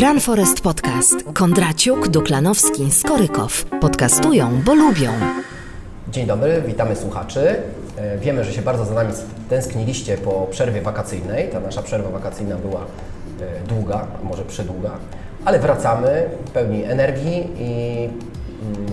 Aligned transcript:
Run 0.00 0.20
Forest 0.20 0.60
Podcast. 0.60 1.14
Kondraciuk, 1.34 2.08
Duklanowski, 2.08 2.90
Skorykow. 2.92 3.64
Podcastują, 3.80 4.62
bo 4.64 4.74
lubią. 4.74 5.12
Dzień 6.08 6.26
dobry, 6.26 6.62
witamy 6.66 6.96
słuchaczy. 6.96 7.56
E, 7.96 8.18
Wiemy, 8.18 8.44
że 8.44 8.52
się 8.52 8.62
bardzo 8.62 8.84
za 8.84 8.94
nami 8.94 9.12
tęskniliście 9.48 10.18
po 10.18 10.46
przerwie 10.50 10.82
wakacyjnej. 10.82 11.48
Ta 11.48 11.60
nasza 11.60 11.82
przerwa 11.82 12.10
wakacyjna 12.10 12.56
była 12.56 12.80
e, 12.80 13.66
długa, 13.68 14.06
a 14.20 14.24
może 14.24 14.44
przedługa, 14.44 14.90
ale 15.44 15.58
wracamy 15.58 16.30
pełni 16.54 16.84
energii 16.84 17.50
i 17.58 18.04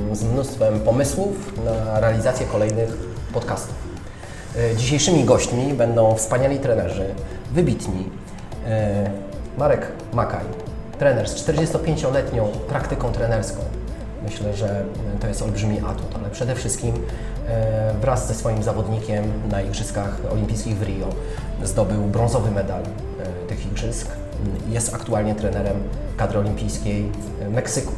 mm, 0.01 0.15
z 0.15 0.23
mnóstwem 0.23 0.79
pomysłów 0.79 1.53
na 1.65 1.99
realizację 1.99 2.45
kolejnych 2.45 2.89
podcastów. 3.33 3.75
E, 4.57 4.75
Dzisiejszymi 4.75 5.23
gośćmi 5.23 5.73
będą 5.73 6.15
wspaniali 6.15 6.59
trenerzy, 6.59 7.05
wybitni. 7.51 8.09
Marek 9.57 9.87
Makaj, 10.13 10.45
trener 10.99 11.29
z 11.29 11.35
45-letnią 11.35 12.47
praktyką 12.47 13.11
trenerską. 13.11 13.61
Myślę, 14.23 14.53
że 14.53 14.85
to 15.21 15.27
jest 15.27 15.41
olbrzymi 15.41 15.79
atut, 15.79 16.15
ale 16.19 16.29
przede 16.29 16.55
wszystkim 16.55 16.93
e, 17.47 17.93
wraz 18.01 18.27
ze 18.27 18.33
swoim 18.33 18.63
zawodnikiem 18.63 19.23
na 19.51 19.61
Igrzyskach 19.61 20.21
Olimpijskich 20.31 20.77
w 20.77 20.83
Rio 20.83 21.07
zdobył 21.63 22.01
brązowy 22.01 22.51
medal 22.51 22.81
e, 22.81 23.47
tych 23.47 23.65
igrzysk. 23.65 24.07
Jest 24.69 24.93
aktualnie 24.93 25.35
trenerem 25.35 25.75
kadry 26.17 26.39
olimpijskiej 26.39 27.11
Meksyku. 27.49 27.93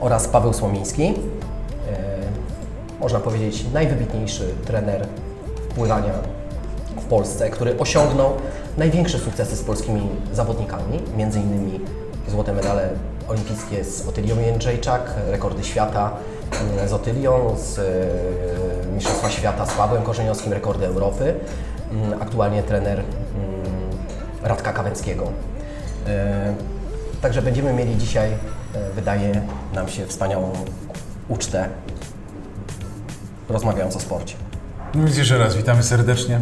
Oraz 0.00 0.28
Paweł 0.28 0.52
Słomiński, 0.52 1.04
e, 1.04 1.12
można 3.00 3.20
powiedzieć 3.20 3.64
najwybitniejszy 3.72 4.54
trener 4.64 5.06
pływania 5.74 6.14
w 7.00 7.04
Polsce, 7.04 7.50
który 7.50 7.78
osiągnął 7.78 8.32
największe 8.78 9.18
sukcesy 9.18 9.56
z 9.56 9.62
polskimi 9.62 10.08
zawodnikami, 10.32 11.00
między 11.16 11.40
innymi 11.40 11.80
złote 12.32 12.52
medale 12.52 12.88
olimpijskie 13.28 13.84
z 13.84 14.08
Otylią 14.08 14.40
Jędrzejczak, 14.40 15.14
rekordy 15.28 15.64
świata 15.64 16.10
mm, 16.76 16.88
z 16.88 16.92
Otylią, 16.92 17.56
z 17.58 17.78
e, 17.78 18.92
Mistrzostwa 18.94 19.30
Świata 19.30 19.66
z 19.66 19.74
Pawłem 19.74 20.02
Korzeniowskim, 20.02 20.52
rekordy 20.52 20.86
Europy. 20.86 21.34
Mm, 21.92 22.22
Aktualnie 22.22 22.62
trener 22.62 22.98
mm, 22.98 23.06
Radka 24.42 24.72
Kawęckiego. 24.72 25.32
E, 26.06 26.54
Także 27.22 27.42
będziemy 27.42 27.72
mieli 27.72 27.96
dzisiaj, 27.98 28.30
e, 28.30 28.36
wydaje 28.94 29.42
nam 29.74 29.88
się, 29.88 30.06
wspaniałą 30.06 30.52
ucztę 31.28 31.68
rozmawiając 33.48 33.96
o 33.96 34.00
sporcie. 34.00 34.34
No 34.94 35.04
więc 35.04 35.16
jeszcze 35.16 35.38
raz 35.38 35.56
witamy 35.56 35.82
serdecznie. 35.82 36.40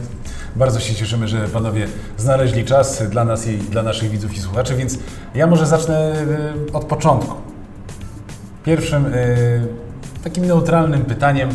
Bardzo 0.56 0.80
się 0.80 0.94
cieszymy, 0.94 1.28
że 1.28 1.48
panowie 1.48 1.86
znaleźli 2.18 2.64
czas 2.64 3.02
dla 3.10 3.24
nas 3.24 3.46
i 3.46 3.58
dla 3.58 3.82
naszych 3.82 4.10
widzów 4.10 4.34
i 4.34 4.40
słuchaczy, 4.40 4.76
więc 4.76 4.98
ja 5.34 5.46
może 5.46 5.66
zacznę 5.66 6.12
y, 6.68 6.72
od 6.72 6.84
początku. 6.84 7.34
Pierwszym 8.64 9.06
y, 9.06 9.66
takim 10.24 10.46
neutralnym 10.46 11.04
pytaniem. 11.04 11.48
y, 11.50 11.52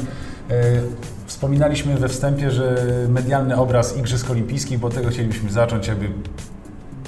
Wspominaliśmy 1.26 1.96
we 1.96 2.10
wstępie, 2.10 2.52
że 2.52 2.76
medialny 3.10 3.58
obraz 3.58 3.98
Igrzysk 3.98 4.32
Olimpijskich, 4.32 4.80
bo 4.80 4.90
tego 4.90 5.10
chcielibyśmy 5.10 5.52
zacząć, 5.52 5.88
jakby 5.88 6.10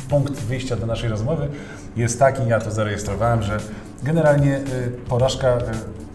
punkt 0.10 0.34
wyjścia 0.34 0.76
do 0.76 0.86
naszej 0.86 1.10
rozmowy 1.10 1.48
jest 1.96 2.20
taki, 2.20 2.48
ja 2.48 2.60
to 2.60 2.72
zarejestrowałem, 2.72 3.44
że 3.44 3.58
generalnie 4.04 4.60
porażka 5.10 5.58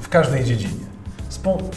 w 0.01 0.09
każdej 0.09 0.45
dziedzinie. 0.45 0.82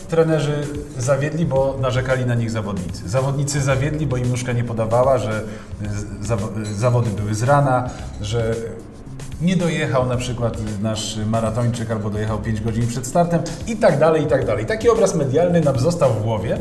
Trenerzy 0.10 0.68
zawiedli, 0.98 1.46
bo 1.46 1.78
narzekali 1.82 2.26
na 2.26 2.36
nich 2.36 2.52
zawodnicy. 2.52 3.10
Zawodnicy 3.10 3.62
zawiedli, 3.62 4.08
bo 4.08 4.18
im 4.18 4.30
nóżka 4.30 4.52
nie 4.54 4.64
podawała, 4.64 5.18
że 5.18 5.42
zawo- 6.24 6.62
y, 6.62 6.74
zawody 6.74 7.10
były 7.10 7.36
z 7.36 7.44
rana, 7.44 7.90
że 8.22 8.56
nie 9.42 9.56
dojechał 9.58 10.06
na 10.06 10.18
przykład 10.18 10.58
nasz 10.82 11.18
maratończyk 11.28 11.92
albo 11.92 12.10
dojechał 12.10 12.38
5 12.40 12.62
godzin 12.62 12.88
przed 12.88 13.08
startem 13.08 13.42
i 13.68 13.78
tak 13.78 14.00
dalej, 14.00 14.24
i 14.24 14.28
tak 14.28 14.46
dalej. 14.46 14.66
Taki 14.66 14.90
obraz 14.90 15.16
medialny 15.16 15.62
nam 15.62 15.80
został 15.80 16.14
w 16.14 16.24
głowie. 16.24 16.58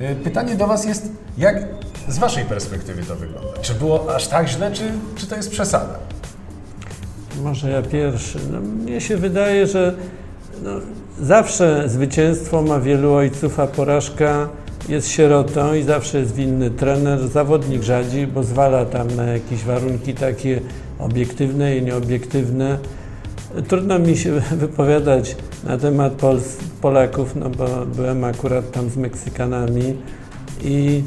Y, 0.00 0.14
Pytanie 0.24 0.54
do 0.54 0.66
Was 0.66 0.84
jest, 0.84 1.08
jak 1.38 1.64
z 2.08 2.18
Waszej 2.18 2.44
perspektywy 2.44 3.02
to 3.02 3.16
wygląda? 3.16 3.58
Czy 3.62 3.74
było 3.74 4.14
aż 4.14 4.28
tak 4.28 4.48
źle, 4.48 4.72
czy, 4.72 4.82
czy 5.16 5.26
to 5.26 5.36
jest 5.36 5.50
przesada? 5.50 5.98
Może 7.42 7.70
ja 7.70 7.82
pierwszy. 7.82 8.38
No, 8.52 8.60
mnie 8.60 9.00
się 9.00 9.16
wydaje, 9.16 9.66
że 9.66 9.94
no, 10.62 10.70
zawsze 11.20 11.88
zwycięstwo 11.88 12.62
ma 12.62 12.80
wielu 12.80 13.14
ojców, 13.14 13.60
a 13.60 13.66
porażka 13.66 14.48
jest 14.88 15.08
sierotą 15.08 15.74
i 15.74 15.82
zawsze 15.82 16.18
jest 16.18 16.34
winny 16.34 16.70
trener. 16.70 17.28
Zawodnik 17.28 17.82
rzadziej, 17.82 18.26
bo 18.26 18.42
zwala 18.42 18.84
tam 18.84 19.16
na 19.16 19.24
jakieś 19.24 19.64
warunki 19.64 20.14
takie 20.14 20.60
obiektywne 20.98 21.76
i 21.76 21.82
nieobiektywne. 21.82 22.78
Trudno 23.68 23.98
mi 23.98 24.16
się 24.16 24.32
wypowiadać 24.64 25.36
na 25.64 25.78
temat 25.78 26.16
Pols- 26.16 26.62
Polaków, 26.80 27.36
no 27.36 27.50
bo 27.50 27.66
byłem 27.96 28.24
akurat 28.24 28.72
tam 28.72 28.90
z 28.90 28.96
Meksykanami 28.96 29.96
i 30.64 31.02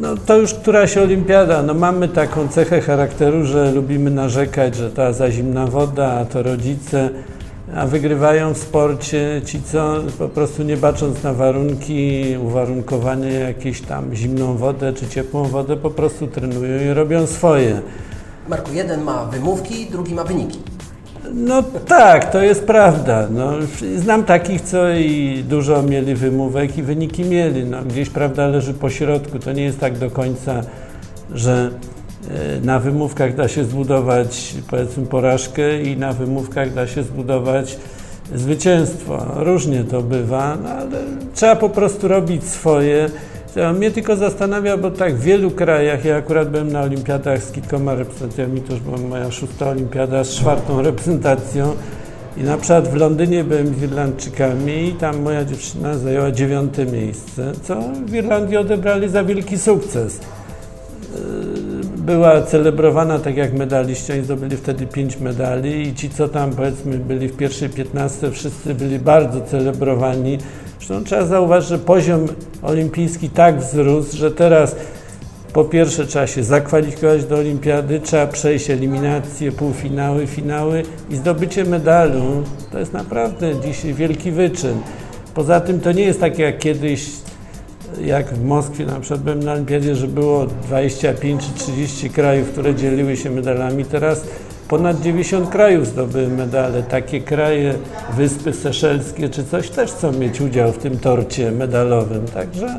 no 0.00 0.16
to 0.16 0.36
już 0.36 0.54
któraś 0.54 0.96
olimpiada. 0.96 1.62
No 1.62 1.74
mamy 1.74 2.08
taką 2.08 2.48
cechę 2.48 2.80
charakteru, 2.80 3.44
że 3.44 3.72
lubimy 3.72 4.10
narzekać, 4.10 4.76
że 4.76 4.90
ta 4.90 5.12
za 5.12 5.30
zimna 5.30 5.66
woda, 5.66 6.12
a 6.12 6.24
to 6.24 6.42
rodzice, 6.42 7.10
a 7.74 7.86
wygrywają 7.86 8.54
w 8.54 8.58
sporcie 8.58 9.42
ci, 9.44 9.62
co 9.62 9.96
po 10.18 10.28
prostu 10.28 10.62
nie 10.62 10.76
bacząc 10.76 11.22
na 11.22 11.32
warunki, 11.32 12.24
uwarunkowanie 12.42 13.32
jakieś 13.32 13.80
tam 13.80 14.14
zimną 14.14 14.56
wodę 14.56 14.92
czy 14.92 15.06
ciepłą 15.06 15.44
wodę, 15.44 15.76
po 15.76 15.90
prostu 15.90 16.26
trenują 16.26 16.90
i 16.90 16.94
robią 16.94 17.26
swoje. 17.26 17.80
Marku, 18.48 18.72
jeden 18.72 19.02
ma 19.02 19.24
wymówki, 19.24 19.86
drugi 19.90 20.14
ma 20.14 20.24
wyniki. 20.24 20.58
No 21.34 21.62
tak, 21.86 22.32
to 22.32 22.42
jest 22.42 22.64
prawda. 22.64 23.28
No, 23.30 23.52
znam 23.96 24.24
takich, 24.24 24.60
co 24.60 24.90
i 24.90 25.44
dużo 25.48 25.82
mieli 25.82 26.14
wymówek 26.14 26.78
i 26.78 26.82
wyniki 26.82 27.24
mieli. 27.24 27.64
No, 27.64 27.82
gdzieś 27.82 28.10
prawda 28.10 28.46
leży 28.46 28.74
po 28.74 28.90
środku. 28.90 29.38
To 29.38 29.52
nie 29.52 29.62
jest 29.62 29.80
tak 29.80 29.98
do 29.98 30.10
końca, 30.10 30.62
że 31.34 31.70
na 32.62 32.80
wymówkach 32.80 33.34
da 33.34 33.48
się 33.48 33.64
zbudować 33.64 34.54
powiedzmy 34.70 35.06
porażkę 35.06 35.82
i 35.82 35.96
na 35.96 36.12
wymówkach 36.12 36.74
da 36.74 36.86
się 36.86 37.02
zbudować 37.02 37.76
zwycięstwo. 38.34 39.26
Różnie 39.36 39.84
to 39.84 40.02
bywa, 40.02 40.56
no, 40.62 40.68
ale 40.68 40.98
trzeba 41.34 41.56
po 41.56 41.68
prostu 41.68 42.08
robić 42.08 42.44
swoje. 42.44 43.10
Mnie 43.74 43.90
tylko 43.90 44.16
zastanawia, 44.16 44.76
bo 44.76 44.90
tak 44.90 45.14
w 45.14 45.22
wielu 45.22 45.50
krajach, 45.50 46.04
ja 46.04 46.16
akurat 46.16 46.50
byłem 46.50 46.72
na 46.72 46.80
olimpiadach 46.82 47.42
z 47.42 47.52
kilkoma 47.52 47.94
reprezentacjami, 47.94 48.60
to 48.60 48.72
już 48.72 48.82
była 48.82 48.98
moja 48.98 49.30
szósta 49.30 49.68
olimpiada 49.68 50.24
z 50.24 50.30
czwartą 50.30 50.82
reprezentacją 50.82 51.72
i 52.36 52.42
na 52.42 52.56
przykład 52.56 52.88
w 52.88 52.94
Londynie 52.94 53.44
byłem 53.44 53.74
z 53.74 53.82
Irlandczykami 53.82 54.88
i 54.88 54.92
tam 54.92 55.22
moja 55.22 55.44
dziewczyna 55.44 55.98
zajęła 55.98 56.30
dziewiąte 56.30 56.86
miejsce, 56.86 57.52
co 57.62 57.76
w 58.06 58.14
Irlandii 58.14 58.56
odebrali 58.56 59.08
za 59.08 59.24
wielki 59.24 59.58
sukces. 59.58 60.20
Była 62.08 62.42
celebrowana 62.42 63.18
tak 63.18 63.36
jak 63.36 63.52
medaliści, 63.52 64.12
oni 64.12 64.22
zdobyli 64.24 64.56
wtedy 64.56 64.86
pięć 64.86 65.20
medali 65.20 65.88
i 65.88 65.94
ci, 65.94 66.10
co 66.10 66.28
tam 66.28 66.50
powiedzmy 66.50 66.98
byli 66.98 67.28
w 67.28 67.36
pierwszej 67.36 67.68
piętnastce, 67.68 68.30
wszyscy 68.30 68.74
byli 68.74 68.98
bardzo 68.98 69.40
celebrowani. 69.40 70.38
Zresztą 70.78 71.04
trzeba 71.04 71.24
zauważyć, 71.24 71.68
że 71.68 71.78
poziom 71.78 72.26
olimpijski 72.62 73.30
tak 73.30 73.60
wzrósł, 73.60 74.16
że 74.16 74.30
teraz 74.30 74.76
po 75.52 75.64
pierwsze 75.64 76.06
trzeba 76.06 76.26
się 76.26 76.44
zakwalifikować 76.44 77.24
do 77.24 77.36
olimpiady, 77.36 78.00
trzeba 78.00 78.26
przejść 78.26 78.70
eliminacje, 78.70 79.52
półfinały, 79.52 80.26
finały 80.26 80.82
i 81.10 81.16
zdobycie 81.16 81.64
medalu 81.64 82.42
to 82.72 82.78
jest 82.78 82.92
naprawdę 82.92 83.60
dzisiaj 83.60 83.94
wielki 83.94 84.30
wyczyn. 84.30 84.80
Poza 85.34 85.60
tym 85.60 85.80
to 85.80 85.92
nie 85.92 86.02
jest 86.02 86.20
tak 86.20 86.38
jak 86.38 86.58
kiedyś, 86.58 87.10
jak 88.04 88.34
w 88.34 88.44
Moskwie 88.44 88.86
na 88.86 89.00
przykład 89.00 89.20
byłem 89.20 89.42
na 89.42 89.52
olimpiadzie, 89.52 89.94
że 89.94 90.06
było 90.06 90.46
25 90.46 91.42
czy 91.46 91.64
30 91.64 92.10
krajów, 92.10 92.50
które 92.50 92.74
dzieliły 92.74 93.16
się 93.16 93.30
medalami. 93.30 93.84
Teraz 93.84 94.24
ponad 94.68 95.00
90 95.00 95.50
krajów 95.50 95.86
zdobyły 95.86 96.28
medale. 96.28 96.82
Takie 96.82 97.20
kraje, 97.20 97.74
Wyspy 98.16 98.52
Seszelskie 98.52 99.28
czy 99.28 99.44
coś 99.44 99.70
też 99.70 99.92
chcą 99.92 100.12
mieć 100.12 100.40
udział 100.40 100.72
w 100.72 100.78
tym 100.78 100.98
torcie 100.98 101.52
medalowym. 101.52 102.26
Także 102.34 102.78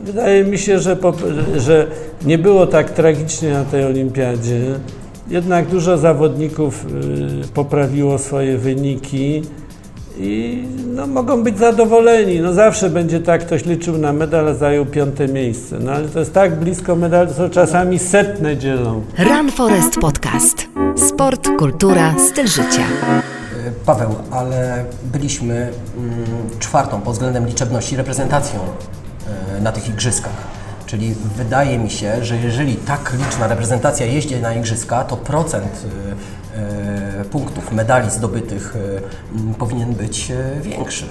wydaje 0.00 0.44
mi 0.44 0.58
się, 0.58 0.78
że, 0.78 0.96
po, 0.96 1.12
że 1.56 1.86
nie 2.24 2.38
było 2.38 2.66
tak 2.66 2.90
tragicznie 2.90 3.52
na 3.52 3.64
tej 3.64 3.84
olimpiadzie. 3.84 4.60
Jednak 5.28 5.66
dużo 5.66 5.98
zawodników 5.98 6.86
y, 7.44 7.48
poprawiło 7.54 8.18
swoje 8.18 8.58
wyniki 8.58 9.42
i 10.18 10.64
no, 10.94 11.06
mogą 11.06 11.42
być 11.42 11.58
zadowoleni. 11.58 12.40
No, 12.40 12.52
zawsze 12.52 12.90
będzie 12.90 13.20
tak, 13.20 13.46
ktoś 13.46 13.64
liczył 13.64 13.98
na 13.98 14.12
medal, 14.12 14.48
a 14.48 14.54
zajął 14.54 14.86
piąte 14.86 15.28
miejsce. 15.28 15.78
No 15.78 15.92
ale 15.92 16.08
to 16.08 16.18
jest 16.18 16.32
tak 16.32 16.54
blisko 16.54 16.96
medalu, 16.96 17.30
co 17.36 17.50
czasami 17.50 17.98
setne 17.98 18.56
dzielą. 18.56 19.02
Run 19.18 19.50
Forest 19.50 19.94
Podcast. 20.00 20.68
Sport, 20.96 21.48
kultura, 21.58 22.14
styl 22.18 22.46
życia. 22.46 22.82
E, 22.82 23.70
Paweł, 23.86 24.14
ale 24.30 24.84
byliśmy 25.12 25.54
mm, 25.54 26.24
czwartą 26.58 27.00
pod 27.00 27.12
względem 27.12 27.46
liczebności 27.46 27.96
reprezentacją 27.96 28.60
e, 29.56 29.60
na 29.60 29.72
tych 29.72 29.88
igrzyskach. 29.88 30.55
Czyli 30.86 31.14
wydaje 31.36 31.78
mi 31.78 31.90
się, 31.90 32.24
że 32.24 32.36
jeżeli 32.36 32.76
tak 32.76 33.14
liczna 33.24 33.48
reprezentacja 33.48 34.06
jeździ 34.06 34.36
na 34.36 34.54
igrzyska, 34.54 35.04
to 35.04 35.16
procent 35.16 35.84
y, 37.16 37.20
y, 37.20 37.24
punktów, 37.24 37.72
medali 37.72 38.10
zdobytych 38.10 38.76
y, 38.76 39.54
powinien 39.58 39.92
być 39.92 40.32
większy. 40.62 41.04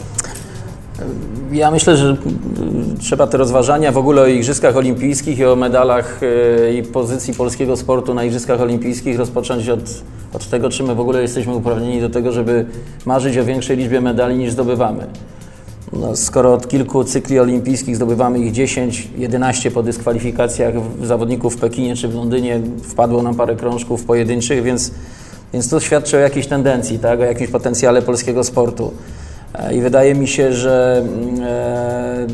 Ja 1.52 1.72
myślę, 1.72 1.98
że 1.98 2.18
trzeba 3.00 3.28
te 3.28 3.38
rozważania 3.38 3.92
w 3.92 3.98
ogóle 3.98 4.22
o 4.22 4.28
Igrzyskach 4.28 4.78
Olimpijskich 4.78 5.40
i 5.40 5.46
o 5.46 5.56
medalach 5.56 6.22
i 6.80 6.84
pozycji 6.84 7.34
polskiego 7.34 7.78
sportu 7.78 8.14
na 8.14 8.24
Igrzyskach 8.24 8.62
Olimpijskich 8.62 9.18
rozpocząć 9.18 9.70
od, 9.70 9.80
od 10.34 10.50
tego, 10.50 10.70
czy 10.70 10.84
my 10.84 10.96
w 10.96 11.00
ogóle 11.00 11.22
jesteśmy 11.22 11.56
uprawnieni 11.56 12.02
do 12.02 12.10
tego, 12.10 12.32
żeby 12.32 12.66
marzyć 13.06 13.38
o 13.38 13.46
większej 13.46 13.78
liczbie 13.78 14.02
medali 14.02 14.36
niż 14.36 14.52
zdobywamy. 14.52 15.08
No, 15.94 16.16
skoro 16.16 16.54
od 16.54 16.68
kilku 16.68 17.04
cykli 17.04 17.40
olimpijskich 17.40 17.96
zdobywamy 17.96 18.40
ich 18.40 18.52
10, 18.52 19.08
11 19.18 19.72
po 19.72 19.84
dyskwalifikacjach 19.84 20.74
zawodników 21.04 21.56
w 21.56 21.60
Pekinie 21.60 21.96
czy 21.96 22.08
w 22.08 22.16
Londynie, 22.16 22.62
wpadło 22.84 23.24
nam 23.24 23.36
parę 23.36 23.56
krążków 23.56 24.04
pojedynczych, 24.04 24.64
więc, 24.64 24.92
więc 25.54 25.70
to 25.70 25.80
świadczy 25.80 26.18
o 26.18 26.20
jakiejś 26.20 26.48
tendencji, 26.48 27.00
tak? 27.00 27.20
o 27.20 27.24
jakimś 27.24 27.50
potencjale 27.50 28.02
polskiego 28.02 28.44
sportu. 28.44 28.92
E, 29.54 29.76
I 29.76 29.82
wydaje 29.82 30.16
mi 30.16 30.28
się, 30.28 30.54
że 30.54 31.04
mm, 31.20 31.44
e, 31.44 32.28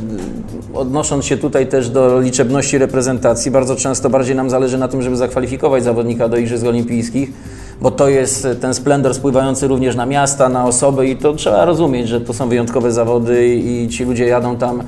odnosząc 0.74 1.26
się 1.26 1.38
tutaj 1.38 1.68
też 1.68 1.90
do 1.90 2.20
liczebności 2.20 2.78
reprezentacji, 2.78 3.52
bardzo 3.52 3.76
często 3.76 4.10
bardziej 4.10 4.36
nam 4.36 4.50
zależy 4.50 4.78
na 4.78 4.88
tym, 4.88 5.02
żeby 5.02 5.18
zakwalifikować 5.18 5.84
zawodnika 5.84 6.30
do 6.30 6.38
Igrzysk 6.38 6.66
Olimpijskich, 6.66 7.32
bo 7.82 7.92
to 7.92 8.10
jest 8.10 8.48
ten 8.62 8.74
splendor 8.74 9.14
spływający 9.14 9.68
również 9.68 9.96
na 9.96 10.06
miasta, 10.06 10.50
na 10.50 10.66
osoby 10.66 11.08
i 11.08 11.16
to 11.16 11.34
trzeba 11.34 11.66
rozumieć, 11.66 12.08
że 12.08 12.22
to 12.22 12.34
są 12.34 12.50
wyjątkowe 12.50 12.92
zawody 12.92 13.48
i 13.48 13.88
ci 13.90 14.06
ludzie 14.06 14.26
jadą 14.26 14.58
tam 14.58 14.84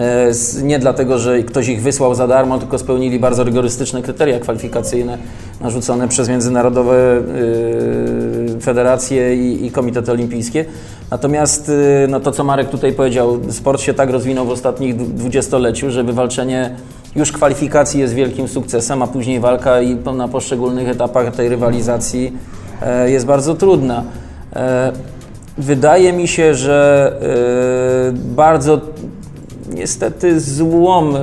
e, 0.00 0.32
nie 0.62 0.78
dlatego, 0.78 1.18
że 1.18 1.42
ktoś 1.42 1.68
ich 1.68 1.82
wysłał 1.82 2.14
za 2.14 2.26
darmo, 2.26 2.58
tylko 2.58 2.78
spełnili 2.78 3.18
bardzo 3.18 3.44
rygorystyczne 3.44 4.02
kryteria 4.02 4.40
kwalifikacyjne 4.40 5.18
narzucone 5.60 6.08
przez 6.08 6.28
międzynarodowe 6.28 7.22
y, 8.56 8.60
federacje 8.60 9.36
i, 9.36 9.70
komitety 9.70 10.12
olimpijskie. 10.12 10.64
Natomiast 11.10 11.72
no 12.08 12.20
to, 12.20 12.32
co 12.32 12.44
Marek 12.44 12.68
tutaj 12.68 12.92
powiedział, 12.92 13.38
sport 13.50 13.80
się 13.80 13.94
tak 13.94 14.10
rozwinął 14.10 14.46
w 14.46 14.50
ostatnich 14.50 14.96
dwu- 14.96 15.06
dwudziestoleciu, 15.06 15.90
że 15.90 16.04
wywalczenie 16.04 16.76
już 17.16 17.32
kwalifikacji 17.32 18.00
jest 18.00 18.14
wielkim 18.14 18.48
sukcesem, 18.48 19.02
a 19.02 19.06
później 19.06 19.40
walka 19.40 19.80
i 19.80 19.96
na 20.16 20.28
poszczególnych 20.28 20.88
etapach 20.88 21.36
tej 21.36 21.48
rywalizacji 21.48 22.32
e, 22.82 23.10
jest 23.10 23.26
bardzo 23.26 23.54
trudna. 23.54 24.04
E, 24.56 24.92
Wydaje 25.58 26.12
mi 26.12 26.28
się, 26.28 26.54
że 26.54 27.12
e, 28.08 28.12
bardzo 28.12 28.80
niestety 29.74 30.40
złom, 30.40 31.14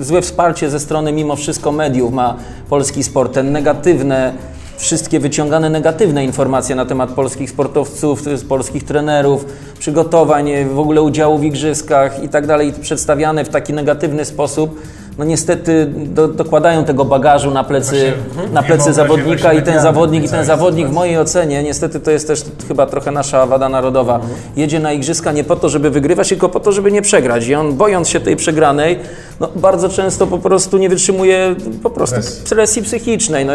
złe 0.00 0.22
wsparcie 0.22 0.70
ze 0.70 0.80
strony 0.80 1.12
mimo 1.12 1.36
wszystko 1.36 1.72
mediów 1.72 2.12
ma 2.12 2.36
polski 2.68 3.02
sport. 3.02 3.38
Negatywne, 3.44 4.32
wszystkie 4.76 5.20
wyciągane 5.20 5.70
negatywne 5.70 6.24
informacje 6.24 6.76
na 6.76 6.86
temat 6.86 7.10
polskich 7.10 7.50
sportowców, 7.50 8.22
polskich 8.48 8.84
trenerów, 8.84 9.44
przygotowań, 9.78 10.50
y, 10.50 10.64
w 10.64 10.78
ogóle 10.78 11.02
udziału 11.02 11.38
w 11.38 11.44
igrzyskach 11.44 12.22
i 12.22 12.28
tak 12.28 12.46
dalej, 12.46 12.72
przedstawiane 12.80 13.44
w 13.44 13.48
taki 13.48 13.72
negatywny 13.72 14.24
sposób, 14.24 14.80
no 15.18 15.24
niestety 15.24 15.86
do, 15.86 16.28
dokładają 16.28 16.84
tego 16.84 17.04
bagażu 17.04 17.50
na 17.50 17.64
plecy, 17.64 18.12
Właśnie, 18.34 18.52
na 18.52 18.60
nie 18.60 18.66
plecy 18.66 18.92
zawodnika 18.92 19.52
i 19.52 19.62
ten 19.62 19.80
zawodnik, 19.80 20.24
i 20.24 20.28
ten 20.28 20.44
zawodnik 20.44 20.88
w 20.88 20.92
mojej 20.92 21.18
ocenie, 21.18 21.62
niestety 21.62 22.00
to 22.00 22.10
jest 22.10 22.26
też 22.26 22.44
chyba 22.68 22.86
trochę 22.86 23.10
nasza 23.10 23.46
wada 23.46 23.68
narodowa, 23.68 24.20
jedzie 24.56 24.80
na 24.80 24.92
igrzyska 24.92 25.32
nie 25.32 25.44
po 25.44 25.56
to, 25.56 25.68
żeby 25.68 25.90
wygrywać, 25.90 26.28
tylko 26.28 26.48
po 26.48 26.60
to, 26.60 26.72
żeby 26.72 26.92
nie 26.92 27.02
przegrać. 27.02 27.46
I 27.46 27.54
on 27.54 27.74
bojąc 27.74 28.08
się 28.08 28.20
tej 28.20 28.36
przegranej, 28.36 28.98
no, 29.40 29.48
bardzo 29.56 29.88
często 29.88 30.26
po 30.26 30.38
prostu 30.38 30.78
nie 30.78 30.88
wytrzymuje 30.88 31.54
po 31.82 31.90
prostu 31.90 32.16
Presji. 32.16 32.46
presji 32.50 32.82
psychicznej. 32.82 33.46
No, 33.46 33.52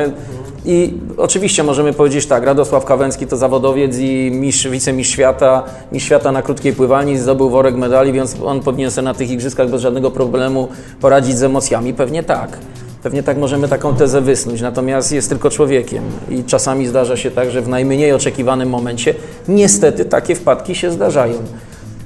I 0.65 0.93
oczywiście 1.17 1.63
możemy 1.63 1.93
powiedzieć 1.93 2.25
tak, 2.25 2.43
Radosław 2.43 2.85
Kawęcki 2.85 3.27
to 3.27 3.37
zawodowiec 3.37 3.97
i 3.97 4.31
mistrz, 4.33 4.67
wicemistrz 4.67 5.13
świata, 5.13 5.63
mistrz 5.91 6.05
świata 6.05 6.31
na 6.31 6.41
krótkiej 6.41 6.73
pływalni, 6.73 7.17
zdobył 7.17 7.49
worek 7.49 7.75
medali, 7.75 8.13
więc 8.13 8.35
on 8.43 8.59
powinien 8.59 8.91
sobie 8.91 9.05
na 9.05 9.13
tych 9.13 9.31
igrzyskach 9.31 9.69
bez 9.69 9.81
żadnego 9.81 10.11
problemu 10.11 10.67
poradzić 11.01 11.37
z 11.37 11.43
emocjami. 11.43 11.93
Pewnie 11.93 12.23
tak. 12.23 12.57
Pewnie 13.03 13.23
tak 13.23 13.37
możemy 13.37 13.67
taką 13.67 13.95
tezę 13.95 14.21
wysnuć, 14.21 14.61
natomiast 14.61 15.11
jest 15.11 15.29
tylko 15.29 15.49
człowiekiem 15.49 16.03
i 16.29 16.43
czasami 16.43 16.87
zdarza 16.87 17.17
się 17.17 17.31
tak, 17.31 17.51
że 17.51 17.61
w 17.61 17.67
najmniej 17.67 18.13
oczekiwanym 18.13 18.69
momencie 18.69 19.15
niestety 19.47 20.05
takie 20.05 20.35
wpadki 20.35 20.75
się 20.75 20.91
zdarzają. 20.91 21.33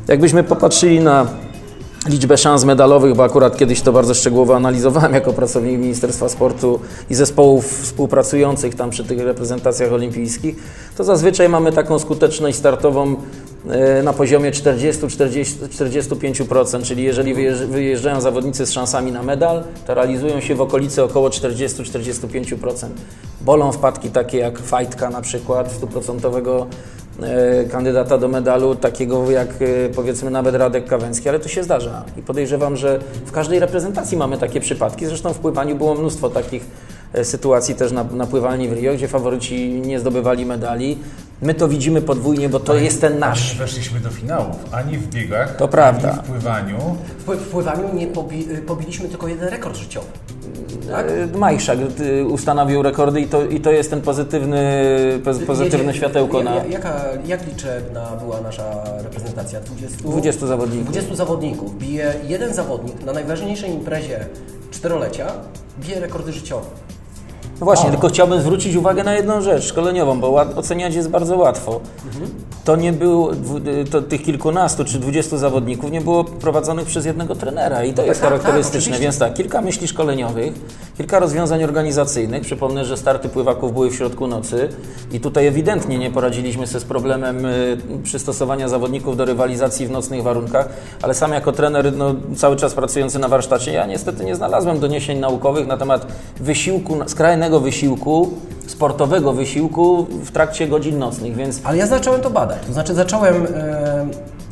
Jakbyśmy 0.08 0.44
popatrzyli 0.44 1.00
na 1.00 1.28
liczbę 2.06 2.38
szans 2.38 2.66
medalowych, 2.66 3.16
bo 3.16 3.24
akurat 3.24 3.58
kiedyś 3.58 3.82
to 3.82 3.92
bardzo 3.92 4.14
szczegółowo 4.14 4.56
analizowałem 4.56 5.14
jako 5.14 5.34
pracownik 5.34 5.80
Ministerstwa 5.80 6.30
Sportu 6.30 6.80
i 7.10 7.16
zespołów 7.16 7.82
współpracujących 7.82 8.76
tam 8.76 8.90
przy 8.90 9.04
tych 9.04 9.20
reprezentacjach 9.20 9.94
olimpijskich, 9.94 10.56
to 10.98 11.04
zazwyczaj 11.04 11.50
mamy 11.50 11.72
taką 11.72 12.00
skuteczność 12.00 12.58
startową 12.58 13.16
e, 13.70 14.04
na 14.04 14.14
poziomie 14.14 14.52
40-45%, 14.52 16.84
czyli 16.84 17.04
jeżeli 17.04 17.36
wyjeżdż- 17.36 17.66
wyjeżdżają 17.66 18.22
zawodnicy 18.22 18.66
z 18.66 18.72
szansami 18.72 19.12
na 19.12 19.24
medal, 19.24 19.64
to 19.88 19.94
realizują 19.94 20.42
się 20.42 20.56
w 20.56 20.62
okolicy 20.62 21.04
około 21.04 21.30
40-45%. 21.30 22.88
Bolą 23.42 23.72
wpadki 23.72 24.10
takie 24.10 24.38
jak 24.38 24.60
fajtka 24.60 25.10
na 25.10 25.22
przykład, 25.22 25.72
stuprocentowego 25.72 26.68
kandydata 27.72 28.18
do 28.18 28.28
medalu, 28.28 28.76
takiego 28.76 29.32
jak 29.32 29.50
e, 29.50 29.90
powiedzmy 29.96 30.32
nawet 30.32 30.56
Radek 30.56 30.86
Kawęcki, 30.88 31.30
ale 31.30 31.40
to 31.40 31.50
się 31.50 31.64
zdarza 31.64 32.04
i 32.18 32.22
podejrzewam, 32.22 32.78
że 32.78 33.00
w 33.26 33.32
każdej 33.32 33.60
reprezentacji 33.60 34.18
mamy 34.18 34.38
takie 34.38 34.60
przypadki, 34.62 35.06
zresztą 35.06 35.34
w 35.34 35.40
pływaniu 35.40 35.76
było 35.76 35.96
mnóstwo 35.96 36.30
takich 36.30 36.66
e, 37.14 37.26
sytuacji 37.26 37.76
też 37.76 37.92
na, 37.92 38.04
na 38.04 38.28
pływalni 38.28 38.68
w 38.70 38.74
Rio, 38.74 38.94
gdzie 38.94 39.08
faworyci 39.08 39.70
nie 39.70 40.00
zdobywali 40.00 40.46
medali. 40.46 40.98
My 41.42 41.54
to 41.54 41.68
widzimy 41.68 42.02
podwójnie, 42.02 42.50
bo 42.50 42.60
to 42.60 42.76
jest 42.76 43.02
ten 43.02 43.20
nasz. 43.20 43.54
Nie 43.54 43.60
weszliśmy 43.60 44.00
do 44.00 44.10
finałów, 44.10 44.56
ani 44.72 44.98
w 44.98 45.08
biegach, 45.08 45.56
To 45.56 45.68
prawda. 45.68 46.12
ani 46.12 46.20
w 46.22 46.24
pływaniu. 46.26 46.78
W 47.20 47.26
pły- 47.26 47.36
w 47.38 47.48
pływaniu 47.50 47.94
nie 47.94 48.08
pobi 48.08 48.48
pobiliśmy 48.68 49.10
tylko 49.10 49.28
jeden 49.28 49.50
rekord 49.50 49.76
życiowy. 49.78 50.08
Tak? 50.92 51.06
E, 51.34 51.38
Majszak 51.38 51.80
e, 51.80 52.26
ustanowił 52.26 52.82
rekordy 52.82 53.22
i 53.22 53.28
to, 53.28 53.46
i 53.46 53.60
to 53.60 53.72
jest 53.72 53.90
ten 53.90 54.02
pozytywny, 54.02 54.64
poz- 55.24 55.46
pozytywne 55.46 55.94
światełko 55.94 56.44
na 56.44 56.56
ja- 56.56 56.66
Jaka, 56.66 57.02
jak 57.26 57.48
liczebna 57.48 58.12
była 58.24 58.42
nasza 58.42 58.84
reprezentacja? 59.04 59.60
20? 59.60 59.98
20 60.04 60.48
zawodników. 60.48 60.92
20 60.92 61.16
zawodników. 61.16 61.78
Bije 61.78 62.14
jeden 62.28 62.54
zawodnik 62.54 63.06
na 63.06 63.14
najważniejszej 63.14 63.72
imprezie 63.72 64.26
czterolecia, 64.72 65.32
bije 65.82 66.00
rekordy 66.00 66.32
życiowe. 66.32 66.68
No 67.60 67.66
właśnie, 67.66 67.90
tylko 67.90 68.08
chciałbym 68.08 68.42
zwrócić 68.42 68.76
uwagę 68.76 69.04
na 69.04 69.14
jedną 69.14 69.42
rzecz 69.42 69.64
szkoleniową, 69.64 70.20
bo 70.20 70.36
oceniać 70.36 70.96
jest 70.96 71.10
bardzo 71.10 71.38
łatwo. 71.38 71.80
To 72.66 72.76
nie 72.76 72.94
było, 72.94 73.34
y, 73.34 73.86
to 73.92 74.02
tych 74.02 74.24
kilkunastu 74.24 74.86
czy 74.86 75.00
dwudziestu 75.00 75.38
zawodników 75.38 75.92
nie 75.92 76.02
było 76.02 76.24
prowadzonych 76.24 76.86
przez 76.86 77.06
jednego 77.06 77.36
trenera 77.36 77.84
i 77.84 77.94
to 77.94 78.06
jest 78.06 78.22
tak, 78.22 78.32
tak, 78.32 78.42
charakterystyczne. 78.42 79.00
Więc 79.00 79.20
tak, 79.20 79.34
kilka 79.34 79.62
myśli 79.62 79.88
szkoleniowych, 79.88 80.54
kilka 80.98 81.20
rozwiązań 81.20 81.64
organizacyjnych. 81.64 82.42
Przypomnę, 82.44 82.86
że 82.86 82.98
starty 82.98 83.30
pływaków 83.30 83.74
były 83.74 83.90
w 83.90 83.96
środku 83.96 84.28
nocy 84.28 84.70
i 85.12 85.20
tutaj 85.20 85.48
ewidentnie 85.48 85.98
nie 85.98 86.12
poradziliśmy 86.12 86.68
sobie 86.68 86.80
z 86.80 86.84
problemem 86.84 87.46
y, 87.46 87.78
przystosowania 88.04 88.70
zawodników 88.70 89.18
do 89.18 89.26
rywalizacji 89.26 89.88
w 89.88 89.92
nocnych 89.92 90.24
warunkach, 90.24 90.70
ale 91.02 91.14
sam 91.14 91.32
jako 91.32 91.52
trener 91.52 91.94
no, 91.94 92.16
cały 92.36 92.56
czas 92.56 92.74
pracujący 92.74 93.20
na 93.20 93.28
warsztacie, 93.28 93.72
ja 93.72 93.86
niestety 93.86 94.26
nie 94.26 94.36
znalazłem 94.36 94.80
doniesień 94.80 95.20
naukowych 95.20 95.68
na 95.68 95.78
temat 95.78 96.08
wysiłku, 96.40 96.98
skrajnego 97.08 97.45
wysiłku, 97.50 98.30
sportowego 98.68 99.34
wysiłku 99.34 100.08
w 100.24 100.32
trakcie 100.32 100.68
godzin 100.68 101.00
nocnych, 101.00 101.36
więc 101.36 101.62
Ale 101.64 101.78
ja 101.78 101.88
zacząłem 101.88 102.22
to 102.22 102.30
badać. 102.30 102.58
To 102.68 102.74
znaczy 102.74 102.94
zacząłem, 102.94 103.48
e, 103.56 104.08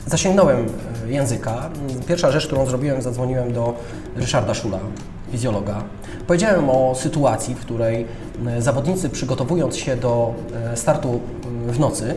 zasięgnąłem 0.08 0.66
e, 1.08 1.12
języka. 1.12 1.70
Pierwsza 2.08 2.32
rzecz, 2.32 2.48
którą 2.48 2.66
zrobiłem, 2.66 3.02
zadzwoniłem 3.02 3.54
do 3.54 3.74
Ryszarda 4.16 4.54
Szula, 4.54 4.80
fizjologa. 5.32 5.84
Powiedziałem 6.28 6.70
o 6.70 6.96
sytuacji, 6.96 7.56
w 7.56 7.60
której 7.60 8.06
e, 8.48 8.62
zawodnicy 8.62 9.10
przygotowując 9.10 9.78
się 9.78 9.98
do 9.98 10.34
startu 10.76 11.20
w 11.68 11.80
nocy, 11.80 12.16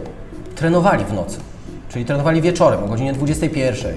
trenowali 0.55 1.05
w 1.05 1.13
nocy. 1.13 1.39
Czyli 1.89 2.05
trenowali 2.05 2.43
wieczorem 2.43 2.85
o 2.85 2.89
godzinie 2.89 3.13
21 3.13 3.95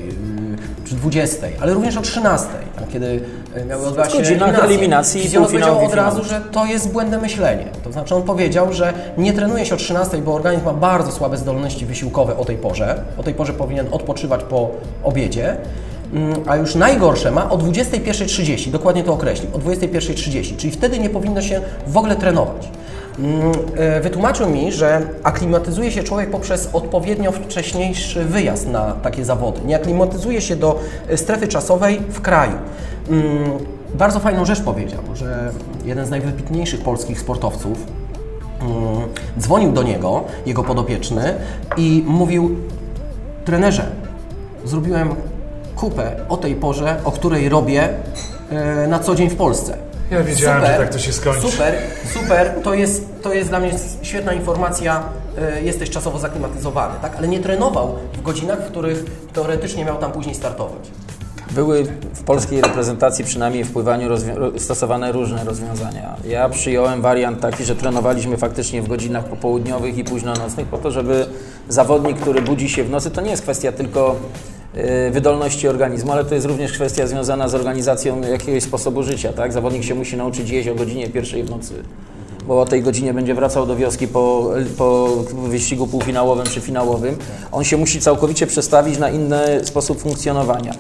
y, 0.89 0.95
czy 0.95 0.95
20, 0.95 1.47
ale 1.61 1.73
również 1.73 1.97
o 1.97 2.01
13, 2.01 2.47
tam, 2.75 2.87
kiedy 2.87 3.21
y, 3.57 3.65
miały 3.65 3.85
odbywać 3.85 4.11
się 4.11 4.17
godzinach 4.17 4.63
eliminacji 4.63 5.27
i 5.27 5.31
powiedział 5.31 5.85
od 5.85 5.93
razu, 5.93 6.23
że 6.23 6.41
to 6.51 6.65
jest 6.65 6.91
błędne 6.91 7.17
myślenie. 7.17 7.65
To 7.83 7.91
znaczy 7.91 8.15
on 8.15 8.23
powiedział, 8.23 8.73
że 8.73 8.93
nie 9.17 9.33
trenuje 9.33 9.65
się 9.65 9.75
o 9.75 9.77
13, 9.77 10.17
bo 10.17 10.33
organizm 10.33 10.65
ma 10.65 10.73
bardzo 10.73 11.11
słabe 11.11 11.37
zdolności 11.37 11.85
wysiłkowe 11.85 12.37
o 12.37 12.45
tej 12.45 12.57
porze. 12.57 13.03
O 13.17 13.23
tej 13.23 13.33
porze 13.33 13.53
powinien 13.53 13.87
odpoczywać 13.91 14.43
po 14.43 14.69
obiedzie. 15.03 15.57
Mm, 16.13 16.33
A 16.47 16.55
już 16.55 16.75
najgorsze 16.75 17.31
ma 17.31 17.49
o 17.49 17.57
21.30, 17.57 18.71
dokładnie 18.71 19.03
to 19.03 19.13
określił, 19.13 19.55
o 19.55 19.59
21.30, 19.59 20.57
czyli 20.57 20.71
wtedy 20.71 20.99
nie 20.99 21.09
powinno 21.09 21.41
się 21.41 21.61
w 21.87 21.97
ogóle 21.97 22.15
trenować. 22.15 22.69
Mm, 23.19 23.51
e, 23.75 24.01
Wytłumaczył 24.01 24.49
mi, 24.49 24.71
że 24.71 25.01
aklimatyzuje 25.23 25.91
się 25.91 26.03
człowiek 26.03 26.29
poprzez 26.31 26.69
odpowiednio 26.73 27.31
wcześniejszy 27.31 28.25
wyjazd 28.25 28.67
na 28.67 28.91
takie 28.91 29.25
zawody. 29.25 29.61
Nie 29.65 29.75
aklimatyzuje 29.75 30.41
się 30.41 30.55
do 30.55 30.79
strefy 31.15 31.47
czasowej 31.47 32.01
w 32.09 32.21
kraju. 32.21 32.53
Mm, 33.09 33.25
Bardzo 33.93 34.19
fajną 34.19 34.45
rzecz 34.45 34.61
powiedział, 34.61 34.99
że 35.15 35.51
jeden 35.85 36.05
z 36.05 36.09
najwybitniejszych 36.09 36.81
polskich 36.81 37.19
sportowców 37.19 37.77
mm, 38.61 38.73
dzwonił 39.39 39.71
do 39.71 39.83
niego, 39.83 40.23
jego 40.45 40.63
podopieczny 40.63 41.33
i 41.77 42.03
mówił 42.07 42.55
trenerze, 43.45 43.85
zrobiłem 44.65 45.09
kupę 45.75 46.11
o 46.29 46.37
tej 46.37 46.55
porze, 46.55 46.95
o 47.05 47.11
której 47.11 47.49
robię 47.49 47.89
e, 48.51 48.87
na 48.87 48.99
co 48.99 49.15
dzień 49.15 49.29
w 49.29 49.35
Polsce. 49.35 49.88
Ja 50.11 50.23
wiedziałem, 50.23 50.65
że 50.65 50.77
tak 50.77 50.89
to 50.89 50.99
się 50.99 51.13
skończy. 51.13 51.51
Super, 51.51 51.73
super, 52.13 52.51
to 52.63 52.73
jest, 52.73 53.05
to 53.21 53.33
jest 53.33 53.49
dla 53.49 53.59
mnie 53.59 53.71
świetna 54.01 54.33
informacja, 54.33 55.03
e, 55.37 55.61
jesteś 55.61 55.89
czasowo 55.89 56.19
zaklimatyzowany, 56.19 56.99
tak? 57.01 57.15
Ale 57.15 57.27
nie 57.27 57.39
trenował 57.39 57.95
w 58.13 58.21
godzinach, 58.21 58.59
w 58.59 58.71
których 58.71 59.03
teoretycznie 59.33 59.85
miał 59.85 59.97
tam 59.97 60.11
później 60.11 60.35
startować. 60.35 60.91
Były 61.51 61.83
w 62.13 62.23
polskiej 62.23 62.61
reprezentacji, 62.61 63.25
przynajmniej 63.25 63.63
w 63.63 63.71
pływaniu, 63.71 64.09
stosowane 64.57 65.11
różne 65.11 65.43
rozwiązania. 65.43 66.15
Ja 66.27 66.49
przyjąłem 66.49 67.01
wariant 67.01 67.39
taki, 67.39 67.65
że 67.65 67.75
trenowaliśmy 67.75 68.37
faktycznie 68.37 68.81
w 68.81 68.87
godzinach 68.87 69.25
popołudniowych 69.25 69.97
i 69.97 70.03
późnonocnych 70.03 70.67
po 70.67 70.77
to, 70.77 70.91
żeby 70.91 71.25
zawodnik, 71.69 72.17
który 72.17 72.41
budzi 72.41 72.69
się 72.69 72.83
w 72.83 72.89
nocy, 72.89 73.11
to 73.11 73.21
nie 73.21 73.31
jest 73.31 73.43
kwestia 73.43 73.71
tylko 73.71 74.15
wydolności 75.11 75.67
organizmu, 75.67 76.11
ale 76.11 76.25
to 76.25 76.35
jest 76.35 76.47
również 76.47 76.71
kwestia 76.71 77.07
związana 77.07 77.47
z 77.47 77.55
organizacją 77.55 78.21
jakiegoś 78.21 78.63
sposobu 78.63 79.03
życia. 79.03 79.33
Tak? 79.33 79.53
Zawodnik 79.53 79.83
się 79.83 79.95
musi 79.95 80.17
nauczyć 80.17 80.49
jeść 80.49 80.69
o 80.69 80.75
godzinie 80.75 81.09
pierwszej 81.09 81.43
w 81.43 81.49
nocy, 81.49 81.73
bo 82.47 82.61
o 82.61 82.65
tej 82.65 82.81
godzinie 82.81 83.13
będzie 83.13 83.35
wracał 83.35 83.65
do 83.65 83.75
wioski 83.75 84.07
po, 84.07 84.51
po 84.77 85.07
wyścigu 85.47 85.87
półfinałowym 85.87 86.45
czy 86.45 86.61
finałowym. 86.61 87.17
On 87.51 87.63
się 87.63 87.77
musi 87.77 87.99
całkowicie 87.99 88.47
przestawić 88.47 88.97
na 88.97 89.09
inny 89.09 89.65
sposób 89.65 90.01
funkcjonowania. 90.01 90.73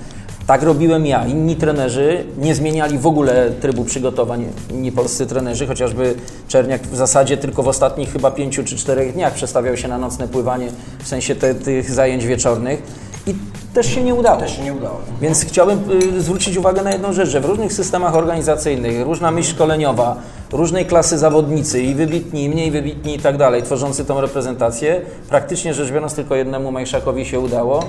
Tak 0.47 0.63
robiłem 0.63 1.05
ja. 1.05 1.27
Inni 1.27 1.55
trenerzy 1.55 2.25
nie 2.37 2.55
zmieniali 2.55 2.97
w 2.97 3.07
ogóle 3.07 3.51
trybu 3.61 3.85
przygotowań, 3.85 4.45
inni 4.71 4.91
polscy 4.91 5.25
trenerzy, 5.25 5.67
chociażby 5.67 6.15
Czerniak 6.47 6.81
w 6.81 6.95
zasadzie 6.95 7.37
tylko 7.37 7.63
w 7.63 7.67
ostatnich 7.67 8.13
chyba 8.13 8.31
pięciu 8.31 8.63
czy 8.63 8.75
czterech 8.75 9.13
dniach 9.13 9.33
przestawiał 9.33 9.77
się 9.77 9.87
na 9.87 9.97
nocne 9.97 10.27
pływanie, 10.27 10.67
w 11.03 11.07
sensie 11.07 11.35
te, 11.35 11.55
tych 11.55 11.91
zajęć 11.91 12.25
wieczornych 12.25 12.83
i 13.29 13.35
też 13.73 13.87
się 13.95 14.03
nie 14.03 14.15
udało. 14.15 14.39
Też 14.39 14.57
się 14.57 14.63
nie 14.63 14.73
udało. 14.73 14.97
Więc 15.21 15.45
chciałbym 15.45 15.79
y, 16.17 16.21
zwrócić 16.21 16.57
uwagę 16.57 16.81
na 16.81 16.91
jedną 16.91 17.13
rzecz, 17.13 17.29
że 17.29 17.41
w 17.41 17.45
różnych 17.45 17.73
systemach 17.73 18.15
organizacyjnych, 18.15 19.05
różna 19.05 19.31
myśl 19.31 19.49
szkoleniowa, 19.49 20.15
różnej 20.51 20.85
klasy 20.85 21.17
zawodnicy 21.17 21.81
i 21.81 21.95
wybitni, 21.95 22.43
i 22.43 22.49
mniej 22.49 22.71
wybitni 22.71 23.15
i 23.15 23.19
tak 23.19 23.37
dalej, 23.37 23.63
tworzący 23.63 24.05
tą 24.05 24.21
reprezentację, 24.21 25.01
praktycznie 25.29 25.73
rzecz 25.73 25.91
biorąc 25.91 26.13
tylko 26.13 26.35
jednemu 26.35 26.71
Majszakowi 26.71 27.25
się 27.25 27.39
udało 27.39 27.83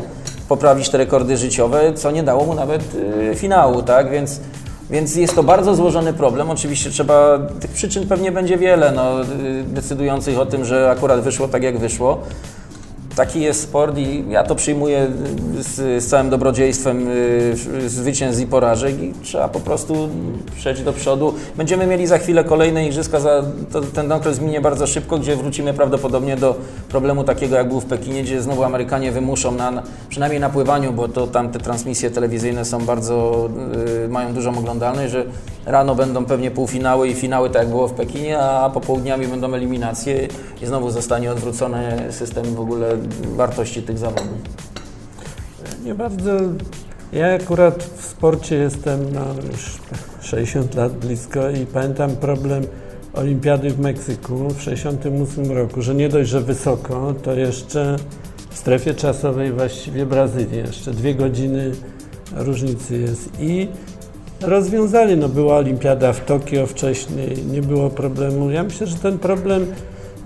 poprawić 0.51 0.89
te 0.89 0.99
rekordy 0.99 1.37
życiowe, 1.37 1.93
co 1.95 2.11
nie 2.11 2.23
dało 2.23 2.45
mu 2.45 2.55
nawet 2.55 2.95
y, 2.95 3.35
finału, 3.35 3.83
tak? 3.83 4.11
Więc, 4.11 4.41
więc 4.91 5.17
jest 5.17 5.35
to 5.35 5.43
bardzo 5.43 5.75
złożony 5.75 6.13
problem. 6.13 6.51
Oczywiście 6.51 6.91
trzeba, 6.91 7.39
tych 7.61 7.71
przyczyn 7.71 8.09
pewnie 8.09 8.33
będzie 8.33 8.59
wiele, 8.59 8.93
no, 8.93 9.23
y, 9.23 9.25
decydujących 9.65 10.39
o 10.39 10.47
tym, 10.47 10.65
że 10.65 10.91
akurat 10.91 11.21
wyszło 11.21 11.49
tak, 11.49 11.63
jak 11.63 11.79
wyszło. 11.79 12.19
Taki 13.17 13.41
jest 13.41 13.63
sport 13.63 13.99
i 13.99 14.25
ja 14.29 14.43
to 14.43 14.55
przyjmuję 14.55 15.07
z, 15.59 16.05
z 16.05 16.07
całym 16.07 16.31
dobrodziejstwem 16.31 17.09
y, 17.09 17.89
zwycięstw 17.89 18.43
i 18.43 18.47
porażek 18.47 19.03
i 19.03 19.13
trzeba 19.23 19.49
po 19.49 19.61
prostu 19.61 20.09
przejść 20.57 20.83
do 20.83 20.93
przodu. 20.93 21.35
Będziemy 21.57 21.87
mieli 21.87 22.07
za 22.07 22.19
chwilę 22.19 22.45
kolejne 22.45 22.87
igrzyska, 22.87 23.21
za, 23.21 23.43
to, 23.73 23.81
ten 23.81 24.13
okres 24.13 24.41
minie 24.41 24.61
bardzo 24.61 24.87
szybko, 24.87 25.19
gdzie 25.19 25.37
wrócimy 25.37 25.75
prawdopodobnie 25.75 26.37
do 26.37 26.57
problemu 26.89 27.25
takiego 27.25 27.57
jak 27.57 27.69
był 27.69 27.81
w 27.81 27.85
Pekinie, 27.85 28.23
gdzie 28.23 28.43
znowu 28.43 28.65
Amerykanie 28.65 29.13
wymuszą 29.13 29.53
na, 29.53 29.71
na 29.71 29.83
przynajmniej 30.09 30.41
na 30.41 30.51
pływaniu, 30.51 30.93
bo 30.93 31.09
to 31.09 31.27
tam 31.27 31.51
te 31.53 31.59
transmisje 31.59 32.11
telewizyjne 32.11 32.65
są 32.65 32.85
bardzo, 32.85 33.49
y, 34.05 34.09
mają 34.09 34.35
dużą 34.35 34.59
oglądalność, 34.59 35.13
że 35.13 35.25
rano 35.67 35.95
będą 35.95 36.25
pewnie 36.25 36.51
półfinały 36.51 37.09
i 37.09 37.15
finały 37.15 37.51
tak 37.51 37.63
jak 37.63 37.71
było 37.71 37.89
w 37.89 37.93
Pekinie, 37.93 38.39
a 38.39 38.71
popołudniami 38.71 39.27
będą 39.27 39.55
eliminacje 39.55 40.29
i 40.63 40.67
znowu 40.67 40.91
zostanie 40.91 41.31
odwrócony 41.33 41.99
system 42.11 42.55
w 42.55 42.61
ogóle 42.61 42.97
wartości 43.37 43.83
tych 43.83 43.99
zawodów. 43.99 44.39
Nie 45.85 45.95
bardzo. 45.95 46.31
Ja 47.13 47.35
akurat 47.35 47.83
w 47.83 48.05
sporcie 48.05 48.57
jestem 48.57 49.13
no, 49.13 49.21
już 49.53 49.79
60 50.21 50.75
lat 50.75 50.93
blisko 50.93 51.51
i 51.51 51.67
pamiętam 51.67 52.11
problem 52.11 52.65
Olimpiady 53.15 53.71
w 53.71 53.81
Meksyku 53.81 54.49
w 54.49 54.63
68 54.63 55.53
roku, 55.53 55.83
że 55.83 55.95
nie 55.95 56.09
dość, 56.09 56.31
że 56.31 56.41
wysoko, 56.41 57.15
to 57.23 57.35
jeszcze 57.35 57.97
w 58.51 58.59
strefie 58.59 58.95
czasowej 58.95 59.53
właściwie 59.53 60.07
Brazylii, 60.07 60.59
jeszcze 60.59 60.91
dwie 60.91 61.15
godziny 61.15 61.73
różnicy 62.37 62.99
jest 62.99 63.31
i 63.41 63.69
rozwiązali, 64.43 65.17
no 65.17 65.29
była 65.29 65.57
Olimpiada 65.57 66.13
w 66.13 66.25
Tokio 66.25 66.67
wcześniej, 66.67 67.45
nie 67.53 67.63
było 67.63 67.91
problemu. 67.91 68.51
Ja 68.51 68.63
myślę, 68.63 68.87
że 68.87 68.97
ten 68.97 69.19
problem 69.19 69.67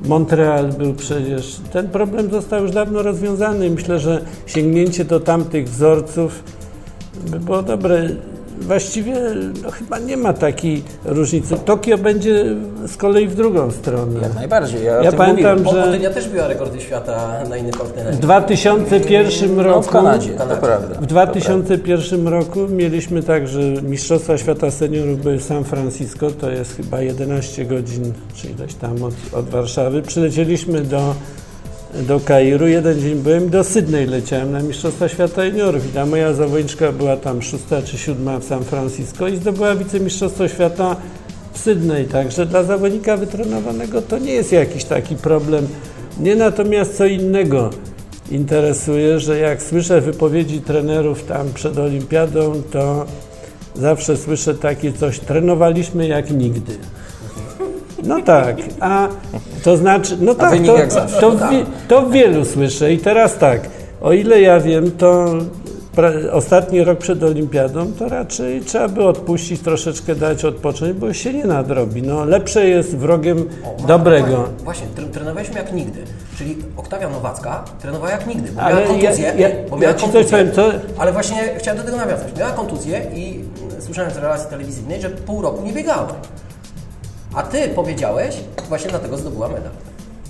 Montreal 0.04 0.72
był 0.72 0.94
przecież, 0.94 1.56
ten 1.72 1.88
problem 1.88 2.30
został 2.30 2.62
już 2.62 2.70
dawno 2.70 3.02
rozwiązany. 3.02 3.70
Myślę, 3.70 3.98
że 3.98 4.20
sięgnięcie 4.46 5.04
do 5.04 5.20
tamtych 5.20 5.68
wzorców 5.68 6.44
by 7.30 7.40
było 7.40 7.62
dobre. 7.62 8.08
Właściwie 8.60 9.14
no, 9.62 9.70
chyba 9.70 9.98
nie 9.98 10.16
ma 10.16 10.32
takiej 10.32 10.82
różnicy. 11.04 11.54
Tokio 11.64 11.98
będzie 11.98 12.44
z 12.86 12.96
kolei 12.96 13.28
w 13.28 13.34
drugą 13.34 13.70
stronę. 13.70 14.20
Jak 14.22 14.34
najbardziej. 14.34 14.84
Ja, 14.84 14.98
o 14.98 15.02
Ja 15.02 15.10
tym 15.10 15.18
pamiętam, 15.18 15.62
mówiłem. 15.62 15.84
że- 15.84 15.90
Otylia 15.90 16.10
też 16.10 16.28
biła 16.28 16.46
rekordy 16.48 16.80
świata 16.80 17.30
na 17.48 17.56
innym 17.56 17.72
W 17.72 17.78
kontynencie. 17.78 18.20
2001 18.20 19.58
roku 19.60 19.76
No, 19.76 19.82
w 19.82 19.88
Kanadzie, 19.90 20.30
to 20.32 20.38
Kanadzie. 20.38 20.60
prawda. 20.60 20.94
W 21.00 21.06
2001 21.06 22.28
roku 22.28 22.58
mieliśmy 22.68 23.22
tak, 23.22 23.48
że 23.48 23.60
Mistrzostwa 23.62 24.38
Świata 24.38 24.70
Seniorów 24.70 25.22
były 25.22 25.38
w 25.38 25.44
San 25.44 25.64
Francisco, 25.64 26.30
to 26.30 26.50
jest 26.50 26.76
chyba 26.76 27.00
11 27.00 27.64
godzin, 27.64 28.12
czy 28.34 28.48
ileś 28.48 28.74
tam 28.74 29.02
od, 29.02 29.14
od 29.32 29.48
Warszawy. 29.48 30.02
Przylecieliśmy 30.02 30.80
do, 30.80 31.14
do 32.02 32.20
Kairu, 32.20 32.66
jeden 32.66 33.00
dzień 33.00 33.14
byłem, 33.14 33.50
do 33.50 33.64
Sydney 33.64 34.06
leciałem 34.06 34.52
na 34.52 34.60
Mistrzostwa 34.60 35.08
Świata 35.08 35.44
Juniorów 35.44 35.86
i 35.86 35.88
ta 35.88 36.06
moja 36.06 36.32
zawodniczka 36.32 36.92
była 36.92 37.16
tam 37.16 37.42
szósta 37.42 37.82
czy 37.82 37.98
siódma 37.98 38.38
w 38.38 38.44
San 38.44 38.64
Francisco 38.64 39.28
i 39.28 39.36
zdobyła 39.36 39.74
wicemistrzostwo 39.74 40.48
świata 40.48 40.96
w 41.52 41.58
Sydney, 41.58 42.04
także 42.04 42.46
dla 42.46 42.62
zawodnika 42.62 43.16
wytrenowanego 43.16 44.02
to 44.02 44.18
nie 44.18 44.32
jest 44.32 44.52
jakiś 44.52 44.84
taki 44.84 45.16
problem. 45.16 45.66
Mnie 46.20 46.36
natomiast 46.36 46.96
co 46.96 47.06
innego 47.06 47.70
interesuje, 48.30 49.20
że 49.20 49.38
jak 49.38 49.62
słyszę 49.62 50.00
wypowiedzi 50.00 50.60
trenerów 50.60 51.24
tam 51.24 51.52
przed 51.54 51.78
olimpiadą, 51.78 52.62
to 52.70 53.06
zawsze 53.74 54.16
słyszę 54.16 54.54
takie 54.54 54.92
coś, 54.92 55.18
trenowaliśmy 55.18 56.06
jak 56.06 56.30
nigdy. 56.30 56.72
No 58.04 58.22
tak, 58.22 58.56
a 58.80 59.08
to 59.64 59.76
znaczy, 59.76 60.16
no 60.20 60.34
tak, 60.34 60.50
wynik 60.50 60.66
to, 60.66 60.76
jak 60.78 60.92
zawsze. 60.92 61.20
to, 61.20 61.32
to 61.88 62.06
wielu 62.10 62.44
słyszę 62.44 62.92
i 62.92 62.98
teraz 62.98 63.38
tak, 63.38 63.60
o 64.00 64.12
ile 64.12 64.40
ja 64.40 64.60
wiem, 64.60 64.90
to 64.90 65.24
pra- 65.96 66.30
ostatni 66.32 66.84
rok 66.84 66.98
przed 66.98 67.22
olimpiadą, 67.22 67.92
to 67.92 68.08
raczej 68.08 68.60
trzeba 68.60 68.88
by 68.88 69.04
odpuścić, 69.04 69.60
troszeczkę 69.60 70.14
dać 70.14 70.44
odpocząć, 70.44 70.92
bo 70.92 71.12
się 71.12 71.32
nie 71.32 71.44
nadrobi. 71.44 72.02
No, 72.02 72.24
lepsze 72.24 72.68
jest 72.68 72.96
wrogiem 72.96 73.48
O, 73.64 73.86
dobrego. 73.86 74.26
Właśnie, 74.36 74.64
właśnie 74.64 74.86
tre- 74.96 75.06
trenowaliśmy 75.08 75.56
jak 75.56 75.72
nigdy. 75.72 76.00
Czyli 76.38 76.56
Oktawia 76.76 77.08
Nowacka 77.08 77.64
trenowała 77.80 78.10
jak 78.10 78.26
nigdy, 78.26 78.52
bo 78.52 78.60
Ale 78.60 78.74
miała 78.74 78.86
kontuzję. 78.86 79.24
ja- 79.38 79.48
ja- 79.48 79.56
bo 79.70 79.76
ja 79.76 79.82
miała 79.82 79.94
coś 79.94 80.02
kontuzję 80.02 80.30
powiem, 80.38 80.52
co- 80.52 80.72
Ale 80.98 81.12
właśnie 81.12 81.36
chciałem 81.58 81.78
do 81.80 81.84
tego 81.84 81.96
nawiązać. 81.96 82.28
Miała 82.38 82.50
kontuzję 82.52 83.00
i 83.14 83.40
słyszałem 83.80 84.10
z 84.10 84.16
relacji 84.16 84.50
telewizyjnej, 84.50 85.00
że 85.02 85.10
pół 85.10 85.42
roku 85.42 85.62
nie 85.62 85.72
biegała. 85.72 86.08
A 87.34 87.42
ty 87.42 87.68
powiedziałeś, 87.68 88.36
właśnie 88.68 88.90
dlatego 88.90 89.16
zdobyła 89.16 89.48
medal. 89.48 89.70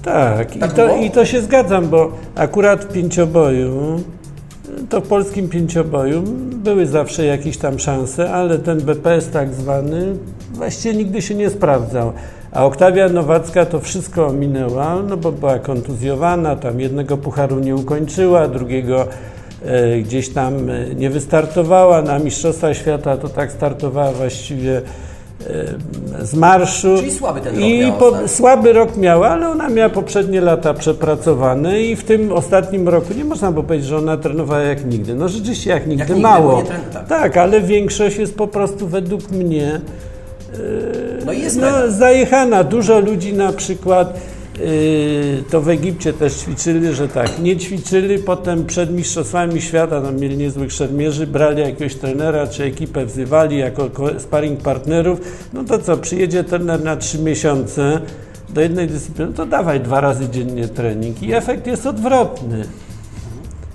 Tak, 0.03 0.57
i 0.57 0.59
Tak 0.59 0.73
to, 0.73 0.97
i 0.97 1.11
to 1.11 1.25
się 1.25 1.41
zgadzam, 1.41 1.89
bo 1.89 2.13
akurat 2.35 2.85
w 2.85 2.93
pięcioboju, 2.93 4.01
to 4.89 5.01
w 5.01 5.09
polskim 5.09 5.49
pięcioboju 5.49 6.23
były 6.53 6.87
zawsze 6.87 7.25
jakieś 7.25 7.59
tam 7.59 7.79
szanse, 7.79 8.33
ale 8.33 8.59
ten 8.59 8.81
BPS 8.81 9.31
tak 9.31 9.55
zwany 9.55 10.17
właściwie 10.53 10.95
nigdy 10.95 11.23
się 11.23 11.35
nie 11.35 11.51
sprawdzał. 11.51 12.13
A 12.53 12.65
Oktawia 12.65 13.09
Nowacka 13.09 13.67
to 13.67 13.81
wszystko 13.81 14.27
ominęła, 14.27 15.03
no 15.09 15.17
bo 15.17 15.33
była 15.33 15.59
kontuzjowana, 15.59 16.57
tam 16.57 16.81
jednego 16.81 17.17
pucharu 17.17 17.59
nie 17.59 17.77
ukończyła, 17.77 18.49
drugiego 18.49 19.07
e, 19.65 19.99
gdzieś 19.99 20.29
tam 20.29 20.71
e, 20.71 20.95
nie 20.95 21.11
wystartowała. 21.11 22.03
Na 22.03 22.19
Mistrzostwa 22.19 22.75
Świata 22.75 23.17
to 23.17 23.29
tak 23.29 23.53
startowała 23.53 24.13
właściwie 24.13 24.83
z 26.23 26.35
marszu. 26.35 26.97
Czyli 26.99 27.13
słaby 27.13 27.41
ten 27.41 27.55
rok 27.55 27.65
I 27.65 27.79
miała 27.81 27.93
po, 27.99 28.29
słaby 28.29 28.73
rok 28.73 28.97
miała, 28.97 29.29
ale 29.29 29.49
ona 29.49 29.69
miała 29.69 29.89
poprzednie 29.89 30.41
lata 30.41 30.75
przepracowane 30.75 31.83
i 31.83 31.97
w 31.97 32.05
tym 32.05 32.33
ostatnim 32.33 32.89
roku 32.89 33.15
nie 33.17 33.25
można 33.25 33.53
było 33.53 33.65
powiedzieć, 33.65 33.89
że 33.89 33.97
ona 33.97 34.17
trenowała 34.17 34.63
jak 34.63 34.87
nigdy. 34.87 35.15
No 35.15 35.29
rzeczywiście 35.29 35.71
jak 35.71 35.87
nigdy, 35.87 36.05
nigdy, 36.05 36.21
mało. 36.21 36.63
tak. 36.93 37.09
tak, 37.09 37.37
ale 37.37 37.61
większość 37.61 38.17
jest 38.17 38.37
po 38.37 38.47
prostu 38.47 38.89
według 38.89 39.31
mnie 39.31 39.81
No 41.27 41.33
jest 41.33 41.61
no, 41.61 41.67
zajechana. 41.89 42.65
Dużo 42.65 43.01
ludzi 43.01 43.33
na 43.33 43.53
przykład 43.53 44.21
to 45.51 45.61
w 45.61 45.69
Egipcie 45.69 46.13
też 46.13 46.33
ćwiczyli, 46.35 46.95
że 46.95 47.09
tak, 47.09 47.39
nie 47.43 47.57
ćwiczyli, 47.57 48.19
potem 48.19 48.65
przed 48.67 48.93
Mistrzostwami 48.93 49.63
Świata, 49.63 50.01
tam 50.01 50.21
mieli 50.21 50.37
niezłych 50.37 50.73
szermierzy, 50.73 51.27
brali 51.27 51.61
jakiegoś 51.61 51.95
trenera 51.95 52.47
czy 52.47 52.65
ekipę 52.65 53.07
wzywali 53.07 53.59
jako 53.59 53.91
ko- 53.91 54.21
sparring 54.21 54.61
partnerów, 54.61 55.21
no 55.53 55.65
to 55.65 55.79
co, 55.79 55.97
przyjedzie 55.97 56.45
trener 56.45 56.85
na 56.85 56.97
trzy 56.97 57.19
miesiące 57.19 58.01
do 58.49 58.61
jednej 58.61 58.89
dyscypliny, 58.89 59.33
to 59.33 59.47
dawaj 59.47 59.81
dwa 59.81 60.01
razy 60.01 60.29
dziennie 60.29 60.69
trening 60.69 61.23
i 61.23 61.33
efekt 61.35 61.67
jest 61.67 61.87
odwrotny. 61.87 62.65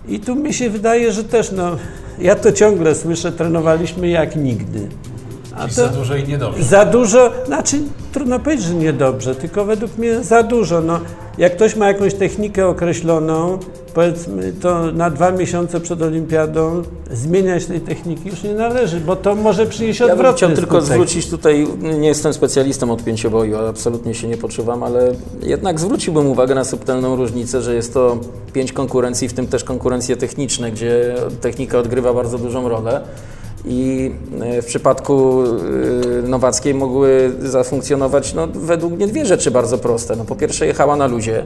I 0.07 0.19
tu 0.19 0.35
mi 0.35 0.53
się 0.53 0.69
wydaje, 0.69 1.11
że 1.11 1.23
też, 1.23 1.51
no, 1.51 1.75
ja 2.21 2.35
to 2.35 2.51
ciągle 2.51 2.95
słyszę, 2.95 3.31
trenowaliśmy 3.31 4.09
jak 4.09 4.35
nigdy. 4.35 4.87
A 5.55 5.61
Czyli 5.61 5.73
za 5.73 5.87
dużo 5.87 6.15
i 6.15 6.23
niedobrze. 6.27 6.63
za 6.63 6.85
dużo, 6.85 7.31
znaczy 7.45 7.77
trudno 8.11 8.39
powiedzieć, 8.39 8.65
że 8.65 8.73
niedobrze, 8.73 9.35
tylko 9.35 9.65
według 9.65 9.97
mnie 9.97 10.23
za 10.23 10.43
dużo. 10.43 10.81
No, 10.81 10.99
jak 11.37 11.55
ktoś 11.55 11.75
ma 11.75 11.87
jakąś 11.87 12.13
technikę 12.13 12.67
określoną, 12.67 13.59
powiedzmy 13.93 14.53
to 14.53 14.91
na 14.91 15.09
dwa 15.09 15.31
miesiące 15.31 15.79
przed 15.79 16.01
olimpiadą, 16.01 16.81
zmieniać 17.11 17.65
tej 17.65 17.81
techniki 17.81 18.29
już 18.29 18.43
nie 18.43 18.53
należy, 18.53 18.99
bo 18.99 19.15
to 19.15 19.35
może 19.35 19.65
przynieść 19.65 19.99
Ja 19.99 20.05
bym 20.05 20.13
odwrotny 20.15 20.37
chciał 20.37 20.49
tylko 20.51 20.81
skutek. 20.81 20.93
zwrócić 20.95 21.29
tutaj, 21.29 21.67
nie 21.99 22.07
jestem 22.07 22.33
specjalistą 22.33 22.91
od 22.91 23.03
pięcioboju, 23.03 23.57
absolutnie 23.57 24.13
się 24.13 24.27
nie 24.27 24.37
poczuwam, 24.37 24.83
ale 24.83 25.11
jednak 25.43 25.79
zwróciłbym 25.79 26.27
uwagę 26.27 26.55
na 26.55 26.63
subtelną 26.63 27.15
różnicę, 27.15 27.61
że 27.61 27.75
jest 27.75 27.93
to 27.93 28.17
pięć 28.53 28.71
konkurencji, 28.73 29.27
w 29.29 29.33
tym 29.33 29.47
też 29.47 29.63
konkurencje 29.63 30.17
techniczne, 30.17 30.71
gdzie 30.71 31.15
technika 31.41 31.79
odgrywa 31.79 32.13
bardzo 32.13 32.37
dużą 32.37 32.69
rolę. 32.69 33.01
I 33.65 34.11
e, 34.41 34.61
w 34.61 34.65
przypadku 34.65 35.43
e, 35.43 36.27
Nowackiej 36.27 36.73
mogły 36.73 37.31
zafunkcjonować 37.39 38.33
no, 38.33 38.47
według 38.47 38.93
mnie 38.93 39.07
dwie 39.07 39.25
rzeczy 39.25 39.51
bardzo 39.51 39.77
proste. 39.77 40.15
No, 40.15 40.25
po 40.25 40.35
pierwsze 40.35 40.67
jechała 40.67 40.95
na 40.95 41.07
luzie, 41.07 41.45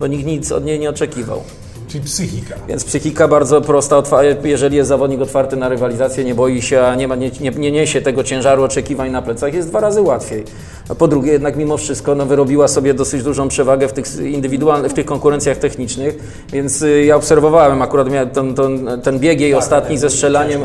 bo 0.00 0.06
nikt 0.06 0.26
nic 0.26 0.52
od 0.52 0.64
niej 0.64 0.78
nie 0.78 0.90
oczekiwał. 0.90 1.40
Czyli 1.88 2.04
psychika. 2.04 2.54
Więc 2.68 2.84
psychika 2.84 3.28
bardzo 3.28 3.60
prosta, 3.60 4.02
jeżeli 4.44 4.76
jest 4.76 4.88
zawodnik 4.88 5.20
otwarty 5.20 5.56
na 5.56 5.68
rywalizację, 5.68 6.24
nie 6.24 6.34
boi 6.34 6.62
się, 6.62 6.82
a 6.82 6.94
nie, 6.94 7.08
ma, 7.08 7.14
nie, 7.14 7.30
nie, 7.40 7.50
nie 7.50 7.72
niesie 7.72 8.00
tego 8.00 8.24
ciężaru 8.24 8.62
oczekiwań 8.62 9.10
na 9.10 9.22
plecach, 9.22 9.54
jest 9.54 9.68
dwa 9.68 9.80
razy 9.80 10.00
łatwiej. 10.00 10.44
A 10.88 10.94
po 10.94 11.08
drugie, 11.08 11.32
jednak 11.32 11.56
mimo 11.56 11.76
wszystko 11.76 12.14
no, 12.14 12.26
wyrobiła 12.26 12.68
sobie 12.68 12.94
dosyć 12.94 13.22
dużą 13.22 13.48
przewagę 13.48 13.88
w 13.88 13.92
tych 13.92 14.20
indywidualnych, 14.20 14.92
w 14.92 14.94
tych 14.94 15.06
konkurencjach 15.06 15.56
technicznych, 15.56 16.18
więc 16.52 16.82
y, 16.82 17.04
ja 17.04 17.16
obserwowałem, 17.16 17.82
akurat 17.82 18.08
ten, 18.32 18.54
ten, 18.54 18.88
ten 19.02 19.18
bieg 19.18 19.40
jej 19.40 19.54
ostatni 19.54 19.98
ze 19.98 20.10
strzelaniem, 20.10 20.60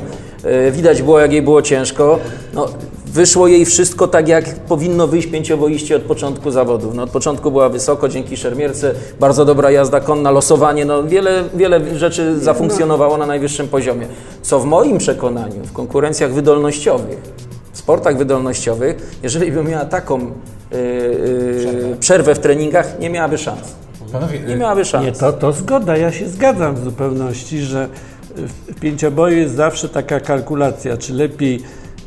widać 0.71 1.01
było 1.01 1.19
jak 1.19 1.31
jej 1.31 1.41
było 1.41 1.61
ciężko. 1.61 2.19
No, 2.53 2.67
Wyszło 3.13 3.47
jej 3.47 3.65
wszystko 3.65 4.07
tak, 4.07 4.27
jak 4.27 4.55
powinno 4.55 5.07
wyjść 5.07 5.27
pięcioboiście 5.27 5.95
od 5.95 6.01
początku 6.01 6.51
zawodów. 6.51 6.95
No, 6.95 7.03
od 7.03 7.09
początku 7.09 7.51
była 7.51 7.69
wysoko, 7.69 8.09
dzięki 8.09 8.37
szermierce, 8.37 8.93
bardzo 9.19 9.45
dobra 9.45 9.71
jazda 9.71 9.99
konna, 9.99 10.31
losowanie, 10.31 10.85
no, 10.85 11.03
wiele, 11.03 11.43
wiele 11.53 11.97
rzeczy 11.97 12.39
zafunkcjonowało 12.39 13.17
na 13.17 13.25
najwyższym 13.25 13.67
poziomie. 13.67 14.07
Co 14.41 14.59
w 14.59 14.65
moim 14.65 14.97
przekonaniu, 14.97 15.63
w 15.65 15.73
konkurencjach 15.73 16.33
wydolnościowych, 16.33 17.17
w 17.73 17.77
sportach 17.77 18.17
wydolnościowych, 18.17 19.19
jeżeli 19.23 19.51
by 19.51 19.63
miała 19.63 19.85
taką 19.85 20.19
yy, 20.19 20.77
yy, 21.89 21.95
przerwę 21.99 22.35
w 22.35 22.39
treningach, 22.39 22.99
nie 22.99 23.09
miałaby 23.09 23.37
szans. 23.37 23.75
Panowie, 24.11 24.39
Nie 24.39 24.55
miałaby 24.55 24.85
szans. 24.85 25.05
Nie, 25.05 25.11
to, 25.11 25.33
to 25.33 25.51
zgoda, 25.51 25.97
ja 25.97 26.11
się 26.11 26.29
zgadzam 26.29 26.75
w 26.75 26.83
zupełności, 26.83 27.59
że 27.59 27.87
w 28.67 28.79
pięcioboju 28.79 29.37
jest 29.37 29.55
zawsze 29.55 29.89
taka 29.89 30.19
kalkulacja, 30.19 30.97
czy 30.97 31.13
lepiej 31.13 31.59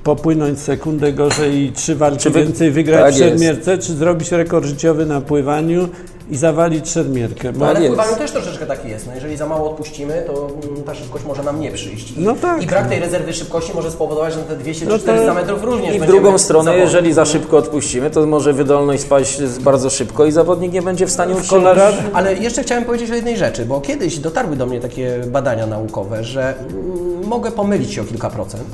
popłynąć 0.04 0.58
sekundę 0.58 1.12
gorzej 1.12 1.54
i 1.62 1.72
trzy 1.72 1.94
walki 1.94 2.30
wy- 2.30 2.44
więcej 2.44 2.70
wygrać 2.70 3.00
tak 3.04 3.14
w 3.14 3.18
jest. 3.18 3.30
szermierce, 3.30 3.78
czy 3.78 3.94
zrobić 3.94 4.32
rekord 4.32 4.66
życiowy 4.66 5.06
na 5.06 5.20
pływaniu 5.20 5.88
i 6.30 6.36
zawalić 6.36 6.88
szermierkę. 6.90 7.52
No, 7.52 7.66
ale 7.66 7.80
w 7.80 7.82
jest. 7.82 7.94
pływaniu 7.94 8.16
też 8.18 8.30
troszeczkę 8.32 8.66
taki 8.66 8.88
jest. 8.88 9.06
No, 9.06 9.14
jeżeli 9.14 9.36
za 9.36 9.46
mało 9.46 9.70
odpuścimy, 9.70 10.24
to 10.26 10.32
mm, 10.68 10.82
ta 10.82 10.94
szybkość 10.94 11.24
może 11.24 11.42
nam 11.42 11.60
nie 11.60 11.72
przyjść. 11.72 12.10
I, 12.10 12.20
No 12.20 12.34
tak. 12.34 12.62
I 12.62 12.66
brak 12.66 12.88
tej 12.88 13.00
rezerwy 13.00 13.32
szybkości 13.32 13.72
może 13.74 13.90
spowodować, 13.90 14.34
że 14.34 14.40
te 14.40 14.56
200 14.56 14.86
No 14.86 14.98
czy 14.98 14.98
to- 14.98 15.12
400 15.12 15.34
metrów 15.34 15.64
również 15.64 15.96
I 15.96 16.00
w 16.00 16.06
drugą 16.06 16.38
stronę, 16.38 16.78
jeżeli 16.78 17.12
za 17.12 17.24
szybko 17.24 17.56
odpuścimy, 17.56 18.10
to 18.10 18.26
może 18.26 18.52
wydolność 18.52 19.02
spaść 19.02 19.42
bardzo 19.60 19.90
szybko 19.90 20.26
i 20.26 20.32
zawodnik 20.32 20.72
nie 20.72 20.82
będzie 20.82 21.06
w 21.06 21.10
stanie 21.10 21.34
utrzymać. 21.34 21.62
Kolorado, 21.62 21.96
Ale 22.12 22.34
jeszcze 22.34 22.62
chciałem 22.62 22.84
powiedzieć 22.84 23.10
o 23.10 23.14
jednej 23.14 23.36
rzeczy, 23.36 23.66
bo 23.66 23.80
kiedyś 23.80 24.18
dotarły 24.18 24.56
do 24.56 24.66
mnie 24.66 24.80
takie 24.80 25.20
badania 25.26 25.66
naukowe, 25.66 26.24
że 26.24 26.54
mm, 26.58 27.26
mogę 27.26 27.50
pomylić 27.50 27.92
się 27.92 28.02
o 28.02 28.04
kilka 28.04 28.30
procent, 28.30 28.64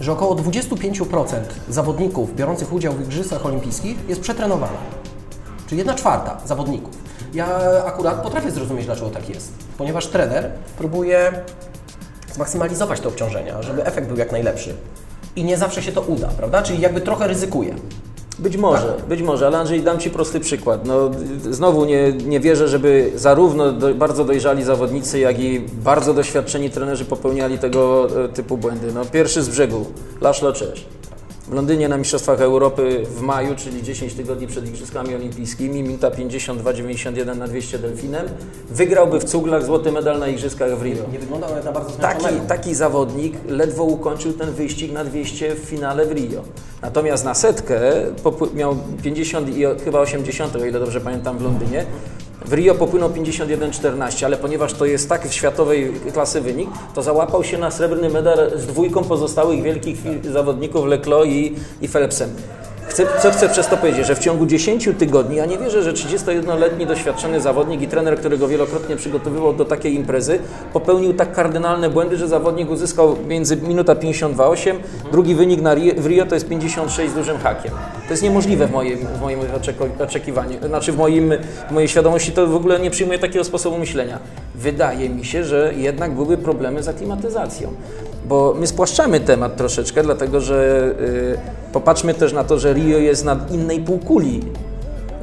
że 0.00 0.12
około 0.12 0.34
25% 0.34 1.04
zawodników 1.68 2.34
biorących 2.36 2.72
udział 2.72 2.92
w 2.92 3.00
Igrzyskach 3.00 3.46
Olimpijskich 3.46 3.96
jest 4.08 4.20
przetrenowana. 4.20 4.78
Czyli 5.70 5.78
jedna 5.78 5.94
czwarta 5.94 6.40
zawodników. 6.46 6.94
Ja 7.34 7.46
akurat 7.84 8.22
potrafię 8.22 8.50
zrozumieć, 8.50 8.86
dlaczego 8.86 9.10
tak 9.10 9.28
jest, 9.28 9.52
ponieważ 9.78 10.06
trener 10.06 10.50
próbuje 10.78 11.32
zmaksymalizować 12.32 13.00
te 13.00 13.08
obciążenia, 13.08 13.62
żeby 13.62 13.84
efekt 13.84 14.08
był 14.08 14.16
jak 14.16 14.32
najlepszy. 14.32 14.74
I 15.36 15.44
nie 15.44 15.56
zawsze 15.56 15.82
się 15.82 15.92
to 15.92 16.00
uda, 16.00 16.28
prawda? 16.36 16.62
Czyli 16.62 16.80
jakby 16.80 17.00
trochę 17.00 17.28
ryzykuje. 17.28 17.74
Być 18.38 18.56
może, 18.56 18.96
być 19.08 19.22
może, 19.22 19.46
ale 19.46 19.58
Andrzej, 19.58 19.82
dam 19.82 19.98
Ci 19.98 20.10
prosty 20.10 20.40
przykład. 20.40 20.86
No, 20.86 21.10
znowu 21.50 21.84
nie, 21.84 22.12
nie 22.12 22.40
wierzę, 22.40 22.68
żeby 22.68 23.12
zarówno 23.14 23.72
do, 23.72 23.94
bardzo 23.94 24.24
dojrzali 24.24 24.62
zawodnicy, 24.62 25.18
jak 25.18 25.40
i 25.40 25.60
bardzo 25.60 26.14
doświadczeni 26.14 26.70
trenerzy 26.70 27.04
popełniali 27.04 27.58
tego 27.58 28.08
e, 28.24 28.28
typu 28.28 28.56
błędy. 28.56 28.92
No, 28.94 29.04
pierwszy 29.04 29.42
z 29.42 29.48
brzegu, 29.48 29.86
Laszlo 30.20 30.52
Czesz. 30.52 30.86
W 31.50 31.52
Londynie 31.52 31.88
na 31.88 31.96
Mistrzostwach 31.96 32.40
Europy 32.40 33.02
w 33.04 33.20
maju, 33.20 33.54
czyli 33.56 33.82
10 33.82 34.14
tygodni 34.14 34.46
przed 34.46 34.68
Igrzyskami 34.68 35.14
Olimpijskimi, 35.14 35.82
minuta 35.82 36.10
52-91 36.10 37.36
na 37.36 37.48
200 37.48 37.78
delfinem, 37.78 38.26
wygrałby 38.70 39.20
w 39.20 39.24
cuglach 39.24 39.64
złoty 39.64 39.92
medal 39.92 40.18
na 40.18 40.28
Igrzyskach 40.28 40.78
w 40.78 40.82
Rio. 40.82 41.02
Nie 41.12 41.18
wygląda 41.18 41.46
on 41.46 41.64
na 41.64 41.72
bardzo 41.72 41.90
Taki, 41.90 42.24
taki 42.48 42.74
zawodnik 42.74 43.34
ledwo 43.48 43.84
ukończył 43.84 44.32
ten 44.32 44.52
wyścig 44.52 44.92
na 44.92 45.04
200 45.04 45.54
w 45.54 45.58
finale 45.58 46.06
w 46.06 46.12
Rio. 46.12 46.42
Natomiast 46.82 47.24
na 47.24 47.34
setkę 47.34 47.80
miał 48.54 48.76
50 49.02 49.56
i 49.56 49.64
chyba 49.84 50.00
80, 50.00 50.56
o 50.56 50.64
ile 50.64 50.80
dobrze 50.80 51.00
pamiętam, 51.00 51.38
w 51.38 51.42
Londynie. 51.42 51.86
W 52.44 52.52
Rio 52.52 52.74
popłynął 52.74 53.10
51-14, 53.10 54.24
ale 54.24 54.36
ponieważ 54.36 54.72
to 54.72 54.86
jest 54.86 55.08
tak 55.08 55.32
światowej 55.32 55.92
klasy 56.12 56.40
wynik, 56.40 56.70
to 56.94 57.02
załapał 57.02 57.44
się 57.44 57.58
na 57.58 57.70
srebrny 57.70 58.08
medal 58.08 58.50
z 58.58 58.66
dwójką 58.66 59.04
pozostałych 59.04 59.62
wielkich 59.62 59.98
zawodników 60.32 60.86
Leclos 60.86 61.26
i, 61.26 61.54
i 61.80 61.88
Phelpsem. 61.88 62.30
Chcę, 62.90 63.06
co 63.22 63.30
chcę 63.30 63.48
przez 63.48 63.66
to 63.66 63.76
powiedzieć, 63.76 64.06
że 64.06 64.14
w 64.14 64.18
ciągu 64.18 64.46
10 64.46 64.88
tygodni, 64.98 65.36
ja 65.36 65.46
nie 65.46 65.58
wierzę, 65.58 65.82
że 65.82 65.92
31-letni 65.92 66.86
doświadczony 66.86 67.40
zawodnik 67.40 67.82
i 67.82 67.88
trener, 67.88 68.18
którego 68.18 68.48
wielokrotnie 68.48 68.96
przygotowywał 68.96 69.52
do 69.52 69.64
takiej 69.64 69.94
imprezy, 69.94 70.38
popełnił 70.72 71.14
tak 71.14 71.32
kardynalne 71.32 71.90
błędy, 71.90 72.16
że 72.16 72.28
zawodnik 72.28 72.70
uzyskał 72.70 73.16
między 73.28 73.56
minuta 73.56 73.94
52,8, 73.94 74.74
drugi 75.12 75.34
wynik 75.34 75.62
na 75.62 75.74
Rio, 75.74 75.94
w 75.96 76.06
Rio 76.06 76.26
to 76.26 76.34
jest 76.34 76.48
56 76.48 77.10
z 77.10 77.14
dużym 77.14 77.38
hakiem. 77.38 77.72
To 78.06 78.10
jest 78.10 78.22
niemożliwe 78.22 78.66
w 78.66 78.72
moim, 78.72 78.98
w 78.98 79.20
moim 79.20 79.40
oczekiwaniu, 79.98 80.58
znaczy 80.66 80.92
w, 80.92 80.96
moim, 80.96 81.32
w 81.68 81.72
mojej 81.72 81.88
świadomości 81.88 82.32
to 82.32 82.46
w 82.46 82.56
ogóle 82.56 82.80
nie 82.80 82.90
przyjmuję 82.90 83.18
takiego 83.18 83.44
sposobu 83.44 83.78
myślenia. 83.78 84.18
Wydaje 84.54 85.08
mi 85.08 85.24
się, 85.24 85.44
że 85.44 85.72
jednak 85.76 86.14
były 86.14 86.36
problemy 86.36 86.82
z 86.82 86.88
aklimatyzacją. 86.88 87.74
Bo 88.24 88.54
my 88.60 88.66
spłaszczamy 88.66 89.20
temat 89.20 89.56
troszeczkę, 89.56 90.02
dlatego 90.02 90.40
że 90.40 90.90
y, 91.00 91.72
popatrzmy 91.72 92.14
też 92.14 92.32
na 92.32 92.44
to, 92.44 92.58
że 92.58 92.72
Rio 92.72 92.98
jest 92.98 93.24
na 93.24 93.46
innej 93.50 93.80
półkuli, 93.80 94.40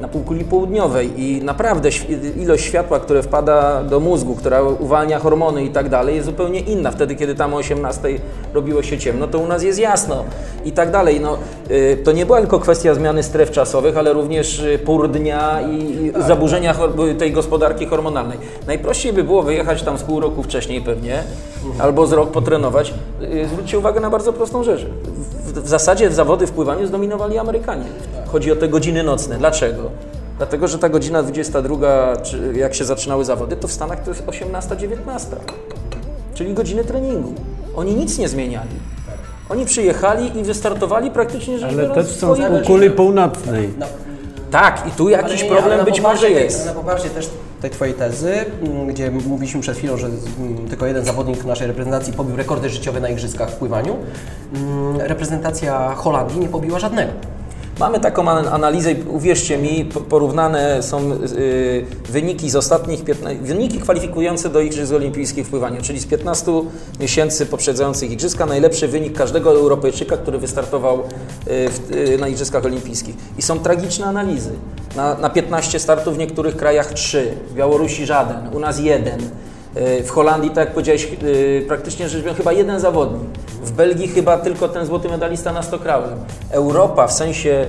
na 0.00 0.08
półkuli 0.08 0.44
południowej 0.44 1.20
i 1.22 1.42
naprawdę 1.44 1.88
ilość 2.36 2.64
światła, 2.64 3.00
które 3.00 3.22
wpada 3.22 3.82
do 3.82 4.00
mózgu, 4.00 4.34
która 4.34 4.62
uwalnia 4.62 5.18
hormony 5.18 5.64
i 5.64 5.70
tak 5.70 5.88
dalej, 5.88 6.14
jest 6.14 6.26
zupełnie 6.26 6.60
inna. 6.60 6.90
Wtedy, 6.90 7.14
kiedy 7.16 7.34
tam 7.34 7.54
o 7.54 7.56
18 7.56 8.08
robiło 8.54 8.82
się 8.82 8.98
ciemno, 8.98 9.26
to 9.28 9.38
u 9.38 9.46
nas 9.46 9.62
jest 9.62 9.78
jasno 9.78 10.24
i 10.64 10.72
tak 10.72 10.90
dalej. 10.90 11.20
No, 11.20 11.38
y, 11.70 11.98
to 12.04 12.12
nie 12.12 12.26
była 12.26 12.40
tylko 12.40 12.58
kwestia 12.60 12.94
zmiany 12.94 13.22
stref 13.22 13.50
czasowych, 13.50 13.96
ale 13.98 14.12
również 14.12 14.58
y, 14.60 14.78
pór 14.78 15.10
dnia 15.10 15.60
i 15.62 15.78
i 15.98 16.12
zaburzenia 16.26 16.72
hor- 16.74 16.92
tej 17.18 17.32
gospodarki 17.32 17.86
hormonalnej. 17.86 18.38
Najprościej 18.66 19.12
by 19.12 19.24
było 19.24 19.42
wyjechać 19.42 19.82
tam 19.82 19.98
z 19.98 20.02
pół 20.02 20.20
roku 20.20 20.42
wcześniej 20.42 20.80
pewnie, 20.80 21.22
albo 21.78 22.06
z 22.06 22.12
rok 22.12 22.30
potrenować. 22.30 22.94
Y, 23.22 23.46
Zwróćcie 23.48 23.78
uwagę 23.78 24.00
na 24.00 24.10
bardzo 24.10 24.32
prostą 24.32 24.64
rzecz. 24.64 24.86
W, 25.44 25.58
w 25.62 25.68
zasadzie 25.68 26.10
w 26.10 26.14
zawody 26.14 26.46
w 26.46 26.50
pływaniu 26.52 26.86
zdominowali 26.86 27.38
Amerykanie. 27.38 27.84
Chodzi 28.32 28.52
o 28.52 28.56
te 28.56 28.68
godziny 28.68 29.02
nocne. 29.02 29.38
Dlaczego? 29.38 29.90
Dlatego, 30.36 30.68
że 30.68 30.78
ta 30.78 30.88
godzina 30.88 31.22
22, 31.22 32.16
czy 32.16 32.52
jak 32.56 32.74
się 32.74 32.84
zaczynały 32.84 33.24
zawody, 33.24 33.56
to 33.56 33.68
w 33.68 33.72
Stanach 33.72 34.02
to 34.02 34.10
jest 34.10 34.26
18-19. 34.26 34.88
Czyli 36.34 36.54
godziny 36.54 36.84
treningu. 36.84 37.34
Oni 37.76 37.94
nic 37.94 38.18
nie 38.18 38.28
zmieniali. 38.28 38.68
Oni 39.48 39.64
przyjechali 39.66 40.38
i 40.38 40.42
wystartowali 40.42 41.10
praktycznie 41.10 41.58
rzecz 41.58 41.72
ale 41.72 41.88
też 41.90 42.06
są 42.06 42.34
z 42.34 42.38
półkuli 42.38 42.90
północnej. 42.90 43.68
No, 43.78 43.86
Tak, 44.50 44.84
i 44.88 44.90
tu 44.90 45.06
ale 45.06 45.12
jakiś 45.12 45.42
nie, 45.42 45.48
nie, 45.48 45.54
problem 45.54 45.74
ale 45.74 45.84
być 45.84 46.00
może 46.00 46.30
jest. 46.30 46.66
Na 46.66 46.72
poparcie 46.72 47.10
też 47.10 47.30
tej 47.60 47.70
Twojej 47.70 47.94
tezy, 47.94 48.34
m, 48.62 48.86
gdzie 48.86 49.10
mówiliśmy 49.10 49.60
przed 49.60 49.76
chwilą, 49.78 49.96
że 49.96 50.06
mm, 50.06 50.68
tylko 50.68 50.86
jeden 50.86 51.04
zawodnik 51.04 51.44
naszej 51.44 51.66
reprezentacji 51.66 52.12
pobił 52.12 52.36
rekordy 52.36 52.68
życiowe 52.68 53.00
na 53.00 53.08
igrzyskach 53.08 53.50
w 53.50 53.54
pływaniu, 53.54 53.96
mm, 54.54 55.00
reprezentacja 55.00 55.94
Holandii 55.94 56.40
nie 56.40 56.48
pobiła 56.48 56.78
żadnego. 56.78 57.12
Mamy 57.80 58.00
taką 58.00 58.28
analizę, 58.28 58.94
uwierzcie 59.08 59.58
mi, 59.58 59.84
porównane 59.84 60.82
są 60.82 61.12
y, 61.12 61.86
wyniki 62.08 62.50
z 62.50 62.56
ostatnich 62.56 63.04
15, 63.04 63.42
wyniki 63.42 63.78
kwalifikujące 63.78 64.48
do 64.48 64.60
Igrzysk 64.60 64.92
Olimpijskich 64.92 65.46
w 65.46 65.50
pływaniu, 65.50 65.82
czyli 65.82 66.00
z 66.00 66.06
15 66.06 66.52
miesięcy 67.00 67.46
poprzedzających 67.46 68.10
Igrzyska, 68.10 68.46
najlepszy 68.46 68.88
wynik 68.88 69.18
każdego 69.18 69.50
Europejczyka, 69.50 70.16
który 70.16 70.38
wystartował 70.38 71.02
y, 71.02 71.94
y, 72.14 72.18
na 72.18 72.28
Igrzyskach 72.28 72.64
Olimpijskich. 72.64 73.14
I 73.38 73.42
są 73.42 73.58
tragiczne 73.58 74.06
analizy. 74.06 74.52
Na, 74.96 75.14
na 75.14 75.30
15 75.30 75.78
startów 75.78 76.14
w 76.14 76.18
niektórych 76.18 76.56
krajach 76.56 76.92
3, 76.92 77.34
w 77.50 77.54
Białorusi 77.54 78.06
żaden, 78.06 78.54
u 78.54 78.58
nas 78.58 78.80
jeden. 78.80 79.20
W 80.04 80.10
Holandii, 80.10 80.50
tak 80.50 80.64
jak 80.64 80.74
powiedziałeś, 80.74 81.08
praktycznie 81.68 82.08
rzecz 82.08 82.22
biorąc, 82.22 82.38
chyba 82.38 82.52
jeden 82.52 82.80
zawodnik. 82.80 83.38
W 83.62 83.72
Belgii 83.72 84.08
chyba 84.08 84.38
tylko 84.38 84.68
ten 84.68 84.86
złoty 84.86 85.08
medalista 85.08 85.52
na 85.52 85.62
stokrałem. 85.62 86.18
Europa 86.50 87.06
w 87.06 87.12
sensie 87.12 87.66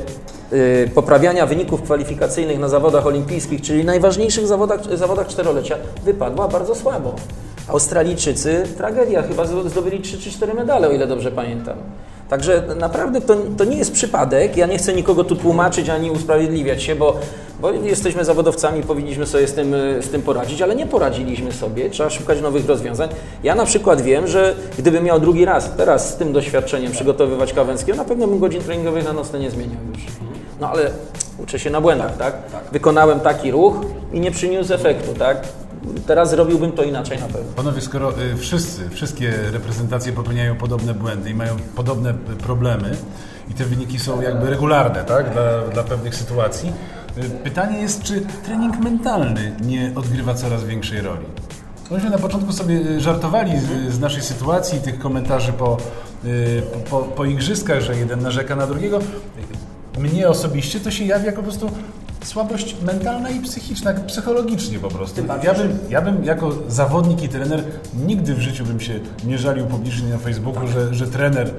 y, 0.53 0.91
poprawiania 0.95 1.45
wyników 1.45 1.81
kwalifikacyjnych 1.81 2.59
na 2.59 2.69
zawodach 2.69 3.05
olimpijskich, 3.05 3.61
czyli 3.61 3.85
najważniejszych 3.85 4.47
zawodach, 4.47 4.97
zawodach 4.97 5.27
czterolecia, 5.27 5.75
wypadła 6.05 6.47
bardzo 6.47 6.75
słabo. 6.75 7.15
Australijczycy, 7.67 8.63
tragedia, 8.77 9.23
chyba 9.23 9.45
zdobyli 9.45 9.99
3 10.01 10.17
czy 10.17 10.31
4 10.31 10.53
medale, 10.53 10.87
o 10.87 10.91
ile 10.91 11.07
dobrze 11.07 11.31
pamiętam. 11.31 11.77
Także 12.29 12.63
naprawdę 12.75 13.21
to, 13.21 13.35
to 13.57 13.63
nie 13.63 13.77
jest 13.77 13.93
przypadek. 13.93 14.57
Ja 14.57 14.67
nie 14.67 14.77
chcę 14.77 14.93
nikogo 14.93 15.23
tu 15.23 15.35
tłumaczyć 15.35 15.89
ani 15.89 16.11
usprawiedliwiać 16.11 16.83
się, 16.83 16.95
bo, 16.95 17.19
bo 17.61 17.71
jesteśmy 17.71 18.25
zawodowcami, 18.25 18.83
powinniśmy 18.83 19.25
sobie 19.25 19.47
z 19.47 19.53
tym, 19.53 19.75
z 20.01 20.09
tym 20.09 20.21
poradzić, 20.21 20.61
ale 20.61 20.75
nie 20.75 20.85
poradziliśmy 20.85 21.51
sobie. 21.51 21.89
Trzeba 21.89 22.09
szukać 22.09 22.41
nowych 22.41 22.67
rozwiązań. 22.67 23.09
Ja 23.43 23.55
na 23.55 23.65
przykład 23.65 24.01
wiem, 24.01 24.27
że 24.27 24.55
gdybym 24.77 25.03
miał 25.03 25.19
drugi 25.19 25.45
raz, 25.45 25.71
teraz 25.77 26.13
z 26.13 26.15
tym 26.15 26.33
doświadczeniem 26.33 26.91
przygotowywać 26.91 27.53
Kawęckiego, 27.53 27.97
na 27.97 28.05
pewno 28.05 28.27
bym 28.27 28.39
godzin 28.39 28.61
treningowych 28.61 29.05
na 29.05 29.13
nocne 29.13 29.39
nie 29.39 29.51
zmieniał 29.51 29.77
już. 29.93 29.99
No 30.59 30.69
ale 30.69 30.91
uczę 31.43 31.59
się 31.59 31.69
na 31.69 31.81
błędach, 31.81 32.17
tak? 32.17 32.33
Wykonałem 32.71 33.19
taki 33.19 33.51
ruch 33.51 33.75
i 34.13 34.19
nie 34.19 34.31
przyniósł 34.31 34.73
efektu, 34.73 35.13
tak? 35.13 35.37
Teraz 36.07 36.29
zrobiłbym 36.29 36.71
to 36.71 36.83
inaczej 36.83 37.19
na 37.19 37.25
pewno. 37.25 37.53
Panowie, 37.55 37.81
skoro 37.81 38.19
y, 38.19 38.37
wszyscy, 38.37 38.89
wszystkie 38.89 39.33
reprezentacje 39.51 40.13
popełniają 40.13 40.55
podobne 40.55 40.93
błędy 40.93 41.29
i 41.29 41.33
mają 41.33 41.55
podobne 41.75 42.13
problemy 42.13 42.97
i 43.49 43.53
te 43.53 43.65
wyniki 43.65 43.99
są 43.99 44.21
jakby 44.21 44.49
regularne 44.49 45.03
tak? 45.03 45.33
dla, 45.33 45.61
dla 45.61 45.83
pewnych 45.83 46.15
sytuacji, 46.15 46.73
y, 47.17 47.29
pytanie 47.43 47.79
jest, 47.79 48.03
czy 48.03 48.21
trening 48.45 48.79
mentalny 48.79 49.55
nie 49.61 49.91
odgrywa 49.95 50.33
coraz 50.33 50.63
większej 50.63 51.01
roli? 51.01 51.25
Myśmy 51.91 52.09
na 52.09 52.17
początku 52.17 52.53
sobie 52.53 52.75
y, 52.75 53.01
żartowali 53.01 53.59
z, 53.59 53.93
z 53.93 53.99
naszej 53.99 54.21
sytuacji, 54.21 54.81
tych 54.81 54.99
komentarzy 54.99 55.53
po, 55.53 55.77
po, 56.89 56.99
po 57.01 57.25
igrzyskach, 57.25 57.81
że 57.81 57.95
jeden 57.95 58.21
narzeka 58.21 58.55
na 58.55 58.67
drugiego. 58.67 58.99
Mnie 59.99 60.29
osobiście 60.29 60.79
to 60.79 60.91
się 60.91 61.05
jawi 61.05 61.25
jako 61.25 61.37
po 61.37 61.43
prostu 61.43 61.71
słabość 62.23 62.75
mentalna 62.85 63.29
i 63.29 63.39
psychiczna, 63.39 63.93
psychologicznie 63.93 64.79
po 64.79 64.87
prostu. 64.87 65.21
Ja 65.43 65.53
bym, 65.53 65.79
ja 65.89 66.01
bym 66.01 66.23
jako 66.23 66.51
zawodnik 66.67 67.23
i 67.23 67.29
trener 67.29 67.63
nigdy 68.07 68.33
w 68.33 68.39
życiu 68.39 68.65
bym 68.65 68.79
się 68.79 68.99
nie 69.25 69.37
żalił 69.37 69.65
publicznie 69.65 70.09
na 70.09 70.17
Facebooku, 70.17 70.67
że, 70.67 70.93
że 70.93 71.07
trener 71.07 71.51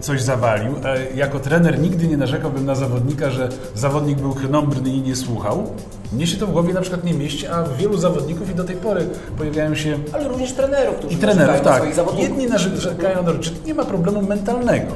coś 0.00 0.22
zawalił. 0.22 0.74
Jako 1.14 1.40
trener 1.40 1.78
nigdy 1.78 2.06
nie 2.06 2.16
narzekałbym 2.16 2.66
na 2.66 2.74
zawodnika, 2.74 3.30
że 3.30 3.48
zawodnik 3.74 4.18
był 4.18 4.34
krnąbrny 4.34 4.90
i 4.90 5.00
nie 5.00 5.16
słuchał. 5.16 5.66
Mnie 6.12 6.26
się 6.26 6.36
to 6.36 6.46
w 6.46 6.52
głowie 6.52 6.74
na 6.74 6.80
przykład 6.80 7.04
nie 7.04 7.14
mieści, 7.14 7.46
a 7.46 7.64
wielu 7.64 7.98
zawodników 7.98 8.50
i 8.50 8.54
do 8.54 8.64
tej 8.64 8.76
pory 8.76 9.08
pojawiają 9.38 9.74
się... 9.74 9.98
Ale 10.12 10.28
również 10.28 10.52
trenerów, 10.52 10.96
którzy 10.96 11.14
I 11.14 11.16
trenerów, 11.18 11.60
tak. 11.60 11.82
Jedni 12.18 12.46
narzekają 12.46 13.22
na 13.22 13.34
czy 13.34 13.50
nie 13.66 13.74
ma 13.74 13.84
problemu 13.84 14.22
mentalnego. 14.22 14.92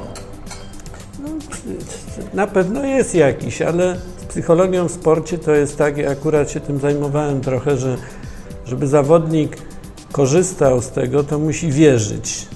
No, 1.22 1.28
na 2.34 2.46
pewno 2.46 2.84
jest 2.84 3.14
jakiś, 3.14 3.62
ale 3.62 3.96
psychologią 4.32 4.88
w 4.88 4.92
sporcie 4.92 5.38
to 5.38 5.54
jest 5.54 5.76
tak, 5.76 5.96
ja 5.96 6.10
akurat 6.10 6.50
się 6.50 6.60
tym 6.60 6.78
zajmowałem 6.78 7.40
trochę, 7.40 7.76
że 7.76 7.96
żeby 8.66 8.86
zawodnik 8.86 9.56
korzystał 10.12 10.82
z 10.82 10.90
tego, 10.90 11.24
to 11.24 11.38
musi 11.38 11.72
wierzyć. 11.72 12.46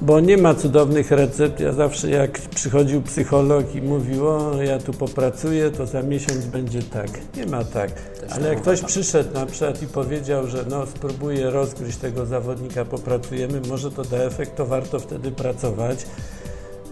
Bo 0.00 0.20
nie 0.20 0.36
ma 0.36 0.54
cudownych 0.54 1.10
recept. 1.10 1.60
Ja 1.60 1.72
zawsze 1.72 2.10
jak 2.10 2.38
przychodził 2.38 3.02
psycholog 3.02 3.74
i 3.74 3.82
mówił, 3.82 4.28
o 4.28 4.62
ja 4.62 4.78
tu 4.78 4.92
popracuję, 4.92 5.70
to 5.70 5.86
za 5.86 6.02
miesiąc 6.02 6.44
będzie 6.44 6.82
tak. 6.82 7.08
Nie 7.36 7.46
ma 7.46 7.64
tak. 7.64 7.90
Ale 8.30 8.48
jak 8.48 8.60
ktoś 8.60 8.80
przyszedł 8.80 9.34
na 9.34 9.46
przykład 9.46 9.82
i 9.82 9.86
powiedział, 9.86 10.46
że 10.46 10.64
no 10.70 10.86
spróbuję 10.86 11.50
rozgryźć 11.50 11.98
tego 11.98 12.26
zawodnika, 12.26 12.84
popracujemy, 12.84 13.60
może 13.68 13.90
to 13.90 14.04
da 14.04 14.16
efekt, 14.16 14.56
to 14.56 14.66
warto 14.66 15.00
wtedy 15.00 15.30
pracować. 15.30 16.06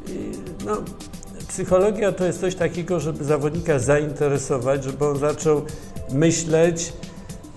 I 0.09 0.33
no, 0.67 0.77
psychologia 1.53 2.13
to 2.13 2.25
jest 2.25 2.41
coś 2.41 2.55
takiego, 2.55 3.01
żeby 3.01 3.25
zawodnika 3.25 3.79
zainteresować, 3.79 4.85
żeby 4.85 5.07
on 5.07 5.19
zaczął 5.19 5.63
myśleć, 6.13 6.93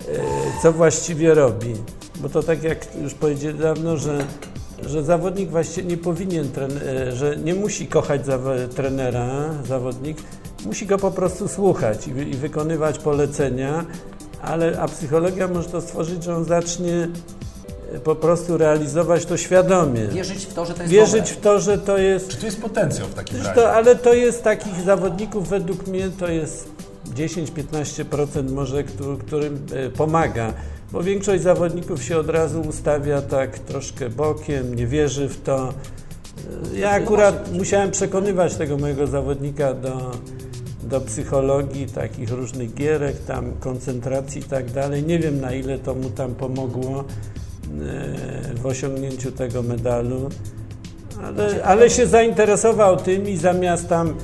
e, 0.08 0.62
co 0.62 0.72
właściwie 0.72 1.34
robi. 1.34 1.74
Bo 2.20 2.28
to 2.28 2.42
tak 2.42 2.62
jak 2.62 2.96
już 3.02 3.14
powiedziałem 3.14 3.58
dawno, 3.58 3.96
że, 3.96 4.24
że 4.86 5.02
zawodnik 5.02 5.50
właściwie 5.50 5.88
nie 5.88 5.96
powinien, 5.96 6.48
e, 6.82 7.12
że 7.12 7.36
nie 7.36 7.54
musi 7.54 7.86
kochać 7.86 8.20
trenera, 8.74 9.54
zawodnik, 9.68 10.18
musi 10.66 10.86
go 10.86 10.98
po 10.98 11.10
prostu 11.10 11.48
słuchać 11.48 12.08
i, 12.08 12.10
i 12.10 12.34
wykonywać 12.34 12.98
polecenia, 12.98 13.84
ale 14.42 14.80
a 14.80 14.88
psychologia 14.88 15.48
może 15.48 15.68
to 15.68 15.80
stworzyć, 15.80 16.24
że 16.24 16.36
on 16.36 16.44
zacznie 16.44 17.08
po 18.04 18.14
prostu 18.14 18.56
realizować 18.58 19.26
to 19.26 19.36
świadomie. 19.36 20.06
Wierzyć 20.06 20.46
w 20.46 20.54
to, 20.54 20.66
że 20.66 20.74
to 20.74 20.82
jest 20.82 20.92
Wierzyć 20.92 21.20
dobre. 21.20 21.34
w 21.34 21.40
to, 21.40 21.60
że 21.60 21.78
to 21.78 21.98
jest... 21.98 22.28
Czy 22.28 22.36
to 22.36 22.46
jest 22.46 22.60
potencjał 22.60 23.08
w 23.08 23.14
takim 23.14 23.36
razie? 23.36 23.54
To, 23.54 23.72
ale 23.72 23.96
to 23.96 24.14
jest 24.14 24.42
takich 24.42 24.80
zawodników, 24.80 25.48
według 25.48 25.86
mnie 25.86 26.08
to 26.18 26.28
jest 26.28 26.68
10-15% 27.14 28.50
może, 28.50 28.84
którym 29.26 29.66
e, 29.72 29.90
pomaga. 29.90 30.52
Bo 30.92 31.02
większość 31.02 31.42
zawodników 31.42 32.02
się 32.02 32.18
od 32.18 32.30
razu 32.30 32.60
ustawia 32.60 33.22
tak 33.22 33.58
troszkę 33.58 34.10
bokiem, 34.10 34.74
nie 34.74 34.86
wierzy 34.86 35.28
w 35.28 35.42
to. 35.42 35.68
E, 36.74 36.78
ja 36.78 36.90
akurat 36.90 37.52
musiałem 37.52 37.90
przekonywać 37.90 38.54
tego 38.54 38.78
mojego 38.78 39.06
zawodnika 39.06 39.74
do, 39.74 40.10
do 40.82 41.00
psychologii, 41.00 41.86
takich 41.86 42.30
różnych 42.30 42.74
gierek, 42.74 43.16
tam 43.26 43.52
koncentracji 43.60 44.40
i 44.40 44.44
tak 44.44 44.70
dalej. 44.70 45.02
Nie 45.02 45.18
wiem 45.18 45.40
na 45.40 45.52
ile 45.52 45.78
to 45.78 45.94
mu 45.94 46.10
tam 46.10 46.34
pomogło 46.34 47.04
w 48.54 48.66
osiągnięciu 48.66 49.32
tego 49.32 49.62
medalu, 49.62 50.28
ale, 51.24 51.64
ale 51.64 51.90
się 51.90 52.06
zainteresował 52.06 52.96
tym 52.96 53.28
i 53.28 53.36
zamiast 53.36 53.88
tam 53.88 54.14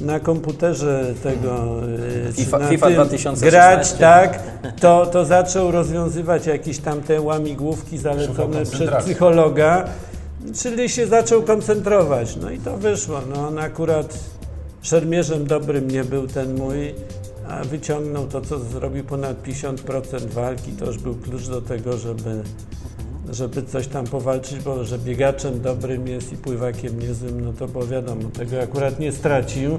na 0.00 0.20
komputerze 0.20 1.14
tego 1.22 1.80
e, 2.28 2.32
FIFA, 2.32 2.58
na 2.58 2.68
FIFA 2.68 2.90
2016. 2.90 3.50
grać, 3.50 3.92
tak, 3.92 4.42
to, 4.80 5.06
to 5.06 5.24
zaczął 5.24 5.70
rozwiązywać 5.70 6.46
jakieś 6.46 6.78
tam 6.78 7.00
te 7.00 7.20
łamigłówki 7.20 7.98
zalecone 7.98 8.66
przez 8.66 8.90
psychologa, 9.04 9.84
czyli 10.62 10.88
się 10.88 11.06
zaczął 11.06 11.42
koncentrować. 11.42 12.36
No 12.36 12.50
i 12.50 12.58
to 12.58 12.76
wyszło. 12.76 13.20
No 13.34 13.48
on 13.48 13.58
akurat 13.58 14.18
szermierzem 14.82 15.46
dobrym 15.46 15.90
nie 15.90 16.04
był 16.04 16.26
ten 16.26 16.54
mój, 16.54 16.94
a 17.48 17.64
wyciągnął 17.64 18.26
to, 18.26 18.40
co 18.40 18.58
zrobił 18.58 19.04
ponad 19.04 19.42
50% 19.42 20.30
walki. 20.30 20.72
To 20.72 20.86
już 20.86 20.98
był 20.98 21.14
klucz 21.14 21.48
do 21.48 21.62
tego, 21.62 21.98
żeby 21.98 22.42
żeby 23.30 23.62
coś 23.62 23.86
tam 23.86 24.06
powalczyć, 24.06 24.58
bo 24.58 24.84
że 24.84 24.98
biegaczem 24.98 25.60
dobrym 25.60 26.08
jest 26.08 26.32
i 26.32 26.36
pływakiem 26.36 26.98
niezłym, 27.00 27.40
no 27.44 27.52
to 27.52 27.68
bo 27.68 27.86
wiadomo, 27.86 28.28
tego 28.38 28.62
akurat 28.62 29.00
nie 29.00 29.12
stracił. 29.12 29.78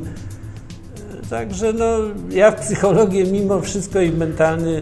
Także 1.30 1.74
no, 1.74 1.98
ja 2.30 2.52
w 2.52 2.62
psychologię 2.62 3.26
mimo 3.26 3.62
wszystko 3.62 4.02
i 4.02 4.12
mentalny 4.12 4.82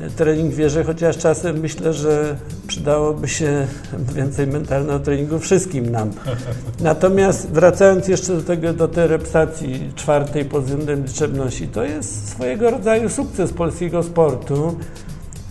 e, 0.00 0.10
trening 0.10 0.54
wierzę, 0.54 0.84
chociaż 0.84 1.18
czasem 1.18 1.60
myślę, 1.60 1.92
że 1.92 2.36
przydałoby 2.66 3.28
się 3.28 3.66
więcej 4.16 4.46
mentalnego 4.46 4.98
treningu 4.98 5.38
wszystkim 5.38 5.90
nam. 5.90 6.10
Natomiast 6.80 7.50
wracając 7.50 8.08
jeszcze 8.08 8.34
do 8.36 8.42
tego, 8.42 8.72
do 8.72 8.88
tej 8.88 9.08
repsacji 9.08 9.92
czwartej 9.94 10.44
pod 10.44 10.64
względem 10.64 11.04
liczebności, 11.04 11.68
to 11.68 11.84
jest 11.84 12.28
swojego 12.28 12.70
rodzaju 12.70 13.08
sukces 13.08 13.52
polskiego 13.52 14.02
sportu, 14.02 14.76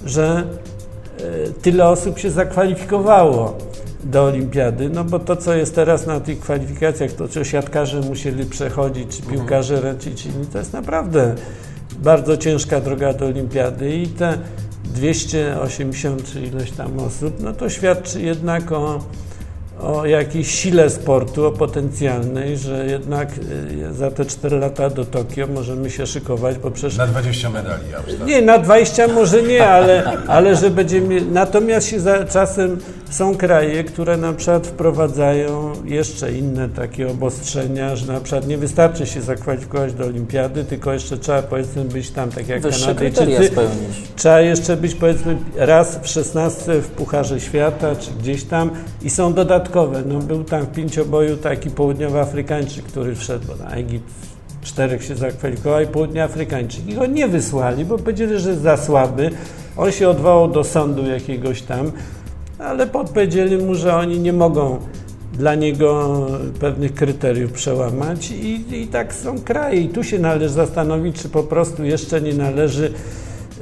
że 0.05 0.43
tyle 1.61 1.87
osób 1.87 2.19
się 2.19 2.31
zakwalifikowało 2.31 3.57
do 4.03 4.23
olimpiady, 4.23 4.89
no 4.89 5.03
bo 5.03 5.19
to, 5.19 5.35
co 5.35 5.55
jest 5.55 5.75
teraz 5.75 6.05
na 6.05 6.19
tych 6.19 6.39
kwalifikacjach, 6.39 7.11
to 7.11 7.27
co 7.27 7.43
siatkarze 7.43 8.01
musieli 8.01 8.45
przechodzić, 8.45 9.17
czy 9.17 9.21
piłkarze 9.21 9.81
ręczyć, 9.81 10.27
to 10.51 10.57
jest 10.57 10.73
naprawdę 10.73 11.35
bardzo 11.99 12.37
ciężka 12.37 12.81
droga 12.81 13.13
do 13.13 13.25
olimpiady. 13.25 13.95
I 13.95 14.07
te 14.07 14.37
280 14.83 16.33
czy 16.33 16.41
ileś 16.41 16.71
tam 16.71 16.99
osób, 16.99 17.33
no 17.39 17.53
to 17.53 17.69
świadczy 17.69 18.21
jednak 18.21 18.71
o 18.71 18.99
o 19.81 20.05
jakiejś 20.05 20.51
sile 20.51 20.89
sportu, 20.89 21.45
o 21.45 21.51
potencjalnej, 21.51 22.57
że 22.57 22.85
jednak 22.85 23.29
y, 23.89 23.93
za 23.93 24.11
te 24.11 24.25
4 24.25 24.59
lata 24.59 24.89
do 24.89 25.05
Tokio 25.05 25.47
możemy 25.47 25.89
się 25.89 26.07
szykować, 26.07 26.57
bo 26.57 26.71
przecież... 26.71 26.97
Na 26.97 27.07
20 27.07 27.49
medali, 27.49 27.83
ja 27.91 28.25
Nie, 28.25 28.41
na 28.41 28.57
20 28.57 29.07
może 29.07 29.43
nie, 29.43 29.67
ale, 29.67 30.17
ale 30.27 30.55
że 30.55 30.69
będziemy... 30.69 31.21
Natomiast 31.21 31.87
się 31.87 31.99
za, 31.99 32.25
czasem 32.25 32.77
są 33.09 33.35
kraje, 33.35 33.83
które 33.83 34.17
na 34.17 34.33
przykład 34.33 34.67
wprowadzają 34.67 35.73
jeszcze 35.85 36.31
inne 36.33 36.69
takie 36.69 37.11
obostrzenia, 37.11 37.95
że 37.95 38.13
na 38.13 38.19
przykład 38.19 38.47
nie 38.47 38.57
wystarczy 38.57 39.05
się 39.05 39.21
zakwalifikować 39.21 39.93
do 39.93 40.05
olimpiady, 40.05 40.63
tylko 40.63 40.93
jeszcze 40.93 41.17
trzeba 41.17 41.41
powiedzmy 41.41 41.85
być 41.85 42.11
tam, 42.11 42.29
tak 42.29 42.47
jak 42.47 42.61
Wyższe 42.61 42.85
Kanadyjczycy, 42.85 43.47
spełnić. 43.47 43.97
trzeba 44.15 44.41
jeszcze 44.41 44.77
być 44.77 44.95
powiedzmy 44.95 45.37
raz 45.55 45.99
w 46.01 46.07
16 46.07 46.81
w 46.81 46.87
Pucharze 46.87 47.39
Świata, 47.39 47.95
czy 47.95 48.11
gdzieś 48.11 48.43
tam 48.43 48.71
i 49.01 49.09
są 49.09 49.33
dodatkowe. 49.33 50.03
No, 50.05 50.19
był 50.19 50.43
tam 50.43 50.61
w 50.65 50.71
pięcioboju 50.71 51.37
taki 51.37 51.69
południowoafrykańczyk, 51.69 52.85
który 52.85 53.15
wszedł, 53.15 53.47
na 53.59 53.71
Egipt 53.71 54.29
czterech 54.61 55.03
się 55.03 55.15
zakwalifikował 55.15 55.81
i 55.81 55.87
południoafrykańczyk. 55.87 56.87
I 56.87 56.93
go 56.93 57.05
nie 57.05 57.27
wysłali, 57.27 57.85
bo 57.85 57.97
powiedzieli, 57.97 58.39
że 58.39 58.49
jest 58.49 58.61
za 58.61 58.77
słaby. 58.77 59.29
On 59.77 59.91
się 59.91 60.09
odwołał 60.09 60.47
do 60.47 60.63
sądu 60.63 61.07
jakiegoś 61.07 61.61
tam, 61.61 61.91
ale 62.59 62.87
podpowiedzieli 62.87 63.57
mu, 63.57 63.75
że 63.75 63.95
oni 63.95 64.19
nie 64.19 64.33
mogą 64.33 64.79
dla 65.33 65.55
niego 65.55 66.27
pewnych 66.59 66.93
kryteriów 66.93 67.51
przełamać 67.51 68.31
i, 68.31 68.75
i 68.81 68.87
tak 68.87 69.13
są 69.13 69.41
kraje. 69.41 69.81
I 69.81 69.89
tu 69.89 70.03
się 70.03 70.19
należy 70.19 70.53
zastanowić, 70.53 71.21
czy 71.21 71.29
po 71.29 71.43
prostu 71.43 71.83
jeszcze 71.83 72.21
nie 72.21 72.33
należy. 72.33 72.93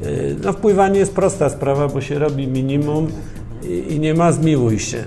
yy, 0.01 0.35
No, 0.43 0.53
wpływanie 0.53 0.99
jest 0.99 1.15
prosta 1.15 1.49
sprawa, 1.49 1.87
bo 1.87 2.01
się 2.01 2.19
robi 2.19 2.47
minimum 2.47 3.07
i, 3.63 3.93
i 3.93 3.99
nie 3.99 4.13
ma 4.13 4.31
zmiłuj 4.31 4.79
się. 4.79 5.03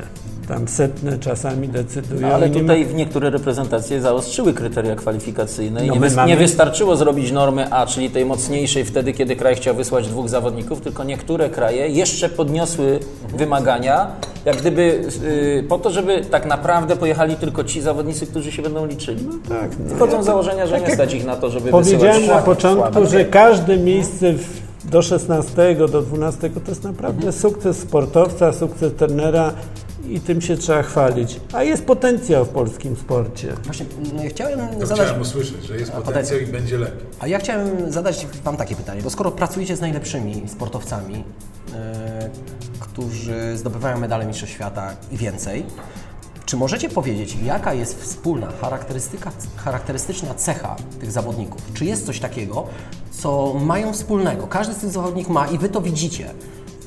Tam 0.50 0.68
setne 0.68 1.18
czasami 1.18 1.68
decydują. 1.68 2.20
No, 2.28 2.34
ale 2.34 2.48
i 2.48 2.50
nie 2.50 2.60
tutaj 2.60 2.84
ma... 2.84 2.90
w 2.90 2.94
niektóre 2.94 3.30
reprezentacje 3.30 4.00
zaostrzyły 4.00 4.54
kryteria 4.54 4.94
kwalifikacyjne 4.96 5.84
i 5.84 5.88
No 5.88 5.94
nie, 5.94 6.00
my 6.00 6.06
wys- 6.08 6.16
mamy- 6.16 6.28
nie 6.28 6.36
wystarczyło 6.36 6.96
zrobić 6.96 7.32
normy 7.32 7.72
A, 7.72 7.86
czyli 7.86 8.10
tej 8.10 8.24
mocniejszej 8.24 8.84
wtedy, 8.84 9.12
kiedy 9.12 9.36
kraj 9.36 9.54
chciał 9.56 9.74
wysłać 9.74 10.08
dwóch 10.08 10.28
zawodników, 10.28 10.80
tylko 10.80 11.04
niektóre 11.04 11.50
kraje 11.50 11.88
jeszcze 11.88 12.28
podniosły 12.28 12.98
wymagania, 13.36 14.06
jak 14.44 14.56
gdyby 14.56 15.02
y, 15.24 15.64
po 15.68 15.78
to, 15.78 15.90
żeby 15.90 16.20
tak 16.30 16.46
naprawdę 16.46 16.96
pojechali 16.96 17.36
tylko 17.36 17.64
ci 17.64 17.80
zawodnicy, 17.80 18.26
którzy 18.26 18.52
się 18.52 18.62
będą 18.62 18.86
liczyli. 18.86 19.28
tak, 19.48 19.70
no, 19.78 19.90
Wychodzą 19.94 20.22
z 20.22 20.26
założenia, 20.26 20.66
że 20.66 20.72
tak 20.72 20.88
nie 20.88 20.94
stać 20.94 21.14
ich 21.14 21.26
na 21.26 21.36
to, 21.36 21.50
żeby 21.50 21.70
Powiedziałem 21.70 22.14
wysyłać 22.20 22.36
na 22.38 22.42
początku, 22.42 22.92
słabe. 22.92 23.06
że 23.06 23.24
każde 23.24 23.76
miejsce 23.78 24.32
w, 24.32 24.60
do 24.90 25.02
16, 25.02 25.74
do 25.92 26.02
12 26.02 26.50
to 26.50 26.60
jest 26.70 26.84
naprawdę 26.84 27.32
sukces 27.32 27.78
sportowca, 27.78 28.52
sukces 28.52 28.92
trenera 28.94 29.52
i 30.10 30.20
tym 30.20 30.40
się 30.40 30.56
trzeba 30.56 30.82
chwalić. 30.82 31.40
A 31.52 31.62
jest 31.62 31.84
potencjał 31.84 32.44
w 32.44 32.48
polskim 32.48 32.96
sporcie. 32.96 33.52
Właśnie 33.64 33.86
mm, 34.12 34.28
chciałem 34.28 34.58
To 34.80 34.86
zadać... 34.86 35.04
chciałem 35.04 35.22
usłyszeć, 35.22 35.64
że 35.64 35.76
jest 35.76 35.92
potencjał 35.92 36.40
i 36.40 36.46
będzie 36.46 36.78
lepiej. 36.78 37.06
A 37.20 37.26
ja 37.26 37.38
chciałem 37.38 37.92
zadać 37.92 38.26
Wam 38.44 38.56
takie 38.56 38.76
pytanie, 38.76 39.02
bo 39.02 39.10
skoro 39.10 39.30
pracujecie 39.30 39.76
z 39.76 39.80
najlepszymi 39.80 40.42
sportowcami, 40.48 41.24
e, 41.74 42.30
którzy 42.80 43.56
zdobywają 43.56 43.98
medale 43.98 44.26
Mistrzostw 44.26 44.54
Świata 44.54 44.96
i 45.12 45.16
więcej, 45.16 45.66
czy 46.46 46.56
możecie 46.56 46.88
powiedzieć, 46.88 47.36
jaka 47.44 47.74
jest 47.74 48.02
wspólna 48.02 48.48
charakterystyka, 48.60 49.32
charakterystyczna 49.56 50.34
cecha 50.34 50.76
tych 51.00 51.12
zawodników? 51.12 51.62
Czy 51.74 51.84
jest 51.84 52.06
coś 52.06 52.20
takiego, 52.20 52.66
co 53.10 53.54
mają 53.54 53.92
wspólnego? 53.92 54.46
Każdy 54.46 54.74
z 54.74 54.76
tych 54.76 54.90
zawodników 54.90 55.34
ma 55.34 55.46
i 55.46 55.58
Wy 55.58 55.68
to 55.68 55.80
widzicie, 55.80 56.30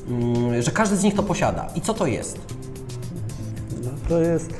mm, 0.08 0.62
że 0.62 0.70
każdy 0.70 0.96
z 0.96 1.02
nich 1.02 1.14
to 1.14 1.22
posiada. 1.22 1.66
I 1.74 1.80
co 1.80 1.94
to 1.94 2.06
jest? 2.06 2.38
No, 4.04 4.08
to 4.08 4.20
jest... 4.20 4.50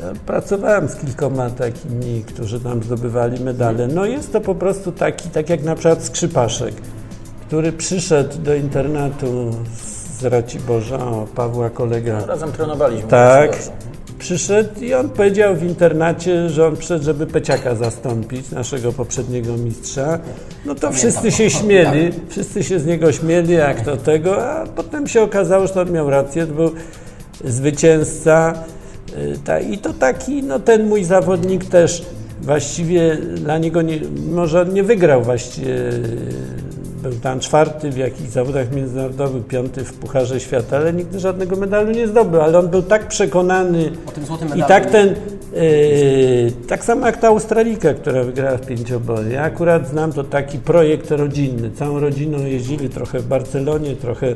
Ja 0.00 0.12
pracowałem 0.26 0.88
z 0.88 0.96
kilkoma 0.96 1.50
takimi, 1.50 2.24
którzy 2.26 2.64
nam 2.64 2.82
zdobywali 2.82 3.44
medale. 3.44 3.88
No 3.88 4.04
jest 4.04 4.32
to 4.32 4.40
po 4.40 4.54
prostu 4.54 4.92
taki, 4.92 5.28
tak 5.28 5.50
jak 5.50 5.62
na 5.62 5.74
przykład 5.74 6.04
Skrzypaszek, 6.04 6.74
który 7.46 7.72
przyszedł 7.72 8.38
do 8.38 8.54
internatu 8.54 9.50
z 10.18 10.24
Raciborza, 10.24 10.98
o, 10.98 11.26
Pawła 11.34 11.70
kolega. 11.70 12.26
Razem 12.26 12.52
trenowaliśmy. 12.52 13.10
Tak. 13.10 13.50
bardzo. 13.50 13.72
Przyszedł 14.18 14.80
i 14.80 14.94
on 14.94 15.10
powiedział 15.10 15.56
w 15.56 15.62
internacie, 15.62 16.48
że 16.48 16.66
on 16.66 16.76
przyszedł, 16.76 17.04
żeby 17.04 17.26
Peciaka 17.26 17.74
zastąpić, 17.74 18.50
naszego 18.50 18.92
poprzedniego 18.92 19.56
mistrza. 19.56 20.18
No 20.66 20.74
to 20.74 20.92
wszyscy 20.92 21.32
się 21.32 21.50
śmieli, 21.60 22.10
wszyscy 22.28 22.64
się 22.64 22.80
z 22.80 22.86
niego 22.86 23.12
śmieli, 23.12 23.54
jak 23.54 23.80
to 23.80 23.96
tego, 23.96 24.50
a 24.50 24.66
potem 24.66 25.06
się 25.06 25.22
okazało, 25.22 25.66
że 25.66 25.80
on 25.80 25.92
miał 25.92 26.10
rację, 26.10 26.46
to 26.46 26.54
był 26.54 26.70
zwycięzca. 27.44 28.54
y, 29.58 29.62
I 29.62 29.78
to 29.78 29.92
taki, 29.92 30.42
no 30.42 30.58
ten 30.58 30.88
mój 30.88 31.04
zawodnik 31.04 31.64
też 31.64 32.02
właściwie 32.42 33.16
dla 33.16 33.58
niego, 33.58 33.82
nie, 33.82 34.00
może 34.30 34.66
nie 34.66 34.82
wygrał 34.82 35.22
właściwie, 35.22 35.74
był 37.02 37.12
tam 37.12 37.40
czwarty 37.40 37.90
w 37.90 37.96
jakichś 37.96 38.28
zawodach 38.28 38.72
międzynarodowych, 38.72 39.46
piąty 39.46 39.84
w 39.84 39.92
Pucharze 39.92 40.40
Świata, 40.40 40.76
ale 40.76 40.92
nigdy 40.92 41.20
żadnego 41.20 41.56
medalu 41.56 41.92
nie 41.92 42.08
zdobył, 42.08 42.40
ale 42.40 42.58
on 42.58 42.68
był 42.68 42.82
tak 42.82 43.08
przekonany 43.08 43.90
i 44.56 44.62
tak 44.62 44.90
ten, 44.90 45.08
yy, 45.08 46.52
tak 46.68 46.84
samo 46.84 47.06
jak 47.06 47.16
ta 47.16 47.28
Australika, 47.28 47.94
która 47.94 48.24
wygrała 48.24 48.56
w 48.56 48.66
pięcioboju. 48.66 49.30
Ja 49.30 49.42
akurat 49.42 49.88
znam 49.88 50.12
to 50.12 50.24
taki 50.24 50.58
projekt 50.58 51.10
rodzinny. 51.10 51.70
Całą 51.70 52.00
rodziną 52.00 52.38
jeździli 52.38 52.88
trochę 52.88 53.18
w 53.18 53.26
Barcelonie, 53.26 53.96
trochę 53.96 54.34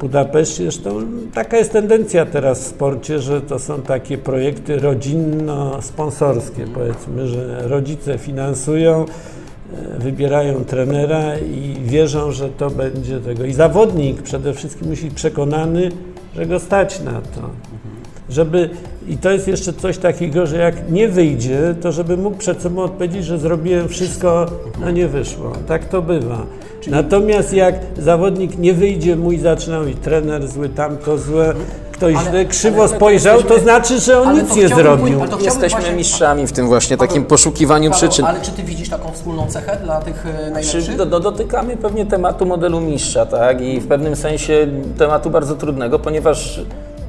Budapeszcie. 0.00 0.62
Zresztą 0.62 1.02
taka 1.34 1.56
jest 1.56 1.72
tendencja 1.72 2.26
teraz 2.26 2.60
w 2.60 2.66
sporcie, 2.66 3.18
że 3.18 3.40
to 3.40 3.58
są 3.58 3.82
takie 3.82 4.18
projekty 4.18 4.76
rodzinno-sponsorskie, 4.76 6.66
powiedzmy, 6.74 7.28
że 7.28 7.68
rodzice 7.68 8.18
finansują, 8.18 9.04
e, 9.04 9.98
wybierają 9.98 10.64
trenera 10.64 11.38
i 11.38 11.76
wierzą, 11.84 12.32
że 12.32 12.48
to 12.48 12.70
będzie 12.70 13.20
tego. 13.20 13.44
I 13.44 13.52
zawodnik 13.52 14.22
przede 14.22 14.54
wszystkim 14.54 14.88
musi 14.88 15.04
być 15.04 15.14
przekonany, 15.14 15.88
że 16.34 16.46
go 16.46 16.60
stać 16.60 17.00
na 17.00 17.12
to 17.12 17.50
żeby, 18.32 18.70
i 19.08 19.16
to 19.16 19.30
jest 19.30 19.48
jeszcze 19.48 19.72
coś 19.72 19.98
takiego, 19.98 20.46
że 20.46 20.56
jak 20.56 20.90
nie 20.90 21.08
wyjdzie, 21.08 21.74
to 21.82 21.92
żeby 21.92 22.16
mógł 22.16 22.36
przed 22.36 22.62
sobą 22.62 22.82
odpowiedzieć, 22.82 23.24
że 23.24 23.38
zrobiłem 23.38 23.88
wszystko, 23.88 24.46
no 24.80 24.90
nie 24.90 25.08
wyszło. 25.08 25.52
Tak 25.68 25.84
to 25.84 26.02
bywa. 26.02 26.38
Natomiast 26.86 27.52
jak 27.52 27.74
zawodnik 27.98 28.58
nie 28.58 28.72
wyjdzie, 28.74 29.16
mój 29.16 29.38
zaczyna 29.38 29.80
mówić, 29.80 29.96
trener 30.02 30.48
zły, 30.48 30.68
tamto 30.68 31.18
złe, 31.18 31.54
ktoś 31.92 32.14
Ale- 32.16 32.30
źle 32.30 32.44
krzywo 32.44 32.82
ale 32.82 32.88
spojrzał, 32.96 33.42
to 33.42 33.58
znaczy, 33.58 34.00
że 34.00 34.20
on 34.20 34.34
nic 34.34 34.56
nie 34.56 34.68
zrobił. 34.68 35.18
pójść- 35.20 35.44
Jesteśmy 35.44 35.80
właśnie- 35.80 35.96
mistrzami 35.96 36.46
w 36.46 36.52
tym 36.52 36.66
właśnie 36.66 36.96
takim 36.96 37.24
poszukiwaniu 37.24 37.90
Paweł, 37.90 38.08
przyczyn. 38.08 38.24
Ale 38.24 38.40
czy 38.40 38.50
Ty 38.50 38.62
widzisz 38.62 38.88
taką 38.88 39.12
wspólną 39.12 39.46
cechę 39.46 39.78
dla 39.84 40.00
tych 40.00 40.26
e, 40.26 40.44
Czy 40.46 40.50
najlepszych? 40.50 40.96
do, 40.96 41.06
do, 41.06 41.20
dotykamy 41.20 41.76
pewnie 41.76 42.06
tematu 42.06 42.46
modelu 42.46 42.80
mistrza, 42.80 43.26
tak? 43.26 43.60
I 43.60 43.80
w 43.80 43.86
pewnym 43.88 44.16
sensie 44.16 44.66
tematu 44.98 45.30
bardzo 45.30 45.54
trudnego, 45.54 45.98
ponieważ 45.98 46.60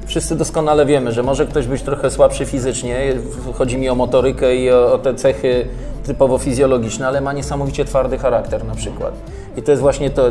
wszyscy 0.06 0.36
doskonale 0.36 0.86
wiemy, 0.86 1.12
że 1.12 1.22
może 1.22 1.46
ktoś 1.46 1.66
być 1.66 1.82
trochę 1.82 2.10
słabszy 2.10 2.46
fizycznie, 2.46 3.14
chodzi 3.54 3.78
mi 3.78 3.88
o 3.88 3.94
motorykę 3.94 4.56
i 4.56 4.70
o, 4.70 4.92
o 4.92 4.98
te 4.98 5.14
cechy 5.14 5.66
typowo 6.06 6.38
fizjologiczne, 6.38 7.06
ale 7.06 7.20
ma 7.20 7.32
niesamowicie 7.32 7.84
twardy 7.84 8.18
charakter 8.18 8.64
na 8.64 8.74
przykład. 8.74 9.14
I 9.56 9.62
to 9.62 9.70
jest 9.70 9.82
właśnie 9.82 10.10
to, 10.10 10.22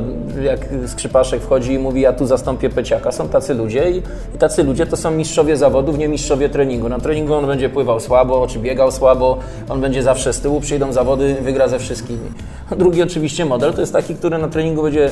jak 0.43 0.59
Skrzypaszek 0.87 1.41
wchodzi 1.41 1.73
i 1.73 1.79
mówi, 1.79 2.01
ja 2.01 2.13
tu 2.13 2.25
zastąpię 2.25 2.69
Peciaka. 2.69 3.11
Są 3.11 3.29
tacy 3.29 3.53
ludzie 3.53 3.91
i, 3.91 3.97
i 4.35 4.37
tacy 4.39 4.63
ludzie 4.63 4.85
to 4.85 4.97
są 4.97 5.11
mistrzowie 5.11 5.57
zawodów, 5.57 5.97
nie 5.97 6.07
mistrzowie 6.07 6.49
treningu. 6.49 6.89
Na 6.89 6.99
treningu 6.99 7.33
on 7.33 7.47
będzie 7.47 7.69
pływał 7.69 7.99
słabo, 7.99 8.47
czy 8.47 8.59
biegał 8.59 8.91
słabo, 8.91 9.37
on 9.69 9.81
będzie 9.81 10.03
zawsze 10.03 10.33
z 10.33 10.39
tyłu, 10.39 10.61
przyjdą 10.61 10.93
zawody, 10.93 11.35
wygra 11.41 11.67
ze 11.67 11.79
wszystkimi. 11.79 12.31
A 12.69 12.75
drugi 12.75 13.01
oczywiście 13.01 13.45
model 13.45 13.73
to 13.73 13.81
jest 13.81 13.93
taki, 13.93 14.15
który 14.15 14.37
na 14.37 14.47
treningu 14.47 14.83
będzie 14.83 15.09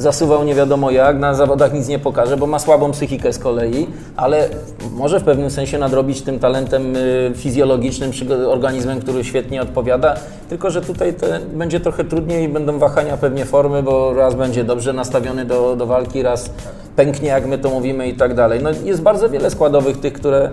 zasuwał 0.00 0.44
nie 0.44 0.54
wiadomo 0.54 0.90
jak, 0.90 1.18
na 1.18 1.34
zawodach 1.34 1.72
nic 1.72 1.88
nie 1.88 1.98
pokaże, 1.98 2.36
bo 2.36 2.46
ma 2.46 2.58
słabą 2.58 2.90
psychikę 2.90 3.32
z 3.32 3.38
kolei, 3.38 3.86
ale 4.16 4.48
może 4.92 5.20
w 5.20 5.24
pewnym 5.24 5.50
sensie 5.50 5.78
nadrobić 5.78 6.22
tym 6.22 6.38
talentem 6.38 6.96
y, 6.96 7.32
fizjologicznym, 7.36 8.10
organizmem, 8.46 9.00
który 9.00 9.24
świetnie 9.24 9.62
odpowiada, 9.62 10.14
tylko 10.48 10.70
że 10.70 10.80
tutaj 10.80 11.14
będzie 11.52 11.80
trochę 11.80 12.04
trudniej, 12.04 12.48
będą 12.48 12.78
wahania 12.78 13.16
pewnie 13.16 13.44
formy, 13.44 13.82
bo 13.82 14.14
raz 14.14 14.34
będzie 14.34 14.64
dobrze 14.64 14.92
nastawiony 14.92 15.44
do, 15.44 15.76
do 15.76 15.86
walki, 15.86 16.22
raz 16.22 16.50
pęknie, 16.96 17.28
jak 17.28 17.46
my 17.46 17.58
to 17.58 17.70
mówimy 17.70 18.08
i 18.08 18.14
tak 18.14 18.34
dalej. 18.34 18.60
No, 18.62 18.70
jest 18.84 19.02
bardzo 19.02 19.28
wiele 19.28 19.50
składowych 19.50 20.00
tych, 20.00 20.12
które 20.12 20.50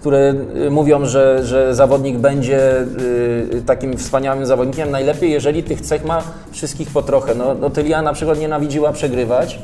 które 0.00 0.34
y, 0.66 0.70
mówią, 0.70 1.04
że, 1.04 1.46
że 1.46 1.74
zawodnik 1.74 2.18
będzie 2.18 2.80
y, 2.80 3.62
takim 3.66 3.96
wspaniałym 3.96 4.46
zawodnikiem 4.46 4.90
najlepiej, 4.90 5.30
jeżeli 5.30 5.62
tych 5.62 5.80
cech 5.80 6.04
ma 6.04 6.22
wszystkich 6.52 6.90
po 6.90 7.02
trochę. 7.02 7.34
No, 7.34 7.54
no 7.54 7.70
Tylia 7.70 8.02
na 8.02 8.12
przykład 8.12 8.38
nienawidziła 8.38 8.92
przegrywać 8.92 9.58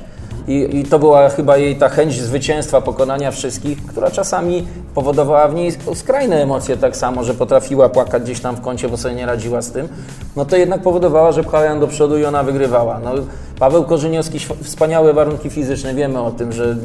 i, 0.49 0.79
i 0.79 0.85
to 0.85 0.99
była 0.99 1.29
chyba 1.29 1.57
jej 1.57 1.77
ta 1.77 1.89
chęć 1.89 2.21
zwycięstwa, 2.21 2.81
pokonania 2.81 3.31
wszystkich, 3.31 3.87
która 3.87 4.11
czasami 4.11 4.67
powodowała 4.95 5.49
w 5.49 5.55
niej 5.55 5.73
skrajne 5.95 6.43
emocje 6.43 6.77
tak 6.77 6.97
samo, 6.97 7.25
że 7.25 7.35
potrafiła 7.35 7.89
płakać 7.89 8.23
gdzieś 8.23 8.41
tam 8.41 8.57
w 8.57 8.61
kącie, 8.61 8.89
bo 8.89 8.97
sobie 8.97 9.15
nie 9.15 9.27
radziła 9.27 9.63
z 9.63 9.71
tym. 9.71 9.89
No 10.37 10.45
to 10.45 10.57
jednak 10.57 10.83
powodowała, 10.83 11.33
że 11.33 11.45
pchała 11.45 11.65
ją 11.65 11.81
do 11.81 11.87
przodu 11.87 12.19
i 12.19 12.25
ona 12.25 12.43
wygrywała. 12.43 12.99
No, 13.05 13.11
Paweł 13.59 13.85
Korzyniowski, 13.85 14.39
wspaniałe 14.63 15.13
warunki 15.13 15.51
fizyczne, 15.51 15.95
wiemy 15.95 16.21
o 16.21 16.31
tym, 16.31 16.53
że 16.53 16.77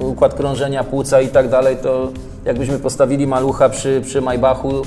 układ 0.00 0.34
krążenia 0.34 0.84
płuca 0.84 1.20
i 1.20 1.28
tak 1.28 1.48
dalej, 1.48 1.76
to 1.82 2.08
jakbyśmy 2.44 2.78
postawili 2.78 3.26
malucha 3.26 3.68
przy, 3.68 4.00
przy 4.04 4.20
Maybachu, 4.20 4.80
y, 4.80 4.82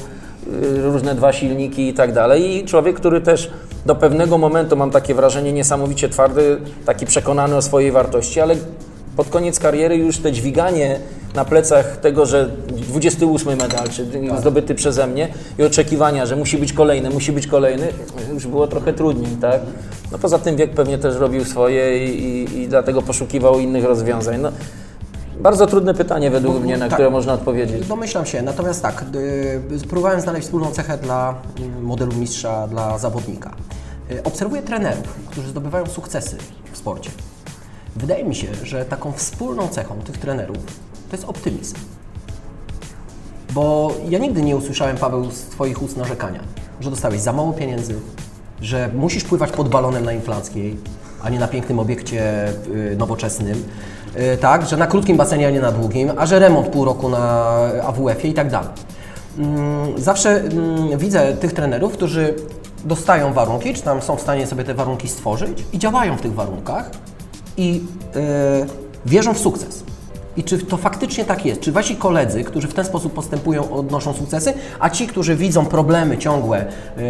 różne 0.84 1.15
dwa 1.15 1.34
silniki 1.34 1.88
i 1.88 1.93
tak 1.93 2.13
dalej. 2.13 2.55
I 2.58 2.65
człowiek, 2.65 2.95
który 2.95 3.21
też 3.21 3.51
do 3.86 3.95
pewnego 3.95 4.38
momentu, 4.38 4.75
mam 4.75 4.91
takie 4.91 5.15
wrażenie, 5.15 5.53
niesamowicie 5.53 6.10
twardy, 6.10 6.58
taki 6.86 7.05
przekonany 7.05 7.55
o 7.55 7.62
swojej 7.62 7.91
wartości, 7.91 8.41
ale 8.41 8.55
pod 9.15 9.29
koniec 9.29 9.60
kariery 9.60 9.95
już 9.97 10.17
te 10.17 10.31
dźwiganie 10.31 10.99
na 11.36 11.45
plecach 11.45 11.97
tego, 11.97 12.25
że 12.25 12.49
28 12.67 13.58
medal, 13.58 13.89
czy 13.89 14.08
zdobyty 14.39 14.75
przeze 14.75 15.08
mnie 15.08 15.27
i 15.60 15.63
oczekiwania, 15.63 16.25
że 16.25 16.36
musi 16.36 16.58
być 16.58 16.73
kolejny, 16.73 17.10
musi 17.10 17.31
być 17.31 17.47
kolejny, 17.47 17.88
już 18.34 18.47
było 18.47 18.67
trochę 18.67 18.93
trudniej, 18.93 19.31
tak? 19.41 19.62
No 20.12 20.17
poza 20.17 20.39
tym 20.39 20.55
wiek 20.55 20.71
pewnie 20.71 20.97
też 20.97 21.15
robił 21.15 21.45
swoje 21.45 22.05
i, 22.05 22.23
i, 22.23 22.62
i 22.62 22.67
dlatego 22.67 23.01
poszukiwał 23.01 23.60
innych 23.60 23.86
rozwiązań. 23.86 24.41
No, 24.41 24.51
bardzo 25.39 25.67
trudne 25.67 25.93
pytanie 25.93 26.32
według 26.32 26.63
mnie, 26.63 26.78
na 26.78 26.86
tak. 26.86 26.93
które 26.93 27.10
można 27.10 27.34
odpowiedzieć. 27.34 27.88
Domyślam 27.88 28.26
się, 28.26 28.41
natomiast 28.41 28.82
tak, 28.82 29.06
y, 29.15 29.88
próbowałem 29.89 30.21
znaleźć 30.21 30.45
wspólną 30.45 30.71
cechę 30.71 30.98
dla 30.98 31.36
y, 31.60 31.82
modelu 31.82 32.13
mistrza, 32.15 32.67
dla 32.67 32.98
zawodnika. 32.98 33.56
Y, 34.12 34.24
Obserwuję 34.24 34.62
trenerów, 34.62 35.15
którzy 35.28 35.48
zdobywają 35.48 35.86
sukcesy 35.86 36.38
w 36.71 36.78
sporcie. 36.78 37.10
Wydaje 37.95 38.26
mi 38.26 38.36
się, 38.36 38.48
że 38.63 38.86
taką 38.86 39.12
wspólną 39.12 39.67
cechą 39.67 39.95
tych 39.95 40.17
trenerów 40.17 40.58
to 41.10 41.15
jest 41.15 41.30
optymizm. 41.30 41.76
Bo 43.54 43.91
ja 44.10 44.19
nigdy 44.19 44.41
nie 44.41 44.56
usłyszałem, 44.56 44.98
Paweł, 44.98 45.32
z 45.32 45.41
Twoich 45.41 45.82
ust 45.82 45.98
narzekania, 45.98 46.39
że 46.82 46.89
dostałeś 46.89 47.21
za 47.21 47.34
mało 47.34 47.54
pieniędzy, 47.54 47.95
że 48.62 48.89
musisz 48.93 49.24
pływać 49.24 49.52
pod 49.52 49.69
balonem 49.69 50.06
na 50.06 50.13
inflanckiej, 50.13 50.78
a 51.25 51.29
nie 51.29 51.39
na 51.39 51.47
pięknym 51.47 51.79
obiekcie 51.79 52.47
y, 52.67 52.95
nowoczesnym, 52.97 53.63
y, 54.33 54.38
tak, 54.38 54.65
że 54.65 54.77
na 54.77 54.88
krótkim 54.88 55.17
basenie, 55.17 55.47
a 55.47 55.51
nie 55.51 55.61
na 55.61 55.71
długim, 55.71 56.11
a 56.17 56.25
że 56.25 56.39
remont 56.39 56.67
pół 56.67 56.85
roku 56.85 57.09
na 57.09 57.55
AWF-ie 57.83 58.31
i 58.31 58.33
tak 58.33 58.49
dalej. 58.49 58.69
Mm, 59.38 59.97
Zawsze 59.97 60.29
mm, 60.29 60.97
widzę 60.97 61.33
tych 61.33 61.53
trenerów, 61.53 61.93
którzy 61.93 62.33
dostają 62.85 63.33
warunki, 63.33 63.73
czy 63.73 63.81
tam 63.81 64.01
są 64.01 64.15
w 64.15 64.21
stanie 64.21 64.47
sobie 64.47 64.63
te 64.63 64.73
warunki 64.73 65.07
stworzyć 65.07 65.63
i 65.73 65.79
działają 65.79 66.17
w 66.17 66.21
tych 66.21 66.33
warunkach 66.33 66.91
i 67.57 67.83
y, 68.15 68.19
wierzą 69.05 69.33
w 69.33 69.39
sukces. 69.39 69.83
I 70.38 70.43
czy 70.43 70.58
to 70.58 70.78
faktycznie 70.78 71.26
tak 71.26 71.45
jest? 71.45 71.62
Czy 71.62 71.71
wasi 71.71 71.95
koledzy, 71.95 72.43
którzy 72.43 72.67
w 72.67 72.74
ten 72.74 72.86
sposób 72.86 73.13
postępują, 73.13 73.71
odnoszą 73.71 74.13
sukcesy, 74.13 74.54
a 74.80 74.89
ci, 74.89 75.08
którzy 75.08 75.36
widzą 75.36 75.65
problemy 75.65 76.17
ciągłe, 76.17 76.65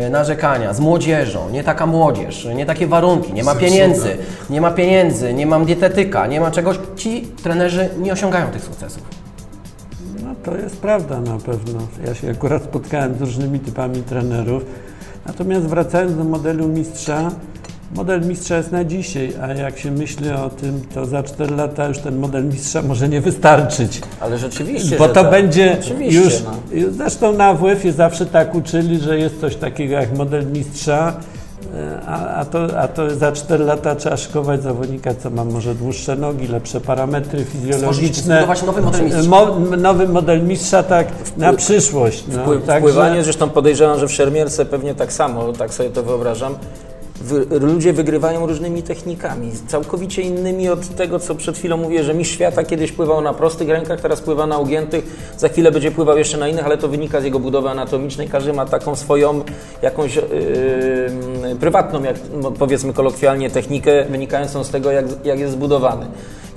y, 0.05 0.09
narzekania 0.09 0.73
z 0.73 0.79
młodzieżą, 0.79 1.49
nie 1.49 1.63
taka 1.63 1.85
młodzież, 1.85 2.47
nie 2.55 2.65
takie 2.65 2.87
warunki, 2.87 3.33
nie 3.33 3.43
ma 3.43 3.55
pieniędzy, 3.55 4.17
nie 4.49 4.61
ma 4.61 4.71
pieniędzy, 4.71 5.33
nie 5.33 5.45
mam 5.45 5.65
dietetyka, 5.65 6.27
nie 6.27 6.39
ma 6.39 6.51
czegoś, 6.51 6.79
ci 6.95 7.27
trenerzy 7.43 7.89
nie 7.97 8.13
osiągają 8.13 8.47
tych 8.47 8.63
sukcesów. 8.63 9.03
No 10.23 10.35
to 10.43 10.57
jest 10.57 10.77
prawda 10.77 11.21
na 11.21 11.37
pewno. 11.37 11.79
Ja 12.05 12.15
się 12.15 12.31
akurat 12.31 12.63
spotkałem 12.63 13.17
z 13.17 13.21
różnymi 13.21 13.59
typami 13.59 14.01
trenerów. 14.01 14.63
Natomiast 15.25 15.65
wracając 15.65 16.17
do 16.17 16.23
modelu 16.23 16.67
mistrza, 16.67 17.31
model 17.93 18.21
mistrza 18.21 18.57
jest 18.57 18.71
na 18.71 18.83
dzisiaj, 18.83 19.33
a 19.41 19.47
jak 19.53 19.79
się 19.79 19.91
myśli 19.91 20.31
o 20.31 20.49
tym, 20.49 20.81
to 20.93 21.05
za 21.05 21.23
4 21.23 21.55
lata 21.55 21.87
już 21.87 21.97
ten 21.99 22.17
model 22.19 22.45
mistrza 22.45 22.81
może 22.81 23.09
nie 23.09 23.21
wystarczyć. 23.21 24.01
Ale 24.19 24.37
rzeczywiście, 24.37 24.97
Bo 24.97 25.07
to 25.07 25.13
tak. 25.13 25.31
będzie 25.31 25.77
Oczywiście, 25.81 26.19
już. 26.21 26.33
no. 26.43 26.51
Zresztą 26.91 27.33
na 27.33 27.45
AWF-ie 27.45 27.93
zawsze 27.93 28.25
tak 28.25 28.55
uczyli, 28.55 28.99
że 28.99 29.17
jest 29.19 29.41
coś 29.41 29.55
takiego 29.55 29.93
jak 29.93 30.17
model 30.17 30.45
mistrza. 30.51 31.13
e, 31.75 32.01
A, 32.07 32.27
a, 32.35 32.45
to, 32.45 32.79
a 32.79 32.87
to 32.87 33.15
za 33.15 33.31
4 33.31 33.63
lata 33.63 33.95
trzeba 33.95 34.17
szykować 34.17 34.61
zawodnika, 34.63 35.13
co 35.15 35.29
ma 35.29 35.43
może 35.45 35.75
dłuższe 35.75 36.15
nogi, 36.15 36.47
lepsze 36.47 36.81
parametry 36.81 37.45
fizjologiczne. 37.45 38.47
nowy 38.65 38.81
model 38.81 39.03
mistrza. 39.03 39.29
Mo, 39.29 39.59
nowy 39.77 40.07
model 40.07 40.43
mistrza 40.43 40.83
tak 40.83 41.07
na 41.37 41.53
przyszłość. 41.53 42.23
No, 42.27 42.45
także- 42.65 42.79
wpływanie, 42.79 43.23
zresztą 43.23 43.49
podejrzewam, 43.49 43.99
że 43.99 44.07
w 44.07 44.11
szermierce 44.11 44.65
pewnie 44.65 44.95
tak 44.95 45.13
samo, 45.13 45.53
tak 45.53 45.73
sobie 45.73 45.89
to 45.89 46.03
wyobrażam. 46.03 46.55
Wy, 47.21 47.45
ludzie 47.59 47.93
wygrywają 47.93 48.47
różnymi 48.47 48.83
technikami, 48.83 49.51
całkowicie 49.67 50.21
innymi 50.21 50.69
od 50.69 50.95
tego, 50.95 51.19
co 51.19 51.35
przed 51.35 51.57
chwilą 51.57 51.77
mówię, 51.77 52.03
że 52.03 52.13
mistrz 52.13 52.33
świata 52.33 52.63
kiedyś 52.63 52.91
pływał 52.91 53.21
na 53.21 53.33
prostych 53.33 53.69
rękach, 53.69 54.01
teraz 54.01 54.21
pływa 54.21 54.47
na 54.47 54.57
ugiętych, 54.57 55.05
za 55.37 55.49
chwilę 55.49 55.71
będzie 55.71 55.91
pływał 55.91 56.17
jeszcze 56.17 56.37
na 56.37 56.47
innych, 56.47 56.65
ale 56.65 56.77
to 56.77 56.87
wynika 56.87 57.21
z 57.21 57.23
jego 57.23 57.39
budowy 57.39 57.69
anatomicznej. 57.69 58.27
Każdy 58.27 58.53
ma 58.53 58.65
taką 58.65 58.95
swoją, 58.95 59.43
jakąś 59.81 60.15
yy, 60.15 60.23
prywatną, 61.59 62.03
jak 62.03 62.15
no, 62.41 62.51
powiedzmy 62.51 62.93
kolokwialnie, 62.93 63.49
technikę 63.49 64.05
wynikającą 64.05 64.63
z 64.63 64.69
tego, 64.69 64.91
jak, 64.91 65.05
jak 65.25 65.39
jest 65.39 65.53
zbudowany. 65.53 66.05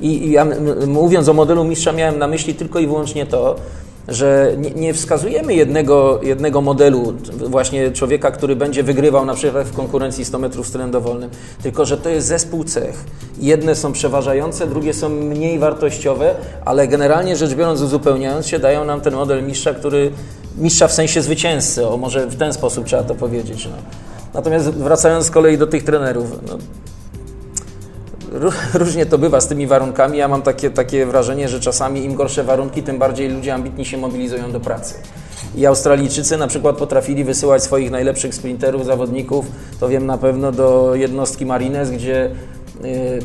I, 0.00 0.26
i 0.26 0.30
ja 0.30 0.46
mówiąc 0.86 1.28
o 1.28 1.32
modelu 1.34 1.64
mistrza, 1.64 1.92
miałem 1.92 2.18
na 2.18 2.28
myśli 2.28 2.54
tylko 2.54 2.78
i 2.78 2.86
wyłącznie 2.86 3.26
to, 3.26 3.56
że 4.08 4.52
nie, 4.58 4.70
nie 4.70 4.94
wskazujemy 4.94 5.54
jednego, 5.54 6.20
jednego 6.22 6.60
modelu, 6.60 7.14
właśnie 7.32 7.92
człowieka, 7.92 8.30
który 8.30 8.56
będzie 8.56 8.82
wygrywał 8.82 9.26
na 9.26 9.34
przykład 9.34 9.66
w 9.66 9.72
konkurencji 9.72 10.24
100 10.24 10.38
metrów 10.38 10.68
stylem 10.68 10.90
dowolnym, 10.90 11.30
tylko 11.62 11.84
że 11.84 11.96
to 11.96 12.08
jest 12.08 12.26
zespół 12.26 12.64
cech. 12.64 13.04
Jedne 13.40 13.74
są 13.74 13.92
przeważające, 13.92 14.66
drugie 14.66 14.94
są 14.94 15.08
mniej 15.08 15.58
wartościowe, 15.58 16.34
ale 16.64 16.88
generalnie 16.88 17.36
rzecz 17.36 17.54
biorąc, 17.54 17.80
uzupełniając 17.80 18.46
się, 18.46 18.58
dają 18.58 18.84
nam 18.84 19.00
ten 19.00 19.14
model 19.14 19.44
mistrza, 19.44 19.74
który 19.74 20.10
mistrza 20.58 20.88
w 20.88 20.92
sensie 20.92 21.22
zwycięzcy, 21.22 21.88
o 21.88 21.96
może 21.96 22.26
w 22.26 22.36
ten 22.36 22.52
sposób 22.52 22.84
trzeba 22.84 23.02
to 23.02 23.14
powiedzieć. 23.14 23.64
No. 23.64 23.76
Natomiast 24.34 24.70
wracając 24.70 25.26
z 25.26 25.30
kolei 25.30 25.58
do 25.58 25.66
tych 25.66 25.84
trenerów, 25.84 26.26
no, 26.48 26.58
Różnie 28.74 29.06
to 29.06 29.18
bywa 29.18 29.40
z 29.40 29.48
tymi 29.48 29.66
warunkami. 29.66 30.18
Ja 30.18 30.28
mam 30.28 30.42
takie, 30.42 30.70
takie 30.70 31.06
wrażenie, 31.06 31.48
że 31.48 31.60
czasami 31.60 32.04
im 32.04 32.14
gorsze 32.14 32.44
warunki, 32.44 32.82
tym 32.82 32.98
bardziej 32.98 33.28
ludzie 33.28 33.54
ambitni 33.54 33.84
się 33.84 33.96
mobilizują 33.96 34.52
do 34.52 34.60
pracy. 34.60 34.94
I 35.56 35.66
Australijczycy 35.66 36.36
na 36.36 36.46
przykład 36.46 36.76
potrafili 36.76 37.24
wysyłać 37.24 37.62
swoich 37.62 37.90
najlepszych 37.90 38.34
sprinterów, 38.34 38.86
zawodników, 38.86 39.46
to 39.80 39.88
wiem 39.88 40.06
na 40.06 40.18
pewno, 40.18 40.52
do 40.52 40.94
jednostki 40.94 41.46
Marines, 41.46 41.90
gdzie 41.90 42.30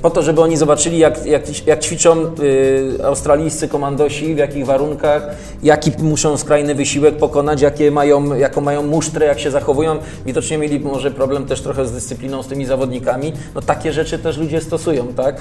po 0.02 0.10
to, 0.10 0.24
żeby 0.24 0.42
oni 0.42 0.58
zobaczyli, 0.58 0.98
jak, 0.98 1.26
jak, 1.26 1.68
jak 1.68 1.80
ćwiczą 1.80 2.26
y, 2.40 3.06
australijscy 3.06 3.68
komandosi, 3.68 4.36
w 4.36 4.38
jakich 4.38 4.66
warunkach, 4.66 5.28
jaki 5.64 5.92
muszą 6.00 6.38
skrajny 6.38 6.76
wysiłek 6.76 7.18
pokonać, 7.18 7.62
jakie 7.62 7.92
mają, 7.92 8.36
jaką 8.36 8.62
mają 8.62 8.84
musztrę, 8.84 9.26
jak 9.26 9.40
się 9.40 9.52
zachowują. 9.52 9.98
Widocznie 10.26 10.58
mieli 10.58 10.80
może 10.80 11.12
problem 11.12 11.46
też 11.46 11.62
trochę 11.62 11.86
z 11.86 11.92
dyscypliną 11.92 12.44
z 12.44 12.48
tymi 12.48 12.66
zawodnikami. 12.66 13.34
No 13.56 13.62
takie 13.62 13.94
rzeczy 13.94 14.20
też 14.20 14.38
ludzie 14.38 14.62
stosują, 14.62 15.08
tak? 15.08 15.36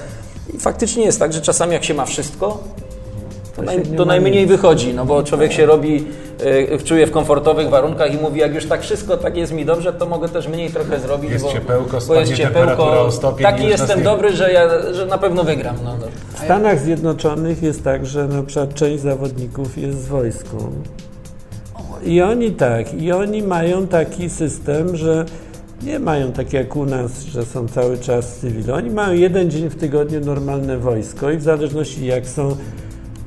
I 0.53 0.59
faktycznie 0.59 1.05
jest 1.05 1.19
tak, 1.19 1.33
że 1.33 1.41
czasami 1.41 1.73
jak 1.73 1.83
się 1.83 1.93
ma 1.93 2.05
wszystko, 2.05 2.63
to, 3.55 3.61
naj, 3.61 3.81
to 3.97 4.05
najmniej 4.05 4.45
wychodzi, 4.45 4.93
no 4.93 5.05
bo 5.05 5.23
człowiek 5.23 5.51
się 5.51 5.65
robi, 5.65 6.05
y, 6.75 6.83
czuje 6.83 7.07
w 7.07 7.11
komfortowych 7.11 7.69
warunkach 7.69 8.13
i 8.13 8.17
mówi, 8.17 8.39
jak 8.39 8.55
już 8.55 8.65
tak 8.65 8.81
wszystko, 8.81 9.17
tak 9.17 9.37
jest 9.37 9.53
mi 9.53 9.65
dobrze, 9.65 9.93
to 9.93 10.05
mogę 10.05 10.29
też 10.29 10.47
mniej 10.47 10.69
trochę 10.69 10.99
zrobić, 10.99 11.31
Jest 11.31 11.45
bo, 11.45 11.51
ciepełko, 11.51 11.97
bo 12.07 12.15
jest 12.15 12.33
ciepełko, 12.33 13.11
stopień 13.11 13.43
taki 13.47 13.65
jestem 13.65 13.99
nie- 13.99 14.05
dobry, 14.05 14.31
że, 14.35 14.51
ja, 14.53 14.93
że 14.93 15.05
na 15.05 15.17
pewno 15.17 15.43
wygram. 15.43 15.75
No, 15.83 15.95
no. 15.99 16.05
W 16.35 16.39
Stanach 16.39 16.79
Zjednoczonych 16.79 17.63
jest 17.63 17.83
tak, 17.83 18.05
że 18.05 18.27
na 18.27 18.43
przykład 18.43 18.73
część 18.73 19.03
zawodników 19.03 19.77
jest 19.77 20.03
z 20.03 20.07
wojsku. 20.07 20.57
I 22.05 22.21
oni 22.21 22.51
tak, 22.51 22.93
i 22.93 23.11
oni 23.11 23.43
mają 23.43 23.87
taki 23.87 24.29
system, 24.29 24.97
że 24.97 25.25
nie 25.83 25.99
mają 25.99 26.31
tak 26.31 26.53
jak 26.53 26.75
u 26.75 26.85
nas, 26.85 27.21
że 27.23 27.45
są 27.45 27.67
cały 27.67 27.97
czas 27.97 28.25
w 28.37 28.39
cywilu. 28.39 28.73
Oni 28.73 28.89
mają 28.89 29.13
jeden 29.13 29.51
dzień 29.51 29.69
w 29.69 29.75
tygodniu 29.75 30.19
normalne 30.19 30.77
wojsko 30.77 31.31
i 31.31 31.37
w 31.37 31.41
zależności 31.43 32.05
jak 32.05 32.27
są, 32.27 32.55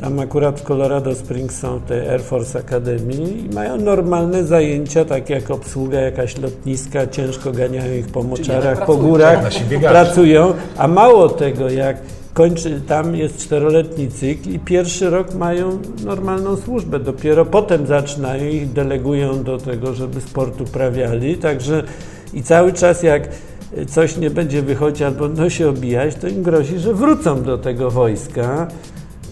tam 0.01 0.21
akurat 0.21 0.61
w 0.61 0.63
Colorado 0.63 1.15
Springs 1.15 1.59
są 1.59 1.81
te 1.81 2.11
Air 2.11 2.23
Force 2.23 2.59
Academy 2.59 3.15
i 3.15 3.55
mają 3.55 3.77
normalne 3.77 4.45
zajęcia, 4.45 5.05
tak 5.05 5.31
jak 5.31 5.51
obsługa 5.51 6.01
jakaś 6.01 6.39
lotniska, 6.39 7.07
ciężko 7.07 7.53
ganiają 7.53 7.95
ich 7.95 8.07
po 8.07 8.23
moczarach, 8.23 8.87
po 8.87 8.97
górach, 8.97 9.51
pracują, 9.81 10.55
a 10.77 10.89
mało 10.89 11.29
tego, 11.29 11.71
jak 11.71 11.97
kończy, 12.35 12.81
tam 12.89 13.17
jest 13.17 13.39
czteroletni 13.39 14.09
cykl 14.11 14.51
i 14.51 14.59
pierwszy 14.59 15.11
rok 15.11 15.35
mają 15.35 15.79
normalną 16.05 16.57
służbę. 16.57 16.99
Dopiero 16.99 17.45
potem 17.45 17.87
zaczynają 17.87 18.45
ich 18.45 18.73
delegują 18.73 19.43
do 19.43 19.59
tego, 19.59 19.95
żeby 19.95 20.21
sport 20.21 20.61
uprawiali. 20.61 21.37
Także 21.37 21.83
i 22.35 22.43
cały 22.43 22.73
czas 22.73 23.03
jak 23.03 23.29
coś 23.89 24.17
nie 24.17 24.31
będzie 24.31 24.63
wychodzić 24.63 25.03
albo 25.03 25.29
no 25.29 25.51
się 25.51 25.69
obijać, 25.69 26.15
to 26.15 26.29
im 26.29 26.43
grozi, 26.43 26.79
że 26.79 26.95
wrócą 26.95 27.43
do 27.43 27.59
tego 27.59 27.91
wojska. 27.91 28.69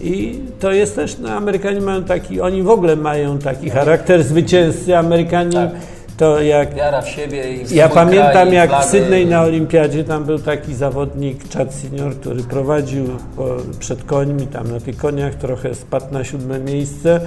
I 0.01 0.39
to 0.59 0.71
jest 0.71 0.95
też, 0.95 1.17
no 1.17 1.29
Amerykanie 1.29 1.81
mają 1.81 2.03
taki, 2.03 2.41
oni 2.41 2.63
w 2.63 2.69
ogóle 2.69 2.95
mają 2.95 3.37
taki 3.37 3.69
charakter 3.69 4.23
zwycięzcy. 4.23 4.97
Amerykanie 4.97 5.71
to 6.17 6.41
jak 6.41 6.73
Wiara 6.73 7.01
w 7.01 7.09
siebie 7.09 7.53
i 7.53 7.65
w 7.65 7.71
ja 7.71 7.89
pamiętam 7.89 8.31
kraj, 8.31 8.53
jak 8.53 8.81
w. 8.81 8.85
Sydney 8.85 9.25
na 9.25 9.41
olimpiadzie, 9.41 10.03
tam 10.03 10.23
był 10.23 10.39
taki 10.39 10.73
zawodnik 10.73 11.53
Chad 11.53 11.73
Senior, 11.73 12.15
który 12.15 12.43
prowadził 12.43 13.05
po, 13.35 13.57
przed 13.79 14.03
końmi, 14.03 14.47
tam 14.47 14.71
na 14.71 14.79
tych 14.79 14.97
koniach 14.97 15.35
trochę 15.35 15.75
spadł 15.75 16.13
na 16.13 16.23
siódme 16.23 16.59
miejsce. 16.59 17.21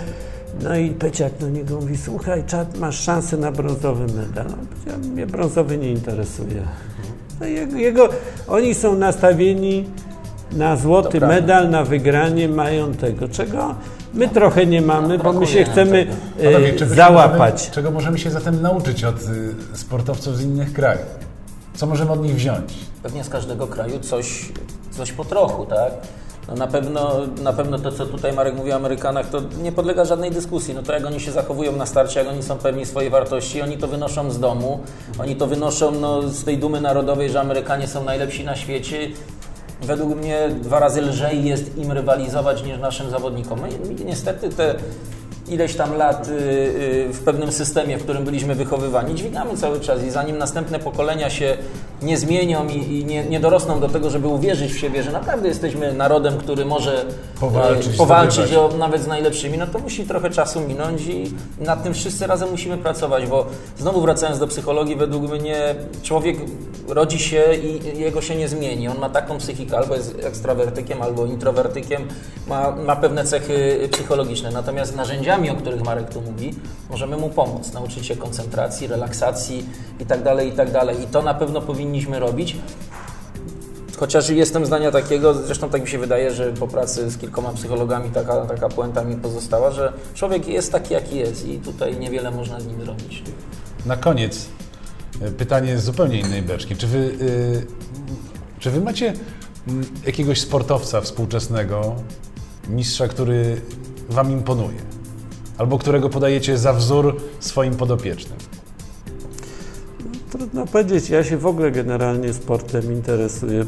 No 0.63 0.77
i 0.77 0.91
Peciak 0.91 1.33
do 1.41 1.49
niego 1.49 1.75
mówi, 1.75 1.97
słuchaj 1.97 2.45
Chad, 2.51 2.79
masz 2.79 3.01
szansę 3.01 3.37
na 3.37 3.53
brązowy 3.53 4.07
medal. 4.15 4.47
No, 4.49 4.57
powiedziałem, 4.71 5.13
mnie 5.13 5.27
brązowy 5.27 5.79
nie 5.79 5.91
interesuje. 5.91 6.63
No, 7.41 7.47
jego, 7.47 7.77
jego, 7.77 8.09
oni 8.49 8.75
są 8.75 8.95
nastawieni 8.97 9.85
na 10.53 10.77
złoty 10.77 11.21
medal, 11.21 11.71
na 11.71 11.85
wygranie, 11.85 12.49
mają 12.49 12.95
tego, 12.95 13.29
czego 13.29 13.75
my 14.15 14.29
trochę 14.29 14.67
nie 14.67 14.83
mamy, 14.83 15.19
bo 15.19 15.33
my 15.33 15.47
się 15.47 15.65
chcemy 15.65 16.07
e, 16.39 16.45
Panowie, 16.45 16.73
czego 16.73 16.95
załapać. 16.95 17.55
Możemy, 17.55 17.75
czego 17.75 17.91
możemy 17.91 18.19
się 18.19 18.31
zatem 18.31 18.63
nauczyć 18.63 19.05
od 19.05 19.23
y, 19.23 19.55
sportowców 19.75 20.37
z 20.37 20.43
innych 20.43 20.73
krajów? 20.73 21.07
Co 21.75 21.87
możemy 21.87 22.13
od 22.13 22.23
nich 22.23 22.35
wziąć? 22.35 22.75
Pewnie 23.03 23.25
z 23.25 23.29
każdego 23.29 23.67
kraju 23.67 24.01
coś, 24.01 24.53
coś 24.91 25.13
po 25.13 25.25
trochu, 25.25 25.67
tak? 25.67 25.93
No 26.49 26.55
na, 26.55 26.67
pewno, 26.67 27.21
na 27.43 27.53
pewno 27.53 27.79
to, 27.79 27.93
co 27.93 28.07
tutaj 28.07 28.33
Marek 28.33 28.57
mówi 28.57 28.73
o 28.73 28.75
Amerykanach, 28.75 29.31
to 29.31 29.43
nie 29.63 29.73
podlega 29.73 30.05
żadnej 30.05 30.31
dyskusji. 30.31 30.75
No 30.75 30.83
to 30.83 30.93
jak 30.93 31.07
oni 31.07 31.21
się 31.21 31.33
zachowują 31.33 31.73
na 31.73 31.87
starcie, 31.87 32.21
jak 32.21 32.29
oni 32.29 32.43
są 32.43 32.59
pewni 32.59 32.87
swojej 32.87 33.11
wartości, 33.11 33.63
oni 33.63 33.79
to 33.79 33.89
wynoszą 33.89 34.31
z 34.31 34.41
domu, 34.41 34.81
oni 35.19 35.37
to 35.37 35.47
wynoszą 35.47 35.91
no, 35.91 36.23
z 36.23 36.45
tej 36.45 36.59
dumy 36.59 36.81
narodowej, 36.81 37.31
że 37.31 37.41
Amerykanie 37.41 37.87
są 37.87 38.05
najlepsi 38.05 38.45
na 38.45 38.57
świecie. 38.57 38.99
Według 39.83 40.17
mnie 40.17 40.49
dwa 40.63 40.79
razy 40.79 41.03
lżej 41.03 41.45
jest 41.45 41.79
im 41.79 41.93
rywalizować 41.93 42.65
niż 42.65 42.79
naszym 42.79 43.11
zawodnikom. 43.11 43.61
No 43.61 43.91
i 43.91 44.05
niestety 44.05 44.49
te 44.49 44.75
ileś 45.51 45.77
tam 45.77 45.97
lat 45.97 46.29
y, 46.29 46.31
y, 46.31 47.13
w 47.13 47.21
pewnym 47.25 47.53
systemie, 47.53 47.99
w 47.99 48.03
którym 48.03 48.25
byliśmy 48.25 48.55
wychowywani, 48.55 49.15
dźwigamy 49.15 49.57
cały 49.57 49.81
czas 49.81 50.05
i 50.05 50.11
zanim 50.11 50.39
następne 50.39 50.79
pokolenia 50.79 51.31
się 51.31 51.57
nie 52.03 52.19
zmienią 52.19 52.69
i, 52.69 53.05
nie, 53.05 53.25
nie, 53.25 53.41
dorosną 53.41 53.81
do 53.81 53.89
tego, 53.89 54.11
żeby 54.11 54.29
uwierzyć 54.29 54.73
w 54.73 54.79
siebie, 54.79 55.03
że 55.03 55.13
naprawdę 55.13 55.49
jesteśmy 55.49 55.93
narodem, 55.93 56.39
który 56.39 56.65
może 56.65 57.05
powalczyć, 57.41 57.95
y, 57.95 57.97
powalczyć 57.97 58.55
o, 58.55 58.71
nawet 58.79 59.03
z 59.03 59.07
najlepszymi, 59.07 59.59
no 59.59 59.67
to 59.67 59.79
musi 59.79 60.05
trochę 60.05 60.31
czasu 60.31 60.61
minąć 60.61 61.07
i 61.07 61.33
nad 61.61 61.83
tym 61.83 61.95
wszyscy 61.95 62.27
razem 62.27 62.51
musimy 62.51 62.79
pracować, 62.79 63.27
bo 63.27 63.47
znowu 63.79 64.01
wracając 64.01 64.39
do 64.39 64.47
psychologii, 64.47 64.97
według 64.97 65.31
mnie 65.31 65.75
człowiek 66.03 66.37
rodzi 66.89 67.19
się 67.19 67.45
i 67.55 67.99
jego 68.01 68.21
się 68.21 68.37
nie 68.37 68.49
zmieni. 68.49 68.89
On 68.89 68.99
ma 68.99 69.11
taką 69.11 69.39
psychikę, 69.39 69.79
albo 69.79 69.95
jest 69.95 70.17
ekstrawertykiem, 70.23 71.03
albo 71.03 71.27
introwertykiem, 71.27 72.09
ma, 72.49 72.71
ma 72.71 72.97
pewne 72.97 73.25
cechy 73.25 73.89
psychologiczne. 73.93 74.51
Natomiast 74.51 74.97
narzędziami, 74.97 75.38
o 75.51 75.55
których 75.55 75.85
Marek 75.85 76.11
tu 76.11 76.21
mówi, 76.21 76.55
możemy 76.91 77.17
mu 77.17 77.29
pomóc, 77.31 77.73
nauczyć 77.73 78.07
się 78.07 78.17
koncentracji, 78.17 78.87
relaksacji 78.87 79.67
itd., 80.01 80.23
tak 80.25 80.45
itd. 80.45 80.73
Tak 80.73 81.03
I 81.03 81.07
to 81.07 81.23
na 81.23 81.35
pewno 81.35 81.61
powinniśmy 81.61 82.19
robić. 82.19 82.57
Chociaż 83.99 84.29
jestem 84.29 84.67
zdania 84.67 84.91
takiego, 84.91 85.35
zresztą 85.35 85.71
tak 85.71 85.83
mi 85.83 85.89
się 85.89 85.99
wydaje, 85.99 86.35
że 86.35 86.53
po 86.53 86.69
pracy 86.69 87.11
z 87.11 87.19
kilkoma 87.19 87.53
psychologami 87.53 88.11
taka, 88.11 88.47
taka 88.47 88.69
puenta 88.69 89.05
mi 89.05 89.17
pozostała, 89.17 89.71
że 89.71 89.93
człowiek 90.15 90.49
jest 90.49 90.73
taki, 90.73 90.95
jaki 90.95 91.17
jest 91.17 91.49
i 91.49 91.59
tutaj 91.59 91.99
niewiele 91.99 92.31
można 92.31 92.61
z 92.61 92.67
nim 92.67 92.85
zrobić. 92.85 93.23
Na 93.87 93.97
koniec 93.97 94.49
pytanie 95.39 95.79
z 95.79 95.85
zupełnie 95.85 96.21
innej 96.21 96.43
beczki. 96.43 96.77
Czy 96.77 96.87
wy, 96.87 96.99
yy, 96.99 97.67
czy 98.59 98.71
wy 98.71 98.81
macie 98.81 99.13
jakiegoś 100.07 100.41
sportowca 100.41 101.01
współczesnego, 101.01 101.95
mistrza, 102.69 103.09
który 103.09 103.61
wam 104.09 104.33
imponuje? 104.33 104.79
Albo 105.59 105.79
którego 105.79 106.09
podajecie 106.09 106.59
za 106.59 106.73
wzór 106.73 107.17
swoim 107.41 107.75
podopiecznym? 107.75 108.39
Trudno 110.31 110.67
powiedzieć. 110.67 111.11
Ja 111.11 111.25
się 111.25 111.37
w 111.37 111.47
ogóle 111.47 111.71
generalnie 111.71 112.33
sportem 112.33 112.93
interesuję. 112.93 113.65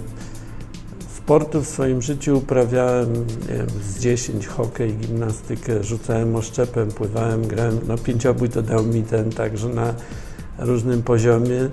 Sportu 1.17 1.63
w 1.63 1.69
swoim 1.69 2.03
życiu 2.03 2.39
uprawiałem 2.39 3.13
wiem, 3.49 3.67
z 3.83 3.99
10, 4.01 4.47
hokej, 4.47 4.95
gimnastykę, 4.95 5.85
rzucałem 5.85 6.37
oszczepem, 6.37 6.89
pływałem, 6.89 7.47
grałem. 7.47 7.81
No 7.89 7.99
pięciobój 7.99 8.49
to 8.49 8.63
dał 8.63 8.85
mi 8.85 9.03
ten, 9.03 9.31
także 9.31 9.69
na 9.69 9.95
różnym 10.59 11.03
poziomie. 11.03 11.69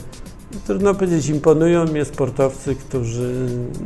Trudno 0.65 0.93
powiedzieć, 0.93 1.29
imponują 1.29 1.85
mnie 1.85 2.05
sportowcy, 2.05 2.75
którzy 2.75 3.33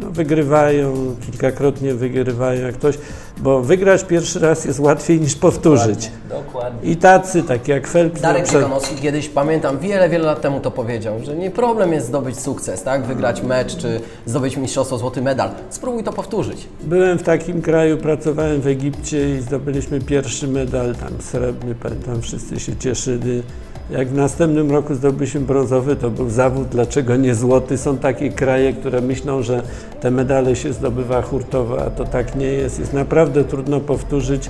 no, 0.02 0.12
wygrywają, 0.12 1.16
kilkakrotnie 1.26 1.94
wygrywają 1.94 2.66
jak 2.66 2.76
ktoś, 2.76 2.98
bo 3.38 3.62
wygrać 3.62 4.04
pierwszy 4.04 4.40
raz 4.40 4.66
jest 4.66 4.80
łatwiej 4.80 5.22
niż 5.22 5.36
powtórzyć. 5.36 6.12
Dokładnie. 6.30 6.46
dokładnie. 6.46 6.92
I 6.92 6.96
tacy, 6.96 7.44
tak 7.44 7.68
jak 7.68 7.88
Phelps. 7.88 8.22
Darek 8.22 8.50
Ciekanowski 8.50 8.96
kiedyś, 8.96 9.30
pamiętam, 9.30 9.80
wiele, 9.80 10.10
wiele 10.10 10.26
lat 10.26 10.42
temu 10.42 10.60
to 10.60 10.72
powiedział, 10.72 11.14
że 11.24 11.36
nie 11.36 11.52
problem 11.52 11.94
jest 11.94 12.08
zdobyć 12.08 12.40
sukces, 12.40 12.84
tak? 12.84 13.06
Wygrać 13.06 13.42
mecz 13.42 13.78
czy 13.78 14.02
zdobyć 14.26 14.58
mistrzostwo, 14.58 14.98
złoty 14.98 15.22
medal. 15.22 15.50
Spróbuj 15.70 16.04
to 16.04 16.14
powtórzyć. 16.14 16.68
Byłem 16.84 17.18
w 17.18 17.24
takim 17.24 17.62
kraju, 17.62 17.98
pracowałem 17.98 18.62
w 18.62 18.68
Egipcie 18.68 19.38
i 19.38 19.42
zdobyliśmy 19.42 20.02
pierwszy 20.02 20.48
medal, 20.48 20.96
tam 20.96 21.22
srebrny, 21.22 21.76
pamiętam, 21.76 22.22
wszyscy 22.22 22.60
się 22.60 22.76
cieszyli. 22.76 23.44
Jak 23.92 24.08
w 24.08 24.16
następnym 24.16 24.72
roku 24.72 24.96
zdobyliśmy 24.96 25.40
brązowy, 25.40 25.96
to 25.96 26.10
był 26.10 26.30
zawód, 26.30 26.68
dlaczego 26.68 27.16
nie 27.16 27.36
złoty. 27.36 27.78
Są 27.78 27.98
takie 27.98 28.30
kraje, 28.30 28.74
które 28.74 29.02
myślą, 29.02 29.44
że 29.44 29.64
te 30.02 30.12
medale 30.12 30.56
się 30.56 30.74
zdobywa 30.74 31.22
hurtowo, 31.22 31.86
a 31.86 31.90
to 31.90 32.06
tak 32.06 32.36
nie 32.36 32.46
jest. 32.46 32.80
Jest 32.80 32.94
naprawdę 32.94 33.44
trudno 33.44 33.80
powtórzyć. 33.80 34.50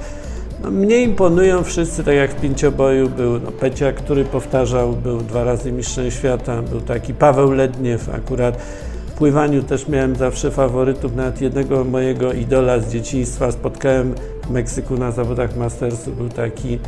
No, 0.64 0.72
mnie 0.72 1.02
imponują 1.02 1.64
wszyscy, 1.64 2.04
tak 2.04 2.16
jak 2.16 2.32
w 2.32 2.42
pięcioboju 2.42 3.10
był 3.10 3.40
no, 3.40 3.52
Pecia, 3.52 3.92
który 3.92 4.26
powtarzał, 4.26 4.94
był 4.94 5.18
dwa 5.18 5.44
razy 5.44 5.72
mistrzem 5.72 6.12
świata, 6.12 6.62
był 6.62 6.82
taki 6.82 7.14
Paweł 7.14 7.52
Ledniew 7.52 8.10
akurat. 8.10 8.62
W 9.08 9.12
pływaniu 9.12 9.64
też 9.64 9.88
miałem 9.88 10.16
zawsze 10.16 10.52
faworytów, 10.52 11.16
nawet 11.16 11.42
jednego 11.42 11.84
mojego 11.84 12.34
idola 12.34 12.80
z 12.80 12.92
dzieciństwa 12.92 13.52
spotkałem 13.52 14.14
w 14.48 14.50
Meksyku 14.50 14.98
na 14.98 15.12
zawodach 15.12 15.58
Mastersu, 15.58 16.12
był 16.12 16.30
taki 16.30 16.80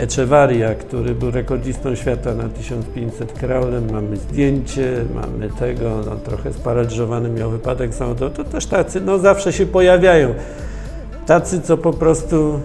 Echevarria, 0.00 0.74
który 0.74 1.14
był 1.14 1.30
rekordzistą 1.30 1.94
świata 1.94 2.34
na 2.34 2.48
1500 2.48 3.32
kraulem. 3.32 3.92
Mamy 3.92 4.16
zdjęcie, 4.16 5.04
mamy 5.14 5.48
tego, 5.58 5.90
no, 6.06 6.16
trochę 6.16 6.52
sparaliżowany 6.52 7.28
miał 7.28 7.50
wypadek 7.50 7.94
samochodowy. 7.94 8.36
To 8.36 8.44
też 8.44 8.66
tacy, 8.66 9.00
no 9.00 9.18
zawsze 9.18 9.52
się 9.52 9.66
pojawiają. 9.66 10.34
Tacy, 11.26 11.60
co 11.60 11.76
po 11.76 11.92
prostu 11.92 12.60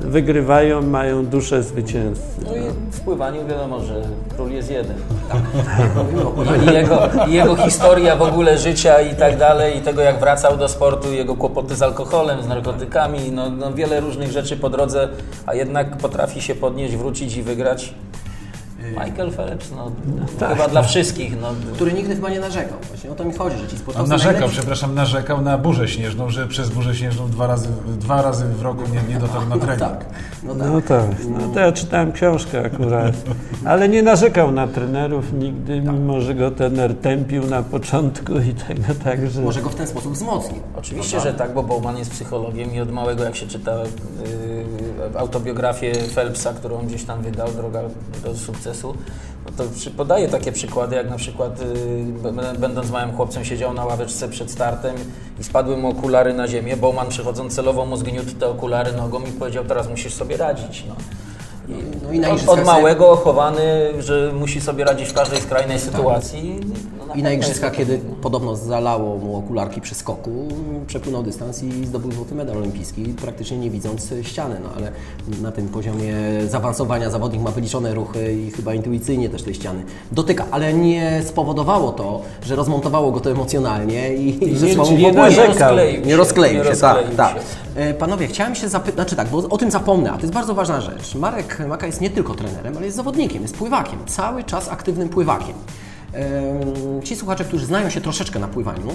wygrywają, 0.00 0.82
mają 0.82 1.26
duszę 1.26 1.62
zwycięzcy. 1.62 2.40
No 2.44 2.56
i 2.56 2.60
w 2.90 3.00
pływaniu 3.00 3.46
wiadomo, 3.46 3.80
że 3.80 4.02
król 4.36 4.50
jest 4.50 4.70
jeden. 4.70 4.96
I, 6.70 6.74
jego, 6.74 7.00
I 7.28 7.32
jego 7.32 7.56
historia 7.56 8.16
w 8.16 8.22
ogóle 8.22 8.58
życia 8.58 9.00
i 9.00 9.16
tak 9.16 9.36
dalej, 9.38 9.78
i 9.78 9.80
tego 9.80 10.02
jak 10.02 10.20
wracał 10.20 10.56
do 10.56 10.68
sportu, 10.68 11.12
jego 11.12 11.36
kłopoty 11.36 11.76
z 11.76 11.82
alkoholem, 11.82 12.42
z 12.42 12.48
narkotykami, 12.48 13.32
no, 13.32 13.50
no 13.50 13.72
wiele 13.72 14.00
różnych 14.00 14.30
rzeczy 14.30 14.56
po 14.56 14.70
drodze, 14.70 15.08
a 15.46 15.54
jednak 15.54 15.96
potrafi 15.96 16.42
się 16.42 16.54
podnieść, 16.54 16.96
wrócić 16.96 17.36
i 17.36 17.42
wygrać. 17.42 17.94
Michael 18.78 19.30
Phelps, 19.30 19.70
no, 19.76 19.90
tak. 20.38 20.50
chyba 20.50 20.68
dla 20.68 20.82
wszystkich. 20.82 21.40
No. 21.40 21.48
Który 21.74 21.92
nigdy 21.92 22.14
chyba 22.14 22.30
nie 22.30 22.40
narzekał. 22.40 22.78
Właśnie 22.88 23.10
o 23.10 23.14
to 23.14 23.24
mi 23.24 23.32
chodzi, 23.32 23.56
że 23.58 23.68
ci 23.68 23.76
sportowcy... 23.78 24.02
On 24.02 24.08
narzekał, 24.08 24.32
najlepsi... 24.32 24.56
przepraszam, 24.56 24.94
narzekał 24.94 25.42
na 25.42 25.58
burzę 25.58 25.88
śnieżną, 25.88 26.30
że 26.30 26.46
przez 26.46 26.70
burzę 26.70 26.94
śnieżną 26.94 27.28
dwa 27.28 27.46
razy, 27.46 27.68
dwa 27.86 28.22
razy 28.22 28.44
w 28.44 28.62
roku 28.62 28.82
nie, 28.92 29.14
nie 29.14 29.20
dotarł 29.20 29.46
na 29.46 29.56
trening. 29.58 29.80
tak. 29.80 30.04
No 30.42 30.54
tak. 30.54 30.68
No 30.68 30.80
tak. 30.80 31.04
No 31.28 31.54
to 31.54 31.60
ja 31.60 31.72
czytałem 31.72 32.12
książkę 32.12 32.64
akurat. 32.64 33.14
Ale 33.64 33.88
nie 33.88 34.02
narzekał 34.02 34.52
na 34.52 34.66
trenerów 34.66 35.32
nigdy, 35.32 35.82
tak. 35.82 35.94
mimo 35.94 36.20
że 36.20 36.34
go 36.34 36.50
trener 36.50 36.94
tępił 36.94 37.46
na 37.46 37.62
początku 37.62 38.32
i 38.38 38.54
tego 38.54 38.94
także... 39.04 39.40
Może 39.40 39.62
go 39.62 39.68
w 39.70 39.74
ten 39.74 39.86
sposób 39.86 40.12
wzmocnił. 40.12 40.60
Oczywiście, 40.76 41.20
że 41.20 41.34
tak, 41.34 41.54
bo 41.54 41.62
Bowman 41.62 41.98
jest 41.98 42.10
psychologiem 42.10 42.74
i 42.74 42.80
od 42.80 42.92
małego 42.92 43.24
jak 43.24 43.36
się 43.36 43.46
czyta 43.46 43.78
yy, 43.78 45.18
autobiografię 45.18 45.94
Phelpsa, 45.94 46.52
którą 46.52 46.78
gdzieś 46.78 47.04
tam 47.04 47.22
wydał, 47.22 47.48
Droga 47.48 47.80
do 48.24 48.36
sukcesu, 48.36 48.67
no 49.46 49.52
to 49.56 49.64
podaję 49.96 50.28
takie 50.28 50.52
przykłady, 50.52 50.96
jak 50.96 51.10
na 51.10 51.16
przykład 51.16 51.60
y, 51.60 52.58
będąc 52.58 52.90
małym 52.90 53.16
chłopcem 53.16 53.44
siedział 53.44 53.74
na 53.74 53.84
ławeczce 53.84 54.28
przed 54.28 54.50
startem 54.50 54.96
i 55.40 55.44
spadły 55.44 55.76
mu 55.76 55.88
okulary 55.88 56.34
na 56.34 56.48
ziemię. 56.48 56.76
Bowman 56.76 57.08
przychodząc 57.08 57.54
celowo 57.54 57.86
mu 57.86 57.96
zgniótł 57.96 58.32
te 58.32 58.48
okulary 58.48 58.92
nogą 58.92 59.20
i 59.20 59.32
powiedział, 59.32 59.64
teraz 59.64 59.88
musisz 59.88 60.14
sobie 60.14 60.36
radzić. 60.36 60.84
No. 60.88 60.94
No 62.02 62.12
i 62.12 62.24
od, 62.24 62.48
od, 62.48 62.64
małego 62.64 63.16
chowany, 63.16 63.92
że 63.98 64.32
musi 64.32 64.60
sobie 64.60 64.84
radzić 64.84 65.08
w 65.08 65.12
każdej 65.12 65.40
skrajnej 65.40 65.80
sytuacji. 65.80 66.60
I 67.14 67.22
na 67.22 67.32
igrzyskach, 67.32 67.72
kiedy 67.72 68.00
podobno 68.22 68.56
zalało 68.56 69.16
mu 69.16 69.36
okularki 69.36 69.80
przy 69.80 69.94
skoku, 69.94 70.48
przepłynął 70.86 71.22
dystans 71.22 71.62
i 71.62 71.86
zdobył 71.86 72.12
złoty 72.12 72.34
medal 72.34 72.56
olimpijski, 72.56 73.04
praktycznie 73.04 73.58
nie 73.58 73.70
widząc 73.70 74.14
ściany. 74.22 74.56
No 74.62 74.70
ale 74.76 74.92
na 75.42 75.52
tym 75.52 75.68
poziomie 75.68 76.14
zaawansowania 76.48 77.10
zawodnik 77.10 77.42
ma 77.42 77.50
wyliczone 77.50 77.94
ruchy 77.94 78.32
i 78.32 78.50
chyba 78.50 78.74
intuicyjnie 78.74 79.28
też 79.28 79.42
tej 79.42 79.54
ściany 79.54 79.82
dotyka, 80.12 80.46
ale 80.50 80.74
nie 80.74 81.22
spowodowało 81.24 81.92
to, 81.92 82.22
że 82.46 82.56
rozmontowało 82.56 83.12
go 83.12 83.20
to 83.20 83.30
emocjonalnie 83.30 84.14
i, 84.14 84.50
I 84.52 84.56
że 84.56 84.66
nie, 84.66 84.96
nie, 84.96 85.12
rozkleił 85.12 86.04
nie 86.04 86.16
rozkleił 86.16 86.64
się. 86.64 86.76
Tak, 86.76 87.14
tak. 87.16 87.36
E, 87.74 87.94
panowie, 87.94 88.26
chciałem 88.26 88.54
się 88.54 88.68
zapytać, 88.68 88.94
znaczy 88.94 89.16
tak, 89.16 89.28
bo 89.28 89.38
o 89.38 89.58
tym 89.58 89.70
zapomnę, 89.70 90.12
a 90.12 90.14
to 90.14 90.22
jest 90.22 90.34
bardzo 90.34 90.54
ważna 90.54 90.80
rzecz. 90.80 91.14
Marek 91.14 91.58
Maka 91.68 91.86
jest 91.86 92.00
nie 92.00 92.10
tylko 92.10 92.34
trenerem, 92.34 92.76
ale 92.76 92.84
jest 92.86 92.96
zawodnikiem, 92.96 93.42
jest 93.42 93.56
pływakiem, 93.56 93.98
cały 94.06 94.44
czas 94.44 94.68
aktywnym 94.68 95.08
pływakiem. 95.08 95.54
Ci 97.04 97.16
słuchacze, 97.16 97.44
którzy 97.44 97.66
znają 97.66 97.90
się 97.90 98.00
troszeczkę 98.00 98.38
na 98.38 98.48
pływaniu, 98.48 98.88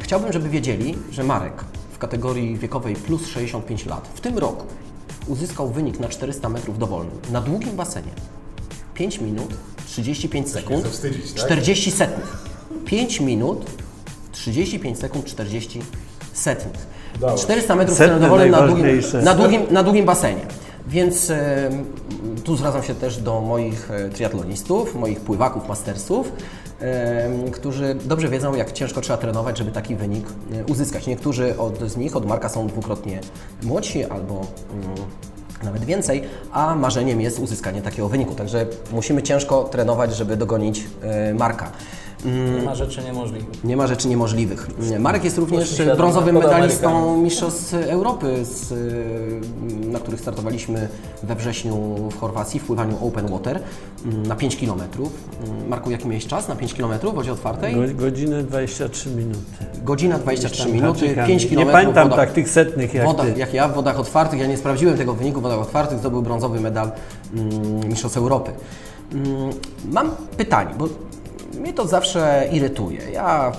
chciałbym, 0.00 0.32
żeby 0.32 0.48
wiedzieli, 0.48 0.96
że 1.10 1.24
Marek 1.24 1.64
w 1.92 1.98
kategorii 1.98 2.56
wiekowej 2.56 2.96
plus 2.96 3.26
65 3.26 3.86
lat 3.86 4.08
w 4.14 4.20
tym 4.20 4.38
roku 4.38 4.66
uzyskał 5.26 5.68
wynik 5.68 6.00
na 6.00 6.08
400 6.08 6.48
metrów 6.48 6.78
dowolnym 6.78 7.14
na 7.30 7.40
długim 7.40 7.76
basenie. 7.76 8.12
5 8.94 9.20
minut 9.20 9.54
35 9.86 10.48
sekund, 10.48 10.88
wstydzić, 10.88 11.32
tak? 11.32 11.44
40 11.44 11.90
setnych. 11.90 12.46
5 12.84 13.20
minut 13.20 13.66
35 14.32 14.98
sekund 14.98 15.24
40 15.24 15.80
setnych. 16.32 16.86
400 17.38 17.76
metrów 17.76 17.98
dowolnym 18.20 18.50
na 18.50 18.66
długim, 18.66 18.86
na, 19.22 19.34
długim, 19.34 19.62
na 19.70 19.82
długim 19.82 20.04
basenie. 20.04 20.40
Więc 20.88 21.32
Tu 22.44 22.56
zwracam 22.56 22.82
się 22.82 22.94
też 22.94 23.16
do 23.16 23.40
moich 23.40 23.90
e, 23.90 24.08
triatlonistów, 24.08 24.94
moich 24.94 25.20
pływaków, 25.20 25.68
mastersów, 25.68 26.32
którzy 27.52 27.94
dobrze 28.04 28.28
wiedzą, 28.28 28.54
jak 28.54 28.72
ciężko 28.72 29.00
trzeba 29.00 29.16
trenować, 29.16 29.58
żeby 29.58 29.72
taki 29.72 29.96
wynik 29.96 30.26
e, 30.52 30.64
uzyskać. 30.64 31.06
Niektórzy 31.06 31.58
od, 31.58 31.78
z 31.78 31.96
nich 31.96 32.16
od 32.16 32.26
Marka 32.26 32.48
są 32.48 32.66
dwukrotnie 32.66 33.20
młodsi 33.62 34.04
albo 34.04 34.34
mm, 34.34 34.94
nawet 35.64 35.84
więcej, 35.84 36.22
a 36.52 36.74
marzeniem 36.74 37.20
jest 37.20 37.38
uzyskanie 37.38 37.82
takiego 37.82 38.08
wyniku. 38.08 38.34
Także 38.34 38.66
musimy 38.92 39.22
ciężko 39.22 39.64
trenować, 39.64 40.16
żeby 40.16 40.36
dogonić 40.36 40.84
e, 41.02 41.34
Marka. 41.34 41.70
Nie 42.24 42.62
ma 42.62 42.74
rzeczy 42.74 43.02
niemożliwych. 43.04 43.64
Nie 43.64 43.76
ma 43.76 43.86
rzeczy 43.86 44.08
niemożliwych. 44.08 44.68
Marek 44.98 45.24
jest 45.24 45.38
również 45.38 45.82
brązowym 45.96 46.36
medalistą. 46.36 47.16
Mistrzostw 47.22 47.74
Europy, 47.74 48.44
z, 48.44 48.72
y, 48.72 49.40
na 49.86 49.98
których 49.98 50.20
startowaliśmy 50.20 50.88
we 51.22 51.34
wrześniu 51.34 51.74
w 52.10 52.18
Chorwacji 52.20 52.60
w 52.60 52.64
pływaniu 52.64 53.06
Open 53.06 53.28
Water 53.28 53.60
mm, 54.04 54.26
na 54.26 54.36
5 54.36 54.56
km. 54.56 54.80
Marku, 55.68 55.90
jaki 55.90 56.08
miałeś 56.08 56.26
czas 56.26 56.48
na 56.48 56.56
5 56.56 56.74
km 56.74 56.98
w 56.98 57.14
wodzie 57.14 57.32
otwartej? 57.32 57.74
Go, 57.74 57.80
godzinę 57.94 58.42
23 58.42 59.10
minuty. 59.10 59.40
Godzina 59.84 60.18
23 60.18 60.62
Tam 60.62 60.72
minuty, 60.72 61.00
haczykami. 61.00 61.28
5 61.28 61.46
km 61.46 61.58
Nie 61.58 61.72
pamiętam 61.72 62.10
tak 62.10 62.32
tych 62.32 62.48
setnych 62.48 62.94
jak 62.94 63.06
wodach, 63.06 63.26
ty. 63.26 63.38
jak 63.38 63.54
ja 63.54 63.68
w 63.68 63.74
wodach 63.74 64.00
otwartych, 64.00 64.40
ja 64.40 64.46
nie 64.46 64.56
sprawdziłem 64.56 64.98
tego 64.98 65.14
wyniku 65.14 65.40
w 65.40 65.42
wodach 65.42 65.58
otwartych, 65.58 65.98
zdobył 65.98 66.22
brązowy 66.22 66.60
medal 66.60 66.90
mm, 67.34 67.88
Mistrzostw 67.88 68.18
Europy. 68.18 68.50
Mm, 69.12 69.50
mam 69.92 70.10
pytanie, 70.36 70.70
bo 70.78 70.88
mnie 71.54 71.72
to 71.72 71.86
zawsze 71.86 72.48
irytuje. 72.52 73.10
Ja 73.10 73.52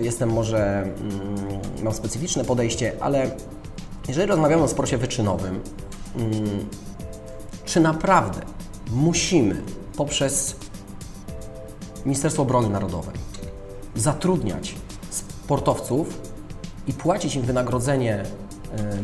jestem 0.00 0.32
może, 0.32 0.82
mm, 0.82 0.94
mam 1.82 1.92
specyficzne 1.92 2.44
podejście, 2.44 2.92
ale 3.00 3.30
jeżeli 4.08 4.26
rozmawiamy 4.26 4.62
o 4.62 4.68
sporcie 4.68 4.98
wyczynowym, 4.98 5.60
mm, 6.16 6.68
czy 7.64 7.80
naprawdę 7.80 8.40
musimy 8.92 9.62
poprzez 9.96 10.56
Ministerstwo 12.04 12.42
Obrony 12.42 12.70
Narodowej 12.70 13.14
zatrudniać 13.94 14.74
sportowców 15.10 16.20
i 16.86 16.92
płacić 16.92 17.36
im 17.36 17.42
wynagrodzenie, 17.42 18.22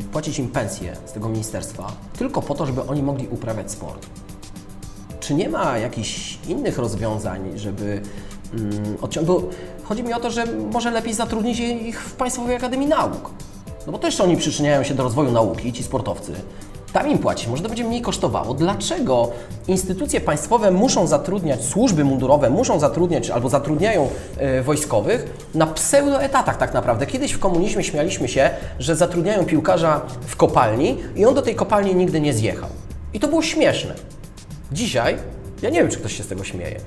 y, 0.01 0.05
płacić 0.05 0.39
im 0.39 0.49
pensję 0.49 0.97
z 1.07 1.13
tego 1.13 1.29
ministerstwa 1.29 1.93
tylko 2.19 2.43
po 2.43 2.55
to, 2.55 2.67
żeby 2.67 2.83
oni 2.83 3.03
mogli 3.03 3.29
uprawiać 3.29 3.71
sport. 3.71 4.07
Czy 5.21 5.35
nie 5.35 5.49
ma 5.49 5.79
jakichś 5.79 6.39
innych 6.49 6.79
rozwiązań, 6.79 7.53
żeby 7.59 8.03
mm, 8.55 8.97
odciągnąć? 9.01 9.43
Bo 9.43 9.49
chodzi 9.85 10.03
mi 10.03 10.13
o 10.13 10.21
to, 10.21 10.31
że 10.31 10.47
może 10.73 10.91
lepiej 10.91 11.15
zatrudnić 11.15 11.59
ich 11.61 12.01
w 12.01 12.13
Państwowej 12.13 12.57
Akademii 12.57 12.89
Nauk. 12.89 13.31
No 13.87 13.93
bo 13.93 13.99
też 13.99 14.21
oni 14.21 14.37
przyczyniają 14.37 14.83
się 14.83 14.95
do 14.95 15.03
rozwoju 15.03 15.33
nauki, 15.33 15.73
ci 15.73 15.83
sportowcy. 15.83 16.33
Tam 16.93 17.11
im 17.11 17.19
płacić, 17.19 17.49
może 17.49 17.63
to 17.63 17.69
będzie 17.69 17.85
mniej 17.85 18.03
kosztowało. 18.03 18.55
Dlaczego 18.55 19.31
instytucje 19.69 20.21
państwowe 20.21 20.71
muszą 20.71 21.07
zatrudniać, 21.07 21.65
służby 21.65 22.05
mundurowe 22.05 22.51
muszą 22.51 22.81
zatrudniać 22.81 23.31
albo 23.31 23.49
zatrudniają 23.49 24.09
e, 24.37 24.63
wojskowych 24.63 25.49
na 25.55 25.67
pseudoetatach 25.67 26.57
tak 26.57 26.75
naprawdę? 26.75 27.07
Kiedyś 27.07 27.33
w 27.33 27.39
komunizmie 27.39 27.85
śmialiśmy 27.85 28.29
się, 28.29 28.51
że 28.79 28.97
zatrudniają 28.97 29.45
piłkarza 29.45 30.01
w 30.27 30.37
kopalni 30.37 30.99
i 31.17 31.25
on 31.25 31.35
do 31.35 31.43
tej 31.43 31.55
kopalni 31.55 31.95
nigdy 31.95 32.21
nie 32.21 32.33
zjechał. 32.33 32.69
I 33.15 33.21
to 33.21 33.29
było 33.29 33.43
śmieszne. 33.43 33.95
Dzisiaj, 34.73 35.17
ja 35.63 35.71
nie 35.71 35.81
wiem, 35.81 35.91
czy 35.91 35.99
ktoś 35.99 36.17
się 36.17 36.23
z 36.23 36.27
tego 36.27 36.45
śmieje. 36.45 36.81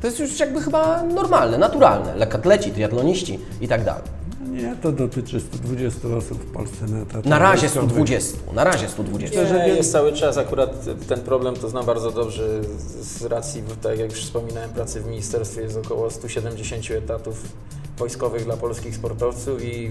To 0.00 0.06
jest 0.06 0.18
już 0.20 0.40
jakby 0.40 0.62
chyba 0.62 1.02
normalne, 1.02 1.58
naturalne. 1.58 2.16
Lekatleci, 2.16 2.70
triatloniści 2.70 3.38
i 3.60 3.68
tak 3.68 3.84
dalej. 3.84 4.02
Nie, 4.50 4.76
to 4.82 4.92
dotyczy 4.92 5.40
120 5.40 6.08
osób 6.08 6.38
w 6.42 6.52
Polsce 6.52 6.86
na 6.86 6.98
etatach 6.98 7.24
Na 7.24 7.38
razie 7.38 7.60
wojskowych. 7.68 7.90
120. 7.90 8.38
Na 8.54 8.64
razie 8.64 8.88
120. 8.88 9.42
Nie, 9.58 9.68
jest 9.68 9.92
cały 9.92 10.12
czas 10.12 10.38
akurat 10.38 10.70
ten 11.08 11.20
problem, 11.20 11.56
to 11.56 11.68
znam 11.68 11.86
bardzo 11.86 12.10
dobrze 12.10 12.64
z- 12.78 13.18
z 13.18 13.24
racji, 13.24 13.62
tak 13.82 13.98
jak 13.98 14.10
już 14.10 14.20
wspominałem, 14.24 14.70
pracy 14.70 15.00
w 15.00 15.06
ministerstwie 15.06 15.62
jest 15.62 15.76
około 15.76 16.10
170 16.10 16.90
etatów 16.90 17.42
wojskowych 17.98 18.44
dla 18.44 18.56
polskich 18.56 18.96
sportowców 18.96 19.64
i 19.64 19.90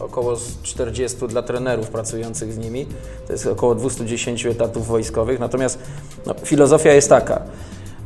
około 0.00 0.36
40 0.62 1.26
dla 1.28 1.42
trenerów 1.42 1.88
pracujących 1.88 2.52
z 2.52 2.58
nimi. 2.58 2.86
To 3.26 3.32
jest 3.32 3.46
około 3.46 3.74
210 3.74 4.46
etatów 4.46 4.86
wojskowych. 4.86 5.40
Natomiast 5.40 5.78
no, 6.26 6.34
filozofia 6.44 6.92
jest 6.92 7.08
taka. 7.08 7.42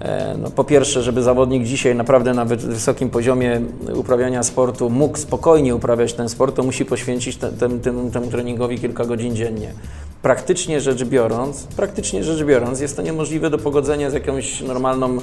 E, 0.01 0.35
No, 0.43 0.51
po 0.51 0.65
pierwsze, 0.65 1.03
żeby 1.03 1.23
zawodnik 1.23 1.65
dzisiaj 1.65 1.95
naprawdę 1.95 2.35
na 2.35 2.45
wy- 2.45 2.57
wysokim 2.57 3.11
poziomie 3.11 3.61
uprawiania 3.95 4.43
sportu 4.43 4.91
mógł 4.91 5.19
spokojnie 5.19 5.75
uprawiać 5.75 6.13
ten 6.15 6.29
sport, 6.29 6.57
to 6.57 6.63
musi 6.63 6.85
poświęcić 6.85 7.39
temu 8.13 8.31
treningowi 8.31 8.79
kilka 8.79 9.05
godzin 9.05 9.37
dziennie. 9.37 9.73
Praktycznie 10.23 10.81
rzecz 10.81 11.05
biorąc, 11.05 11.63
praktycznie 11.77 12.25
rzecz 12.25 12.45
biorąc, 12.45 12.81
jest 12.81 12.97
to 12.97 13.03
niemożliwe 13.03 13.51
do 13.51 13.59
pogodzenia 13.59 14.11
z 14.11 14.15
jakąś 14.15 14.61
normalną 14.61 15.19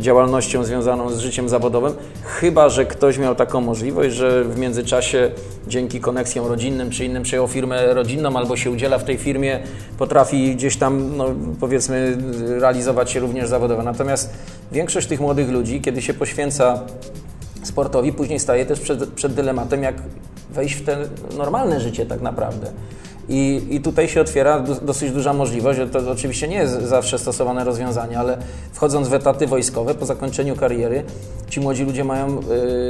działalnością 0.00 0.64
związaną 0.64 1.10
z 1.10 1.18
życiem 1.18 1.48
zawodowym, 1.48 1.92
chyba 2.24 2.68
że 2.68 2.84
ktoś 2.86 3.18
miał 3.18 3.34
taką 3.34 3.60
możliwość, 3.60 4.14
że 4.16 4.44
w 4.44 4.58
międzyczasie 4.58 5.30
dzięki 5.68 6.00
koneksjom 6.00 6.46
rodzinnym 6.46 6.90
czy 6.90 7.04
innym 7.04 7.22
przejął 7.22 7.48
firmę 7.48 7.94
rodzinną 7.94 8.36
albo 8.36 8.56
się 8.56 8.70
udziela 8.70 8.98
w 8.98 9.04
tej 9.04 9.18
firmie, 9.18 9.58
potrafi 9.98 10.54
gdzieś 10.54 10.76
tam, 10.76 11.16
no, 11.16 11.24
powiedzmy, 11.60 12.16
realizować 12.60 13.10
się 13.10 13.20
również 13.20 13.48
zawodowo. 13.48 13.82
Natomiast 13.82 14.15
większość 14.72 15.06
tych 15.06 15.20
młodych 15.20 15.50
ludzi, 15.50 15.80
kiedy 15.80 16.02
się 16.02 16.14
poświęca 16.14 16.82
sportowi, 17.62 18.12
później 18.12 18.38
staje 18.38 18.66
też 18.66 18.80
przed, 18.80 19.08
przed 19.12 19.34
dylematem, 19.34 19.82
jak 19.82 19.94
wejść 20.50 20.74
w 20.74 20.84
te 20.84 20.98
normalne 21.36 21.80
życie 21.80 22.06
tak 22.06 22.20
naprawdę. 22.20 22.72
I, 23.28 23.62
I 23.70 23.80
tutaj 23.80 24.08
się 24.08 24.20
otwiera 24.20 24.60
dosyć 24.82 25.10
duża 25.10 25.32
możliwość, 25.32 25.80
to 25.92 26.10
oczywiście 26.10 26.48
nie 26.48 26.56
jest 26.56 26.82
zawsze 26.82 27.18
stosowane 27.18 27.64
rozwiązanie, 27.64 28.18
ale 28.18 28.38
wchodząc 28.72 29.08
w 29.08 29.14
etaty 29.14 29.46
wojskowe 29.46 29.94
po 29.94 30.06
zakończeniu 30.06 30.56
kariery, 30.56 31.04
ci 31.50 31.60
młodzi 31.60 31.84
ludzie 31.84 32.04
mają 32.04 32.40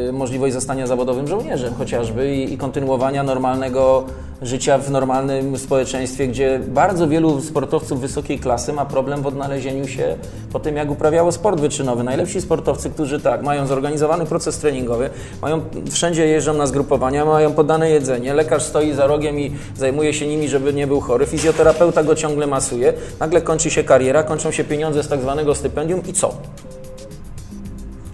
y, 0.09 0.13
możliwość 0.13 0.55
zostania 0.55 0.87
zawodowym 0.87 1.29
żołnierzem 1.29 1.75
chociażby 1.75 2.37
i, 2.37 2.53
i 2.53 2.59
kontynuowania 2.59 3.23
normalnego 3.23 4.05
życia 4.43 4.79
w 4.79 4.91
normalnym 4.91 5.59
społeczeństwie, 5.59 6.29
gdzie 6.29 6.61
bardzo 6.69 7.09
wielu 7.09 7.41
sportowców 7.41 8.01
wysokiej 8.01 8.39
klasy 8.39 8.73
ma 8.73 8.87
problem 8.87 9.23
w 9.23 9.27
odnalezieniu 9.27 9.89
się 9.89 10.17
po 10.53 10.61
tym, 10.61 10.77
jak 10.77 10.91
uprawiało 10.91 11.33
sport 11.33 11.61
wyczynowy. 11.61 12.05
Najlepsi 12.05 12.41
sportowcy, 12.41 12.91
którzy 12.91 13.21
tak, 13.21 13.43
mają 13.43 13.67
zorganizowany 13.67 14.27
proces 14.27 14.59
treningowy, 14.59 15.11
mają 15.43 15.61
wszędzie 15.91 16.27
jeżdżą 16.27 16.55
na 16.55 16.67
zgrupowania, 16.67 17.25
mają 17.25 17.53
podane 17.53 17.91
jedzenie, 17.91 18.35
lekarz 18.35 18.63
stoi 18.63 18.93
za 18.93 19.07
rogiem 19.07 19.41
i 19.41 19.53
zajmuje 19.77 20.15
się 20.15 20.26
nimi, 20.27 20.49
żeby 20.49 20.73
nie 20.75 20.87
był 20.87 21.01
chory, 21.01 21.27
fizjoterapeuta 21.27 22.03
go 22.03 22.15
ciągle 22.15 22.47
masuje, 22.47 22.93
nagle 23.21 23.41
kończy 23.43 23.71
się 23.71 23.85
kariera, 23.85 24.23
kończą 24.23 24.51
się 24.51 24.65
pieniądze 24.65 25.03
z 25.03 25.09
tak 25.09 25.21
zwanego 25.21 25.55
stypendium 25.55 26.03
i 26.07 26.13
co? 26.13 26.35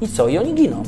I 0.01 0.09
co? 0.09 0.29
I 0.29 0.39
oni 0.39 0.55
giną. 0.55 0.83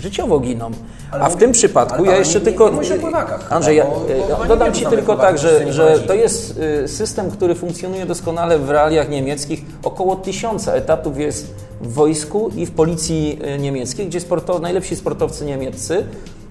Życiowo 0.00 0.40
giną. 0.40 0.70
Ale 1.10 1.24
A 1.24 1.28
w 1.28 1.36
tym 1.36 1.52
przypadku 1.52 2.04
ja 2.04 2.16
jeszcze 2.16 2.38
nie- 2.38 2.44
tylko. 2.44 2.70
nie 2.70 2.94
o 2.94 2.98
pływakach 2.98 3.52
Andrzej, 3.52 3.82
bo- 3.82 4.06
bo 4.36 4.42
nie 4.42 4.48
dodam 4.48 4.72
Ci 4.72 4.86
tylko 4.86 5.16
tak, 5.16 5.38
że, 5.38 5.64
nie 5.64 5.72
że 5.72 5.98
to 6.00 6.14
jest 6.14 6.58
y, 6.84 6.88
system, 6.88 7.30
który 7.30 7.54
funkcjonuje 7.54 8.06
doskonale 8.06 8.58
w 8.58 8.70
realiach 8.70 9.08
niemieckich. 9.08 9.62
Około 9.84 10.16
tysiąca 10.16 10.72
etatów 10.72 11.18
jest 11.18 11.54
w 11.80 11.92
wojsku 11.92 12.50
i 12.56 12.66
w 12.66 12.70
policji 12.70 13.38
y, 13.56 13.58
niemieckiej, 13.58 14.06
gdzie 14.06 14.20
sportow, 14.20 14.60
najlepsi 14.60 14.96
sportowcy 14.96 15.44
niemieccy 15.44 16.04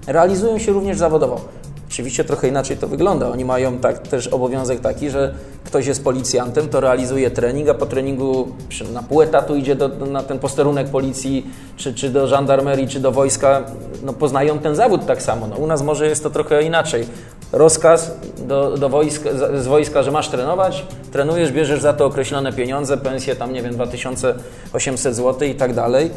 realizują 0.06 0.58
się 0.58 0.72
również 0.72 0.98
zawodowo. 0.98 1.40
Oczywiście 1.96 2.24
trochę 2.24 2.48
inaczej 2.48 2.76
to 2.76 2.88
wygląda. 2.88 3.28
Oni 3.30 3.44
mają 3.44 3.78
tak, 3.78 3.98
też 3.98 4.26
obowiązek 4.26 4.80
taki, 4.80 5.10
że 5.10 5.34
ktoś 5.64 5.86
jest 5.86 6.04
policjantem, 6.04 6.68
to 6.68 6.80
realizuje 6.80 7.30
trening, 7.30 7.68
a 7.68 7.74
po 7.74 7.86
treningu 7.86 8.48
na 8.92 9.02
pół 9.02 9.22
etatu 9.22 9.56
idzie 9.56 9.74
do, 9.74 9.88
na 9.88 10.22
ten 10.22 10.38
posterunek 10.38 10.88
policji, 10.88 11.46
czy, 11.76 11.94
czy 11.94 12.10
do 12.10 12.26
żandarmerii, 12.26 12.88
czy 12.88 13.00
do 13.00 13.12
wojska. 13.12 13.64
No, 14.04 14.12
poznają 14.12 14.58
ten 14.58 14.74
zawód 14.74 15.06
tak 15.06 15.22
samo. 15.22 15.46
No, 15.46 15.56
u 15.56 15.66
nas 15.66 15.82
może 15.82 16.06
jest 16.06 16.22
to 16.22 16.30
trochę 16.30 16.62
inaczej. 16.62 17.06
Rozkaz 17.52 18.10
do, 18.38 18.76
do 18.76 18.88
wojska, 18.88 19.30
z 19.60 19.66
wojska, 19.66 20.02
że 20.02 20.10
masz 20.10 20.28
trenować, 20.28 20.86
trenujesz, 21.12 21.52
bierzesz 21.52 21.80
za 21.80 21.92
to 21.92 22.06
określone 22.06 22.52
pieniądze, 22.52 22.96
pensje 22.96 23.36
tam, 23.36 23.52
nie 23.52 23.62
wiem, 23.62 23.74
2800 23.74 25.16
zł 25.16 25.48
i 25.48 25.54
tak 25.54 25.74
dalej. 25.74 26.10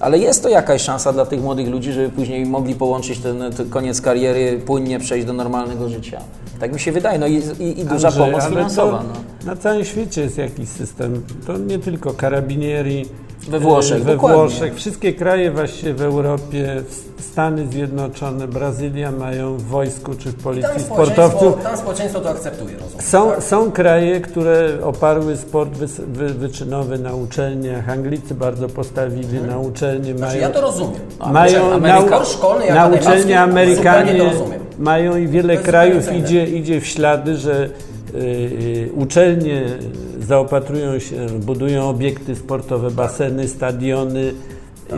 Ale 0.00 0.18
jest 0.18 0.42
to 0.42 0.48
jakaś 0.48 0.82
szansa 0.82 1.12
dla 1.12 1.26
tych 1.26 1.42
młodych 1.42 1.68
ludzi, 1.68 1.92
żeby 1.92 2.08
później 2.08 2.46
mogli 2.46 2.74
połączyć 2.74 3.18
ten, 3.18 3.52
ten 3.56 3.70
koniec 3.70 4.00
kariery, 4.00 4.58
płynnie 4.66 4.98
przejść 4.98 5.26
do 5.26 5.32
normalnego 5.32 5.88
życia. 5.88 6.20
Tak 6.60 6.72
mi 6.72 6.80
się 6.80 6.92
wydaje. 6.92 7.18
No 7.18 7.26
i, 7.26 7.34
i, 7.34 7.80
i 7.80 7.84
duża 7.84 8.08
Andrzej, 8.08 8.26
pomoc 8.26 8.48
finansowa. 8.48 8.98
To 8.98 9.04
No. 9.04 9.50
Na 9.50 9.56
całym 9.56 9.84
świecie 9.84 10.20
jest 10.20 10.38
jakiś 10.38 10.68
system. 10.68 11.22
To 11.46 11.58
nie 11.58 11.78
tylko 11.78 12.12
karabinieri. 12.12 13.06
We 13.48 13.60
Włoszech, 13.60 13.96
e, 14.02 14.04
We 14.04 14.12
dokładnie. 14.12 14.38
Włoszech. 14.38 14.74
Wszystkie 14.74 15.12
kraje 15.12 15.50
właściwie 15.50 15.94
w 15.94 16.02
Europie, 16.02 16.82
Stany 17.18 17.66
Zjednoczone, 17.66 18.48
Brazylia 18.48 19.12
mają 19.12 19.56
w 19.56 19.62
wojsku 19.62 20.14
czy 20.14 20.28
w 20.28 20.34
Tam 20.34 20.42
policji 20.42 20.70
społeczeństwo, 20.80 20.94
sportowców. 21.28 21.62
tam 21.62 21.76
społeczeństwo 21.76 22.20
to 22.20 22.30
akceptuje, 22.30 22.74
rozumiem. 22.76 23.02
Są, 23.06 23.30
tak? 23.30 23.42
są 23.42 23.72
kraje, 23.72 24.20
które 24.20 24.68
oparły 24.84 25.36
sport 25.36 25.70
wys, 25.70 26.00
wy, 26.00 26.28
wyczynowy 26.28 26.98
na 26.98 27.14
uczelniach. 27.14 27.88
Anglicy 27.88 28.34
bardzo 28.34 28.68
postawili 28.68 29.40
na 29.40 29.58
uczelnie. 29.58 30.16
Znaczy, 30.16 30.20
mają, 30.34 30.40
ja 30.40 30.50
to 30.50 30.60
rozumiem. 30.60 31.00
mają 31.32 31.72
Amerykan, 31.72 32.10
nau, 32.10 32.24
szkolny, 32.24 32.66
jak 32.66 32.74
na 32.74 32.86
uczelnie 32.86 33.40
Amerykanie 33.40 34.14
to 34.18 34.24
rozumiem. 34.24 34.60
mają 34.78 35.16
i 35.16 35.26
wiele 35.28 35.56
krajów 35.56 36.12
idzie, 36.12 36.44
idzie 36.44 36.80
w 36.80 36.86
ślady, 36.86 37.36
że 37.36 37.68
uczelnie 38.94 39.64
zaopatrują 40.20 40.98
się, 40.98 41.26
budują 41.26 41.88
obiekty 41.88 42.36
sportowe, 42.36 42.90
baseny, 42.90 43.48
stadiony 43.48 44.32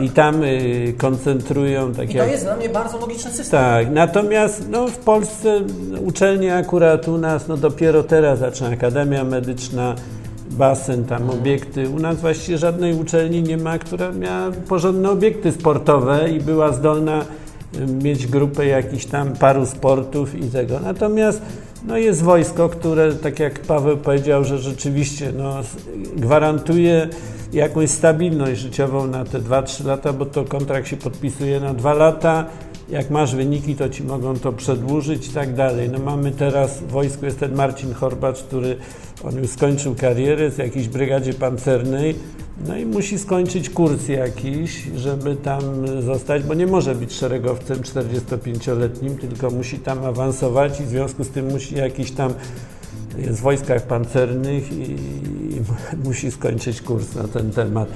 i 0.01 0.09
tam 0.09 0.43
y, 0.43 0.93
koncentrują 0.97 1.93
tak 1.93 2.09
I 2.09 2.17
to 2.17 2.25
jest 2.25 2.43
dla 2.43 2.55
mnie 2.55 2.69
bardzo 2.69 2.97
logiczny 2.97 3.31
system. 3.31 3.59
Tak, 3.59 3.91
natomiast 3.91 4.69
no, 4.69 4.87
w 4.87 4.97
Polsce 4.97 5.61
uczelnie 6.05 6.55
akurat 6.55 7.07
u 7.07 7.17
nas 7.17 7.47
no, 7.47 7.57
dopiero 7.57 8.03
teraz 8.03 8.39
zaczyna 8.39 8.69
Akademia 8.69 9.23
Medyczna, 9.23 9.95
basen, 10.49 11.05
tam 11.05 11.29
obiekty. 11.29 11.89
U 11.89 11.99
nas 11.99 12.17
właściwie 12.17 12.57
żadnej 12.57 12.93
uczelni 12.93 13.43
nie 13.43 13.57
ma, 13.57 13.77
która 13.77 14.11
miała 14.11 14.51
porządne 14.51 15.09
obiekty 15.09 15.51
sportowe 15.51 16.29
i 16.29 16.39
była 16.39 16.71
zdolna 16.71 17.21
y, 17.21 18.03
mieć 18.03 18.27
grupę 18.27 18.65
jakichś 18.65 19.05
tam 19.05 19.33
paru 19.33 19.65
sportów 19.65 20.35
i 20.35 20.49
tego. 20.49 20.79
Natomiast 20.79 21.41
no, 21.85 21.97
jest 21.97 22.21
wojsko, 22.21 22.69
które, 22.69 23.13
tak 23.13 23.39
jak 23.39 23.59
Paweł 23.59 23.97
powiedział, 23.97 24.43
że 24.43 24.57
rzeczywiście 24.57 25.31
no, 25.37 25.55
gwarantuje 26.15 27.09
jakąś 27.53 27.89
stabilność 27.89 28.61
życiową 28.61 29.07
na 29.07 29.25
te 29.25 29.39
2-3 29.39 29.85
lata, 29.85 30.13
bo 30.13 30.25
to 30.25 30.45
kontrakt 30.45 30.87
się 30.87 30.97
podpisuje 30.97 31.59
na 31.59 31.73
2 31.73 31.93
lata. 31.93 32.45
Jak 32.89 33.09
masz 33.09 33.35
wyniki, 33.35 33.75
to 33.75 33.89
ci 33.89 34.03
mogą 34.03 34.35
to 34.35 34.53
przedłużyć 34.53 35.27
i 35.27 35.31
tak 35.31 35.53
dalej. 35.53 35.89
No 35.89 35.99
mamy 35.99 36.31
teraz 36.31 36.79
w 36.79 36.87
wojsku 36.87 37.25
jest 37.25 37.39
ten 37.39 37.55
Marcin 37.55 37.93
Horbacz, 37.93 38.43
który 38.43 38.77
on 39.23 39.37
już 39.37 39.49
skończył 39.49 39.95
karierę 39.95 40.51
w 40.51 40.57
jakiejś 40.57 40.87
brygadzie 40.87 41.33
pancernej. 41.33 42.15
No 42.57 42.77
i 42.77 42.85
musi 42.85 43.19
skończyć 43.19 43.69
kurs 43.69 44.07
jakiś, 44.07 44.83
żeby 44.95 45.35
tam 45.35 45.61
zostać, 46.01 46.43
bo 46.43 46.53
nie 46.53 46.67
może 46.67 46.95
być 46.95 47.13
szeregowcem 47.13 47.77
45-letnim, 47.77 49.15
tylko 49.17 49.49
musi 49.49 49.79
tam 49.79 50.05
awansować 50.05 50.79
i 50.79 50.83
w 50.83 50.89
związku 50.89 51.23
z 51.23 51.29
tym 51.29 51.51
musi 51.51 51.75
jakiś 51.75 52.11
tam 52.11 52.33
jest 53.17 53.39
w 53.39 53.41
wojskach 53.41 53.87
pancernych 53.87 54.71
i, 54.71 54.91
i 54.91 55.61
musi 56.03 56.31
skończyć 56.31 56.81
kurs 56.81 57.15
na 57.15 57.27
ten 57.27 57.51
temat. 57.51 57.89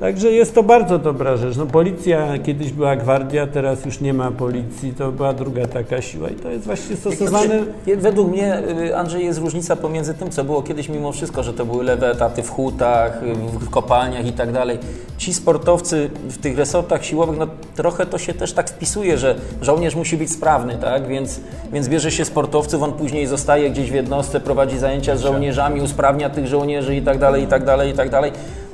Także 0.00 0.30
jest 0.30 0.54
to 0.54 0.62
bardzo 0.62 0.98
dobra 0.98 1.36
rzecz. 1.36 1.56
No, 1.56 1.66
policja 1.66 2.38
kiedyś 2.44 2.72
była 2.72 2.96
gwardia, 2.96 3.46
teraz 3.46 3.84
już 3.84 4.00
nie 4.00 4.14
ma 4.14 4.30
policji, 4.30 4.92
to 4.98 5.12
była 5.12 5.32
druga 5.32 5.66
taka 5.66 6.02
siła 6.02 6.28
i 6.28 6.34
to 6.34 6.50
jest 6.50 6.64
właśnie 6.64 6.96
stosowane. 6.96 7.60
Według 7.96 8.28
mnie, 8.30 8.62
y, 8.88 8.96
Andrzej, 8.96 9.24
jest 9.24 9.38
różnica 9.38 9.76
pomiędzy 9.76 10.14
tym, 10.14 10.30
co 10.30 10.44
było 10.44 10.62
kiedyś 10.62 10.88
mimo 10.88 11.12
wszystko, 11.12 11.42
że 11.42 11.52
to 11.54 11.64
były 11.66 11.84
lewe 11.84 12.10
etaty 12.10 12.42
w 12.42 12.50
hutach, 12.50 13.22
y, 13.22 13.34
w- 13.34 13.64
w 13.64 13.70
kopalniach 13.70 14.26
i 14.26 14.32
tak 14.32 14.52
dalej. 14.52 14.78
Ci 15.18 15.34
sportowcy 15.34 16.10
w 16.28 16.38
tych 16.38 16.58
resortach 16.58 17.04
siłowych, 17.04 17.38
no 17.38 17.46
trochę 17.76 18.06
to 18.06 18.18
się 18.18 18.34
też 18.34 18.52
tak 18.52 18.70
wpisuje, 18.70 19.18
że 19.18 19.34
żołnierz 19.62 19.94
musi 19.96 20.16
być 20.16 20.30
sprawny, 20.32 20.74
tak? 20.80 21.06
Więc, 21.08 21.40
więc 21.72 21.88
bierze 21.88 22.10
się 22.10 22.24
sportowców, 22.24 22.82
on 22.82 22.92
później 22.92 23.26
zostaje 23.26 23.70
gdzieś 23.70 23.90
w 23.90 23.94
jednostce, 23.94 24.40
prowadzi 24.40 24.78
zajęcia 24.78 25.16
z 25.16 25.20
żołnierzami, 25.20 25.80
usprawnia 25.80 26.30
tych 26.30 26.46
żołnierzy 26.46 26.96
i 26.96 27.02
tak 27.02 27.18
dalej, 27.18 27.42
i 27.42 27.46
tak 27.46 27.64
dalej, 27.64 27.90
i 27.90 27.94
tak 27.94 28.10
dalej. 28.10 28.32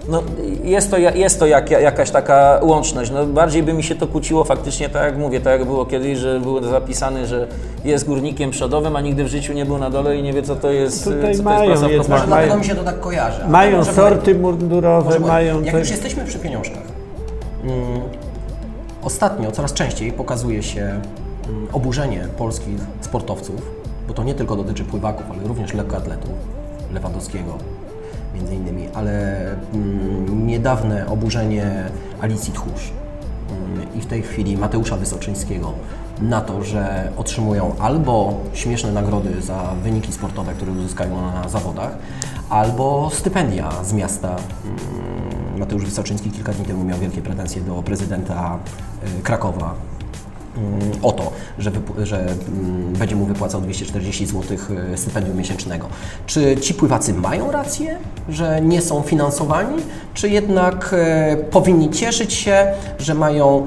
No, 0.08 0.22
jest 0.64 0.90
to, 0.90 0.98
jest 0.98 1.38
to 1.40 1.46
jak, 1.46 1.70
jakaś 1.70 2.10
taka 2.10 2.60
łączność. 2.62 3.10
No, 3.10 3.26
bardziej 3.26 3.62
by 3.62 3.72
mi 3.72 3.82
się 3.82 3.94
to 3.94 4.06
kłóciło 4.06 4.44
faktycznie, 4.44 4.88
tak 4.88 5.02
jak 5.02 5.18
mówię, 5.18 5.40
tak 5.40 5.58
jak 5.58 5.68
było 5.68 5.86
kiedyś, 5.86 6.18
że 6.18 6.40
było 6.40 6.62
zapisane, 6.62 7.26
że 7.26 7.46
jest 7.84 8.06
górnikiem 8.06 8.50
przodowym, 8.50 8.96
a 8.96 9.00
nigdy 9.00 9.24
w 9.24 9.28
życiu 9.28 9.52
nie 9.52 9.66
był 9.66 9.78
na 9.78 9.90
dole 9.90 10.16
i 10.16 10.22
nie 10.22 10.32
wie, 10.32 10.42
co 10.42 10.56
to 10.56 10.70
jest, 10.70 11.04
Tutaj 11.04 11.18
co 11.18 11.22
to 11.22 11.28
jest 11.28 11.42
mają 11.42 11.66
praca 11.70 11.88
jednak- 11.88 12.08
Może 12.08 12.26
dlatego 12.26 12.48
mają- 12.48 12.58
mi 12.58 12.64
się 12.64 12.74
to 12.74 12.84
tak 12.84 13.00
kojarzy. 13.00 13.40
Mają 13.48 13.76
może 13.76 13.92
sorty 13.92 14.34
mundurowe, 14.34 15.04
Może 15.04 15.20
mają 15.20 15.62
Jak 15.62 15.72
te- 15.74 15.78
już 15.80 15.90
jesteśmy 15.90 16.24
przy 16.24 16.38
pieniążkach, 16.38 16.82
mm, 17.64 18.00
ostatnio 19.02 19.52
coraz 19.52 19.72
częściej 19.72 20.12
pokazuje 20.12 20.62
się 20.62 20.80
mm, 20.80 21.66
oburzenie 21.72 22.28
polskich 22.38 22.76
sportowców, 23.00 23.62
bo 24.08 24.14
to 24.14 24.24
nie 24.24 24.34
tylko 24.34 24.56
dotyczy 24.56 24.84
pływaków, 24.84 25.26
ale 25.32 25.48
również 25.48 25.74
lekkoatletów, 25.74 26.30
Lewandowskiego 26.94 27.54
między 28.34 28.54
innymi, 28.54 28.88
ale 28.94 29.46
mm, 29.74 30.46
niedawne 30.46 31.06
oburzenie 31.06 31.90
Alicji 32.20 32.52
Tchórz 32.52 32.92
mm, 33.50 33.94
i 33.94 34.00
w 34.00 34.06
tej 34.06 34.22
chwili 34.22 34.56
Mateusza 34.56 34.96
Wysoczyńskiego 34.96 35.72
na 36.20 36.40
to, 36.40 36.64
że 36.64 37.12
otrzymują 37.16 37.74
albo 37.78 38.40
śmieszne 38.52 38.92
nagrody 38.92 39.42
za 39.42 39.74
wyniki 39.82 40.12
sportowe, 40.12 40.52
które 40.52 40.72
uzyskają 40.72 41.20
na 41.20 41.48
zawodach, 41.48 41.96
albo 42.50 43.10
stypendia 43.12 43.84
z 43.84 43.92
miasta. 43.92 44.28
Mm, 44.28 45.58
Mateusz 45.58 45.84
Wysoczyński 45.84 46.30
kilka 46.30 46.52
dni 46.52 46.64
temu 46.64 46.84
miał 46.84 46.98
wielkie 46.98 47.22
pretensje 47.22 47.62
do 47.62 47.82
prezydenta 47.82 48.58
y, 49.18 49.22
Krakowa 49.22 49.74
o 51.02 51.12
to, 51.12 51.32
że, 51.58 51.70
że 52.02 52.20
mm, 52.20 52.92
będzie 52.92 53.16
mu 53.16 53.26
wypłacał 53.26 53.60
240 53.60 54.26
zł 54.26 54.58
stypendium 54.96 55.36
miesięcznego. 55.36 55.86
Czy 56.26 56.56
ci 56.56 56.74
pływacy 56.74 57.14
mają 57.14 57.52
rację, 57.52 57.98
że 58.28 58.60
nie 58.60 58.82
są 58.82 59.02
finansowani, 59.02 59.76
czy 60.14 60.28
jednak 60.28 60.90
e, 60.92 61.36
powinni 61.36 61.90
cieszyć 61.90 62.32
się, 62.32 62.66
że 62.98 63.14
mają 63.14 63.64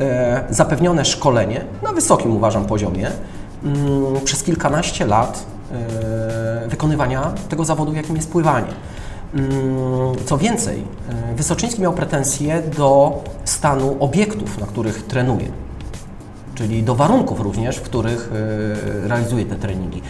e, 0.00 0.44
zapewnione 0.50 1.04
szkolenie 1.04 1.64
na 1.82 1.92
wysokim, 1.92 2.36
uważam, 2.36 2.64
poziomie 2.64 3.10
mm, 3.64 4.20
przez 4.24 4.42
kilkanaście 4.42 5.06
lat 5.06 5.46
e, 5.72 6.68
wykonywania 6.68 7.32
tego 7.48 7.64
zawodu, 7.64 7.92
jakim 7.92 8.16
jest 8.16 8.30
pływanie. 8.30 8.72
Mm, 9.34 9.50
Co 10.26 10.38
więcej, 10.38 10.84
e, 11.32 11.34
Wysoczyński 11.34 11.82
miał 11.82 11.92
pretensje 11.92 12.62
do 12.76 13.22
stanu 13.44 13.96
obiektów, 14.00 14.58
na 14.58 14.66
których 14.66 15.06
trenuje 15.06 15.48
czyli 16.54 16.82
do 16.82 16.94
warunków 16.94 17.40
również, 17.40 17.76
w 17.76 17.82
których 17.82 18.30
y, 19.04 19.08
realizuje 19.08 19.44
te 19.44 19.56
treningi. 19.56 20.02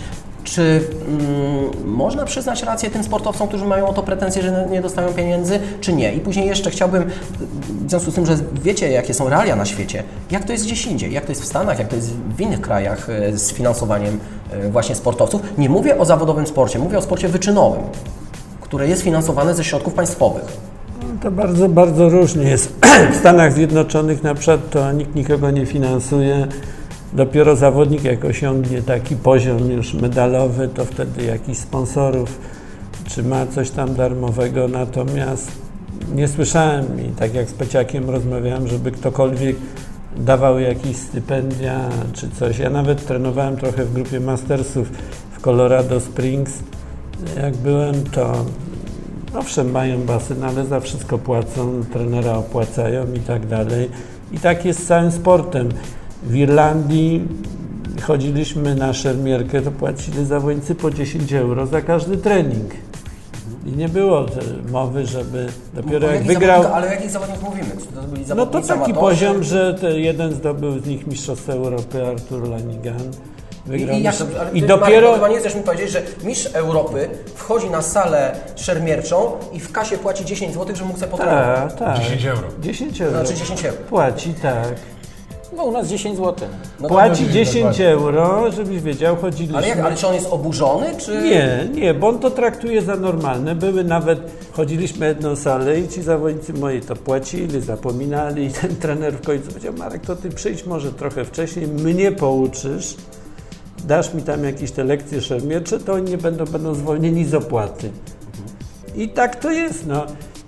Czy 0.45 0.83
mm, 1.09 1.95
można 1.95 2.25
przyznać 2.25 2.63
rację 2.63 2.91
tym 2.91 3.05
sportowcom, 3.05 3.49
którzy 3.49 3.65
mają 3.65 3.89
o 3.89 3.93
to 3.93 4.03
pretensje, 4.03 4.43
że 4.43 4.67
nie 4.71 4.83
dostają 4.83 5.13
pieniędzy, 5.13 5.61
czy 5.81 5.93
nie? 5.93 6.15
I 6.15 6.21
później 6.21 6.47
jeszcze 6.47 6.71
chciałbym, 6.71 7.11
w 7.87 7.91
związku 7.91 8.11
z 8.11 8.15
tym, 8.15 8.27
że 8.27 8.37
wiecie, 8.63 8.91
jakie 8.91 9.15
są 9.15 9.29
realia 9.29 9.57
na 9.57 9.65
świecie, 9.65 10.03
jak 10.31 10.45
to 10.45 10.53
jest 10.53 10.65
gdzieś 10.65 10.87
indziej, 10.87 11.13
jak 11.13 11.25
to 11.25 11.33
jest 11.33 11.43
w 11.43 11.47
Stanach, 11.47 11.79
jak 11.79 11.89
to 11.89 11.97
jest 11.97 12.11
w 12.37 12.41
innych 12.41 12.61
krajach 12.61 13.09
y, 13.09 13.39
z 13.39 13.53
finansowaniem 13.53 14.21
y, 14.65 14.71
właśnie 14.71 14.95
sportowców. 14.95 15.43
Nie 15.59 15.69
mówię 15.69 15.99
o 15.99 16.05
zawodowym 16.05 16.47
sporcie, 16.47 16.79
mówię 16.79 16.99
o 16.99 17.03
sporcie 17.03 17.29
wyczynowym, 17.29 17.83
które 18.61 18.89
jest 18.89 19.03
finansowane 19.03 19.55
ze 19.55 19.65
środków 19.65 19.95
państwowych. 19.95 20.74
To 21.25 21.31
bardzo, 21.31 21.69
bardzo 21.69 22.09
różnie 22.09 22.43
jest. 22.43 22.87
W 23.13 23.17
Stanach 23.17 23.53
Zjednoczonych 23.53 24.23
na 24.23 24.35
przykład 24.35 24.71
to 24.71 24.93
nikt 24.93 25.15
nikogo 25.15 25.51
nie 25.51 25.67
finansuje. 25.67 26.47
Dopiero 27.13 27.57
zawodnik 27.57 28.05
jak 28.05 28.25
osiągnie 28.25 28.83
taki 28.83 29.17
poziom 29.17 29.71
już 29.71 29.95
medalowy, 29.95 30.69
to 30.69 30.85
wtedy 30.85 31.25
jakiś 31.25 31.59
sponsorów 31.59 32.39
czy 33.09 33.23
ma 33.23 33.47
coś 33.47 33.71
tam 33.71 33.95
darmowego. 33.95 34.69
Natomiast 34.69 35.53
nie 36.15 36.29
słyszałem 36.29 36.87
i 37.01 37.09
tak 37.09 37.35
jak 37.35 37.49
z 37.49 37.53
Peciakiem 37.53 38.11
rozmawiałem, 38.11 38.69
żeby 38.69 38.91
ktokolwiek 38.91 39.57
dawał 40.17 40.59
jakieś 40.59 40.97
stypendia 40.97 41.81
czy 42.13 42.31
coś. 42.31 42.59
Ja 42.59 42.71
nawet 42.71 43.07
trenowałem 43.07 43.57
trochę 43.57 43.85
w 43.85 43.93
grupie 43.93 44.21
mastersów 44.21 44.91
w 45.33 45.41
Colorado 45.41 46.01
Springs. 46.01 46.53
Jak 47.37 47.57
byłem, 47.57 47.95
to 48.05 48.45
Owszem, 49.35 49.71
mają 49.71 50.01
basen, 50.01 50.45
ale 50.45 50.65
za 50.67 50.81
wszystko 50.81 51.19
płacą, 51.19 51.83
trenera 51.93 52.33
opłacają 52.37 53.13
i 53.15 53.19
tak 53.21 53.47
dalej. 53.47 53.89
I 54.33 54.39
tak 54.39 54.65
jest 54.65 54.83
z 54.83 54.87
całym 54.87 55.13
sportem. 55.13 55.69
W 56.23 56.35
Irlandii 56.37 57.29
chodziliśmy 58.03 58.75
na 58.75 58.93
szermierkę, 58.93 59.63
to 59.63 59.71
płacili 59.71 60.25
zawodnicy 60.25 60.75
po 60.75 60.91
10 60.91 61.33
euro 61.33 61.67
za 61.67 61.81
każdy 61.83 62.17
trening. 62.17 62.73
I 63.67 63.73
nie 63.77 63.89
było 63.89 64.27
mowy, 64.73 65.07
żeby 65.07 65.47
dopiero 65.75 66.09
jak 66.11 66.25
wygrał. 66.25 66.63
zawodnik- 66.63 66.75
Ale 66.77 66.87
o 66.89 66.91
jakich 66.91 67.11
zawodnikach 67.11 67.43
mówimy? 67.43 67.67
Czy 67.81 67.87
to 67.87 68.03
byli 68.03 68.25
No 68.37 68.47
to 68.47 68.61
taki 68.61 68.73
amatorzy? 68.73 68.95
poziom, 69.01 69.43
że 69.43 69.77
jeden 69.97 70.33
zdobył 70.35 70.79
z 70.81 70.87
nich 70.87 71.07
Mistrzostwo 71.07 71.53
Europy, 71.53 72.07
Artur 72.07 72.49
Lanigan. 72.49 72.99
Wygrał 73.67 73.97
I, 73.97 74.01
i, 74.01 74.03
jak, 74.03 74.15
ale 74.41 74.51
I 74.53 74.61
ty, 74.61 74.67
dopiero. 74.67 75.01
Marek, 75.09 75.15
chyba 75.15 75.29
nie 75.29 75.39
chcesz 75.39 75.55
mi 75.55 75.63
powiedzieć, 75.63 75.91
że 75.91 76.03
mistrz 76.25 76.51
Europy 76.55 77.09
wchodzi 77.35 77.71
na 77.71 77.83
salę 77.83 78.37
szermierczą 78.57 79.33
i 79.53 79.61
w 79.61 79.73
kasie 79.73 79.99
płaci 79.99 80.25
10 80.25 80.55
zł, 80.55 80.77
żeby 80.77 80.87
mógł 80.89 80.99
sobie 81.01 81.11
potrenować. 81.11 81.73
Tak, 81.73 81.79
tak. 81.79 81.99
10 81.99 82.25
euro. 82.27 82.43
10 82.61 83.01
euro. 83.01 83.11
Znaczy 83.25 83.35
10 83.35 83.65
euro. 83.65 83.77
Płaci, 83.89 84.35
tak. 84.43 84.69
No 85.57 85.65
u 85.65 85.71
nas 85.71 85.89
10 85.89 86.17
zł. 86.17 86.49
No 86.81 86.89
to- 86.89 86.95
Płaci 86.95 87.25
to- 87.25 87.33
10 87.33 87.81
euro, 87.81 88.53
żebyś 88.53 88.81
wiedział, 88.83 89.17
chodziliśmy. 89.17 89.57
ale, 89.59 89.69
jak, 89.69 89.79
ale 89.79 89.97
czy 89.97 90.07
on 90.07 90.15
jest 90.15 90.27
oburzony, 90.31 90.87
czy... 90.99 91.23
Nie, 91.23 91.69
nie, 91.81 91.95
bo 91.95 92.09
on 92.09 92.19
to 92.19 92.31
traktuje 92.31 92.83
za 92.83 92.97
normalne. 92.97 93.55
Były 93.55 93.85
nawet, 93.85 94.21
chodziliśmy 94.53 95.07
jedną 95.07 95.37
salę 95.37 95.81
i 95.81 95.89
ci 95.89 96.03
zawodnicy 96.03 96.53
moi 96.53 96.81
to 96.81 96.97
płacili, 96.97 97.61
zapominali 97.61 98.45
i 98.47 98.51
ten 98.53 98.77
trener 98.77 99.15
w 99.15 99.27
końcu 99.27 99.49
powiedział, 99.49 99.73
Marek, 99.79 100.03
to 100.07 100.17
ty 100.17 100.31
przyjdź 100.31 100.67
może 100.67 100.93
trochę 100.93 101.25
wcześniej, 101.25 101.67
mnie 101.67 102.13
pouczysz, 102.13 102.97
dasz 103.87 104.15
mi 104.15 104.23
tam 104.23 104.45
jakieś 104.45 104.71
te 104.71 104.85
lekcje 104.85 105.21
szermiercze, 105.21 105.79
to 105.79 105.93
oni 105.93 106.11
nie 106.11 106.19
będą, 106.19 106.45
będą 106.45 106.75
zwolnieni 106.75 107.25
z 107.25 107.35
opłaty. 107.35 107.91
I 108.97 109.09
tak 109.09 109.37
to 109.37 109.51
jest, 109.51 109.87
no. 109.87 110.07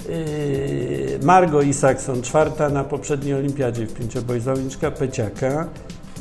Yy, 0.09 1.19
Margo 1.23 1.63
Isakson, 1.63 2.23
czwarta 2.23 2.69
na 2.69 2.85
poprzedniej 2.85 3.35
olimpiadzie 3.35 3.87
w 3.87 3.95
pięcioboj, 3.95 4.41
zawodniczka 4.41 4.91
Peciaka, 4.91 5.69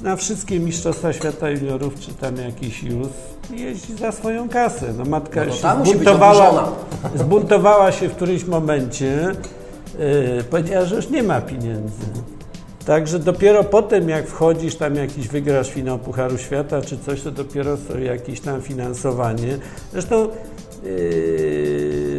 na 0.04 0.16
wszystkie 0.16 0.60
Mistrzostwa 0.60 1.14
Świata 1.14 1.50
Juniorów, 1.50 2.00
czy 2.00 2.14
tam 2.14 2.38
jakiś 2.38 2.84
już, 2.84 3.08
jeździ 3.52 3.96
za 3.96 4.12
swoją 4.12 4.50
kasę. 4.50 4.94
No 4.98 5.06
matka 5.06 5.46
No 5.46 5.52
to 5.52 5.86
się 5.86 5.92
zbuntowała, 5.92 6.72
zbuntowała 7.16 7.92
się 7.92 8.10
w 8.10 8.16
którymś 8.16 8.46
momencie, 8.46 9.32
yy, 10.00 10.44
powiedziała, 10.44 10.86
że 10.86 10.96
już 10.96 11.10
nie 11.10 11.24
ma 11.24 11.42
pieniędzy. 11.42 12.06
Także 12.86 13.20
dopiero 13.20 13.64
potem, 13.64 14.10
jak 14.10 14.28
wchodzisz, 14.28 14.76
tam 14.76 14.96
jakiś 14.96 15.28
wygrasz 15.28 15.70
finał 15.70 16.00
Pucharu 16.00 16.38
Świata 16.38 16.82
czy 16.82 16.98
coś, 16.98 17.22
to 17.22 17.32
dopiero 17.32 17.78
jakieś 18.00 18.42
tam 18.42 18.62
finansowanie. 18.62 19.58
Zresztą 19.92 20.28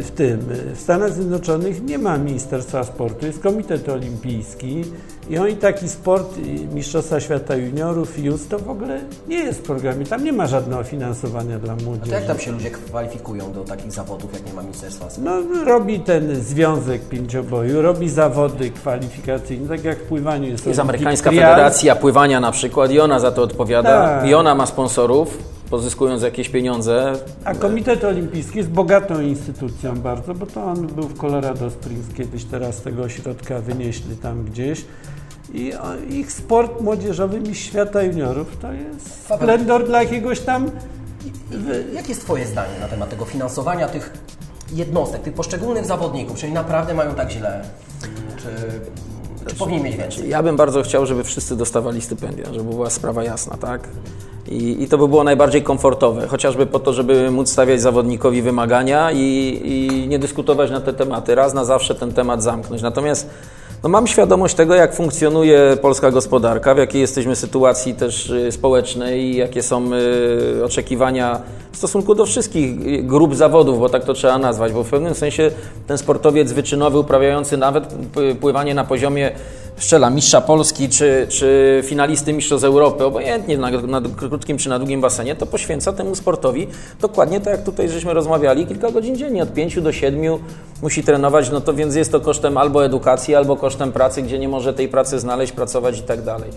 w 0.01 0.11
tym, 0.15 0.39
w 0.75 0.79
Stanach 0.79 1.13
Zjednoczonych 1.13 1.83
nie 1.83 1.97
ma 1.97 2.17
Ministerstwa 2.17 2.83
Sportu, 2.83 3.25
jest 3.25 3.39
Komitet 3.43 3.89
Olimpijski 3.89 4.83
i 5.29 5.37
oni 5.37 5.55
taki 5.55 5.89
sport, 5.89 6.37
i 6.37 6.67
Mistrzostwa 6.75 7.19
Świata 7.19 7.55
Juniorów, 7.55 8.19
JUS, 8.23 8.47
to 8.47 8.59
w 8.59 8.69
ogóle 8.69 8.99
nie 9.27 9.37
jest 9.37 9.59
w 9.59 9.61
programie, 9.63 10.05
tam 10.05 10.23
nie 10.23 10.33
ma 10.33 10.47
żadnego 10.47 10.83
finansowania 10.83 11.59
dla 11.59 11.73
A 11.73 11.75
to 11.77 11.83
młodzieży. 11.85 12.11
jak 12.11 12.25
tam 12.25 12.39
się 12.39 12.51
ludzie 12.51 12.71
kwalifikują 12.71 13.51
do 13.53 13.63
takich 13.63 13.91
zawodów, 13.91 14.33
jak 14.33 14.45
nie 14.45 14.53
ma 14.53 14.61
ministerstwa? 14.61 15.05
No, 15.23 15.31
robi 15.65 15.99
ten 15.99 16.35
związek 16.35 17.01
pięcioboju, 17.01 17.81
robi 17.81 18.09
zawody 18.09 18.69
kwalifikacyjne, 18.71 19.67
tak 19.67 19.83
jak 19.83 19.97
w 19.99 20.03
pływaniu 20.03 20.43
jest 20.49 20.51
Jest 20.53 20.65
Olympic 20.67 20.79
amerykańska 20.79 21.29
Trials. 21.29 21.49
federacja 21.49 21.95
pływania 21.95 22.39
na 22.39 22.51
przykład 22.51 22.91
i 22.91 22.99
ona 22.99 23.19
za 23.19 23.31
to 23.31 23.41
odpowiada. 23.43 23.89
Tak. 24.07 24.27
I 24.27 24.33
ona 24.33 24.55
ma 24.55 24.65
sponsorów, 24.65 25.56
pozyskując 25.69 26.23
jakieś 26.23 26.49
pieniądze. 26.49 27.13
A 27.45 27.55
Komitet 27.55 28.03
Olimpijski 28.03 28.57
jest 28.57 28.69
bogatą 28.69 29.21
instytucją 29.21 29.95
bardzo, 29.95 30.33
bo 30.33 30.45
to 30.45 30.63
on 30.63 30.87
był 30.87 31.03
w 31.03 31.17
Colorado 31.17 31.69
Springs 31.69 32.13
kiedyś, 32.13 32.43
teraz 32.43 32.75
z 32.75 32.81
tego 32.81 33.03
ośrodka 33.03 33.59
wynieśli 33.59 34.15
tam 34.15 34.43
gdzieś. 34.43 34.85
I 35.53 35.73
ich 36.09 36.31
sport 36.31 36.81
młodzieżowy 36.81 37.39
mistrz 37.39 37.65
świata 37.65 38.03
juniorów 38.03 38.57
to 38.61 38.73
jest 38.73 39.25
splendor 39.35 39.85
dla 39.85 40.03
jakiegoś 40.03 40.39
tam... 40.39 40.71
Jakie 41.93 42.09
jest 42.09 42.21
Twoje 42.21 42.45
zdanie 42.45 42.79
na 42.79 42.87
temat 42.87 43.09
tego 43.09 43.25
finansowania 43.25 43.87
tych 43.87 44.13
jednostek, 44.73 45.21
tych 45.21 45.33
poszczególnych 45.33 45.85
zawodników? 45.85 46.37
Czy 46.37 46.45
oni 46.45 46.55
naprawdę 46.55 46.93
mają 46.93 47.15
tak 47.15 47.31
źle? 47.31 47.61
Czy, 48.37 48.49
czy 49.47 49.55
powinni 49.55 49.83
mieć 49.83 49.95
więcej? 49.95 50.29
Ja 50.29 50.43
bym 50.43 50.55
bardzo 50.55 50.81
chciał, 50.81 51.05
żeby 51.05 51.23
wszyscy 51.23 51.55
dostawali 51.55 52.01
stypendia, 52.01 52.45
żeby 52.53 52.69
była 52.69 52.89
sprawa 52.89 53.23
jasna, 53.23 53.57
tak? 53.57 53.87
I, 54.47 54.83
I 54.83 54.87
to 54.87 54.97
by 54.97 55.07
było 55.07 55.23
najbardziej 55.23 55.63
komfortowe, 55.63 56.27
chociażby 56.27 56.65
po 56.65 56.79
to, 56.79 56.93
żeby 56.93 57.31
móc 57.31 57.49
stawiać 57.49 57.81
zawodnikowi 57.81 58.41
wymagania 58.41 59.11
i, 59.11 59.61
i 59.63 60.07
nie 60.07 60.19
dyskutować 60.19 60.71
na 60.71 60.81
te 60.81 60.93
tematy. 60.93 61.35
Raz 61.35 61.53
na 61.53 61.65
zawsze 61.65 61.95
ten 61.95 62.13
temat 62.13 62.43
zamknąć. 62.43 62.81
Natomiast 62.81 63.29
no, 63.83 63.89
mam 63.89 64.07
świadomość 64.07 64.55
tego, 64.55 64.75
jak 64.75 64.95
funkcjonuje 64.95 65.77
polska 65.81 66.11
gospodarka, 66.11 66.75
w 66.75 66.77
jakiej 66.77 67.01
jesteśmy 67.01 67.35
sytuacji 67.35 67.93
też 67.93 68.29
y, 68.29 68.51
społecznej 68.51 69.21
i 69.21 69.35
jakie 69.35 69.63
są 69.63 69.89
y, 69.93 70.65
oczekiwania 70.65 71.41
w 71.71 71.77
stosunku 71.77 72.15
do 72.15 72.25
wszystkich 72.25 72.87
y, 72.87 73.03
grup 73.03 73.35
zawodów, 73.35 73.79
bo 73.79 73.89
tak 73.89 74.03
to 74.03 74.13
trzeba 74.13 74.37
nazwać, 74.37 74.73
bo 74.73 74.83
w 74.83 74.89
pewnym 74.89 75.15
sensie 75.15 75.51
ten 75.87 75.97
sportowiec 75.97 76.51
wyczynowy 76.51 76.99
uprawiający 76.99 77.57
nawet 77.57 77.95
pływanie 78.41 78.73
na 78.73 78.83
poziomie 78.83 79.31
szczela 79.77 80.09
mistrza 80.09 80.41
Polski 80.41 80.89
czy, 80.89 81.27
czy 81.29 81.81
finalisty 81.85 82.33
mistrzostw 82.33 82.65
Europy, 82.65 83.05
obojętnie 83.05 83.57
na, 83.57 83.71
na 83.71 84.01
krótkim 84.17 84.57
czy 84.57 84.69
na 84.69 84.79
długim 84.79 85.01
basenie, 85.01 85.35
to 85.35 85.45
poświęca 85.45 85.93
temu 85.93 86.15
sportowi 86.15 86.67
dokładnie 87.01 87.41
tak 87.41 87.53
jak 87.53 87.63
tutaj 87.63 87.89
żeśmy 87.89 88.13
rozmawiali, 88.13 88.67
kilka 88.67 88.91
godzin 88.91 89.15
dziennie, 89.15 89.43
od 89.43 89.53
5 89.53 89.81
do 89.81 89.91
7 89.91 90.21
musi 90.81 91.03
trenować, 91.03 91.49
no 91.49 91.61
to 91.61 91.73
więc 91.73 91.95
jest 91.95 92.11
to 92.11 92.19
kosztem 92.19 92.57
albo 92.57 92.85
edukacji, 92.85 93.35
albo 93.35 93.55
kosztem 93.55 93.91
pracy, 93.91 94.21
gdzie 94.21 94.39
nie 94.39 94.49
może 94.49 94.73
tej 94.73 94.87
pracy 94.87 95.19
znaleźć, 95.19 95.51
pracować 95.51 95.99
i 95.99 96.03
tak 96.03 96.21
dalej. 96.21 96.49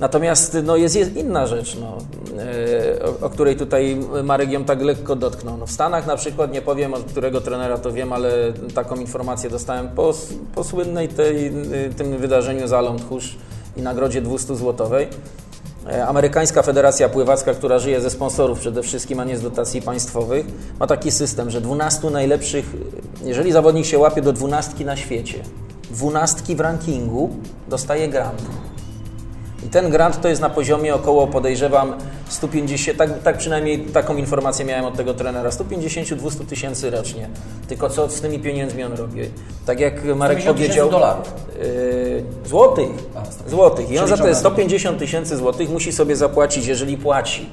Natomiast 0.00 0.56
no, 0.62 0.76
jest, 0.76 0.96
jest 0.96 1.16
inna 1.16 1.46
rzecz, 1.46 1.76
no, 1.80 1.98
e, 2.42 3.04
o, 3.04 3.26
o 3.26 3.30
której 3.30 3.56
tutaj 3.56 3.96
Marek 4.24 4.50
ją 4.50 4.64
tak 4.64 4.82
lekko 4.82 5.16
dotknął. 5.16 5.56
No, 5.56 5.66
w 5.66 5.70
Stanach 5.70 6.06
na 6.06 6.16
przykład, 6.16 6.52
nie 6.52 6.62
powiem 6.62 6.94
od 6.94 7.02
którego 7.02 7.40
trenera 7.40 7.78
to 7.78 7.92
wiem, 7.92 8.12
ale 8.12 8.52
taką 8.74 8.96
informację 8.96 9.50
dostałem 9.50 9.88
po, 9.88 10.14
po 10.54 10.64
słynnej 10.64 11.08
tej, 11.08 11.46
y, 11.46 11.94
tym 11.96 12.18
wydarzeniu 12.18 12.68
za 12.68 12.82
Tchórz 12.98 13.36
i 13.76 13.82
nagrodzie 13.82 14.22
200 14.22 14.56
złotowej. 14.56 15.08
E, 15.86 16.06
Amerykańska 16.06 16.62
Federacja 16.62 17.08
Pływacka, 17.08 17.54
która 17.54 17.78
żyje 17.78 18.00
ze 18.00 18.10
sponsorów 18.10 18.60
przede 18.60 18.82
wszystkim, 18.82 19.20
a 19.20 19.24
nie 19.24 19.38
z 19.38 19.42
dotacji 19.42 19.82
państwowych, 19.82 20.46
ma 20.80 20.86
taki 20.86 21.10
system, 21.10 21.50
że 21.50 21.60
12 21.60 22.10
najlepszych, 22.10 22.64
jeżeli 23.24 23.52
zawodnik 23.52 23.86
się 23.86 23.98
łapie 23.98 24.22
do 24.22 24.32
12 24.32 24.84
na 24.84 24.96
świecie, 24.96 25.42
12 25.90 26.56
w 26.56 26.60
rankingu 26.60 27.30
dostaje 27.68 28.08
grant. 28.08 28.42
I 29.64 29.68
ten 29.68 29.90
grant 29.90 30.20
to 30.20 30.28
jest 30.28 30.40
na 30.40 30.50
poziomie 30.50 30.94
około, 30.94 31.26
podejrzewam, 31.26 31.92
150, 32.28 32.98
tak, 32.98 33.22
tak 33.22 33.38
przynajmniej 33.38 33.78
taką 33.80 34.16
informację 34.16 34.64
miałem 34.64 34.84
od 34.84 34.96
tego 34.96 35.14
trenera, 35.14 35.50
150-200 35.50 36.46
tysięcy 36.46 36.90
rocznie. 36.90 37.28
Tylko 37.68 37.90
co 37.90 38.08
z 38.08 38.20
tymi 38.20 38.38
pieniędzmi 38.38 38.84
on 38.84 38.92
robi? 38.92 39.20
Tak 39.66 39.80
jak 39.80 40.04
Marek 40.04 40.40
150 40.40 40.56
tysięcy 40.56 40.80
powiedział... 40.80 40.90
dolarów. 40.90 41.32
Yy, 41.58 42.48
złotych. 42.48 42.88
A, 43.14 43.24
150. 43.24 43.50
Złotych. 43.50 43.90
I 43.90 43.98
on 43.98 44.08
za 44.08 44.16
te 44.16 44.22
Przeliczone. 44.22 44.40
150 44.40 44.98
tysięcy 44.98 45.36
złotych 45.36 45.70
musi 45.70 45.92
sobie 45.92 46.16
zapłacić, 46.16 46.66
jeżeli 46.66 46.96
płaci. 46.96 47.48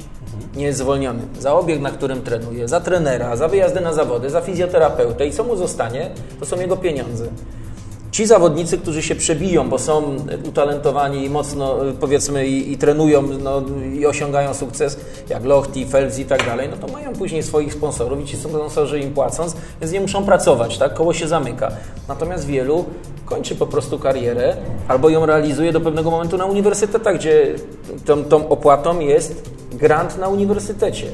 Nie 0.55 0.65
jest 0.65 0.79
zwolniony. 0.79 1.21
Za 1.39 1.53
obieg, 1.53 1.81
na 1.81 1.91
którym 1.91 2.21
trenuje, 2.21 2.67
za 2.67 2.79
trenera, 2.79 3.35
za 3.35 3.47
wyjazdy 3.47 3.81
na 3.81 3.93
zawody, 3.93 4.29
za 4.29 4.41
fizjoterapeutę 4.41 5.27
i 5.27 5.31
co 5.31 5.43
mu 5.43 5.55
zostanie, 5.55 6.09
to 6.39 6.45
są 6.45 6.59
jego 6.59 6.77
pieniądze. 6.77 7.25
Ci 8.11 8.25
zawodnicy, 8.25 8.77
którzy 8.77 9.01
się 9.03 9.15
przebiją, 9.15 9.69
bo 9.69 9.79
są 9.79 10.15
utalentowani 10.47 11.25
i 11.25 11.29
mocno, 11.29 11.87
y, 11.89 11.93
powiedzmy, 11.93 12.47
i, 12.47 12.71
i 12.71 12.77
trenują 12.77 13.21
no, 13.21 13.63
i 13.93 14.05
osiągają 14.05 14.53
sukces, 14.53 14.99
jak 15.29 15.45
Lochti, 15.45 15.85
Phelps 15.85 16.19
i 16.19 16.25
tak 16.25 16.45
dalej, 16.45 16.69
no 16.69 16.87
to 16.87 16.93
mają 16.93 17.13
później 17.13 17.43
swoich 17.43 17.73
sponsorów 17.73 18.21
i 18.21 18.25
ci 18.25 18.37
sponsorzy 18.37 18.99
im 18.99 19.13
płacą, 19.13 19.43
więc 19.81 19.93
nie 19.93 20.01
muszą 20.01 20.25
pracować, 20.25 20.77
tak? 20.77 20.93
Koło 20.93 21.13
się 21.13 21.27
zamyka. 21.27 21.71
Natomiast 22.07 22.45
wielu 22.45 22.85
kończy 23.25 23.55
po 23.55 23.67
prostu 23.67 23.99
karierę 23.99 24.57
albo 24.87 25.09
ją 25.09 25.25
realizuje 25.25 25.71
do 25.71 25.81
pewnego 25.81 26.11
momentu 26.11 26.37
na 26.37 26.45
uniwersytetach, 26.45 27.15
gdzie 27.15 27.55
tą, 28.05 28.23
tą 28.23 28.49
opłatą 28.49 28.99
jest 28.99 29.49
grant 29.73 30.17
na 30.17 30.27
uniwersytecie. 30.27 31.07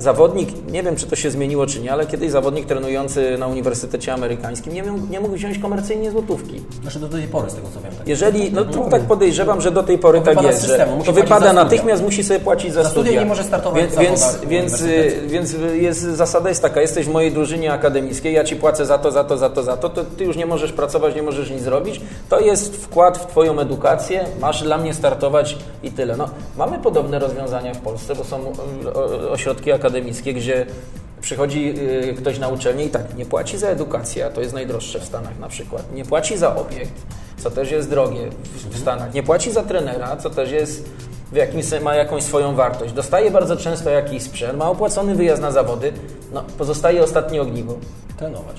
Zawodnik, 0.00 0.48
nie 0.72 0.82
wiem 0.82 0.96
czy 0.96 1.06
to 1.06 1.16
się 1.16 1.30
zmieniło 1.30 1.66
czy 1.66 1.80
nie, 1.80 1.92
ale 1.92 2.06
kiedyś 2.06 2.30
zawodnik 2.30 2.66
trenujący 2.66 3.38
na 3.38 3.46
Uniwersytecie 3.46 4.12
Amerykańskim 4.12 4.72
nie, 4.74 4.82
mógł- 4.82 5.10
nie 5.10 5.20
mógł 5.20 5.34
wziąć 5.34 5.58
komercyjnie 5.58 6.10
złotówki. 6.10 6.60
Znaczy 6.82 6.98
do 6.98 7.08
tej 7.08 7.22
pory, 7.22 7.50
z 7.50 7.54
tego 7.54 7.68
co 7.74 7.80
wiem. 7.80 7.92
Tak. 7.98 8.08
Jeżeli, 8.08 8.52
no 8.52 8.64
to 8.64 8.88
tak 8.90 9.02
podejrzewam, 9.02 9.60
że 9.60 9.70
do 9.70 9.82
tej 9.82 9.98
pory 9.98 10.20
tak 10.20 10.42
jest, 10.42 10.60
systemu, 10.60 11.04
to 11.04 11.12
wypada 11.12 11.52
natychmiast, 11.52 12.02
musi 12.02 12.24
sobie 12.24 12.40
płacić 12.40 12.72
za, 12.74 12.82
Za 12.82 12.88
studia 12.90 13.04
studia. 13.10 13.20
nie 13.22 13.28
może 13.28 13.44
startować 13.44 13.80
więc, 13.82 13.96
więc, 13.96 14.38
więc, 14.46 14.80
uniwersytecie. 14.82 15.28
więc 15.28 15.56
jest, 15.82 16.00
zasada 16.00 16.48
jest 16.48 16.62
taka, 16.62 16.80
jesteś 16.80 17.06
w 17.06 17.12
mojej 17.12 17.32
drużynie 17.32 17.72
akademickiej, 17.72 18.34
ja 18.34 18.44
Ci 18.44 18.56
płacę 18.56 18.86
za 18.86 18.98
to, 18.98 19.10
za 19.12 19.24
to, 19.24 19.36
za 19.38 19.50
to, 19.50 19.62
za 19.62 19.76
to, 19.76 19.88
to 19.88 20.04
Ty 20.04 20.24
już 20.24 20.36
nie 20.36 20.46
możesz 20.46 20.72
pracować, 20.72 21.14
nie 21.14 21.22
możesz 21.22 21.50
nic 21.50 21.62
zrobić. 21.62 22.00
To 22.28 22.40
jest 22.40 22.76
wkład 22.76 23.18
w 23.18 23.26
Twoją 23.26 23.58
edukację, 23.60 24.24
masz 24.40 24.62
dla 24.62 24.78
mnie 24.78 24.94
startować 24.94 25.56
i 25.82 25.90
tyle. 25.90 26.16
No, 26.16 26.28
mamy 26.56 26.78
podobne 26.78 27.18
rozwiązania 27.18 27.74
w 27.74 27.78
Polsce, 27.80 28.14
bo 28.14 28.24
są 28.24 28.40
y, 29.22 29.30
ośrodki 29.30 29.72
akademickie, 29.72 29.89
gdzie 30.34 30.66
Przychodzi 31.20 31.74
y, 32.10 32.14
ktoś 32.14 32.38
na 32.38 32.48
uczelnię 32.48 32.84
i 32.84 32.90
tak, 32.90 33.16
nie 33.16 33.26
płaci 33.26 33.58
za 33.58 33.68
edukację, 33.68 34.26
a 34.26 34.30
to 34.30 34.40
jest 34.40 34.54
najdroższe 34.54 35.00
w 35.00 35.04
Stanach 35.04 35.38
na 35.38 35.48
przykład. 35.48 35.92
Nie 35.94 36.04
płaci 36.04 36.38
za 36.38 36.56
obiekt, 36.56 36.92
co 37.38 37.50
też 37.50 37.70
jest 37.70 37.90
drogie 37.90 38.30
w, 38.42 38.68
w 38.68 38.78
Stanach. 38.78 39.14
Nie 39.14 39.22
płaci 39.22 39.52
za 39.52 39.62
trenera, 39.62 40.16
co 40.16 40.30
też 40.30 40.50
jest 40.50 40.88
w 41.32 41.36
jakimś, 41.36 41.64
ma 41.82 41.94
jakąś 41.94 42.22
swoją 42.22 42.54
wartość. 42.54 42.92
Dostaje 42.92 43.30
bardzo 43.30 43.56
często 43.56 43.90
jakiś 43.90 44.22
sprzęt, 44.22 44.58
ma 44.58 44.70
opłacony 44.70 45.14
wyjazd 45.14 45.42
na 45.42 45.52
zawody, 45.52 45.92
no, 46.32 46.44
pozostaje 46.58 47.02
ostatnie 47.02 47.42
ogniwo. 47.42 47.74
Trenować. 48.16 48.56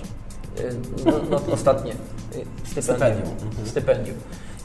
Y, 0.59 0.75
No, 1.05 1.11
no, 1.29 1.53
ostatnie. 1.53 1.91
Y, 1.91 2.45
Stypendium. 2.81 3.27
Stypendium. 3.27 3.65
Stypendium. 3.65 4.17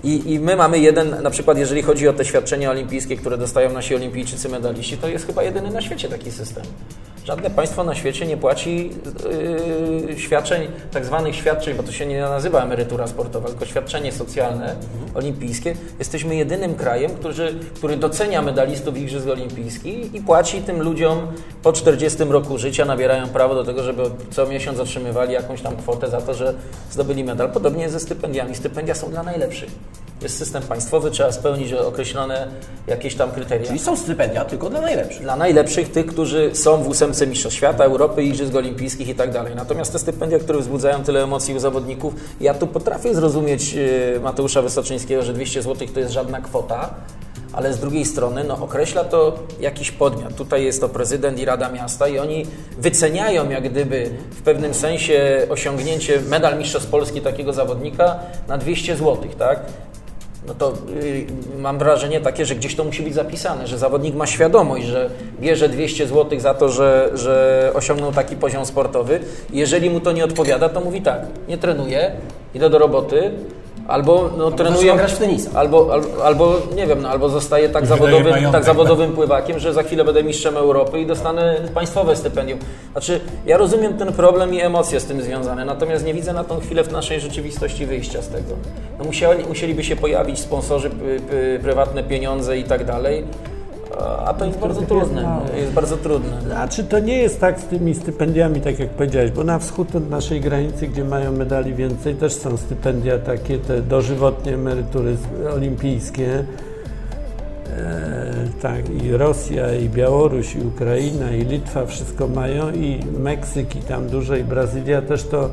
I, 0.06 0.32
I 0.32 0.40
my 0.40 0.56
mamy 0.56 0.78
jeden, 0.78 1.22
na 1.22 1.30
przykład 1.30 1.58
jeżeli 1.58 1.82
chodzi 1.82 2.08
o 2.08 2.12
te 2.12 2.24
świadczenia 2.24 2.70
olimpijskie, 2.70 3.16
które 3.16 3.38
dostają 3.38 3.72
nasi 3.72 3.94
olimpijczycy 3.94 4.48
medaliści, 4.48 4.96
to 4.96 5.08
jest 5.08 5.26
chyba 5.26 5.42
jedyny 5.42 5.70
na 5.70 5.82
świecie 5.82 6.08
taki 6.08 6.32
system. 6.32 6.64
Żadne 7.26 7.50
państwo 7.50 7.84
na 7.84 7.94
świecie 7.94 8.26
nie 8.26 8.36
płaci 8.36 8.90
yy, 10.08 10.18
świadczeń, 10.18 10.68
tak 10.92 11.04
zwanych 11.04 11.36
świadczeń, 11.36 11.74
bo 11.76 11.82
to 11.82 11.92
się 11.92 12.06
nie 12.06 12.20
nazywa 12.20 12.62
emerytura 12.62 13.06
sportowa, 13.06 13.48
tylko 13.48 13.66
świadczenie 13.66 14.12
socjalne 14.12 14.76
olimpijskie. 15.14 15.76
Jesteśmy 15.98 16.36
jedynym 16.36 16.74
krajem, 16.74 17.10
który, 17.10 17.54
który 17.74 17.96
docenia 17.96 18.42
medalistów 18.42 18.98
Igrzysk 18.98 19.28
Olimpijskich 19.28 20.14
i 20.14 20.20
płaci 20.20 20.62
tym 20.62 20.82
ludziom 20.82 21.26
po 21.62 21.72
40 21.72 22.24
roku 22.24 22.58
życia, 22.58 22.84
nabierają 22.84 23.28
prawo 23.28 23.54
do 23.54 23.64
tego, 23.64 23.82
żeby 23.82 24.02
co 24.30 24.46
miesiąc 24.46 24.78
otrzymywali 24.78 25.32
jakąś 25.32 25.62
tam 25.62 25.76
kwotę 25.76 26.10
za 26.10 26.20
to, 26.20 26.34
że 26.34 26.54
zdobyli 26.90 27.24
medal. 27.24 27.52
Podobnie 27.52 27.90
ze 27.90 28.00
stypendiami. 28.00 28.54
Stypendia 28.54 28.94
są 28.94 29.10
dla 29.10 29.22
najlepszych. 29.22 29.70
Jest 30.22 30.38
system 30.38 30.62
państwowy, 30.62 31.10
trzeba 31.10 31.32
spełnić 31.32 31.72
określone 31.72 32.48
jakieś 32.86 33.14
tam 33.14 33.30
kryteria. 33.30 33.66
Czyli 33.66 33.78
są 33.78 33.96
stypendia 33.96 34.44
tylko 34.44 34.70
dla 34.70 34.80
najlepszych. 34.80 35.22
Dla 35.22 35.36
najlepszych, 35.36 35.92
tych, 35.92 36.06
którzy 36.06 36.50
są 36.54 36.82
w 36.82 36.88
ósemce 36.88 37.26
Mistrzostw 37.26 37.56
Świata, 37.56 37.84
Europy, 37.84 38.22
Igrzysk 38.22 38.54
Olimpijskich 38.54 39.08
i 39.08 39.14
tak 39.14 39.32
dalej. 39.32 39.54
Natomiast 39.56 39.92
te 39.92 39.98
stypendia, 39.98 40.38
które 40.38 40.58
wzbudzają 40.58 41.04
tyle 41.04 41.22
emocji 41.22 41.54
u 41.54 41.58
zawodników, 41.58 42.14
ja 42.40 42.54
tu 42.54 42.66
potrafię 42.66 43.14
zrozumieć 43.14 43.76
e, 44.16 44.20
Mateusza 44.20 44.62
Wysoczyńskiego, 44.62 45.22
że 45.22 45.32
200 45.32 45.62
zł 45.62 45.88
to 45.94 46.00
jest 46.00 46.12
żadna 46.12 46.40
kwota, 46.40 46.94
ale 47.52 47.72
z 47.72 47.78
drugiej 47.78 48.04
strony 48.04 48.44
no, 48.44 48.58
określa 48.58 49.04
to 49.04 49.38
jakiś 49.60 49.90
podmiot. 49.90 50.34
Tutaj 50.34 50.64
jest 50.64 50.80
to 50.80 50.88
prezydent 50.88 51.38
i 51.38 51.44
Rada 51.44 51.68
Miasta 51.68 52.08
i 52.08 52.18
oni 52.18 52.46
wyceniają 52.78 53.50
jak 53.50 53.70
gdyby 53.70 54.10
w 54.30 54.42
pewnym 54.42 54.74
sensie 54.74 55.46
osiągnięcie 55.50 56.20
medal 56.20 56.58
Mistrzostw 56.58 56.90
Polski 56.90 57.20
takiego 57.20 57.52
zawodnika 57.52 58.18
na 58.48 58.58
200 58.58 58.96
zł, 58.96 59.18
tak? 59.38 59.60
No 60.46 60.54
to 60.54 60.72
y, 61.02 61.26
mam 61.58 61.78
wrażenie 61.78 62.20
takie, 62.20 62.46
że 62.46 62.54
gdzieś 62.54 62.76
to 62.76 62.84
musi 62.84 63.02
być 63.02 63.14
zapisane, 63.14 63.66
że 63.66 63.78
zawodnik 63.78 64.14
ma 64.14 64.26
świadomość, 64.26 64.86
że 64.86 65.10
bierze 65.40 65.68
200 65.68 66.06
zł 66.06 66.40
za 66.40 66.54
to, 66.54 66.68
że, 66.68 67.10
że 67.14 67.70
osiągnął 67.74 68.12
taki 68.12 68.36
poziom 68.36 68.66
sportowy. 68.66 69.20
Jeżeli 69.52 69.90
mu 69.90 70.00
to 70.00 70.12
nie 70.12 70.24
odpowiada, 70.24 70.68
to 70.68 70.80
mówi 70.80 71.02
tak, 71.02 71.20
nie 71.48 71.58
trenuję, 71.58 72.12
idę 72.54 72.70
do 72.70 72.78
roboty, 72.78 73.30
Albo 73.88 74.30
no, 74.36 74.50
trenuje 74.50 74.94
grać 74.94 75.12
w 75.12 75.18
tenisa. 75.18 75.50
Albo, 75.54 75.92
albo, 75.92 76.24
albo 76.24 76.56
nie 76.76 76.86
wiem, 76.86 77.02
no, 77.02 77.08
albo 77.08 77.28
zostaje 77.28 77.68
tak 77.68 77.82
wydaje 77.82 78.00
zawodowym, 78.00 78.30
majątek, 78.30 78.52
tak 78.52 78.64
zawodowym 78.64 79.12
pływakiem, 79.12 79.58
że 79.58 79.72
za 79.72 79.82
chwilę 79.82 80.04
będę 80.04 80.22
mistrzem 80.22 80.56
Europy 80.56 81.00
i 81.00 81.06
dostanę 81.06 81.56
państwowe 81.74 82.16
stypendium. 82.16 82.58
Znaczy, 82.92 83.20
ja 83.46 83.56
rozumiem 83.56 83.98
ten 83.98 84.12
problem 84.12 84.54
i 84.54 84.60
emocje 84.60 85.00
z 85.00 85.04
tym 85.04 85.22
związane, 85.22 85.64
natomiast 85.64 86.04
nie 86.04 86.14
widzę 86.14 86.32
na 86.32 86.44
tą 86.44 86.60
chwilę 86.60 86.84
w 86.84 86.92
naszej 86.92 87.20
rzeczywistości 87.20 87.86
wyjścia 87.86 88.22
z 88.22 88.28
tego. 88.28 88.54
No, 88.98 89.04
musieli, 89.04 89.44
musieliby 89.48 89.84
się 89.84 89.96
pojawić 89.96 90.38
sponsorzy, 90.38 90.90
prywatne 91.62 92.02
pieniądze 92.02 92.58
i 92.58 92.64
tak 92.64 92.84
dalej, 92.84 93.24
a- 93.98 94.34
to 94.34 94.44
jest 94.44 94.58
bardzo 94.58 94.82
trudne. 94.82 95.40
Jest 95.56 95.72
bardzo 95.72 95.96
trudne. 95.96 96.40
Znaczy 96.42 96.84
to 96.84 96.98
nie 96.98 97.18
jest 97.18 97.40
tak 97.40 97.60
z 97.60 97.64
tymi 97.64 97.94
stypendiami, 97.94 98.60
tak 98.60 98.78
jak 98.78 98.88
powiedziałeś, 98.90 99.30
bo 99.30 99.44
na 99.44 99.58
wschód 99.58 99.96
od 99.96 100.10
naszej 100.10 100.40
granicy, 100.40 100.88
gdzie 100.88 101.04
mają 101.04 101.32
medali 101.32 101.74
więcej, 101.74 102.14
też 102.14 102.32
są 102.32 102.56
stypendia 102.56 103.18
takie, 103.18 103.58
te 103.58 103.82
dożywotnie 103.82 104.54
emerytury 104.54 105.16
olimpijskie. 105.54 106.44
E, 107.78 108.34
tak, 108.62 108.90
i 109.04 109.12
Rosja, 109.12 109.74
i 109.74 109.88
Białoruś, 109.88 110.54
i 110.54 110.60
Ukraina, 110.60 111.30
i 111.30 111.44
Litwa 111.44 111.86
wszystko 111.86 112.28
mają, 112.28 112.72
i 112.72 113.00
Meksyk, 113.18 113.76
i 113.76 113.80
tam 113.80 114.06
dużo, 114.06 114.36
i 114.36 114.44
Brazylia 114.44 115.02
też 115.02 115.24
to 115.24 115.44
e, 115.44 115.48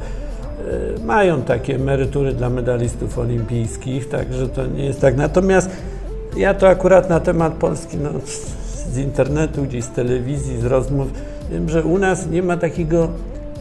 mają 1.06 1.42
takie 1.42 1.76
emerytury 1.76 2.34
dla 2.34 2.50
medalistów 2.50 3.20
olimpijskich, 3.20 4.10
także 4.10 4.48
to 4.48 4.66
nie 4.68 4.86
jest 4.86 5.02
tak. 5.02 5.18
Natomiast 5.18 5.70
ja 6.38 6.54
to 6.54 6.68
akurat 6.68 7.10
na 7.10 7.20
temat 7.20 7.54
Polski, 7.54 7.98
no, 7.98 8.10
z- 8.26 8.98
internetu, 8.98 9.64
gdzieś 9.64 9.84
z 9.84 9.90
telewizji, 9.90 10.62
z 10.62 10.66
rozmów, 10.66 11.08
wiem, 11.52 11.70
że 11.70 11.84
u 11.84 11.98
nas 11.98 12.28
nie 12.30 12.44
ma 12.44 12.58
takiego 12.58 13.08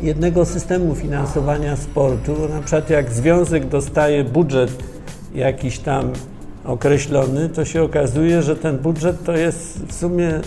jednego 0.03 0.45
systemu 0.45 0.95
finansowania 0.95 1.77
sportu. 1.77 2.33
Na 2.55 2.61
przykład 2.61 2.91
jak 2.91 3.13
związek 3.13 3.67
dostaje 3.69 4.25
budżet 4.25 4.71
jakiś 5.35 5.79
tam 5.79 6.13
określony, 6.65 7.49
to 7.49 7.65
się 7.65 7.83
okazuje, 7.83 8.43
że 8.43 8.57
ten 8.57 8.79
budżet 8.79 9.25
to 9.25 9.33
jest 9.33 9.87
w 9.87 9.95
sumie 9.95 10.41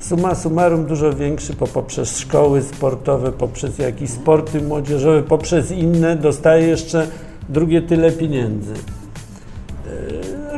summa 0.00 0.34
summarum 0.34 0.86
dużo 0.86 1.12
większy, 1.12 1.52
bo 1.60 1.66
poprzez 1.66 2.18
szkoły 2.18 2.62
sportowe, 2.62 3.32
poprzez 3.32 3.78
jakieś 3.78 4.10
sporty 4.10 4.62
młodzieżowe, 4.62 5.22
poprzez 5.22 5.70
inne 5.70 6.16
dostaje 6.16 6.66
jeszcze 6.68 7.06
drugie 7.48 7.82
tyle 7.82 8.12
pieniędzy. 8.12 8.72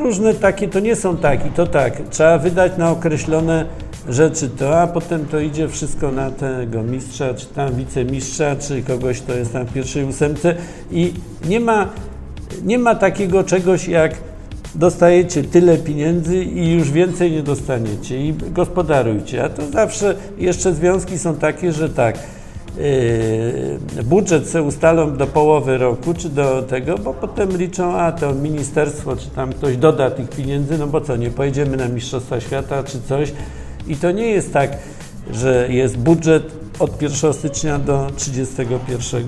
Różne 0.03 0.35
takie, 0.35 0.69
to 0.69 0.81
nie 0.81 0.97
są 0.97 1.17
tak 1.17 1.47
i 1.47 1.51
to 1.51 1.67
tak. 1.67 2.03
Trzeba 2.11 2.39
wydać 2.39 2.73
na 2.79 2.91
określone 2.91 3.67
rzeczy 4.09 4.49
to, 4.49 4.81
a 4.81 4.87
potem 4.87 5.27
to 5.27 5.41
idzie 5.41 5.69
wszystko 5.69 6.13
na 6.13 6.31
tego 6.31 6.83
mistrza, 6.83 7.35
czy 7.35 7.47
tam 7.47 7.75
wicemistrza, 7.75 8.57
czy 8.57 8.83
kogoś, 8.83 9.21
kto 9.21 9.35
jest 9.35 9.53
tam 9.53 9.67
w 9.67 9.73
pierwszej 9.73 10.05
ósemce 10.05 10.55
i 10.91 11.13
nie 11.49 11.61
ma, 11.61 11.89
nie 12.65 12.79
ma 12.79 12.95
takiego 12.95 13.45
czegoś 13.45 13.89
jak 13.89 14.15
dostajecie 14.75 15.45
tyle 15.45 15.79
pieniędzy 15.79 16.45
i 16.45 16.73
już 16.73 16.91
więcej 16.91 17.33
nie 17.33 17.43
dostaniecie 17.43 18.27
i 18.27 18.35
gospodarujcie. 18.51 19.45
A 19.45 19.49
to 19.49 19.63
zawsze 19.71 20.15
jeszcze 20.39 20.75
związki 20.75 21.19
są 21.19 21.37
takie, 21.37 21.73
że 21.73 21.89
tak, 21.89 22.19
budżet 24.05 24.49
se 24.49 24.63
ustalą 24.63 25.17
do 25.17 25.27
połowy 25.27 25.79
roku, 25.79 26.15
czy 26.15 26.29
do 26.29 26.63
tego, 26.63 26.99
bo 26.99 27.15
potem 27.15 27.57
liczą, 27.57 27.97
a 27.97 28.13
to 28.13 28.35
ministerstwo, 28.35 29.17
czy 29.17 29.31
tam 29.31 29.53
ktoś 29.53 29.77
doda 29.77 30.11
tych 30.11 30.29
pieniędzy, 30.29 30.79
no 30.79 30.87
bo 30.87 31.01
co, 31.01 31.17
nie 31.17 31.31
pojedziemy 31.31 31.77
na 31.77 31.89
Mistrzostwa 31.89 32.41
Świata, 32.41 32.85
czy 32.85 33.03
coś. 33.03 33.33
I 33.87 33.97
to 33.97 34.11
nie 34.11 34.27
jest 34.27 34.53
tak, 34.53 34.79
że 35.31 35.69
jest 35.73 35.97
budżet 35.97 36.43
od 36.79 37.03
1 37.03 37.33
stycznia 37.33 37.79
do 37.79 38.07
31 38.17 39.25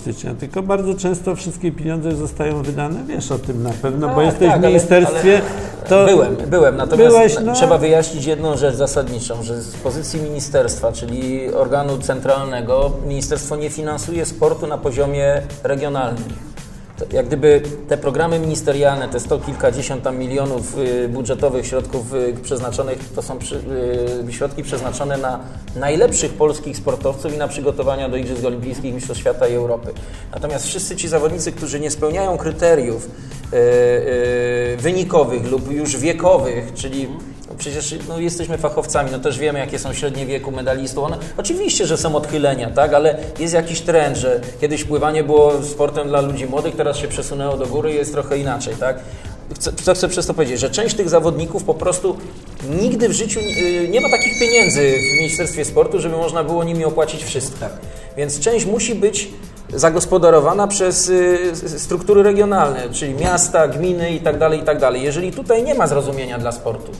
stycznia, 0.00 0.34
tylko 0.34 0.62
bardzo 0.62 0.94
często 0.94 1.36
wszystkie 1.36 1.72
pieniądze 1.72 2.16
zostają 2.16 2.62
wydane, 2.62 3.00
wiesz 3.06 3.30
o 3.32 3.38
tym 3.38 3.62
na 3.62 3.70
pewno, 3.70 4.08
bo 4.08 4.14
Tak, 4.14 4.24
jesteś 4.24 4.48
tak, 4.48 4.60
w 4.60 4.64
ale- 4.64 4.68
ministerstwie, 4.68 5.40
to... 5.88 6.04
Byłem, 6.06 6.36
byłem. 6.46 6.76
Natomiast 6.76 7.16
Byłeś, 7.16 7.34
no. 7.44 7.54
trzeba 7.54 7.78
wyjaśnić 7.78 8.24
jedną 8.24 8.56
rzecz 8.56 8.74
zasadniczą, 8.74 9.42
że 9.42 9.62
z 9.62 9.74
pozycji 9.74 10.20
ministerstwa, 10.20 10.92
czyli 10.92 11.54
organu 11.54 11.98
centralnego, 11.98 12.90
ministerstwo 13.06 13.56
nie 13.56 13.70
finansuje 13.70 14.26
sportu 14.26 14.66
na 14.66 14.78
poziomie 14.78 15.42
regionalnym. 15.62 16.24
Jak 17.12 17.26
gdyby 17.26 17.62
te 17.88 17.96
programy 17.96 18.38
ministerialne, 18.38 19.08
te 19.08 19.20
sto 19.20 19.38
kilkadziesiąt 19.38 20.02
tam 20.02 20.18
milionów 20.18 20.78
y, 20.78 21.08
budżetowych 21.08 21.66
środków 21.66 22.14
y, 22.14 22.34
przeznaczonych, 22.42 22.98
to 23.14 23.22
są 23.22 23.38
przy, 23.38 23.60
y, 24.28 24.32
środki 24.32 24.62
przeznaczone 24.62 25.16
na 25.16 25.40
najlepszych 25.76 26.32
polskich 26.32 26.76
sportowców 26.76 27.34
i 27.34 27.38
na 27.38 27.48
przygotowania 27.48 28.08
do 28.08 28.16
Igrzysk 28.16 28.44
Olimpijskich, 28.44 28.94
Mistrzostw 28.94 29.20
Świata 29.20 29.48
i 29.48 29.54
Europy. 29.54 29.92
Natomiast 30.34 30.66
wszyscy 30.66 30.96
ci 30.96 31.08
zawodnicy, 31.08 31.52
którzy 31.52 31.80
nie 31.80 31.90
spełniają 31.90 32.38
kryteriów 32.38 33.10
wynikowych 34.78 35.50
lub 35.50 35.72
już 35.72 35.96
wiekowych, 35.96 36.74
czyli 36.74 37.08
przecież 37.58 37.94
no, 38.08 38.18
jesteśmy 38.18 38.58
fachowcami, 38.58 39.10
no 39.12 39.18
też 39.18 39.38
wiemy, 39.38 39.58
jakie 39.58 39.78
są 39.78 39.92
średnie 39.92 40.26
wieku 40.26 40.50
medalistów. 40.50 41.04
One, 41.04 41.18
oczywiście, 41.36 41.86
że 41.86 41.96
są 41.96 42.16
odchylenia, 42.16 42.70
tak, 42.70 42.94
ale 42.94 43.18
jest 43.38 43.54
jakiś 43.54 43.80
trend, 43.80 44.16
że 44.16 44.40
kiedyś 44.60 44.84
pływanie 44.84 45.24
było 45.24 45.62
sportem 45.62 46.08
dla 46.08 46.20
ludzi 46.20 46.46
młodych, 46.46 46.76
teraz 46.76 46.96
się 46.96 47.08
przesunęło 47.08 47.56
do 47.56 47.66
góry 47.66 47.92
i 47.92 47.96
jest 47.96 48.12
trochę 48.12 48.38
inaczej, 48.38 48.74
tak. 48.80 48.98
Chcę, 49.54 49.72
co 49.72 49.94
chcę 49.94 50.08
przez 50.08 50.26
to 50.26 50.34
powiedzieć, 50.34 50.60
że 50.60 50.70
część 50.70 50.96
tych 50.96 51.08
zawodników 51.08 51.64
po 51.64 51.74
prostu 51.74 52.16
nigdy 52.80 53.08
w 53.08 53.12
życiu 53.12 53.40
y, 53.40 53.88
nie 53.88 54.00
ma 54.00 54.10
takich 54.10 54.38
pieniędzy 54.40 54.94
w 54.98 55.20
Ministerstwie 55.20 55.64
Sportu, 55.64 56.00
żeby 56.00 56.16
można 56.16 56.44
było 56.44 56.64
nimi 56.64 56.84
opłacić 56.84 57.24
wszystko. 57.24 57.66
Więc 58.16 58.40
część 58.40 58.66
musi 58.66 58.94
być 58.94 59.28
zagospodarowana 59.74 60.66
przez 60.66 61.08
y, 61.08 61.78
struktury 61.78 62.22
regionalne, 62.22 62.90
czyli 62.92 63.14
miasta, 63.14 63.68
gminy 63.68 64.10
i 64.10 64.20
tak 64.20 64.38
dalej, 64.38 64.60
i 64.60 64.62
tak 64.62 64.80
dalej. 64.80 65.02
Jeżeli 65.02 65.32
tutaj 65.32 65.62
nie 65.62 65.74
ma 65.74 65.86
zrozumienia 65.86 66.38
dla 66.38 66.52
sportu, 66.52 66.92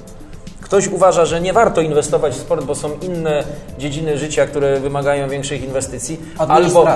Ktoś 0.66 0.88
uważa, 0.88 1.24
że 1.24 1.40
nie 1.40 1.52
warto 1.52 1.80
inwestować 1.80 2.34
w 2.34 2.36
sport, 2.36 2.64
bo 2.64 2.74
są 2.74 2.90
inne 3.02 3.44
dziedziny 3.78 4.18
życia, 4.18 4.46
które 4.46 4.80
wymagają 4.80 5.28
większych 5.28 5.64
inwestycji. 5.64 6.20
Albo, 6.38 6.86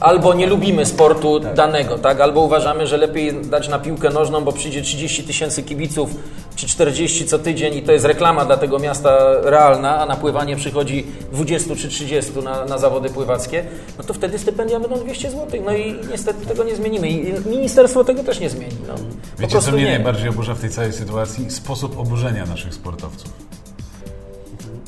albo 0.00 0.34
nie 0.34 0.46
lubimy 0.46 0.86
sportu 0.86 1.40
danego, 1.40 1.98
tak? 1.98 2.20
Albo 2.20 2.40
uważamy, 2.40 2.86
że 2.86 2.96
lepiej 2.96 3.32
dać 3.44 3.68
na 3.68 3.78
piłkę 3.78 4.10
nożną, 4.10 4.44
bo 4.44 4.52
przyjdzie 4.52 4.82
30 4.82 5.24
tysięcy 5.24 5.62
kibiców 5.62 6.10
czy 6.56 6.66
40 6.66 7.26
co 7.26 7.38
tydzień 7.38 7.74
i 7.74 7.82
to 7.82 7.92
jest 7.92 8.04
reklama 8.04 8.44
dla 8.44 8.56
tego 8.56 8.78
miasta 8.78 9.18
realna, 9.42 10.00
a 10.00 10.06
na 10.06 10.16
pływanie 10.16 10.56
przychodzi 10.56 11.06
20 11.32 11.76
czy 11.76 11.88
30 11.88 12.32
na, 12.44 12.64
na 12.64 12.78
zawody 12.78 13.10
pływackie, 13.10 13.64
no 13.98 14.04
to 14.04 14.14
wtedy 14.14 14.38
stypendia 14.38 14.80
będą 14.80 14.96
200 14.96 15.30
zł. 15.30 15.60
No 15.64 15.76
i 15.76 15.96
niestety 16.10 16.46
tego 16.46 16.64
nie 16.64 16.76
zmienimy. 16.76 17.08
I 17.08 17.32
ministerstwo 17.50 18.04
tego 18.04 18.24
też 18.24 18.40
nie 18.40 18.50
zmieni. 18.50 18.76
No. 18.88 18.94
Wiecie, 19.38 19.60
co 19.60 19.72
mnie 19.72 19.84
nie. 19.84 19.90
najbardziej 19.90 20.28
oburza 20.28 20.54
w 20.54 20.60
tej 20.60 20.70
całej 20.70 20.92
sytuacji? 20.92 21.50
Sposób 21.50 21.98
oburzenia 21.98 22.46
naszych 22.46 22.74
sportowców. 22.74 23.07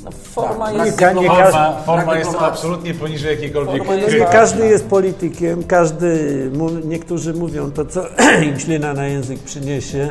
No, 0.04 0.10
forma 0.10 0.72
Tak, 0.72 0.86
jest... 0.86 1.00
nie- 1.00 1.06
nie 1.06 1.28
Forma, 1.28 1.42
każdy- 1.42 1.84
forma 1.86 2.18
jest 2.18 2.34
absolutnie 2.40 2.94
poniżej 2.94 3.30
jakiejkolwiek 3.30 3.78
Forma 3.78 3.94
jest 3.94 4.08
krytyki. 4.08 4.32
Każdy 4.32 4.66
jest 4.68 4.86
politykiem, 4.86 5.62
każdy, 5.64 6.50
niektórzy 6.84 7.34
mówią 7.34 7.70
to, 7.70 7.84
co 7.86 8.02
im 8.48 8.58
ślina 8.58 8.94
na 8.94 9.06
język 9.06 9.38
przyniesie. 9.38 10.10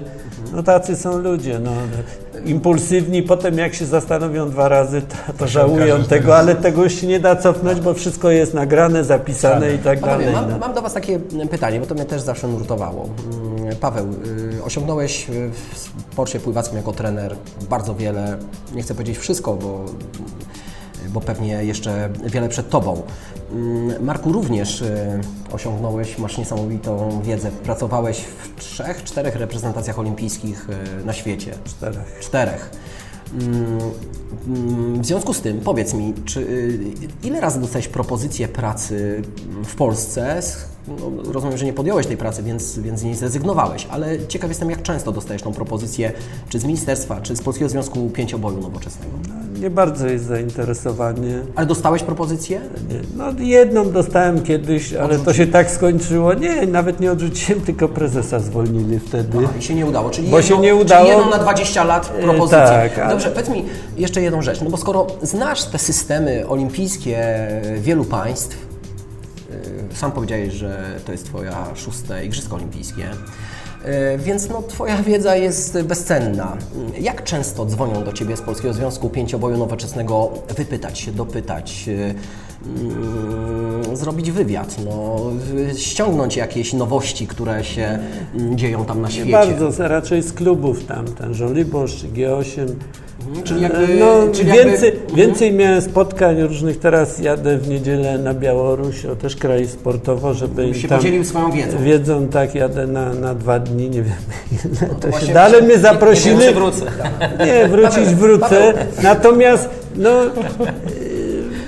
No 0.53 0.64
tacy 0.64 0.95
są 0.95 1.18
ludzie, 1.18 1.60
no. 1.60 1.72
Impulsywni, 2.45 3.24
potem 3.24 3.57
jak 3.57 3.74
się 3.74 3.86
zastanowią 3.86 4.49
dwa 4.49 4.68
razy, 4.68 5.01
to, 5.01 5.34
to 5.34 5.47
żałują 5.47 6.03
tego, 6.03 6.38
ale 6.38 6.55
tego 6.55 6.84
już 6.84 6.93
się 6.93 7.07
nie 7.07 7.20
da 7.20 7.36
cofnąć, 7.36 7.80
bo 7.82 7.93
wszystko 7.93 8.32
jest 8.32 8.53
nagrane, 8.53 9.03
zapisane 9.03 9.74
i 9.74 9.78
tak 9.78 10.01
dalej. 10.01 10.34
mam, 10.34 10.49
no. 10.49 10.57
mam 10.57 10.74
do 10.74 10.82
Was 10.82 10.93
takie 10.93 11.20
pytanie, 11.51 11.80
bo 11.80 11.86
to 11.86 11.95
mnie 11.95 12.05
też 12.05 12.22
zawsze 12.22 12.47
nurtowało. 12.47 13.10
Paweł, 13.82 14.07
y, 14.57 14.63
osiągnąłeś 14.63 15.30
y, 15.30 15.51
w 15.73 15.77
sporcie 15.77 16.39
pływackim 16.39 16.77
jako 16.77 16.93
trener 16.93 17.36
bardzo 17.69 17.95
wiele, 17.95 18.38
nie 18.75 18.84
chcę 18.84 18.93
powiedzieć 18.93 19.17
wszystko, 19.17 19.53
bo, 19.53 19.86
bo 21.09 21.21
pewnie 21.21 21.63
jeszcze 21.63 22.09
wiele 22.25 22.49
przed 22.49 22.69
Tobą. 22.69 23.01
Mm, 23.51 24.05
Marku, 24.05 24.32
również 24.32 24.82
y, 24.82 25.21
osiągnąłeś, 25.51 26.17
masz 26.17 26.38
niesamowitą 26.38 27.21
wiedzę. 27.21 27.51
Pracowałeś 27.51 28.17
w 28.17 28.59
trzech, 28.59 29.03
czterech 29.03 29.36
reprezentacjach 29.36 29.99
olimpijskich 29.99 30.67
na 31.05 31.13
świecie. 31.13 31.53
Czterech. 31.65 32.19
Czterech. 32.19 32.71
Mm, 33.34 33.80
mm, 34.47 35.01
W 35.01 35.05
związku 35.05 35.34
z 35.34 35.41
tym, 35.41 35.59
powiedz 35.59 35.93
mi, 35.93 36.13
czy 36.25 36.39
y, 36.39 36.80
ile 37.23 37.41
razy 37.41 37.61
dostałeś 37.61 37.88
propozycję 37.88 38.47
pracy 38.47 39.21
w 39.65 39.75
Polsce? 39.75 40.41
No, 40.88 41.32
rozumiem, 41.32 41.57
że 41.57 41.65
nie 41.65 41.73
podjąłeś 41.73 42.07
tej 42.07 42.17
pracy, 42.17 42.43
więc, 42.43 42.80
więc 42.80 42.99
z 42.99 43.03
niej 43.03 43.15
zrezygnowałeś, 43.15 43.88
ale 43.89 44.27
ciekaw 44.27 44.49
jestem, 44.49 44.69
jak 44.69 44.82
często 44.82 45.11
dostajesz 45.11 45.41
tą 45.41 45.53
propozycję, 45.53 46.11
czy 46.49 46.59
z 46.59 46.65
ministerstwa, 46.65 47.21
czy 47.21 47.36
z 47.36 47.41
Polskiego 47.41 47.69
Związku 47.69 48.09
Pięcioboju 48.09 48.61
Nowoczesnego. 48.61 49.13
Nie 49.60 49.70
bardzo 49.70 50.07
jest 50.07 50.26
zainteresowanie. 50.26 51.39
Ale 51.55 51.66
dostałeś 51.68 52.03
propozycję? 52.03 52.62
Nie. 52.89 52.99
No 53.18 53.26
jedną 53.39 53.91
dostałem 53.91 54.43
kiedyś, 54.43 54.93
ale 54.93 55.20
to 55.20 55.34
się 55.34 55.47
tak 55.47 55.72
skończyło. 55.72 56.34
Nie, 56.34 56.68
nawet 56.68 56.99
nie 56.99 57.12
odrzuciłem, 57.12 57.62
tylko 57.62 57.88
prezesa 57.88 58.39
zwolnili 58.39 58.99
wtedy. 58.99 59.38
Aha, 59.43 59.53
I 59.60 59.62
się 59.62 59.76
nie 59.76 59.86
udało, 59.86 60.10
czyli, 60.10 60.28
Bo 60.30 60.38
jedną, 60.39 60.55
się 60.55 60.62
nie 60.62 60.76
udało. 60.76 61.05
czyli 61.05 61.18
jedną 61.18 61.32
na 61.38 61.43
20 61.43 61.84
lat 61.84 62.14
E, 62.20 62.24
propozycję. 62.24 62.60
tak, 62.60 62.99
ale- 62.99 63.10
Dobrze, 63.12 63.30
powiedz 63.32 63.49
mi 63.49 63.66
jeszcze 63.97 64.22
jedną 64.22 64.41
rzecz, 64.41 64.62
no 64.62 64.70
bo 64.70 64.78
skoro 64.78 65.07
znasz 65.22 65.64
te 65.66 65.78
systemy 65.78 66.47
olimpijskie 66.47 67.47
wielu 67.78 68.05
państw, 68.05 68.57
y, 69.91 69.95
sam 69.95 70.12
powiedziałeś, 70.12 70.53
że 70.53 70.84
to 71.05 71.12
jest 71.12 71.26
Twoja 71.26 71.66
szóste 71.76 72.26
Igrzyska 72.26 72.55
Olimpijskie, 72.55 73.05
E, 73.89 74.17
więc 74.17 74.49
no, 74.49 74.61
Twoja 74.61 74.97
wiedza 75.03 75.35
jest 75.35 75.81
bezcenna. 75.81 76.57
Jak 77.01 77.23
często 77.23 77.65
dzwonią 77.65 78.03
do 78.03 78.13
Ciebie 78.13 78.37
z 78.37 78.41
Polskiego 78.41 78.73
Związku 78.73 79.09
Pięcioboju 79.09 79.57
Nowoczesnego 79.57 80.31
wypytać 80.57 80.99
się, 80.99 81.11
dopytać, 81.11 81.89
e, 81.89 82.13
mm, 82.65 83.95
zrobić 83.95 84.31
wywiad, 84.31 84.75
no, 84.85 85.19
ściągnąć 85.77 86.35
jakieś 86.37 86.73
nowości, 86.73 87.27
które 87.27 87.63
się 87.63 87.99
mm, 88.35 88.57
dzieją 88.57 88.85
tam 88.85 89.01
na 89.01 89.09
świecie? 89.09 89.25
Nie 89.25 89.31
bardzo, 89.31 89.87
raczej 89.87 90.23
z 90.23 90.33
klubów 90.33 90.85
tam, 90.85 91.05
ten 91.05 91.33
Żoliborz, 91.33 92.05
G8, 92.05 92.67
Czyli 93.43 93.61
jakby, 93.61 93.93
e, 93.93 93.99
no, 93.99 94.34
czyli 94.34 94.51
więcej, 94.51 94.93
jakby... 94.93 95.15
więcej 95.15 95.53
miałem 95.53 95.82
spotkań 95.82 96.41
różnych, 96.41 96.80
teraz 96.80 97.20
jadę 97.20 97.57
w 97.57 97.67
niedzielę 97.67 98.17
na 98.17 98.34
Białoruś, 98.34 99.05
o 99.05 99.15
też 99.15 99.36
kraj 99.36 99.67
sportowo, 99.67 100.34
żeby 100.34 100.74
się 100.74 100.88
tam 100.88 100.97
podzielił 100.97 101.26
swoją 101.26 101.51
wiedzą. 101.51 101.78
Wiedzą, 101.84 102.28
tak, 102.28 102.55
jadę 102.55 102.88
na, 102.88 103.13
na 103.13 103.36
dwa 103.36 103.59
dni, 103.59 103.89
nie 103.89 104.03
wiem 104.03 104.15
no 104.82 105.11
to, 105.11 105.20
się 105.20 105.34
dalej 105.34 105.63
mnie 105.63 105.78
zaprosili. 105.78 106.38
Nie, 106.38 106.51
wrócę. 106.51 106.86
nie 107.45 107.67
wrócić 107.67 108.15
wrócę, 108.15 108.74
natomiast 109.03 109.70
no 109.95 110.26
e, 110.26 110.30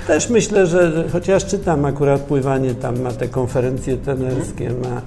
też 0.07 0.29
myślę, 0.29 0.67
że 0.67 1.03
chociaż 1.11 1.45
czytam 1.45 1.85
akurat 1.85 2.21
pływanie, 2.21 2.75
tam 2.75 3.01
ma 3.01 3.11
te 3.11 3.27
konferencje 3.27 3.97
trenerskie, 3.97 4.69
ma 4.69 5.01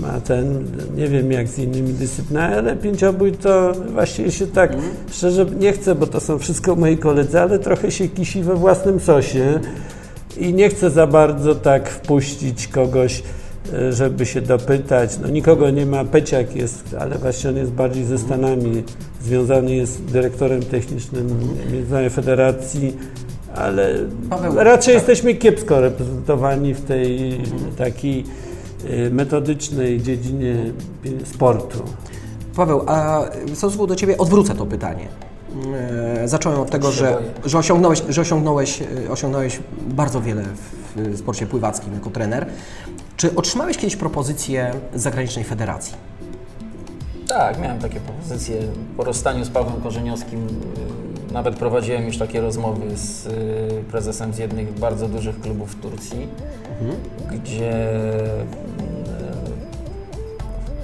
ma 0.00 0.20
ten, 0.20 0.64
nie 0.96 1.08
wiem 1.08 1.32
jak 1.32 1.48
z 1.48 1.58
innymi 1.58 1.92
dyscyplinami, 1.92 2.54
ale 2.54 2.76
pięciobój 2.76 3.32
to 3.32 3.72
właściwie 3.92 4.30
się 4.30 4.46
tak 4.46 4.76
szczerze 5.12 5.46
nie 5.58 5.72
chcę, 5.72 5.94
bo 5.94 6.06
to 6.06 6.20
są 6.20 6.38
wszystko 6.38 6.76
moi 6.76 6.98
koledzy, 6.98 7.40
ale 7.40 7.58
trochę 7.58 7.90
się 7.90 8.08
kisi 8.08 8.42
we 8.42 8.54
własnym 8.54 9.00
sosie. 9.00 9.60
I 10.38 10.54
nie 10.54 10.68
chcę 10.68 10.90
za 10.90 11.06
bardzo 11.06 11.54
tak 11.54 11.88
wpuścić 11.88 12.68
kogoś, 12.68 13.22
e, 13.72 13.92
żeby 13.92 14.26
się 14.26 14.40
dopytać. 14.40 15.18
No 15.22 15.28
nikogo 15.28 15.70
nie 15.70 15.86
ma, 15.86 16.04
Peciak 16.04 16.56
jest, 16.56 16.96
ale 17.00 17.18
właśnie 17.18 17.50
on 17.50 17.56
jest 17.56 17.70
bardziej 17.70 18.04
ze 18.04 18.18
Stanami, 18.18 18.82
związany 19.22 19.74
jest 19.74 20.04
dyrektorem 20.04 20.62
technicznym 20.62 21.26
Międzynarodowej 21.72 22.10
Federacji, 22.10 22.96
ale 23.54 23.94
Paweł, 24.30 24.54
raczej 24.56 24.94
tak. 24.94 24.94
jesteśmy 24.94 25.34
kiepsko 25.34 25.80
reprezentowani 25.80 26.74
w 26.74 26.80
tej 26.80 27.38
takiej 27.76 28.20
e, 28.20 28.45
metodycznej 29.10 30.02
dziedzinie 30.02 30.56
sportu. 31.24 31.82
Paweł, 32.56 32.82
a 32.86 33.24
w 33.46 33.56
stosunku 33.56 33.86
do 33.86 33.96
Ciebie 33.96 34.18
odwrócę 34.18 34.54
to 34.54 34.66
pytanie. 34.66 35.08
E, 35.74 36.28
Zacząłem 36.28 36.60
od 36.60 36.70
tego, 36.70 36.92
że, 36.92 37.18
że, 37.44 37.58
osiągnąłeś, 37.58 38.02
że 38.08 38.20
osiągnąłeś, 38.20 38.82
e, 38.82 39.10
osiągnąłeś 39.10 39.60
bardzo 39.88 40.20
wiele 40.20 40.42
w 40.96 41.18
sporcie 41.18 41.46
pływackim 41.46 41.94
jako 41.94 42.10
trener. 42.10 42.46
Czy 43.16 43.34
otrzymałeś 43.34 43.76
kiedyś 43.76 43.96
propozycję 43.96 44.72
z 44.94 45.02
zagranicznej 45.02 45.44
federacji? 45.44 45.94
Tak, 47.28 47.60
miałem 47.60 47.78
takie 47.78 48.00
propozycje. 48.00 48.56
Po 48.96 49.04
rozstaniu 49.04 49.44
z 49.44 49.50
Pawłem 49.50 49.80
Korzeniowskim 49.80 50.46
y, 50.46 50.50
nawet 51.36 51.54
prowadziłem 51.56 52.06
już 52.06 52.18
takie 52.18 52.40
rozmowy 52.40 52.96
z 52.96 53.26
y, 53.26 53.30
prezesem 53.90 54.32
z 54.34 54.38
jednych 54.38 54.72
bardzo 54.78 55.08
dużych 55.08 55.40
klubów 55.40 55.70
w 55.72 55.80
Turcji, 55.80 56.28
gdzie 57.32 57.94
y, 57.94 58.10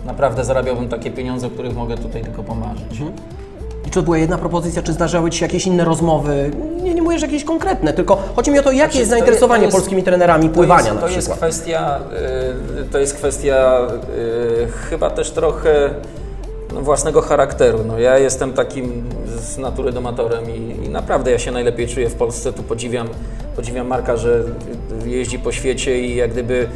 naprawdę 0.06 0.44
zarabiałbym 0.44 0.88
takie 0.88 1.10
pieniądze, 1.10 1.46
o 1.46 1.50
których 1.50 1.76
mogę 1.76 1.98
tutaj 1.98 2.22
tylko 2.22 2.42
pomarzyć. 2.42 3.00
I 3.86 3.90
czy 3.90 3.90
to 3.90 4.02
była 4.02 4.18
jedna 4.18 4.38
propozycja, 4.38 4.82
czy 4.82 4.92
zdarzały 4.92 5.30
Ci 5.30 5.38
się 5.38 5.44
jakieś 5.46 5.66
inne 5.66 5.84
rozmowy? 5.84 6.50
Nie, 6.82 6.94
nie 6.94 7.02
mówię, 7.02 7.18
że 7.18 7.26
jakieś 7.26 7.44
konkretne, 7.44 7.92
tylko 7.92 8.22
chodzi 8.36 8.50
mi 8.50 8.58
o 8.58 8.62
to, 8.62 8.72
jakie 8.72 8.82
Znaczy, 8.84 8.98
jest 8.98 9.10
to 9.10 9.16
zainteresowanie 9.16 9.64
jest- 9.64 9.76
polskimi 9.76 10.02
trenerami 10.02 10.48
To 10.48 10.54
pływania 10.54 10.88
jest, 10.88 10.94
na 10.94 11.00
to 11.08 11.08
jest 11.08 11.32
kwestia, 11.32 12.00
y, 12.80 12.84
to 12.84 12.98
jest 12.98 13.14
kwestia 13.14 13.80
y, 14.18 14.66
chyba 14.90 15.10
też 15.10 15.30
trochę 15.30 15.90
własnego 16.80 17.20
charakteru. 17.22 17.78
No, 17.86 17.98
ja 17.98 18.18
jestem 18.18 18.52
takim 18.52 19.04
z 19.26 19.58
natury 19.58 19.92
domatorem 19.92 20.44
i, 20.50 20.86
i 20.86 20.88
naprawdę 20.88 21.30
ja 21.30 21.38
się 21.38 21.50
najlepiej 21.50 21.88
czuję 21.88 22.08
w 22.10 22.14
Polsce. 22.14 22.52
Tu 22.52 22.62
podziwiam, 22.62 23.08
podziwiam 23.56 23.86
Marka, 23.86 24.16
że 24.16 24.42
jeździ 25.06 25.38
po 25.38 25.52
świecie 25.52 26.00
i 26.00 26.16
jak 26.16 26.32
gdyby 26.32 26.68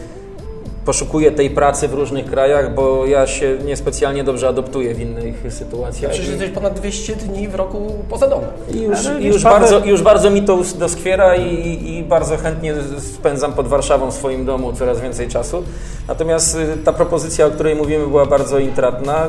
poszukuje 0.85 1.33
tej 1.33 1.51
pracy 1.51 1.89
w 1.89 1.95
różnych 1.95 2.27
krajach, 2.27 2.75
bo 2.75 3.07
ja 3.07 3.27
się 3.27 3.59
niespecjalnie 3.65 4.25
dobrze 4.25 4.49
adoptuję 4.49 4.95
w 4.95 5.01
innych 5.01 5.53
sytuacjach. 5.53 6.11
Przecież 6.13 6.29
jesteś 6.31 6.51
ponad 6.51 6.75
200 6.75 7.17
dni 7.17 7.49
w 7.49 7.55
roku 7.55 7.93
poza 8.11 8.29
domem. 8.29 8.51
I 8.75 8.81
już, 8.83 8.99
już, 9.21 9.43
Paweł- 9.43 9.61
bardzo, 9.61 9.85
już 9.85 10.03
bardzo 10.03 10.31
mi 10.31 10.43
to 10.43 10.59
doskwiera 10.79 11.37
i, 11.37 11.89
i 11.99 12.03
bardzo 12.03 12.37
chętnie 12.37 12.75
spędzam 12.99 13.53
pod 13.53 13.69
Warszawą 13.69 14.11
w 14.11 14.15
swoim 14.15 14.45
domu 14.45 14.73
coraz 14.73 15.01
więcej 15.01 15.29
czasu. 15.29 15.63
Natomiast 16.09 16.57
y, 16.57 16.77
ta 16.85 16.93
propozycja, 16.93 17.47
o 17.47 17.51
której 17.51 17.75
mówimy, 17.77 18.07
była 18.07 18.27
bardzo 18.27 18.59
intratna. 18.59 19.29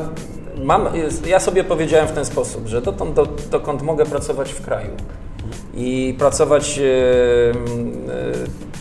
Mam, 0.64 0.88
ja 1.26 1.40
sobie 1.40 1.64
powiedziałem 1.64 2.08
w 2.08 2.12
ten 2.12 2.24
sposób, 2.24 2.66
że 2.66 2.82
dotąd, 2.82 3.14
do, 3.14 3.26
dokąd 3.50 3.82
mogę 3.82 4.06
pracować 4.06 4.52
w 4.52 4.62
kraju 4.62 4.90
i 5.74 6.14
pracować 6.18 6.78
e, 6.78 6.82
e, 6.82 7.54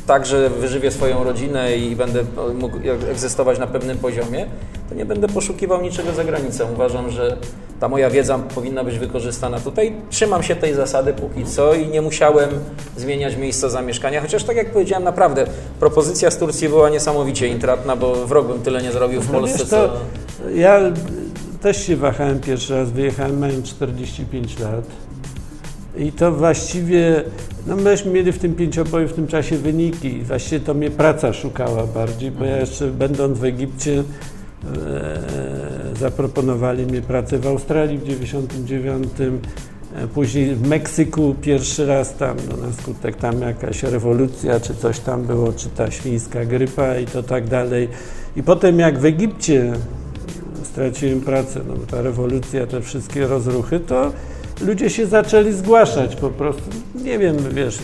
tak, 0.07 0.25
że 0.25 0.49
wyżywię 0.49 0.91
swoją 0.91 1.23
rodzinę 1.23 1.77
i 1.77 1.95
będę 1.95 2.23
mógł 2.59 2.77
egzystować 3.11 3.59
na 3.59 3.67
pewnym 3.67 3.97
poziomie, 3.97 4.45
to 4.89 4.95
nie 4.95 5.05
będę 5.05 5.27
poszukiwał 5.27 5.81
niczego 5.81 6.13
za 6.13 6.23
granicą. 6.23 6.73
Uważam, 6.73 7.09
że 7.09 7.37
ta 7.79 7.89
moja 7.89 8.09
wiedza 8.09 8.39
powinna 8.55 8.83
być 8.83 8.97
wykorzystana 8.99 9.59
tutaj. 9.59 9.93
Trzymam 10.09 10.43
się 10.43 10.55
tej 10.55 10.73
zasady 10.73 11.13
póki 11.13 11.45
co 11.45 11.73
i 11.73 11.87
nie 11.87 12.01
musiałem 12.01 12.49
zmieniać 12.97 13.35
miejsca 13.35 13.69
zamieszkania, 13.69 14.21
chociaż 14.21 14.43
tak 14.43 14.57
jak 14.57 14.71
powiedziałem, 14.71 15.03
naprawdę 15.03 15.45
propozycja 15.79 16.31
z 16.31 16.37
Turcji 16.37 16.69
była 16.69 16.89
niesamowicie 16.89 17.47
intratna, 17.47 17.95
bo 17.95 18.25
wrog 18.25 18.47
bym 18.47 18.61
tyle 18.61 18.81
nie 18.81 18.91
zrobił 18.91 19.21
w 19.21 19.31
No 19.31 19.39
Polsce, 19.39 19.57
wiesz, 19.57 19.67
co... 19.67 19.87
to 19.87 19.93
ja 20.55 20.79
też 21.61 21.85
się 21.85 21.95
wahałem 21.95 22.39
pierwszy 22.39 22.73
raz, 22.75 22.91
wyjechałem, 22.91 23.39
mając 23.39 23.65
45 23.65 24.59
lat. 24.59 24.85
I 25.97 26.11
to 26.11 26.31
właściwie, 26.31 27.23
no 27.67 27.75
myśmy 27.75 28.11
mieli 28.11 28.31
w 28.31 28.39
tym 28.39 28.55
pięcioboju 28.55 29.07
w 29.07 29.13
tym 29.13 29.27
czasie 29.27 29.57
wyniki 29.57 30.21
właściwie 30.21 30.59
to 30.59 30.73
mnie 30.73 30.91
praca 30.91 31.33
szukała 31.33 31.87
bardziej, 31.87 32.31
bo 32.31 32.45
ja 32.45 32.57
jeszcze 32.57 32.87
będąc 32.87 33.39
w 33.39 33.43
Egipcie 33.43 34.03
e, 34.63 35.19
zaproponowali 35.99 36.85
mi 36.85 37.01
pracę 37.01 37.39
w 37.39 37.47
Australii 37.47 37.97
w 37.97 38.03
99 38.03 39.07
e, 39.19 40.07
Później 40.13 40.55
w 40.55 40.67
Meksyku 40.67 41.35
pierwszy 41.41 41.85
raz 41.85 42.15
tam, 42.15 42.37
no 42.49 42.67
na 42.67 42.73
skutek 42.73 43.15
tam 43.15 43.41
jakaś 43.41 43.83
rewolucja, 43.83 44.59
czy 44.59 44.75
coś 44.75 44.99
tam 44.99 45.23
było, 45.23 45.53
czy 45.53 45.69
ta 45.69 45.91
świńska 45.91 46.45
grypa 46.45 46.97
i 46.97 47.05
to 47.05 47.23
tak 47.23 47.47
dalej. 47.47 47.89
I 48.35 48.43
potem 48.43 48.79
jak 48.79 48.99
w 48.99 49.05
Egipcie 49.05 49.73
straciłem 50.77 51.21
pracę, 51.21 51.59
no 51.67 51.73
bo 51.75 51.85
ta 51.85 52.01
rewolucja, 52.01 52.67
te 52.67 52.81
wszystkie 52.81 53.27
rozruchy, 53.27 53.79
to 53.79 54.11
ludzie 54.61 54.89
się 54.89 55.07
zaczęli 55.07 55.53
zgłaszać 55.53 56.15
po 56.15 56.29
prostu. 56.29 56.63
Nie 57.03 57.19
wiem, 57.19 57.37
wiesz, 57.51 57.77
y, 57.77 57.81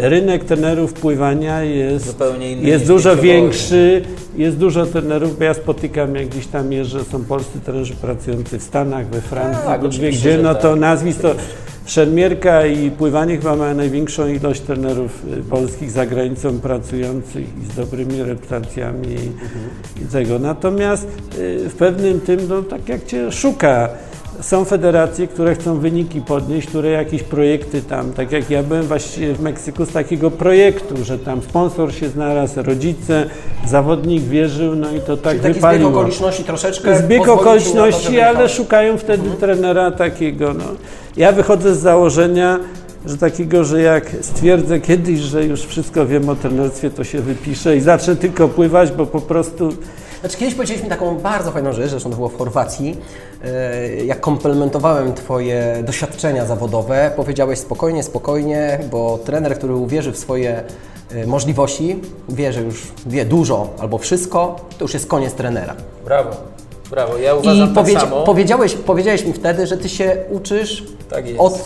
rynek 0.00 0.44
trenerów 0.44 0.92
pływania 0.92 1.62
jest, 1.62 2.16
jest 2.62 2.86
dużo 2.86 3.16
większy, 3.16 4.02
jest 4.36 4.56
dużo 4.56 4.86
trenerów, 4.86 5.38
bo 5.38 5.44
ja 5.44 5.54
spotykam, 5.54 6.14
jak 6.14 6.28
gdzieś 6.28 6.46
tam 6.46 6.72
jeżdżę, 6.72 7.04
są 7.04 7.24
polscy 7.24 7.60
trenerzy 7.60 7.94
pracujący 7.94 8.58
w 8.58 8.62
Stanach, 8.62 9.06
we 9.06 9.20
Francji, 9.20 9.64
Tak, 9.64 9.80
gdzie, 9.88 10.38
no 10.42 10.54
tak. 10.54 10.62
to 10.62 10.76
nazwisk 10.76 11.20
to 11.20 11.34
szermierka 11.90 12.66
i 12.66 12.90
pływanie 12.90 13.36
chyba 13.36 13.56
mają 13.56 13.74
największą 13.74 14.28
ilość 14.28 14.60
trenerów 14.60 15.22
y, 15.38 15.42
polskich 15.42 15.90
za 15.90 16.06
granicą 16.06 16.60
pracujących 16.60 17.44
i 17.62 17.72
z 17.72 17.76
dobrymi 17.76 18.22
reputacjami 18.22 19.14
i 20.02 20.12
tego. 20.12 20.38
Natomiast 20.38 21.06
y, 21.38 21.68
w 21.68 21.74
pewnym 21.74 22.20
tym, 22.20 22.40
no 22.48 22.62
tak 22.62 22.88
jak 22.88 23.04
cię 23.04 23.32
szuka 23.32 23.88
są 24.40 24.64
federacje, 24.64 25.26
które 25.26 25.54
chcą 25.54 25.78
wyniki 25.78 26.20
podnieść, 26.20 26.68
które 26.68 26.90
jakieś 26.90 27.22
projekty 27.22 27.82
tam, 27.82 28.12
tak 28.12 28.32
jak 28.32 28.50
ja 28.50 28.62
byłem 28.62 28.82
właściwie 28.82 29.34
w 29.34 29.40
Meksyku 29.40 29.86
z 29.86 29.88
takiego 29.92 30.30
projektu, 30.30 31.04
że 31.04 31.18
tam 31.18 31.42
sponsor 31.42 31.94
się 31.94 32.08
znalazł, 32.08 32.62
rodzice, 32.62 33.26
zawodnik 33.66 34.22
wierzył, 34.22 34.74
no 34.76 34.92
i 34.92 35.00
to 35.00 35.16
tak 35.16 35.32
Czyli 35.32 35.42
taki 35.42 35.54
wypaliło. 35.54 35.90
zbieg 35.90 35.98
okoliczności 35.98 36.44
troszeczkę. 36.44 36.98
Zbieg 36.98 37.24
to, 37.24 37.34
okoliczności, 37.34 38.04
żeby 38.04 38.26
ale 38.26 38.48
szukają 38.48 38.98
wtedy 38.98 39.30
trenera 39.40 39.90
takiego. 39.90 40.54
No. 40.54 40.64
Ja 41.16 41.32
wychodzę 41.32 41.74
z 41.74 41.78
założenia, 41.78 42.58
że 43.06 43.16
takiego, 43.16 43.64
że 43.64 43.82
jak 43.82 44.10
stwierdzę 44.20 44.80
kiedyś, 44.80 45.18
że 45.18 45.44
już 45.44 45.60
wszystko 45.60 46.06
wiem 46.06 46.28
o 46.28 46.34
trenerstwie, 46.36 46.90
to 46.90 47.04
się 47.04 47.20
wypiszę 47.20 47.76
i 47.76 47.80
zacznę 47.80 48.16
tylko 48.16 48.48
pływać, 48.48 48.92
bo 48.92 49.06
po 49.06 49.20
prostu 49.20 49.72
Znaczy, 50.20 50.36
kiedyś 50.36 50.54
powiedziałeś 50.54 50.82
mi 50.82 50.88
taką 50.88 51.18
bardzo 51.18 51.50
fajną 51.50 51.72
rzecz, 51.72 51.90
zresztą 51.90 52.10
to 52.10 52.16
było 52.16 52.28
w 52.28 52.38
Chorwacji. 52.38 52.96
E, 53.44 54.04
Jak 54.04 54.20
komplementowałem 54.20 55.14
Twoje 55.14 55.82
doświadczenia 55.86 56.46
zawodowe, 56.46 57.10
powiedziałeś 57.16 57.58
spokojnie, 57.58 58.02
spokojnie, 58.02 58.78
bo 58.90 59.18
trener, 59.24 59.58
który 59.58 59.74
uwierzy 59.74 60.12
w 60.12 60.18
swoje 60.18 60.62
e, 61.14 61.26
możliwości, 61.26 62.00
wie, 62.28 62.52
że 62.52 62.60
już 62.60 62.82
wie 63.06 63.24
dużo 63.24 63.68
albo 63.78 63.98
wszystko, 63.98 64.56
to 64.78 64.84
już 64.84 64.94
jest 64.94 65.06
koniec 65.06 65.34
trenera. 65.34 65.74
Brawo, 66.04 66.30
brawo. 66.90 67.16
Ja 67.18 67.34
uważam 67.34 67.56
I 67.70 67.74
tak 67.74 67.84
powiedzia- 67.84 68.00
samo. 68.00 68.22
powiedziałeś, 68.22 68.74
powiedziałeś 68.74 69.24
mi 69.24 69.32
wtedy, 69.32 69.66
że 69.66 69.76
Ty 69.76 69.88
się 69.88 70.16
uczysz 70.30 70.84
Tak 71.10 71.26
jest. 71.26 71.40
od 71.40 71.64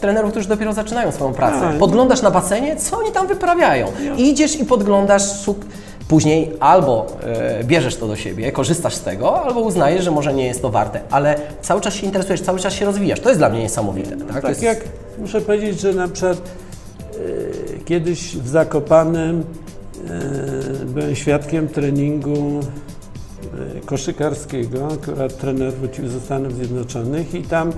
trenerów, 0.00 0.30
którzy 0.30 0.48
dopiero 0.48 0.72
zaczynają 0.72 1.12
swoją 1.12 1.32
pracę. 1.32 1.60
Tak. 1.60 1.78
Podglądasz 1.78 2.22
na 2.22 2.30
basenie, 2.30 2.76
co 2.76 2.98
oni 2.98 3.12
tam 3.12 3.26
wyprawiają. 3.26 3.86
I 4.16 4.30
idziesz 4.30 4.60
i 4.60 4.64
podglądasz. 4.64 5.22
Później 6.08 6.52
albo 6.60 7.06
e, 7.22 7.64
bierzesz 7.64 7.96
to 7.96 8.08
do 8.08 8.16
siebie, 8.16 8.52
korzystasz 8.52 8.94
z 8.94 9.02
tego, 9.02 9.44
albo 9.44 9.60
uznajesz, 9.60 10.04
że 10.04 10.10
może 10.10 10.34
nie 10.34 10.46
jest 10.46 10.62
to 10.62 10.70
warte, 10.70 11.00
ale 11.10 11.36
cały 11.62 11.80
czas 11.80 11.94
się 11.94 12.06
interesujesz, 12.06 12.40
cały 12.40 12.58
czas 12.58 12.74
się 12.74 12.84
rozwijasz. 12.84 13.20
To 13.20 13.28
jest 13.28 13.40
dla 13.40 13.48
mnie 13.48 13.60
niesamowite. 13.60 14.16
Tak, 14.16 14.42
Tak 14.42 14.48
jest... 14.48 14.62
jak 14.62 14.84
muszę 15.18 15.40
powiedzieć, 15.40 15.80
że 15.80 15.92
na 15.92 16.08
przykład 16.08 16.38
e, 16.38 17.78
kiedyś 17.84 18.36
w 18.36 18.48
Zakopanem 18.48 19.44
e, 20.08 20.84
byłem 20.84 21.14
świadkiem 21.14 21.68
treningu 21.68 22.60
e, 22.60 23.80
koszykarskiego, 23.80 24.88
akurat 24.92 25.38
trener 25.38 25.72
wrócił 25.72 26.08
ze 26.08 26.20
Stanów 26.20 26.54
Zjednoczonych 26.54 27.34
i 27.34 27.42
tam 27.42 27.72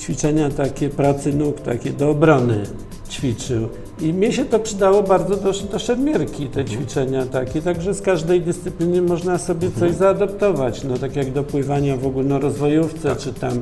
ćwiczenia 0.00 0.50
takie 0.50 0.88
pracy 0.88 1.32
nóg, 1.32 1.60
takie 1.60 1.90
do 1.90 2.10
obrony 2.10 2.62
ćwiczył. 3.10 3.68
I 4.02 4.12
mnie 4.12 4.32
się 4.32 4.44
to 4.44 4.58
przydało 4.58 5.02
bardzo 5.02 5.36
do, 5.36 5.52
do 5.52 5.78
szermierki, 5.78 6.46
te 6.46 6.64
ćwiczenia 6.64 7.26
takie, 7.26 7.62
także 7.62 7.94
z 7.94 8.02
każdej 8.02 8.40
dyscypliny 8.40 9.02
można 9.02 9.38
sobie 9.38 9.70
coś 9.80 9.94
zaadoptować, 9.94 10.84
no 10.84 10.98
tak 10.98 11.16
jak 11.16 11.32
do 11.32 11.44
pływania 11.44 11.96
w 11.96 12.06
ogólnorozwojówce, 12.06 13.16
czy 13.16 13.32
tam 13.32 13.52
e, 13.52 13.60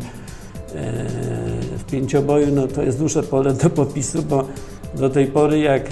w 1.79 1.85
pięcioboju, 1.91 2.47
no 2.55 2.67
to 2.67 2.83
jest 2.83 2.99
duże 2.99 3.23
pole 3.23 3.53
do 3.53 3.71
popisu, 3.71 4.23
bo 4.23 4.45
do 4.95 5.11
tej 5.11 5.27
pory 5.27 5.59
jak 5.59 5.83
e, 5.87 5.91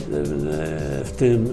w 1.05 1.13
tym 1.17 1.47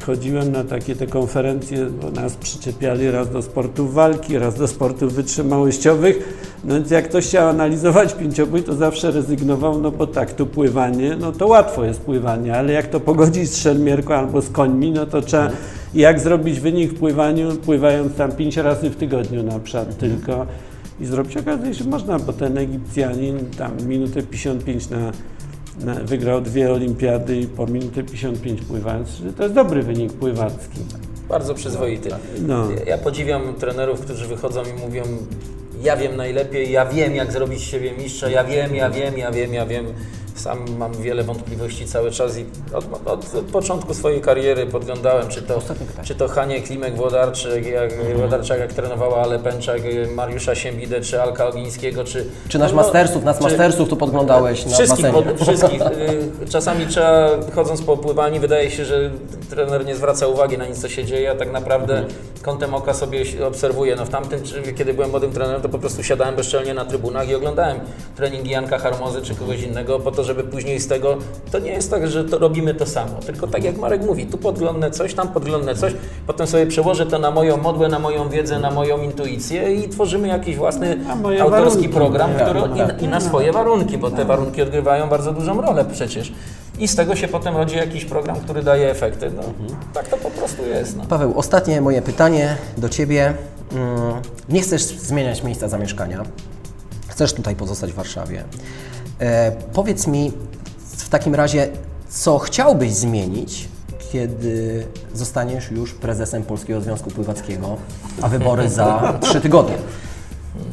e, 0.00 0.04
chodziłem 0.04 0.52
na 0.52 0.64
takie 0.64 0.96
te 0.96 1.06
konferencje, 1.06 1.86
bo 1.86 2.10
nas 2.10 2.36
przyczepiali 2.36 3.10
raz 3.10 3.30
do 3.30 3.42
sportów 3.42 3.94
walki, 3.94 4.38
raz 4.38 4.54
do 4.54 4.68
sportów 4.68 5.12
wytrzymałościowych, 5.12 6.44
no 6.64 6.74
więc 6.74 6.90
jak 6.90 7.08
ktoś 7.08 7.26
chciał 7.26 7.48
analizować 7.48 8.14
pięciobój, 8.14 8.62
to 8.62 8.74
zawsze 8.74 9.10
rezygnował, 9.10 9.80
no 9.80 9.90
bo 9.90 10.06
tak, 10.06 10.32
tu 10.32 10.46
pływanie, 10.46 11.16
no 11.20 11.32
to 11.32 11.46
łatwo 11.46 11.84
jest 11.84 12.00
pływanie, 12.00 12.54
ale 12.56 12.72
jak 12.72 12.86
to 12.86 13.00
pogodzić 13.00 13.50
z 13.50 13.56
szermierką 13.56 14.14
albo 14.14 14.42
z 14.42 14.50
końmi, 14.50 14.90
no 14.90 15.06
to 15.06 15.22
trzeba, 15.22 15.50
jak 15.94 16.20
zrobić 16.20 16.60
wynik 16.60 16.92
w 16.92 16.98
pływaniu, 16.98 17.56
pływając 17.56 18.16
tam 18.16 18.32
pięć 18.32 18.56
razy 18.56 18.90
w 18.90 18.96
tygodniu 18.96 19.42
na 19.42 19.58
przykład 19.58 19.98
tylko. 19.98 20.46
I 21.00 21.06
zrobić, 21.06 21.36
okazuje 21.36 21.74
się, 21.74 21.84
że 21.84 21.90
można, 21.90 22.18
bo 22.18 22.32
ten 22.32 22.58
Egipcjanin 22.58 23.38
tam 23.58 23.72
minutę 23.86 24.22
55 24.22 24.90
na, 24.90 24.98
na, 24.98 25.12
wygrał 26.04 26.40
dwie 26.40 26.72
olimpiady 26.72 27.36
i 27.36 27.46
po 27.46 27.66
minutę 27.66 28.02
55 28.02 28.60
pływając, 28.60 29.08
to 29.36 29.42
jest 29.42 29.54
dobry 29.54 29.82
wynik 29.82 30.12
pływacki. 30.12 30.78
Bardzo 31.28 31.54
przyzwoity. 31.54 32.08
No. 32.46 32.70
Ja- 32.70 32.84
Ja 32.86 32.98
podziwiam 32.98 33.54
trenerów, 33.54 34.00
którzy 34.00 34.26
wychodzą 34.26 34.62
i 34.62 34.80
mówią 34.86 35.02
ja 35.82 35.96
wiem 35.96 36.16
najlepiej, 36.16 36.72
ja 36.72 36.86
wiem 36.86 37.14
jak 37.14 37.32
zrobić 37.32 37.62
siebie 37.62 37.92
mistrza, 37.92 38.28
ja 38.30 38.44
wiem, 38.44 38.74
ja 38.74 38.90
wiem, 38.90 39.18
ja 39.18 39.30
wiem, 39.32 39.54
ja 39.54 39.66
wiem. 39.66 39.86
Sam 40.34 40.78
mam 40.78 40.92
wiele 40.92 41.22
wątpliwości 41.22 41.86
cały 41.86 42.10
czas 42.10 42.38
i 42.38 42.44
od, 42.74 42.84
od, 43.06 43.34
od 43.34 43.44
początku 43.44 43.94
swojej 43.94 44.20
kariery 44.20 44.66
podglądałem, 44.66 45.28
czy 45.28 45.42
to, 45.42 45.62
czy 46.04 46.14
to 46.14 46.28
Hanie 46.28 46.62
Klimek-Włodarczyk, 46.62 47.66
jak, 47.66 48.16
Włodarczak 48.16 48.60
jak 48.60 48.72
trenowała 48.72 49.22
Ale 49.22 49.38
Pęczak, 49.38 49.82
Mariusza 50.14 50.54
Siembidę, 50.54 51.00
czy 51.00 51.22
Alka 51.22 51.46
Ogińskiego, 51.46 52.04
czy... 52.04 52.26
Czy 52.48 52.58
nasz 52.58 52.70
no, 52.70 52.76
mastersów, 52.76 53.24
nas 53.24 53.36
czy- 53.36 53.42
mastersów 53.42 53.88
tu 53.88 53.96
podglądałeś 53.96 54.66
na 54.66 54.72
Wszystkich, 54.72 55.06
pod, 55.10 55.24
wszystkich. 55.40 55.80
Y, 55.82 56.48
Czasami 56.50 56.86
trzeba, 56.86 57.30
chodząc 57.54 57.82
po 57.82 57.96
pływaniu, 57.96 58.40
wydaje 58.40 58.70
się, 58.70 58.84
że 58.84 59.10
trener 59.50 59.86
nie 59.86 59.96
zwraca 59.96 60.26
uwagi 60.26 60.58
na 60.58 60.66
nic, 60.66 60.78
co 60.78 60.88
się 60.88 61.04
dzieje, 61.04 61.30
a 61.30 61.34
tak 61.34 61.52
naprawdę 61.52 62.04
kątem 62.42 62.74
oka 62.74 62.94
sobie 62.94 63.26
się 63.26 63.46
obserwuje. 63.46 63.96
No 63.96 64.04
w 64.04 64.08
tamtym, 64.08 64.40
kiedy 64.78 64.94
byłem 64.94 65.10
młodym 65.10 65.32
trenerem, 65.32 65.62
to 65.62 65.68
po 65.68 65.78
prostu 65.78 66.02
siadałem 66.02 66.36
bezczelnie 66.36 66.74
na 66.74 66.84
trybunach 66.84 67.28
i 67.28 67.34
oglądałem 67.34 67.80
treningi 68.16 68.50
Janka 68.50 68.78
Harmozy 68.78 69.22
czy 69.22 69.34
kogoś 69.34 69.62
innego, 69.62 70.00
po 70.00 70.12
to, 70.12 70.23
żeby 70.24 70.44
później 70.44 70.80
z 70.80 70.88
tego, 70.88 71.16
to 71.52 71.58
nie 71.58 71.70
jest 71.70 71.90
tak, 71.90 72.08
że 72.08 72.24
to 72.24 72.38
robimy 72.38 72.74
to 72.74 72.86
samo, 72.86 73.12
tylko 73.26 73.46
tak 73.46 73.64
jak 73.64 73.76
Marek 73.78 74.02
mówi, 74.06 74.26
tu 74.26 74.38
podglądnę 74.38 74.90
coś, 74.90 75.14
tam 75.14 75.28
podglądnę 75.28 75.74
coś, 75.74 75.92
potem 76.26 76.46
sobie 76.46 76.66
przełożę 76.66 77.06
to 77.06 77.18
na 77.18 77.30
moją 77.30 77.56
modłę, 77.56 77.88
na 77.88 77.98
moją 77.98 78.28
wiedzę, 78.28 78.58
na 78.58 78.70
moją 78.70 78.98
intuicję 79.02 79.74
i 79.74 79.88
tworzymy 79.88 80.28
jakiś 80.28 80.56
własny 80.56 80.96
autorski 81.40 81.50
warunki. 81.50 81.88
program, 81.88 82.30
Tak, 82.34 82.44
który, 82.44 82.60
i, 82.60 82.78
na- 82.78 82.86
tak. 82.86 83.02
i 83.02 83.08
na 83.08 83.20
swoje 83.20 83.52
warunki, 83.52 83.98
bo 83.98 84.10
te 84.10 84.24
warunki 84.24 84.62
odgrywają 84.62 85.08
bardzo 85.08 85.32
dużą 85.32 85.60
rolę 85.60 85.84
przecież. 85.92 86.32
I 86.78 86.88
z 86.88 86.96
tego 86.96 87.16
się 87.16 87.28
potem 87.28 87.56
rodzi 87.56 87.76
jakiś 87.76 88.04
program, 88.04 88.36
który 88.40 88.62
daje 88.62 88.90
efekty. 88.90 89.30
No, 89.36 89.42
Tak 89.94 90.08
to 90.08 90.16
po 90.16 90.30
prostu 90.30 90.62
jest. 90.66 90.96
No. 90.96 91.04
Paweł, 91.08 91.32
ostatnie 91.38 91.80
moje 91.80 92.02
pytanie 92.02 92.56
do 92.78 92.88
Ciebie. 92.88 93.34
Mm, 93.72 93.92
Nie 94.48 94.60
chcesz 94.60 94.82
zmieniać 94.82 95.42
miejsca 95.42 95.68
zamieszkania. 95.68 96.22
Chcesz 97.08 97.32
tutaj 97.32 97.56
pozostać 97.56 97.92
w 97.92 97.94
Warszawie. 97.94 98.44
E, 99.20 99.52
powiedz 99.72 100.06
mi 100.06 100.32
w 100.78 101.08
takim 101.08 101.34
razie, 101.34 101.68
co 102.08 102.38
chciałbyś 102.38 102.92
zmienić, 102.92 103.68
kiedy 104.12 104.86
zostaniesz 105.14 105.70
już 105.70 105.94
prezesem 105.94 106.42
Polskiego 106.42 106.80
Związku 106.80 107.10
Pływackiego, 107.10 107.76
a 108.22 108.28
wybory 108.28 108.68
za 108.68 109.12
trzy 109.22 109.40
tygodnie. 109.40 109.74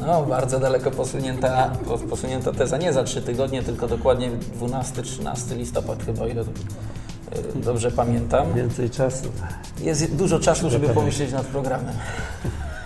no, 0.06 0.22
bardzo 0.22 0.60
daleko 0.60 0.90
posunięta, 0.90 1.70
posunięta 2.10 2.52
teza. 2.52 2.76
Nie 2.76 2.92
za 2.92 3.04
trzy 3.04 3.22
tygodnie, 3.22 3.62
tylko 3.62 3.88
dokładnie 3.88 4.30
12-13 4.60 5.56
listopad 5.56 6.04
chyba, 6.04 6.22
o 6.22 6.26
ile 6.26 6.42
y, 6.42 6.46
dobrze 7.54 7.90
pamiętam. 7.90 8.54
Więcej 8.54 8.90
czasu. 8.90 9.24
Jest 9.80 10.14
dużo 10.14 10.40
czasu, 10.40 10.70
żeby 10.70 10.88
pomyśleć 10.88 11.32
nad 11.32 11.46
programem. 11.46 11.94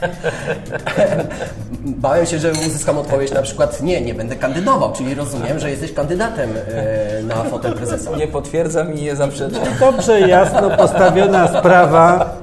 Bałem 1.84 2.26
się, 2.26 2.38
że 2.38 2.52
uzyskam 2.52 2.98
odpowiedź 2.98 3.32
na 3.32 3.42
przykład 3.42 3.82
nie, 3.82 4.00
nie 4.00 4.14
będę 4.14 4.36
kandydował, 4.36 4.92
czyli 4.92 5.14
rozumiem, 5.14 5.58
że 5.58 5.70
jesteś 5.70 5.92
kandydatem 5.92 6.50
e, 6.74 7.22
na 7.22 7.34
fotel 7.44 7.74
prezesa. 7.74 8.16
Nie 8.16 8.28
potwierdzam 8.28 8.94
i 8.94 9.02
nie 9.02 9.16
zaprzeczam. 9.16 9.62
Dobrze, 9.80 10.20
jasno 10.20 10.70
postawiona 10.70 11.48
sprawa, 11.58 12.36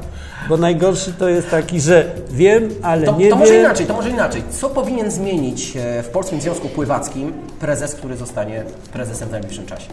bo 0.49 0.57
najgorszy 0.57 1.13
to 1.13 1.29
jest 1.29 1.49
taki, 1.49 1.81
że 1.81 2.05
wiem, 2.31 2.69
ale 2.81 3.05
To, 3.05 3.15
nie 3.17 3.29
to 3.29 3.35
może 3.35 3.51
wiem. 3.51 3.61
inaczej, 3.61 3.85
to 3.85 3.93
może 3.93 4.09
inaczej. 4.09 4.43
Co 4.51 4.69
powinien 4.69 5.11
zmienić 5.11 5.77
e, 5.77 6.03
w 6.03 6.09
Polskim 6.09 6.41
Związku 6.41 6.69
Pływackim 6.69 7.33
prezes, 7.59 7.95
który 7.95 8.17
zostanie 8.17 8.63
prezesem 8.93 9.29
w 9.29 9.31
najbliższym 9.31 9.65
czasie? 9.65 9.89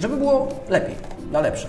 Żeby 0.00 0.16
było 0.16 0.48
lepiej, 0.68 0.94
na 1.32 1.40
lepsze. 1.40 1.66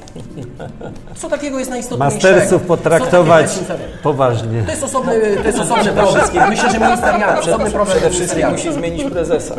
Co 1.16 1.30
takiego 1.30 1.60
jest 1.60 1.70
najistotniejszego? 1.70 2.16
Mastersów 2.16 2.62
potraktować 2.62 3.60
poważnie. 4.04 4.64
To 4.64 4.72
jest 4.72 4.84
osobny, 4.84 5.38
to 5.38 5.48
jest 5.48 5.60
osobny 5.60 5.92
problem. 5.92 6.50
Myślę, 6.50 6.72
że 6.72 6.80
ministerialny, 6.80 7.40
osobny 7.40 7.72
problem 7.72 7.98
Przede 7.98 8.16
wszystkim 8.16 8.52
musi 8.52 8.74
zmienić 8.74 9.04
prezesa. 9.04 9.56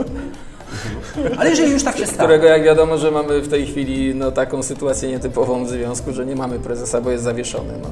Ale 1.38 1.50
jeżeli 1.50 1.72
już 1.72 1.84
tak 1.84 1.96
się 1.96 2.06
stało, 2.06 2.18
którego 2.18 2.46
jak 2.46 2.62
wiadomo, 2.62 2.98
że 2.98 3.10
mamy 3.10 3.40
w 3.40 3.48
tej 3.48 3.66
chwili 3.66 4.14
no, 4.14 4.32
taką 4.32 4.62
sytuację 4.62 5.08
nietypową 5.08 5.64
w 5.64 5.68
związku, 5.68 6.12
że 6.12 6.26
nie 6.26 6.36
mamy 6.36 6.58
prezesa, 6.58 7.00
bo 7.00 7.10
jest 7.10 7.24
zawieszony. 7.24 7.72
No. 7.82 7.90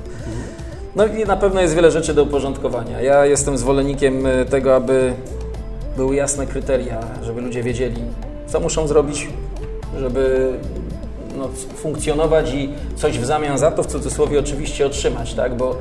no 0.96 1.06
i 1.06 1.24
na 1.24 1.36
pewno 1.36 1.60
jest 1.60 1.74
wiele 1.74 1.90
rzeczy 1.90 2.14
do 2.14 2.22
uporządkowania. 2.22 3.00
Ja 3.00 3.26
jestem 3.26 3.58
zwolennikiem 3.58 4.26
e, 4.26 4.44
tego, 4.44 4.76
aby 4.76 5.12
były 5.96 6.16
jasne 6.16 6.46
kryteria, 6.46 7.00
żeby 7.22 7.40
ludzie 7.40 7.62
wiedzieli, 7.62 8.03
co 8.46 8.61
muszą 8.61 8.88
zrobić, 8.88 9.28
żeby 9.98 10.52
no, 11.36 11.48
funkcjonować 11.76 12.54
i 12.54 12.70
coś 12.96 13.18
w 13.18 13.24
zamian 13.24 13.58
za 13.58 13.70
to, 13.70 13.82
w 13.82 13.86
cudzysłowie 13.86 14.38
oczywiście 14.38 14.86
otrzymać, 14.86 15.34
tak? 15.34 15.56
Bo, 15.56 15.76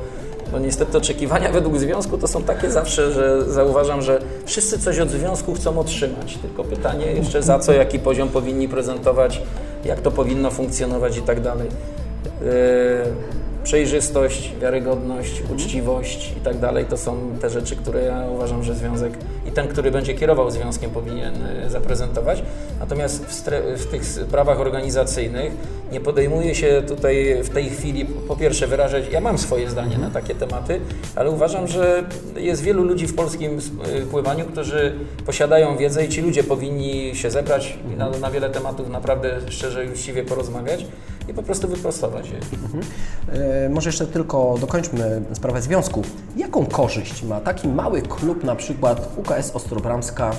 niestety 0.60 0.98
oczekiwania 0.98 1.52
według 1.52 1.78
związku 1.78 2.18
to 2.18 2.28
są 2.28 2.42
takie 2.42 2.70
zawsze, 2.70 3.12
że 3.12 3.52
zauważam, 3.52 4.02
że 4.02 4.18
wszyscy 4.44 4.78
coś 4.78 4.98
od 4.98 5.10
związku 5.10 5.54
chcą 5.54 5.78
otrzymać. 5.78 6.38
Tylko 6.42 6.64
pytanie 6.64 7.06
jeszcze 7.06 7.42
za 7.42 7.58
co, 7.58 7.72
jaki 7.72 7.98
poziom 7.98 8.28
powinni 8.28 8.68
prezentować, 8.68 9.42
jak 9.84 10.00
to 10.00 10.10
powinno 10.10 10.50
funkcjonować 10.50 11.16
i 11.16 11.22
tak 11.22 11.40
dalej. 11.40 11.68
Yy, 12.40 12.46
przejrzystość, 13.64 14.52
wiarygodność, 14.60 15.42
uczciwość 15.54 16.32
i 16.36 16.40
tak 16.40 16.58
dalej. 16.58 16.84
To 16.84 16.96
są 16.96 17.16
te 17.40 17.50
rzeczy, 17.50 17.76
które 17.76 18.02
ja 18.02 18.26
uważam, 18.34 18.62
że 18.62 18.74
związek 18.74 19.12
ten, 19.56 19.68
który 19.68 19.90
będzie 19.90 20.14
kierował 20.14 20.50
związkiem 20.50 20.90
powinien 20.90 21.34
y, 21.66 21.70
zaprezentować. 21.70 22.42
Natomiast 22.80 23.26
w, 23.26 23.50
w 23.76 23.86
tych 23.86 24.04
sprawach 24.04 24.60
organizacyjnych 24.60 25.52
nie 25.92 26.00
podejmuje 26.00 26.54
się 26.54 26.82
tutaj 26.88 27.42
w 27.42 27.50
tej 27.50 27.70
chwili 27.70 28.04
po 28.04 28.36
pierwsze 28.36 28.66
wyrażać, 28.66 29.04
ja 29.10 29.20
mam 29.20 29.38
swoje 29.38 29.70
zdanie 29.70 29.98
na 29.98 30.10
takie 30.10 30.34
tematy, 30.34 30.80
ale 31.14 31.30
uważam, 31.30 31.68
że 31.68 32.04
jest 32.36 32.62
wielu 32.62 32.84
ludzi 32.84 33.06
w 33.06 33.14
polskim 33.14 33.58
y, 33.58 34.06
pływaniu, 34.06 34.44
którzy 34.44 34.94
posiadają 35.26 35.76
wiedzę 35.76 36.04
i 36.04 36.08
ci 36.08 36.22
ludzie 36.22 36.44
powinni 36.44 37.16
się 37.16 37.30
zebrać 37.30 37.78
i 37.94 37.96
na, 37.96 38.10
na 38.10 38.30
wiele 38.30 38.50
tematów 38.50 38.88
naprawdę 38.88 39.40
szczerze 39.48 39.84
i 39.84 39.88
uczciwie 39.88 40.24
porozmawiać 40.24 40.84
i 41.28 41.34
po 41.34 41.42
prostu 41.42 41.68
wyprostować 41.68 42.30
je. 42.30 42.38
E, 43.40 43.68
Może 43.68 43.88
jeszcze 43.88 44.06
tylko 44.06 44.56
dokończmy 44.60 45.22
sprawę 45.32 45.62
związku. 45.62 46.02
Jaką 46.36 46.66
korzyść 46.66 47.22
ma 47.22 47.40
taki 47.40 47.68
mały 47.68 48.02
klub, 48.02 48.44
na 48.44 48.56
przykład 48.56 49.12
UKS 49.16 49.45
Ostrobramska? 49.54 50.36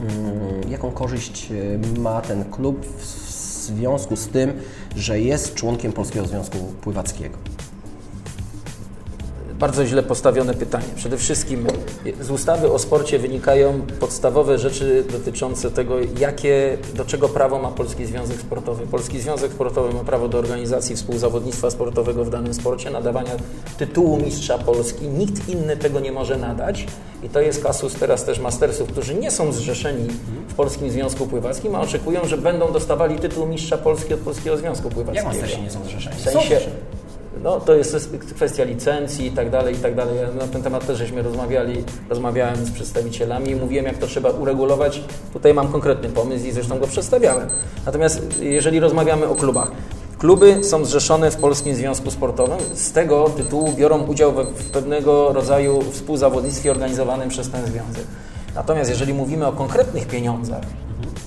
Mm, 0.00 0.70
Jaką 0.70 0.90
korzyść 0.90 1.52
e, 1.96 2.00
ma 2.00 2.20
ten 2.20 2.44
klub 2.44 2.86
w 2.86 3.04
związku 3.66 4.16
z 4.16 4.28
tym, 4.28 4.52
że 4.96 5.20
jest 5.20 5.54
członkiem 5.54 5.92
Polskiego 5.92 6.26
Związku 6.26 6.58
Pływackiego? 6.58 7.38
Bardzo 9.58 9.86
źle 9.86 10.02
postawione 10.02 10.54
pytanie. 10.54 10.84
Przede 10.96 11.16
wszystkim 11.16 11.66
z 12.20 12.30
ustawy 12.30 12.72
o 12.72 12.78
sporcie 12.78 13.18
wynikają 13.18 13.80
podstawowe 14.00 14.58
rzeczy 14.58 15.04
dotyczące 15.12 15.70
tego, 15.70 15.94
jakie, 16.18 16.78
do 16.94 17.04
czego 17.04 17.28
prawo 17.28 17.58
ma 17.58 17.68
Polski 17.68 18.06
Związek 18.06 18.40
Sportowy. 18.40 18.86
Polski 18.86 19.20
Związek 19.20 19.52
Sportowy 19.52 19.94
ma 19.94 20.04
prawo 20.04 20.28
do 20.28 20.38
organizacji 20.38 20.96
współzawodnictwa 20.96 21.70
sportowego 21.70 22.24
w 22.24 22.30
danym 22.30 22.54
sporcie, 22.54 22.90
nadawania 22.90 23.30
tytułu 23.78 24.16
mistrza 24.16 24.58
Polski. 24.58 25.08
Nikt 25.08 25.48
inny 25.48 25.76
tego 25.76 26.00
nie 26.00 26.12
może 26.12 26.36
nadać 26.38 26.86
i 27.22 27.28
to 27.28 27.40
jest 27.40 27.62
kasus 27.62 27.94
teraz 27.94 28.24
też 28.24 28.38
mastersów, 28.38 28.88
którzy 28.88 29.14
nie 29.14 29.30
są 29.30 29.52
zrzeszeni 29.52 30.08
w 30.48 30.54
Polskim 30.54 30.90
Związku 30.90 31.26
Pływackim, 31.26 31.74
a 31.74 31.80
oczekują, 31.80 32.20
że 32.24 32.38
będą 32.38 32.72
dostawali 32.72 33.18
tytuł 33.18 33.46
mistrza 33.46 33.78
Polski 33.78 34.14
od 34.14 34.20
Polskiego 34.20 34.56
Związku 34.56 34.90
Pływackiego. 34.90 35.26
Jak 35.28 35.34
mastersi 35.34 35.62
nie 35.62 35.70
są 35.70 35.84
zrzeszeni? 35.84 36.16
W 36.16 36.20
Są 36.20 36.30
sensie, 36.30 36.48
zrzeszeni. 36.48 36.76
No 37.42 37.60
to 37.60 37.74
jest 37.74 38.10
kwestia 38.34 38.64
licencji 38.64 39.26
i 39.26 39.30
tak 39.30 39.50
dalej, 39.50 39.74
i 39.74 39.78
tak 39.78 39.94
dalej. 39.94 40.14
Na 40.38 40.46
ten 40.46 40.62
temat 40.62 40.86
też 40.86 40.98
żeśmy 40.98 41.22
rozmawiali, 41.22 41.84
rozmawiałem 42.08 42.56
z 42.56 42.70
przedstawicielami 42.70 43.50
i 43.50 43.56
mówiłem, 43.56 43.86
jak 43.86 43.98
to 43.98 44.06
trzeba 44.06 44.30
uregulować. 44.30 45.02
Tutaj 45.32 45.54
mam 45.54 45.68
konkretny 45.68 46.08
pomysł 46.08 46.46
i 46.46 46.52
zresztą 46.52 46.78
go 46.78 46.86
przedstawiałem. 46.86 47.48
Natomiast 47.86 48.40
jeżeli 48.40 48.80
rozmawiamy 48.80 49.28
o 49.28 49.34
klubach, 49.34 49.70
Kluby 50.18 50.64
są 50.64 50.84
zrzeszone 50.84 51.30
w 51.30 51.36
Polskim 51.36 51.74
Związku 51.74 52.10
Sportowym. 52.10 52.58
Z 52.74 52.92
tego 52.92 53.28
tytułu 53.28 53.72
biorą 53.72 54.02
udział 54.06 54.32
we, 54.32 54.44
w 54.44 54.70
pewnego 54.70 55.32
rodzaju 55.32 55.82
współzawodnictwie 55.92 56.70
organizowanym 56.70 57.28
przez 57.28 57.50
ten 57.50 57.66
związek. 57.66 58.04
Natomiast 58.54 58.90
jeżeli 58.90 59.14
mówimy 59.14 59.46
o 59.46 59.52
konkretnych 59.52 60.06
pieniądzach, 60.06 60.62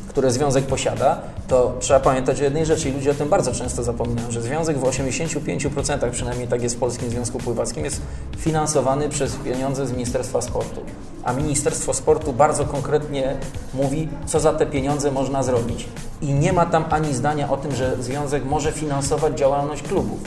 które 0.08 0.32
związek 0.32 0.66
posiada, 0.66 1.22
to 1.50 1.74
trzeba 1.80 2.00
pamiętać 2.00 2.42
o 2.42 2.44
jednej 2.44 2.66
rzeczy 2.66 2.90
i 2.90 2.94
ludzie 2.94 3.12
o 3.12 3.14
tym 3.14 3.30
bardzo 3.30 3.52
często 3.52 3.84
zapominają, 3.84 4.32
że 4.32 4.42
związek 4.42 4.78
w 4.78 4.82
85%, 4.82 6.10
przynajmniej 6.12 6.48
tak 6.48 6.64
jest 6.64 6.76
w 6.76 6.80
Polskim 6.80 7.10
Związku 7.10 7.38
Pływackim, 7.38 7.86
jest 7.86 8.02
finansowany 8.38 9.10
przez 9.10 9.36
pieniądze 9.36 9.88
z 9.88 9.92
Ministerstwa 9.92 10.42
Sportu. 10.42 10.82
A 11.24 11.34
Ministerstwo 11.34 11.94
Sportu 11.94 12.34
bardzo 12.34 12.66
konkretnie 12.66 13.38
mówi, 13.74 14.10
co 14.26 14.40
za 14.40 14.54
te 14.54 14.66
pieniądze 14.66 15.12
można 15.12 15.44
zrobić. 15.44 15.88
I 16.22 16.34
nie 16.34 16.54
ma 16.54 16.66
tam 16.66 16.86
ani 16.90 17.14
zdania 17.14 17.52
o 17.52 17.58
tym, 17.58 17.76
że 17.76 17.96
związek 18.00 18.46
może 18.46 18.72
finansować 18.72 19.38
działalność 19.38 19.84
klubów. 19.84 20.20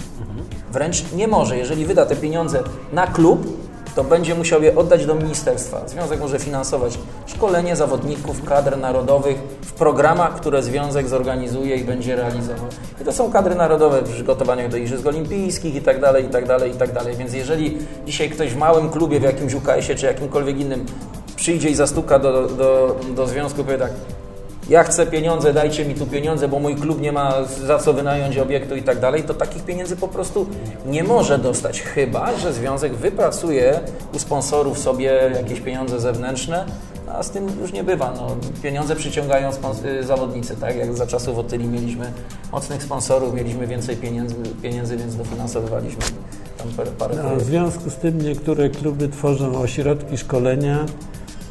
Wręcz 0.73 1.13
nie 1.13 1.29
może. 1.29 1.59
Jeżeli 1.59 1.87
wyda 1.87 2.07
te 2.07 2.17
pieniądze 2.17 2.63
na 2.93 3.07
klub, 3.07 3.47
to 3.95 4.05
będzie 4.05 4.35
musiał 4.35 4.63
je 4.63 4.77
oddać 4.77 5.07
do 5.07 5.15
ministerstwa. 5.15 5.89
Związek 5.89 6.21
może 6.21 6.39
finansować 6.39 6.99
szkolenie 7.27 7.77
zawodników, 7.77 8.45
kadr 8.45 8.79
narodowych 8.79 9.37
w 9.63 9.73
programach, 9.73 10.35
które 10.35 10.63
związek 10.63 11.09
zorganizuje 11.09 11.77
i 11.77 11.85
będzie 11.85 12.17
realizował. 12.17 12.67
I 13.01 13.05
to 13.05 13.13
są 13.13 13.33
kadry 13.33 13.55
narodowe 13.55 14.03
w 14.03 14.13
przygotowaniu 14.13 14.69
do 14.69 14.77
Igrzysk 14.77 15.07
Olimpijskich 15.07 15.75
i 15.75 15.81
tak 15.81 16.01
dalej, 16.01 16.25
i 16.25 16.29
tak 16.29 16.47
dalej, 16.47 16.71
i 16.71 16.75
tak 16.75 16.93
dalej. 16.93 17.17
Więc 17.17 17.33
jeżeli 17.33 17.79
dzisiaj 18.07 18.31
ktoś 18.31 18.51
w 18.51 18.57
małym 18.57 18.91
klubie, 18.91 19.21
w 19.21 19.23
jakimś 19.23 19.55
UKS-ie 19.55 19.95
czy 19.95 20.07
jakimkolwiek 20.07 20.61
innym 20.61 20.87
przyjdzie 21.37 21.69
i 21.69 21.75
zastuka 21.75 22.19
do, 22.19 22.47
do, 22.49 22.97
do 23.15 23.27
związku 23.27 23.61
i 23.61 23.65
powie 23.65 23.79
tak, 23.79 23.91
ja 24.69 24.85
chcę 24.85 25.07
pieniądze, 25.07 25.53
dajcie 25.53 25.85
mi 25.85 25.95
tu 25.95 26.07
pieniądze, 26.07 26.49
bo 26.49 26.59
mój 26.59 26.77
klub 26.77 27.01
nie 27.01 27.13
ma 27.13 27.45
za 27.45 27.79
co 27.79 27.93
wynająć 27.93 28.39
obiektu 28.39 28.77
i 28.77 28.83
tak 28.83 29.01
dalej, 29.01 29.23
to 29.23 29.35
takich 29.35 29.65
pieniędzy 29.65 29.97
po 29.97 30.09
prostu 30.09 30.47
nie 30.87 31.05
może 31.05 31.39
dostać, 31.39 31.83
chyba 31.83 32.37
że 32.37 32.53
związek 32.53 32.95
wypracuje 32.95 33.81
u 34.15 34.19
sponsorów 34.19 34.79
sobie 34.79 35.31
jakieś 35.35 35.61
pieniądze 35.61 36.01
zewnętrzne, 36.01 36.67
a 37.09 37.23
z 37.23 37.31
tym 37.31 37.47
już 37.61 37.73
nie 37.73 37.85
bywa. 37.85 38.13
No, 38.17 38.37
pieniądze 38.63 38.97
przyciągają 38.97 39.51
y, 40.01 40.05
zawodnicy, 40.05 40.57
tak? 40.57 40.77
Jak 40.77 40.97
za 40.97 41.07
czasów 41.07 41.39
Otyli 41.39 41.69
mieliśmy 41.69 42.13
mocnych 42.53 42.83
sponsorów, 42.83 43.35
mieliśmy 43.35 43.67
więcej 43.67 43.97
pieniędzy, 43.97 44.35
pieniędzy 44.63 44.97
więc 44.97 45.17
dofinansowywaliśmy 45.17 46.03
tam 46.59 46.69
parę, 46.77 46.91
parę 46.99 47.15
No, 47.23 47.37
w 47.37 47.43
związku 47.43 47.91
z 47.91 47.97
tym 47.97 48.21
niektóre 48.21 48.71
kluby 48.71 49.09
tworzą 49.09 49.61
ośrodki 49.61 50.19
szkolenia 50.19 50.87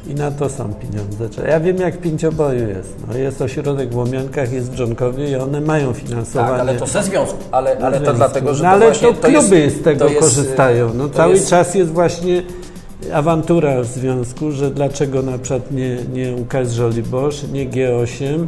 i 0.07 0.15
na 0.15 0.31
to 0.31 0.49
są 0.49 0.73
pieniądze. 0.73 1.47
Ja 1.47 1.59
wiem 1.59 1.77
jak 1.77 1.95
w 1.95 2.01
pięcioboju 2.01 2.67
jest. 2.69 2.95
No, 3.07 3.17
jest 3.17 3.41
ośrodek 3.41 3.89
w 3.89 3.95
Łomiankach, 3.97 4.53
jest 4.53 4.71
w 4.71 4.75
Dżonkowie 4.75 5.31
i 5.31 5.35
one 5.35 5.61
mają 5.61 5.93
finansowanie. 5.93 6.51
Tak, 6.51 6.59
ale 6.59 6.75
to 6.75 6.87
Ze 6.87 7.03
związku. 7.03 7.37
Ale, 7.51 7.77
ale 7.77 7.91
to 7.97 8.03
związku. 8.03 8.13
dlatego, 8.17 8.53
że 8.53 8.63
no, 8.63 8.69
to 8.69 8.75
ale 8.75 8.85
właśnie 8.85 9.13
to 9.13 9.27
kluby 9.27 9.59
jest, 9.59 9.77
z 9.77 9.83
tego 9.83 10.05
to 10.05 10.11
jest, 10.11 10.19
korzystają. 10.21 10.93
No, 10.93 11.07
to 11.07 11.13
cały 11.17 11.33
jest- 11.33 11.49
czas 11.49 11.75
jest 11.75 11.91
właśnie 11.91 12.43
awantura 13.13 13.81
w 13.81 13.85
związku, 13.85 14.51
że 14.51 14.71
dlaczego 14.71 15.21
na 15.21 15.37
przykład 15.37 15.71
nie, 15.71 15.97
nie 16.13 16.33
UKS 16.35 16.71
Żoliborz, 16.71 17.43
nie 17.53 17.69
G8, 17.69 18.25
e, 18.25 18.47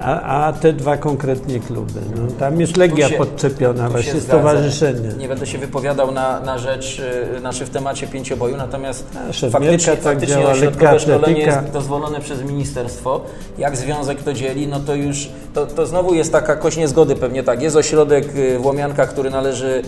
a, 0.00 0.46
a 0.46 0.52
te 0.52 0.72
dwa 0.72 0.96
konkretnie 0.96 1.60
kluby. 1.60 2.00
No, 2.16 2.22
tam 2.38 2.60
jest 2.60 2.76
Legia 2.76 3.08
się- 3.08 3.16
podczepiona, 3.16 3.90
właśnie 3.90 4.20
stowarzyszenie. 4.20 5.08
Nie 5.18 5.28
będę 5.28 5.46
się 5.46 5.58
wypowiadał 5.58 6.12
na, 6.12 6.40
na 6.40 6.58
rzecz, 6.58 7.02
y, 7.36 7.40
znaczy 7.40 7.66
w 7.66 7.70
temacie 7.70 8.06
pięcioboju, 8.06 8.56
natomiast 8.56 9.06
szermierka 9.32 9.58
faktycznie, 9.58 9.92
tak 9.92 10.02
faktycznie 10.02 10.36
działa, 10.36 10.50
ośrodkowe 10.52 10.92
lekka 10.92 10.98
szkolenie 10.98 11.40
jest 11.40 11.58
dozwolone 11.72 12.20
przez 12.20 12.42
ministerstwo. 12.42 13.20
Jak 13.58 13.76
związek 13.76 14.22
to 14.22 14.32
dzieli, 14.32 14.66
no 14.66 14.80
to 14.80 14.94
już, 14.94 15.28
to, 15.54 15.66
to 15.66 15.86
znowu 15.86 16.14
jest 16.14 16.32
taka 16.32 16.56
kość 16.56 16.76
niezgody 16.76 17.16
pewnie 17.16 17.42
tak. 17.42 17.62
Jest 17.62 17.76
ośrodek 17.76 18.36
y, 18.36 18.58
w 18.58 18.66
Łomiankach, 18.66 19.08
który 19.08 19.30
należy 19.30 19.82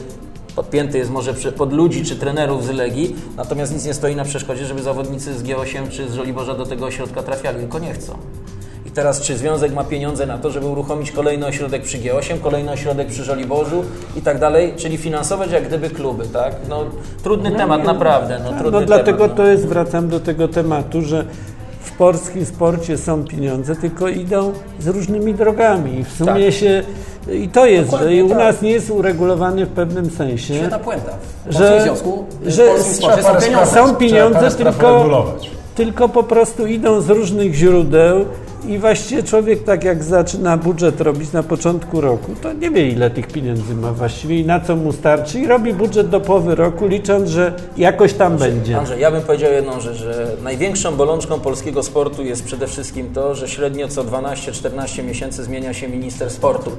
podpięty 0.57 0.99
jest 0.99 1.11
może 1.11 1.35
pod 1.35 1.73
ludzi 1.73 2.05
czy 2.05 2.17
trenerów 2.17 2.67
z 2.67 2.71
Legii, 2.71 3.17
natomiast 3.37 3.75
nic 3.75 3.85
nie 3.85 3.95
stoi 3.95 4.17
na 4.17 4.25
przeszkodzie, 4.25 4.67
żeby 4.67 4.83
zawodnicy 4.83 5.39
z 5.39 5.43
G8 5.43 5.89
czy 5.89 6.09
z 6.11 6.15
Żoliborza 6.15 6.55
do 6.55 6.67
tego 6.67 6.87
ośrodka 6.87 7.23
trafiali, 7.23 7.59
tylko 7.59 7.79
nie 7.79 7.93
chcą. 7.93 8.19
I 8.93 8.95
teraz 8.95 9.21
czy 9.21 9.37
związek 9.37 9.73
ma 9.75 9.85
pieniądze 9.85 10.27
na 10.27 10.39
to, 10.39 10.51
żeby 10.51 10.67
uruchomić 10.67 11.13
kolejny 11.13 11.47
ośrodek 11.47 11.83
przy 11.83 11.99
G8, 11.99 12.41
kolejny 12.43 12.73
ośrodek 12.73 13.09
przy 13.09 13.25
Żoliborzu 13.25 13.85
i 14.17 14.23
tak 14.23 14.39
dalej, 14.39 14.75
czyli 14.77 14.97
finansować 14.99 15.51
jak 15.51 15.67
gdyby 15.69 15.91
kluby, 15.91 16.25
tak? 16.27 16.55
No 16.69 16.85
trudny 17.23 17.53
temat, 17.53 17.85
naprawdę, 17.85 18.41
no 18.45 18.51
trudny 18.59 18.81
No 18.81 18.87
dlatego 18.87 19.19
temat. 19.19 19.37
to 19.37 19.47
jest, 19.47 19.67
wracam 19.67 20.09
do 20.09 20.21
tego 20.21 20.49
tematu, 20.49 21.03
że 21.03 21.25
w 21.81 21.93
polskim 21.93 22.47
sporcie 22.47 22.99
są 22.99 23.25
pieniądze, 23.25 23.77
tylko 23.77 24.09
idą 24.09 24.53
z 24.81 24.87
różnymi 24.89 25.35
drogami. 25.35 25.99
I 25.99 26.05
w 26.05 26.13
sumie 26.13 26.45
Tak. 26.45 26.55
się. 26.55 26.83
I 27.33 27.49
to 27.49 27.67
jest, 27.67 27.85
że 27.91 27.97
Dokładnie 27.97 28.17
i 28.17 28.23
u 28.23 28.29
tak. 28.29 28.39
nas 28.39 28.63
nie 28.63 28.71
jest 28.71 28.91
uregulowany 28.91 29.67
w 29.67 29.71
pewnym 29.71 30.11
sensie. 30.11 30.55
Świetna 30.55 30.79
puenta. 30.79 31.13
W 31.47 31.53
Że- 31.53 31.83
Związku, 31.83 32.25
że 32.47 32.83
Sporcie 32.83 33.23
są 33.23 33.35
pieniądze. 33.41 33.67
Są 33.75 33.95
pieniądze, 33.95 34.51
tylko- 34.51 35.35
tylko 35.75 36.09
po 36.09 36.23
prostu 36.23 36.67
idą 36.67 37.01
z 37.01 37.11
różnych 37.11 37.55
źródeł 37.55 38.25
i 38.69 38.79
właściwie 38.79 39.23
człowiek 39.23 39.65
tak 39.65 39.85
jak 39.85 40.05
zaczyna 40.05 40.57
budżet 40.57 41.01
robić 41.01 41.33
na 41.33 41.43
początku 41.43 42.01
roku, 42.01 42.33
to 42.43 42.53
nie 42.53 42.71
wie 42.71 42.89
ile 42.89 43.11
tych 43.11 43.27
pieniędzy 43.27 43.75
ma 43.75 43.93
właściwie 43.93 44.41
i 44.41 44.47
na 44.47 44.61
co 44.61 44.77
mu 44.77 44.93
starczy 44.93 45.41
i 45.41 45.47
robi 45.47 45.75
budżet 45.75 46.09
do 46.09 46.21
połowy 46.21 46.55
roku 46.55 46.87
licząc, 46.87 47.31
że 47.31 47.53
jakoś 47.77 48.15
tam 48.15 48.37
będzie. 48.37 48.79
Andrzej, 48.79 49.01
ja 49.01 49.11
bym 49.11 49.23
powiedział 49.23 49.53
jedną 49.53 49.81
rzecz, 49.81 49.97
że 49.97 50.37
największą 50.43 50.97
bolączką 50.97 51.41
polskiego 51.41 51.83
sportu 51.83 52.25
jest 52.25 52.45
przede 52.45 52.67
wszystkim 52.67 53.15
to, 53.15 53.35
że 53.35 53.49
średnio 53.49 53.89
co 53.89 54.05
12-14 54.05 55.05
miesięcy 55.05 55.45
zmienia 55.45 55.75
się 55.75 55.89
minister 55.89 56.31
sportu. 56.31 56.71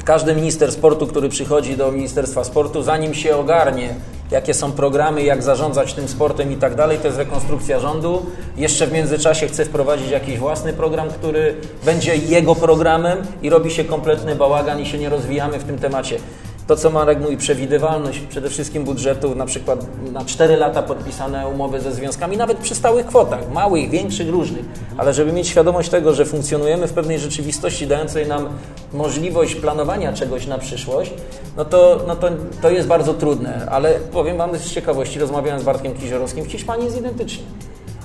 I 0.00 0.02
każdy 0.02 0.34
minister 0.34 0.72
sportu, 0.72 1.06
który 1.06 1.28
przychodzi 1.28 1.76
do 1.76 1.92
Ministerstwa 1.92 2.44
Sportu, 2.44 2.82
zanim 2.82 3.14
się 3.14 3.36
ogarnie, 3.36 3.94
jakie 4.30 4.54
są 4.54 4.72
programy, 4.72 5.22
jak 5.22 5.42
zarządzać 5.42 5.94
tym 5.94 6.08
sportem 6.08 6.52
i 6.52 6.56
tak 6.56 6.74
dalej, 6.74 6.98
to 6.98 7.06
jest 7.06 7.18
rekonstrukcja 7.18 7.80
rządu. 7.80 8.26
Jeszcze 8.56 8.86
w 8.86 8.92
międzyczasie 8.92 9.48
chce 9.48 9.64
wprowadzić 9.64 10.10
jakiś 10.10 10.38
własny 10.38 10.72
program, 10.72 11.08
który 11.14 11.56
będzie 11.84 12.16
jego 12.16 12.54
programem 12.54 13.18
i 13.42 13.50
robi 13.50 13.70
się 13.70 13.84
kompletny 13.84 14.36
bałagan 14.36 14.80
i 14.80 14.86
się 14.86 14.98
nie 14.98 15.08
rozwijamy 15.08 15.58
w 15.58 15.64
tym 15.64 15.78
temacie. 15.78 16.18
To, 16.66 16.76
co 16.76 16.90
Marek 16.90 17.20
mówi, 17.20 17.36
przewidywalność 17.36 18.20
przede 18.20 18.50
wszystkim 18.50 18.84
budżetów, 18.84 19.36
na 19.36 19.46
przykład 19.46 19.86
na 20.12 20.24
4 20.24 20.56
lata 20.56 20.82
podpisane 20.82 21.48
umowy 21.48 21.80
ze 21.80 21.92
związkami, 21.92 22.36
nawet 22.36 22.58
przy 22.58 22.74
stałych 22.74 23.06
kwotach, 23.06 23.52
małych, 23.52 23.90
większych, 23.90 24.28
różnych, 24.28 24.64
ale 24.96 25.14
żeby 25.14 25.32
mieć 25.32 25.48
świadomość 25.48 25.88
tego, 25.88 26.14
że 26.14 26.24
funkcjonujemy 26.24 26.86
w 26.88 26.92
pewnej 26.92 27.18
rzeczywistości 27.18 27.86
dającej 27.86 28.26
nam 28.26 28.48
możliwość 28.92 29.54
planowania 29.54 30.12
czegoś 30.12 30.46
na 30.46 30.58
przyszłość, 30.58 31.12
no 31.56 31.64
to, 31.64 32.00
no 32.06 32.16
to, 32.16 32.28
to 32.62 32.70
jest 32.70 32.88
bardzo 32.88 33.14
trudne, 33.14 33.66
ale 33.70 33.94
powiem 33.94 34.38
Wam 34.38 34.58
z 34.58 34.70
ciekawości, 34.70 35.18
rozmawiałem 35.18 35.60
z 35.60 35.64
Bartkiem 35.64 35.94
Kiziorowskim, 35.94 36.44
w 36.44 36.52
Hiszpanii 36.52 36.84
jest 36.84 36.98
identycznie. 36.98 37.44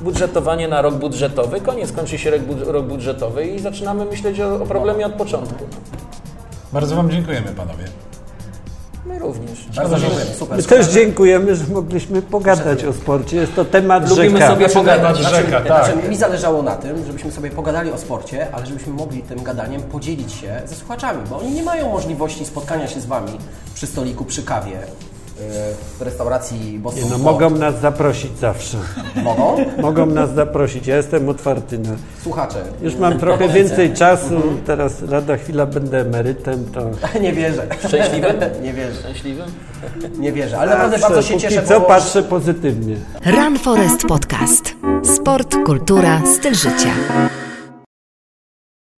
Budżetowanie 0.01 0.67
na 0.67 0.81
rok 0.81 0.95
budżetowy, 0.95 1.61
koniec, 1.61 1.91
kończy 1.91 2.17
się 2.17 2.31
rok, 2.31 2.41
bud- 2.41 2.67
rok 2.67 2.85
budżetowy 2.85 3.45
i 3.45 3.59
zaczynamy 3.59 4.05
myśleć 4.05 4.39
o, 4.39 4.55
o 4.55 4.65
problemie 4.65 5.05
od 5.05 5.13
początku. 5.13 5.65
Bardzo 6.73 6.95
Wam 6.95 7.09
dziękujemy, 7.11 7.47
panowie. 7.47 7.83
My 9.05 9.19
również. 9.19 9.65
Bardzo 9.75 9.99
dziękuję. 9.99 10.25
Super. 10.25 10.57
My 10.57 10.63
też 10.63 10.87
dziękujemy, 10.87 11.55
że 11.55 11.63
mogliśmy 11.73 12.21
pogadać 12.21 12.83
o 12.85 12.93
sporcie. 12.93 13.37
Jest 13.37 13.55
to 13.55 13.65
temat 13.65 14.09
Lubimy 14.09 14.29
rzeka. 14.39 14.47
sobie 14.47 14.69
pogadać. 14.69 15.17
Temat 15.17 15.33
rzeka, 15.35 15.63
Znaczy, 15.65 15.93
tak. 15.93 16.09
mi 16.09 16.15
zależało 16.17 16.63
na 16.63 16.75
tym, 16.75 17.05
żebyśmy 17.07 17.31
sobie 17.31 17.49
pogadali 17.51 17.91
o 17.91 17.97
sporcie, 17.97 18.47
ale 18.51 18.65
żebyśmy 18.65 18.93
mogli 18.93 19.21
tym 19.23 19.43
gadaniem 19.43 19.81
podzielić 19.81 20.33
się 20.33 20.61
ze 20.65 20.75
słuchaczami, 20.75 21.19
bo 21.29 21.39
oni 21.39 21.51
nie 21.51 21.63
mają 21.63 21.89
możliwości 21.89 22.45
spotkania 22.45 22.87
się 22.87 23.01
z 23.01 23.05
Wami 23.05 23.31
przy 23.75 23.87
stoliku, 23.87 24.25
przy 24.25 24.43
kawie, 24.43 24.77
w 25.99 26.01
restauracji 26.01 26.79
Boston 26.79 27.03
Nie, 27.03 27.09
no, 27.09 27.17
mogą 27.17 27.49
nas 27.49 27.79
zaprosić 27.79 28.37
zawsze. 28.37 28.77
Mogą? 29.23 29.57
Mogą 29.81 30.05
nas 30.05 30.33
zaprosić. 30.33 30.87
Ja 30.87 30.97
jestem 30.97 31.29
otwarty 31.29 31.79
na. 31.79 31.89
Słuchacze. 32.23 32.63
Już 32.81 32.95
mam 32.95 33.19
trochę 33.19 33.49
więcej 33.49 33.93
czasu. 33.93 34.41
Teraz 34.65 35.01
lada 35.01 35.37
chwila 35.37 35.65
będę 35.65 36.01
emerytem, 36.01 36.65
to. 36.73 36.81
Nie 37.21 37.33
wierzę. 37.33 37.67
Szczęśliwy? 37.87 38.27
Nie 38.63 38.73
wierzę. 38.73 38.99
Szczęśliwy? 38.99 39.43
Nie 40.19 40.31
wierzę, 40.31 40.59
ale 40.59 40.71
naprawdę 40.71 40.97
bardzo 40.97 41.21
się 41.21 41.37
cieszę, 41.37 41.63
co 41.63 41.79
bo 41.79 41.85
patrzę 41.85 42.23
pozytywnie. 42.23 42.95
Run 43.25 43.59
Forest 43.59 44.05
Podcast. 44.07 44.75
Sport, 45.03 45.55
kultura, 45.65 46.21
styl 46.25 46.55
życia. 46.55 46.89